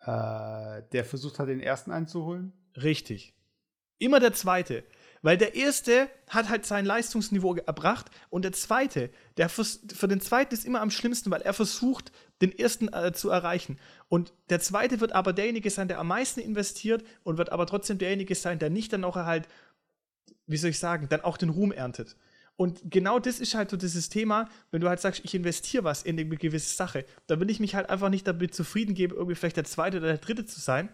äh, 0.02 0.82
der 0.92 1.04
versucht 1.04 1.38
hat, 1.40 1.48
den 1.48 1.58
ersten 1.60 1.90
einzuholen. 1.90 2.52
Richtig. 2.76 3.34
Immer 3.98 4.20
der 4.20 4.32
Zweite. 4.32 4.84
Weil 5.22 5.36
der 5.36 5.56
Erste 5.56 6.08
hat 6.28 6.48
halt 6.48 6.64
sein 6.64 6.84
Leistungsniveau 6.84 7.56
erbracht 7.56 8.08
und 8.30 8.42
der 8.42 8.52
Zweite, 8.52 9.10
der 9.36 9.48
vers- 9.48 9.80
für 9.94 10.06
den 10.06 10.20
Zweiten 10.20 10.54
ist 10.54 10.64
immer 10.64 10.80
am 10.80 10.90
schlimmsten, 10.90 11.30
weil 11.32 11.40
er 11.42 11.54
versucht, 11.54 12.12
den 12.42 12.56
Ersten 12.56 12.92
äh, 12.92 13.12
zu 13.12 13.30
erreichen. 13.30 13.78
Und 14.08 14.32
der 14.50 14.60
Zweite 14.60 15.00
wird 15.00 15.12
aber 15.12 15.32
derjenige 15.32 15.70
sein, 15.70 15.88
der 15.88 15.98
am 15.98 16.08
meisten 16.08 16.40
investiert 16.40 17.04
und 17.22 17.38
wird 17.38 17.52
aber 17.52 17.66
trotzdem 17.66 17.98
derjenige 17.98 18.34
sein, 18.34 18.58
der 18.58 18.70
nicht 18.70 18.92
dann 18.92 19.04
auch 19.04 19.16
halt, 19.16 19.48
wie 20.46 20.56
soll 20.56 20.70
ich 20.70 20.78
sagen, 20.78 21.08
dann 21.08 21.22
auch 21.22 21.36
den 21.36 21.50
Ruhm 21.50 21.72
erntet. 21.72 22.16
Und 22.56 22.80
genau 22.84 23.18
das 23.18 23.38
ist 23.38 23.54
halt 23.54 23.70
so 23.70 23.76
dieses 23.76 24.08
Thema, 24.08 24.48
wenn 24.70 24.80
du 24.80 24.88
halt 24.88 25.00
sagst, 25.00 25.22
ich 25.24 25.34
investiere 25.34 25.84
was 25.84 26.02
in 26.02 26.18
eine 26.18 26.36
gewisse 26.36 26.74
Sache, 26.74 27.04
dann 27.26 27.38
will 27.40 27.50
ich 27.50 27.60
mich 27.60 27.74
halt 27.74 27.90
einfach 27.90 28.08
nicht 28.08 28.26
damit 28.26 28.54
zufrieden 28.54 28.94
geben, 28.94 29.14
irgendwie 29.14 29.34
vielleicht 29.34 29.58
der 29.58 29.64
Zweite 29.64 29.98
oder 29.98 30.06
der 30.06 30.18
Dritte 30.18 30.46
zu 30.46 30.60
sein. 30.60 30.88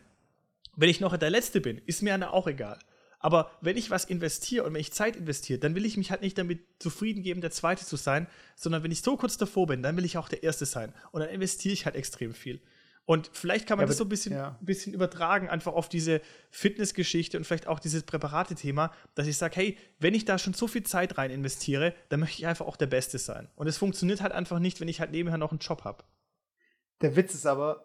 Wenn 0.74 0.88
ich 0.88 1.00
noch 1.00 1.16
der 1.16 1.30
Letzte 1.30 1.60
bin, 1.60 1.80
ist 1.86 2.02
mir 2.02 2.10
dann 2.10 2.24
auch 2.24 2.48
egal. 2.48 2.78
Aber 3.22 3.50
wenn 3.60 3.76
ich 3.76 3.90
was 3.90 4.04
investiere 4.04 4.64
und 4.64 4.74
wenn 4.74 4.80
ich 4.80 4.92
Zeit 4.92 5.16
investiere, 5.16 5.58
dann 5.58 5.74
will 5.74 5.86
ich 5.86 5.96
mich 5.96 6.10
halt 6.10 6.22
nicht 6.22 6.36
damit 6.36 6.60
zufrieden 6.80 7.22
geben, 7.22 7.40
der 7.40 7.52
Zweite 7.52 7.86
zu 7.86 7.96
sein, 7.96 8.26
sondern 8.56 8.82
wenn 8.82 8.90
ich 8.90 9.02
so 9.02 9.16
kurz 9.16 9.36
davor 9.36 9.68
bin, 9.68 9.82
dann 9.82 9.96
will 9.96 10.04
ich 10.04 10.18
auch 10.18 10.28
der 10.28 10.42
Erste 10.42 10.66
sein. 10.66 10.92
Und 11.12 11.20
dann 11.20 11.30
investiere 11.30 11.72
ich 11.72 11.86
halt 11.86 11.94
extrem 11.94 12.34
viel. 12.34 12.60
Und 13.04 13.30
vielleicht 13.32 13.66
kann 13.66 13.78
man 13.78 13.84
Ja, 13.84 13.88
das 13.88 13.96
so 13.96 14.04
ein 14.04 14.08
bisschen, 14.08 14.32
ja. 14.32 14.58
bisschen 14.60 14.92
übertragen, 14.92 15.48
einfach 15.48 15.72
auf 15.72 15.88
diese 15.88 16.20
Fitnessgeschichte 16.50 17.36
und 17.36 17.44
vielleicht 17.44 17.66
auch 17.66 17.80
dieses 17.80 18.04
Präparate-Thema, 18.04 18.92
dass 19.14 19.26
ich 19.26 19.36
sage, 19.36 19.56
hey, 19.56 19.78
wenn 19.98 20.14
ich 20.14 20.24
da 20.24 20.38
schon 20.38 20.54
so 20.54 20.66
viel 20.68 20.82
Zeit 20.84 21.18
rein 21.18 21.30
investiere, 21.30 21.94
dann 22.10 22.20
möchte 22.20 22.38
ich 22.40 22.46
einfach 22.46 22.66
auch 22.66 22.76
der 22.76 22.86
Beste 22.86 23.18
sein. 23.18 23.48
Und 23.54 23.66
es 23.66 23.76
funktioniert 23.76 24.20
halt 24.20 24.32
einfach 24.32 24.58
nicht, 24.58 24.80
wenn 24.80 24.88
ich 24.88 25.00
halt 25.00 25.10
nebenher 25.10 25.38
noch 25.38 25.50
einen 25.50 25.58
Job 25.58 25.84
habe. 25.84 26.04
Der 27.00 27.16
Witz 27.16 27.34
ist 27.34 27.46
aber, 27.46 27.84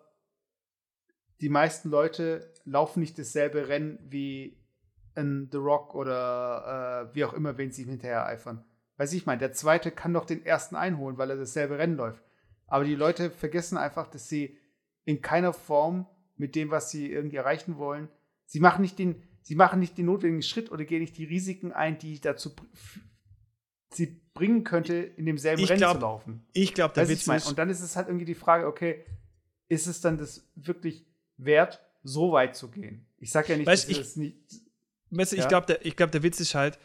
die 1.41 1.49
meisten 1.49 1.89
Leute 1.89 2.53
laufen 2.63 2.99
nicht 2.99 3.17
dasselbe 3.17 3.67
Rennen 3.67 3.99
wie 4.03 4.57
ein 5.17 5.49
The 5.51 5.57
Rock 5.57 5.95
oder 5.95 7.09
äh, 7.11 7.15
wie 7.15 7.25
auch 7.25 7.33
immer, 7.33 7.57
wen 7.57 7.71
sie 7.71 7.83
ihm 7.83 7.89
hinterher 7.89 8.25
eifern. 8.25 8.63
Weiß 8.97 9.13
ich 9.13 9.25
meine, 9.25 9.39
der 9.39 9.51
zweite 9.53 9.91
kann 9.91 10.13
doch 10.13 10.25
den 10.25 10.45
ersten 10.45 10.75
einholen, 10.75 11.17
weil 11.17 11.29
er 11.29 11.37
dasselbe 11.37 11.77
Rennen 11.77 11.97
läuft. 11.97 12.23
Aber 12.67 12.83
die 12.83 12.95
Leute 12.95 13.29
vergessen 13.31 13.77
einfach, 13.77 14.07
dass 14.07 14.27
sie 14.29 14.57
in 15.05 15.21
keiner 15.21 15.53
Form 15.53 16.07
mit 16.35 16.55
dem, 16.55 16.69
was 16.71 16.89
sie 16.91 17.11
irgendwie 17.11 17.37
erreichen 17.37 17.77
wollen, 17.77 18.09
sie 18.45 18.59
machen 18.59 18.81
nicht 18.81 18.99
den, 18.99 19.21
sie 19.41 19.55
machen 19.55 19.79
nicht 19.79 19.97
den 19.97 20.05
notwendigen 20.07 20.41
Schritt 20.41 20.71
oder 20.71 20.83
gehen 20.85 20.99
nicht 21.01 21.17
die 21.17 21.25
Risiken 21.25 21.71
ein, 21.71 21.97
die 21.97 22.19
dazu 22.19 22.51
sie 23.91 24.21
bringen 24.33 24.63
könnte, 24.63 24.93
in 24.95 25.25
demselben 25.25 25.63
Ich 25.63 25.69
Rennen 25.69 25.79
glaub, 25.79 25.93
zu 25.95 25.99
laufen. 26.01 26.45
Ich 26.53 26.73
glaube, 26.73 26.93
der 26.93 27.07
Witz 27.09 27.21
ich 27.21 27.27
mein, 27.27 27.41
und 27.43 27.57
dann 27.57 27.69
ist 27.69 27.81
es 27.81 27.95
halt 27.95 28.07
irgendwie 28.07 28.25
die 28.25 28.35
Frage, 28.35 28.67
okay, 28.67 29.05
ist 29.69 29.87
es 29.87 30.01
dann 30.01 30.17
das 30.17 30.47
wirklich 30.55 31.05
wert, 31.37 31.81
so 32.03 32.31
weit 32.31 32.55
zu 32.55 32.69
gehen? 32.69 33.05
Ich 33.19 33.31
sag 33.31 33.47
ja 33.49 33.57
nicht, 33.57 33.67
Weißt, 33.67 33.85
dass 33.85 33.91
ich- 33.91 33.99
es 33.99 34.15
nicht. 34.15 34.37
Weißt 35.11 35.31
du, 35.31 35.35
ich 35.35 35.43
Ja. 35.43 35.47
glaube, 35.47 35.67
der, 35.67 35.85
ich 35.85 35.95
glaub, 35.95 36.11
der 36.11 36.23
Witz 36.23 36.39
ist 36.39 36.55
halt, 36.55 36.79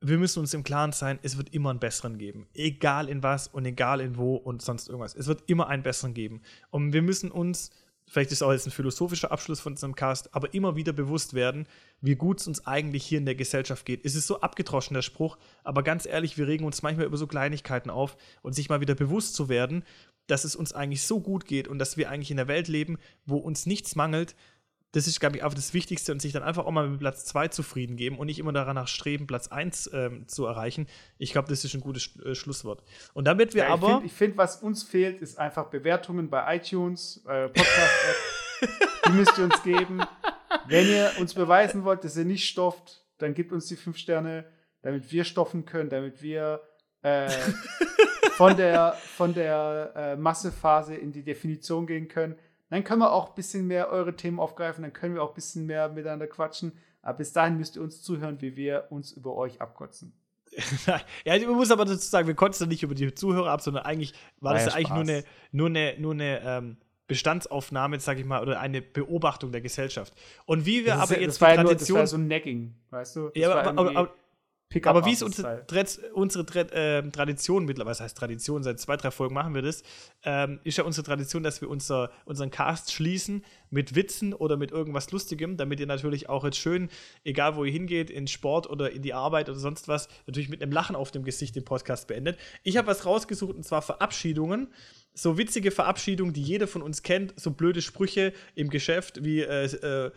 wir 0.00 0.18
müssen 0.18 0.40
uns 0.40 0.52
im 0.52 0.64
Klaren 0.64 0.92
sein, 0.92 1.18
es 1.22 1.36
wird 1.38 1.54
immer 1.54 1.70
einen 1.70 1.78
besseren 1.78 2.18
geben. 2.18 2.46
Egal 2.52 3.08
in 3.08 3.22
was 3.22 3.48
und 3.48 3.64
egal 3.64 4.00
in 4.00 4.16
wo 4.16 4.36
und 4.36 4.60
sonst 4.60 4.88
irgendwas. 4.88 5.14
Es 5.14 5.26
wird 5.26 5.44
immer 5.46 5.68
einen 5.68 5.82
besseren 5.82 6.12
geben. 6.12 6.42
Und 6.70 6.92
wir 6.92 7.00
müssen 7.00 7.30
uns, 7.30 7.70
vielleicht 8.06 8.30
ist 8.30 8.42
auch 8.42 8.52
jetzt 8.52 8.66
ein 8.66 8.70
philosophischer 8.70 9.32
Abschluss 9.32 9.60
von 9.60 9.72
unserem 9.72 9.94
Cast, 9.94 10.34
aber 10.34 10.52
immer 10.52 10.76
wieder 10.76 10.92
bewusst 10.92 11.32
werden, 11.32 11.66
wie 12.02 12.16
gut 12.16 12.40
es 12.40 12.46
uns 12.46 12.66
eigentlich 12.66 13.06
hier 13.06 13.16
in 13.18 13.24
der 13.24 13.34
Gesellschaft 13.34 13.86
geht. 13.86 14.04
Es 14.04 14.14
ist 14.14 14.26
so 14.26 14.40
abgetroschen, 14.40 14.92
der 14.92 15.00
Spruch, 15.02 15.38
aber 15.62 15.82
ganz 15.82 16.04
ehrlich, 16.04 16.36
wir 16.36 16.46
regen 16.48 16.66
uns 16.66 16.82
manchmal 16.82 17.06
über 17.06 17.16
so 17.16 17.26
Kleinigkeiten 17.26 17.88
auf 17.88 18.18
und 18.42 18.54
sich 18.54 18.68
mal 18.68 18.82
wieder 18.82 18.94
bewusst 18.94 19.34
zu 19.34 19.48
werden, 19.48 19.84
dass 20.26 20.44
es 20.44 20.54
uns 20.54 20.72
eigentlich 20.74 21.02
so 21.02 21.20
gut 21.20 21.46
geht 21.46 21.66
und 21.68 21.78
dass 21.78 21.96
wir 21.96 22.10
eigentlich 22.10 22.30
in 22.30 22.36
der 22.36 22.48
Welt 22.48 22.68
leben, 22.68 22.98
wo 23.24 23.36
uns 23.38 23.64
nichts 23.64 23.94
mangelt, 23.96 24.34
das 24.94 25.08
ist, 25.08 25.18
glaube 25.18 25.36
ich, 25.36 25.42
einfach 25.42 25.56
das 25.56 25.74
Wichtigste 25.74 26.12
und 26.12 26.22
sich 26.22 26.32
dann 26.32 26.44
einfach 26.44 26.66
auch 26.66 26.70
mal 26.70 26.88
mit 26.88 27.00
Platz 27.00 27.24
2 27.24 27.48
zufrieden 27.48 27.96
geben 27.96 28.16
und 28.16 28.26
nicht 28.26 28.38
immer 28.38 28.52
danach 28.52 28.86
streben, 28.86 29.26
Platz 29.26 29.48
1 29.48 29.90
ähm, 29.92 30.28
zu 30.28 30.46
erreichen. 30.46 30.86
Ich 31.18 31.32
glaube, 31.32 31.48
das 31.48 31.64
ist 31.64 31.74
ein 31.74 31.80
gutes 31.80 32.16
äh, 32.24 32.36
Schlusswort. 32.36 32.84
Und 33.12 33.24
damit 33.26 33.54
wir 33.54 33.64
Ja, 33.64 33.68
ich 33.68 33.72
aber. 33.72 33.98
finde, 33.98 34.08
find, 34.08 34.36
was 34.36 34.62
uns 34.62 34.84
fehlt, 34.84 35.20
ist 35.20 35.36
einfach 35.36 35.66
Bewertungen 35.66 36.30
bei 36.30 36.56
iTunes, 36.56 37.24
äh, 37.26 37.48
Podcast-App. 37.48 38.68
die 39.06 39.12
müsst 39.14 39.36
ihr 39.36 39.44
uns 39.44 39.60
geben. 39.64 40.00
Wenn 40.68 40.86
ihr 40.88 41.10
uns 41.18 41.34
beweisen 41.34 41.82
wollt, 41.82 42.04
dass 42.04 42.16
ihr 42.16 42.24
nicht 42.24 42.48
stofft, 42.48 43.04
dann 43.18 43.34
gebt 43.34 43.50
uns 43.52 43.66
die 43.66 43.76
fünf 43.76 43.98
Sterne, 43.98 44.44
damit 44.82 45.10
wir 45.10 45.24
stoffen 45.24 45.66
können, 45.66 45.90
damit 45.90 46.22
wir 46.22 46.60
äh, 47.02 47.28
von 48.36 48.56
der, 48.56 48.96
von 49.16 49.34
der 49.34 49.92
äh, 49.96 50.16
Massephase 50.16 50.94
in 50.94 51.10
die 51.10 51.24
Definition 51.24 51.84
gehen 51.88 52.06
können. 52.06 52.36
Dann 52.74 52.82
können 52.82 53.02
wir 53.02 53.12
auch 53.12 53.28
ein 53.28 53.34
bisschen 53.36 53.68
mehr 53.68 53.90
eure 53.90 54.16
Themen 54.16 54.40
aufgreifen, 54.40 54.82
dann 54.82 54.92
können 54.92 55.14
wir 55.14 55.22
auch 55.22 55.28
ein 55.28 55.34
bisschen 55.34 55.64
mehr 55.64 55.90
miteinander 55.90 56.26
quatschen. 56.26 56.72
Aber 57.02 57.18
bis 57.18 57.32
dahin 57.32 57.56
müsst 57.56 57.76
ihr 57.76 57.82
uns 57.82 58.02
zuhören, 58.02 58.40
wie 58.40 58.56
wir 58.56 58.86
uns 58.90 59.12
über 59.12 59.36
euch 59.36 59.60
abkotzen. 59.60 60.12
ja, 61.24 61.38
man 61.46 61.54
muss 61.54 61.70
aber 61.70 61.84
dazu 61.84 61.98
sagen, 61.98 62.26
wir 62.26 62.34
konnten 62.34 62.60
es 62.60 62.68
nicht 62.68 62.82
über 62.82 62.96
die 62.96 63.14
Zuhörer 63.14 63.48
ab, 63.52 63.60
sondern 63.60 63.84
eigentlich 63.84 64.12
war 64.40 64.54
War 64.54 64.58
das 64.58 64.66
ja 64.66 64.72
eigentlich 64.74 64.90
nur 64.90 65.02
eine, 65.02 65.24
nur 65.52 65.68
eine, 65.68 65.94
nur 66.00 66.12
eine 66.14 66.40
ähm, 66.44 66.76
Bestandsaufnahme, 67.06 68.00
sag 68.00 68.18
ich 68.18 68.24
mal, 68.24 68.42
oder 68.42 68.58
eine 68.58 68.82
Beobachtung 68.82 69.52
der 69.52 69.60
Gesellschaft. 69.60 70.12
Und 70.44 70.66
wie 70.66 70.84
wir 70.84 70.96
aber 70.96 71.14
ja- 71.14 71.20
jetzt 71.20 71.34
das 71.36 71.40
war 71.42 71.50
die 71.50 71.56
ja 71.56 71.62
nur, 71.62 71.72
das 71.74 71.78
Tradition. 71.78 71.98
war 72.00 72.06
so 72.08 72.16
ein 72.16 72.26
Negging, 72.26 72.74
weißt 72.90 73.14
du? 73.14 73.28
Das 73.28 73.36
ja, 73.36 73.50
war 73.50 73.56
aber, 73.58 73.70
aber, 73.70 73.96
aber, 73.96 74.14
Pickup 74.74 74.90
Aber 74.90 75.06
wie 75.06 75.10
Artist 75.10 75.22
unsere, 75.22 75.62
unsere 76.14 76.44
ähm, 76.72 77.12
Tradition 77.12 77.64
mittlerweile, 77.64 77.92
was 77.92 78.00
heißt 78.00 78.18
Tradition, 78.18 78.64
seit 78.64 78.80
zwei, 78.80 78.96
drei 78.96 79.12
Folgen 79.12 79.32
machen 79.32 79.54
wir 79.54 79.62
das, 79.62 79.84
ähm, 80.24 80.58
ist 80.64 80.78
ja 80.78 80.82
unsere 80.82 81.06
Tradition, 81.06 81.44
dass 81.44 81.60
wir 81.60 81.70
unser, 81.70 82.10
unseren 82.24 82.50
Cast 82.50 82.92
schließen 82.92 83.44
mit 83.70 83.94
Witzen 83.94 84.34
oder 84.34 84.56
mit 84.56 84.72
irgendwas 84.72 85.12
Lustigem, 85.12 85.56
damit 85.56 85.78
ihr 85.78 85.86
natürlich 85.86 86.28
auch 86.28 86.42
jetzt 86.42 86.56
schön, 86.56 86.88
egal 87.22 87.54
wo 87.54 87.64
ihr 87.64 87.70
hingeht, 87.70 88.10
in 88.10 88.26
Sport 88.26 88.68
oder 88.68 88.90
in 88.90 89.02
die 89.02 89.14
Arbeit 89.14 89.48
oder 89.48 89.60
sonst 89.60 89.86
was, 89.86 90.08
natürlich 90.26 90.48
mit 90.48 90.60
einem 90.60 90.72
Lachen 90.72 90.96
auf 90.96 91.12
dem 91.12 91.22
Gesicht 91.22 91.54
den 91.54 91.64
Podcast 91.64 92.08
beendet. 92.08 92.36
Ich 92.64 92.76
habe 92.76 92.88
was 92.88 93.06
rausgesucht 93.06 93.54
und 93.54 93.62
zwar 93.62 93.80
Verabschiedungen. 93.80 94.72
So 95.12 95.38
witzige 95.38 95.70
Verabschiedungen, 95.70 96.32
die 96.32 96.42
jeder 96.42 96.66
von 96.66 96.82
uns 96.82 97.04
kennt, 97.04 97.32
so 97.38 97.52
blöde 97.52 97.80
Sprüche 97.80 98.32
im 98.56 98.70
Geschäft 98.70 99.22
wie 99.22 99.42
äh, 99.42 99.66
äh, 99.66 100.10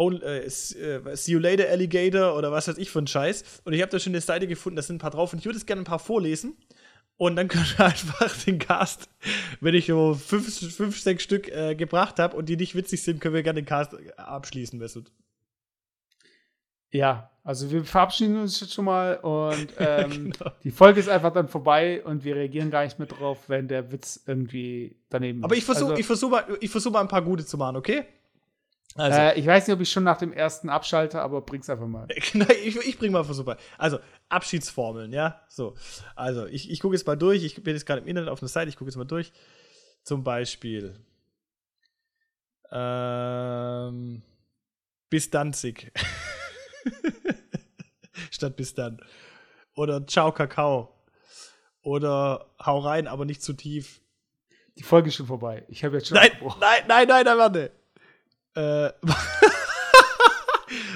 Only, 0.00 0.24
äh, 0.24 0.46
äh, 0.46 1.16
See 1.16 1.32
you 1.32 1.38
later, 1.38 1.68
Alligator 1.68 2.34
oder 2.34 2.50
was 2.50 2.68
weiß 2.68 2.78
ich 2.78 2.90
für 2.90 3.00
ein 3.00 3.06
Scheiß. 3.06 3.60
Und 3.64 3.74
ich 3.74 3.82
habe 3.82 3.90
da 3.90 3.98
schon 3.98 4.12
eine 4.12 4.22
Seite 4.22 4.46
gefunden, 4.46 4.76
da 4.76 4.82
sind 4.82 4.96
ein 4.96 4.98
paar 4.98 5.10
drauf 5.10 5.34
und 5.34 5.40
ich 5.40 5.44
würde 5.44 5.58
es 5.58 5.66
gerne 5.66 5.82
ein 5.82 5.84
paar 5.84 5.98
vorlesen. 5.98 6.56
Und 7.18 7.36
dann 7.36 7.48
könnt 7.48 7.76
ihr 7.78 7.84
einfach 7.84 8.34
den 8.44 8.58
Cast, 8.58 9.10
wenn 9.60 9.74
ich 9.74 9.86
so 9.86 10.14
fünf, 10.14 10.74
fünf 10.74 10.98
sechs 10.98 11.22
Stück 11.22 11.48
äh, 11.48 11.74
gebracht 11.74 12.18
habe 12.18 12.34
und 12.34 12.48
die 12.48 12.56
nicht 12.56 12.74
witzig 12.74 13.02
sind, 13.02 13.20
können 13.20 13.34
wir 13.34 13.42
gerne 13.42 13.60
den 13.60 13.66
Cast 13.66 13.92
äh, 13.92 14.10
abschließen, 14.16 14.78
Mesut. 14.78 15.12
Ja, 16.92 17.30
also 17.44 17.70
wir 17.70 17.84
verabschieden 17.84 18.40
uns 18.40 18.58
jetzt 18.58 18.72
schon 18.72 18.86
mal 18.86 19.16
und 19.18 19.68
ähm, 19.78 20.32
Genau. 20.32 20.50
die 20.64 20.70
Folge 20.70 20.98
ist 20.98 21.10
einfach 21.10 21.32
dann 21.32 21.48
vorbei 21.48 22.02
und 22.04 22.24
wir 22.24 22.36
reagieren 22.36 22.70
gar 22.70 22.84
nicht 22.84 22.98
mehr 22.98 23.06
drauf, 23.06 23.38
wenn 23.48 23.68
der 23.68 23.92
Witz 23.92 24.22
irgendwie 24.26 24.96
daneben 25.10 25.44
Aber 25.44 25.56
ich 25.56 25.64
versuche 25.64 25.90
Also, 25.90 26.00
ich 26.00 26.06
versuch 26.06 26.30
mal, 26.30 26.44
ich 26.58 26.70
versuch 26.70 26.90
mal 26.90 27.02
ein 27.02 27.08
paar 27.08 27.22
gute 27.22 27.44
zu 27.44 27.58
machen, 27.58 27.76
okay? 27.76 28.06
Also, 28.96 29.18
äh, 29.18 29.38
ich 29.38 29.46
weiß 29.46 29.66
nicht, 29.66 29.74
ob 29.74 29.80
ich 29.80 29.90
schon 29.90 30.02
nach 30.02 30.18
dem 30.18 30.32
ersten 30.32 30.68
abschalte, 30.68 31.20
aber 31.20 31.42
bring's 31.42 31.70
einfach 31.70 31.86
mal. 31.86 32.08
Genau, 32.32 32.46
ich, 32.48 32.76
ich 32.76 32.98
bringe 32.98 33.12
mal 33.12 33.24
Versuch 33.24 33.44
bei. 33.44 33.56
Also, 33.78 34.00
Abschiedsformeln, 34.28 35.12
ja? 35.12 35.40
So. 35.48 35.74
Also, 36.16 36.46
ich, 36.46 36.70
ich 36.70 36.80
gucke 36.80 36.94
jetzt 36.94 37.06
mal 37.06 37.16
durch. 37.16 37.44
Ich 37.44 37.62
bin 37.62 37.74
jetzt 37.74 37.86
gerade 37.86 38.00
im 38.00 38.08
Internet 38.08 38.30
auf 38.30 38.42
einer 38.42 38.48
Seite. 38.48 38.68
Ich 38.68 38.76
gucke 38.76 38.88
jetzt 38.88 38.96
mal 38.96 39.04
durch. 39.04 39.32
Zum 40.02 40.24
Beispiel. 40.24 40.98
Ähm, 42.72 44.22
bis 45.08 45.30
Danzig. 45.30 45.92
Statt 48.30 48.56
bis 48.56 48.74
dann. 48.74 49.00
Oder 49.76 50.06
Ciao 50.06 50.32
Kakao. 50.32 50.96
Oder 51.82 52.46
Hau 52.64 52.78
rein, 52.80 53.06
aber 53.06 53.24
nicht 53.24 53.42
zu 53.42 53.52
tief. 53.52 54.00
Die 54.78 54.82
Folge 54.82 55.08
ist 55.08 55.16
schon 55.16 55.26
vorbei. 55.26 55.64
Ich 55.68 55.84
habe 55.84 55.96
jetzt 55.96 56.08
schon 56.08 56.16
Nein, 56.16 56.30
nein, 56.60 56.84
nein, 56.88 57.08
nein, 57.08 57.24
nein, 57.24 57.38
warte. 57.38 57.79
Äh, 58.54 58.60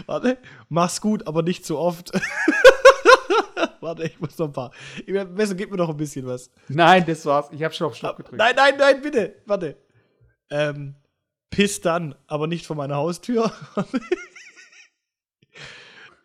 warte. 0.06 0.38
Mach's 0.68 1.00
gut, 1.00 1.26
aber 1.26 1.42
nicht 1.42 1.64
zu 1.64 1.78
oft. 1.78 2.12
warte, 3.80 4.04
ich 4.04 4.20
muss 4.20 4.38
noch 4.38 4.46
ein 4.46 4.52
paar. 4.52 4.72
Ich, 5.06 5.14
besser 5.28 5.54
gib 5.54 5.70
mir 5.70 5.76
noch 5.76 5.90
ein 5.90 5.96
bisschen 5.96 6.26
was. 6.26 6.50
Nein, 6.68 7.04
das 7.06 7.24
war's. 7.26 7.48
Ich 7.52 7.62
habe 7.62 7.74
schon 7.74 7.88
auf 7.88 7.94
Stopp 7.94 8.16
gedrückt. 8.16 8.38
Nein, 8.38 8.54
nein, 8.56 8.74
nein, 8.78 9.02
bitte. 9.02 9.36
Warte. 9.46 9.76
Ähm, 10.50 10.94
piss 11.50 11.80
dann, 11.80 12.14
aber 12.26 12.46
nicht 12.46 12.66
vor 12.66 12.76
meiner 12.76 12.96
Haustür. 12.96 13.52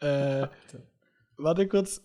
äh, 0.02 0.48
warte 1.38 1.68
kurz. 1.68 2.02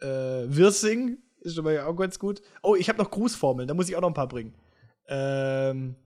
Äh, 0.00 0.06
Wirsing 0.06 1.18
ist 1.40 1.54
schon 1.54 1.64
mal 1.64 1.78
auch 1.80 1.94
ganz 1.94 2.18
gut. 2.18 2.42
Oh, 2.62 2.74
ich 2.74 2.88
habe 2.88 3.02
noch 3.02 3.10
Grußformeln, 3.10 3.68
da 3.68 3.74
muss 3.74 3.88
ich 3.88 3.96
auch 3.96 4.00
noch 4.00 4.08
ein 4.08 4.14
paar 4.14 4.28
bringen. 4.28 4.54
Ähm, 5.06 5.96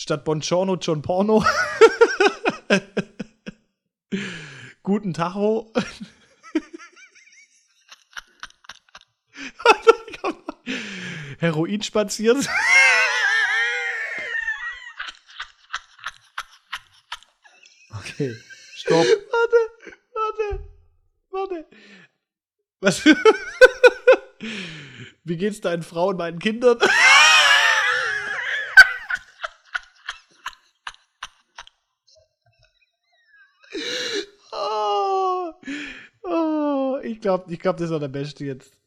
statt 0.00 0.24
Bongiorno, 0.24 0.76
John 0.76 1.02
Porno. 1.02 1.44
Guten 4.82 5.12
Tacho. 5.12 5.70
Heroin 11.38 11.82
spaziert. 11.82 12.48
Okay, 17.98 18.34
stopp. 18.74 19.06
Warte, 19.06 19.56
warte, 20.12 20.60
warte. 21.30 21.66
Was? 22.80 23.04
Wie 25.24 25.36
geht's 25.36 25.60
deinen 25.60 25.82
Frauen, 25.82 26.16
meinen 26.16 26.38
Kindern? 26.38 26.78
oh, 34.52 35.52
oh, 36.22 37.00
ich 37.20 37.22
glaube, 37.22 37.52
ich 37.52 37.60
glaub, 37.60 37.76
das 37.76 37.90
war 37.90 38.00
der 38.00 38.08
Beste 38.08 38.46
jetzt. 38.46 38.79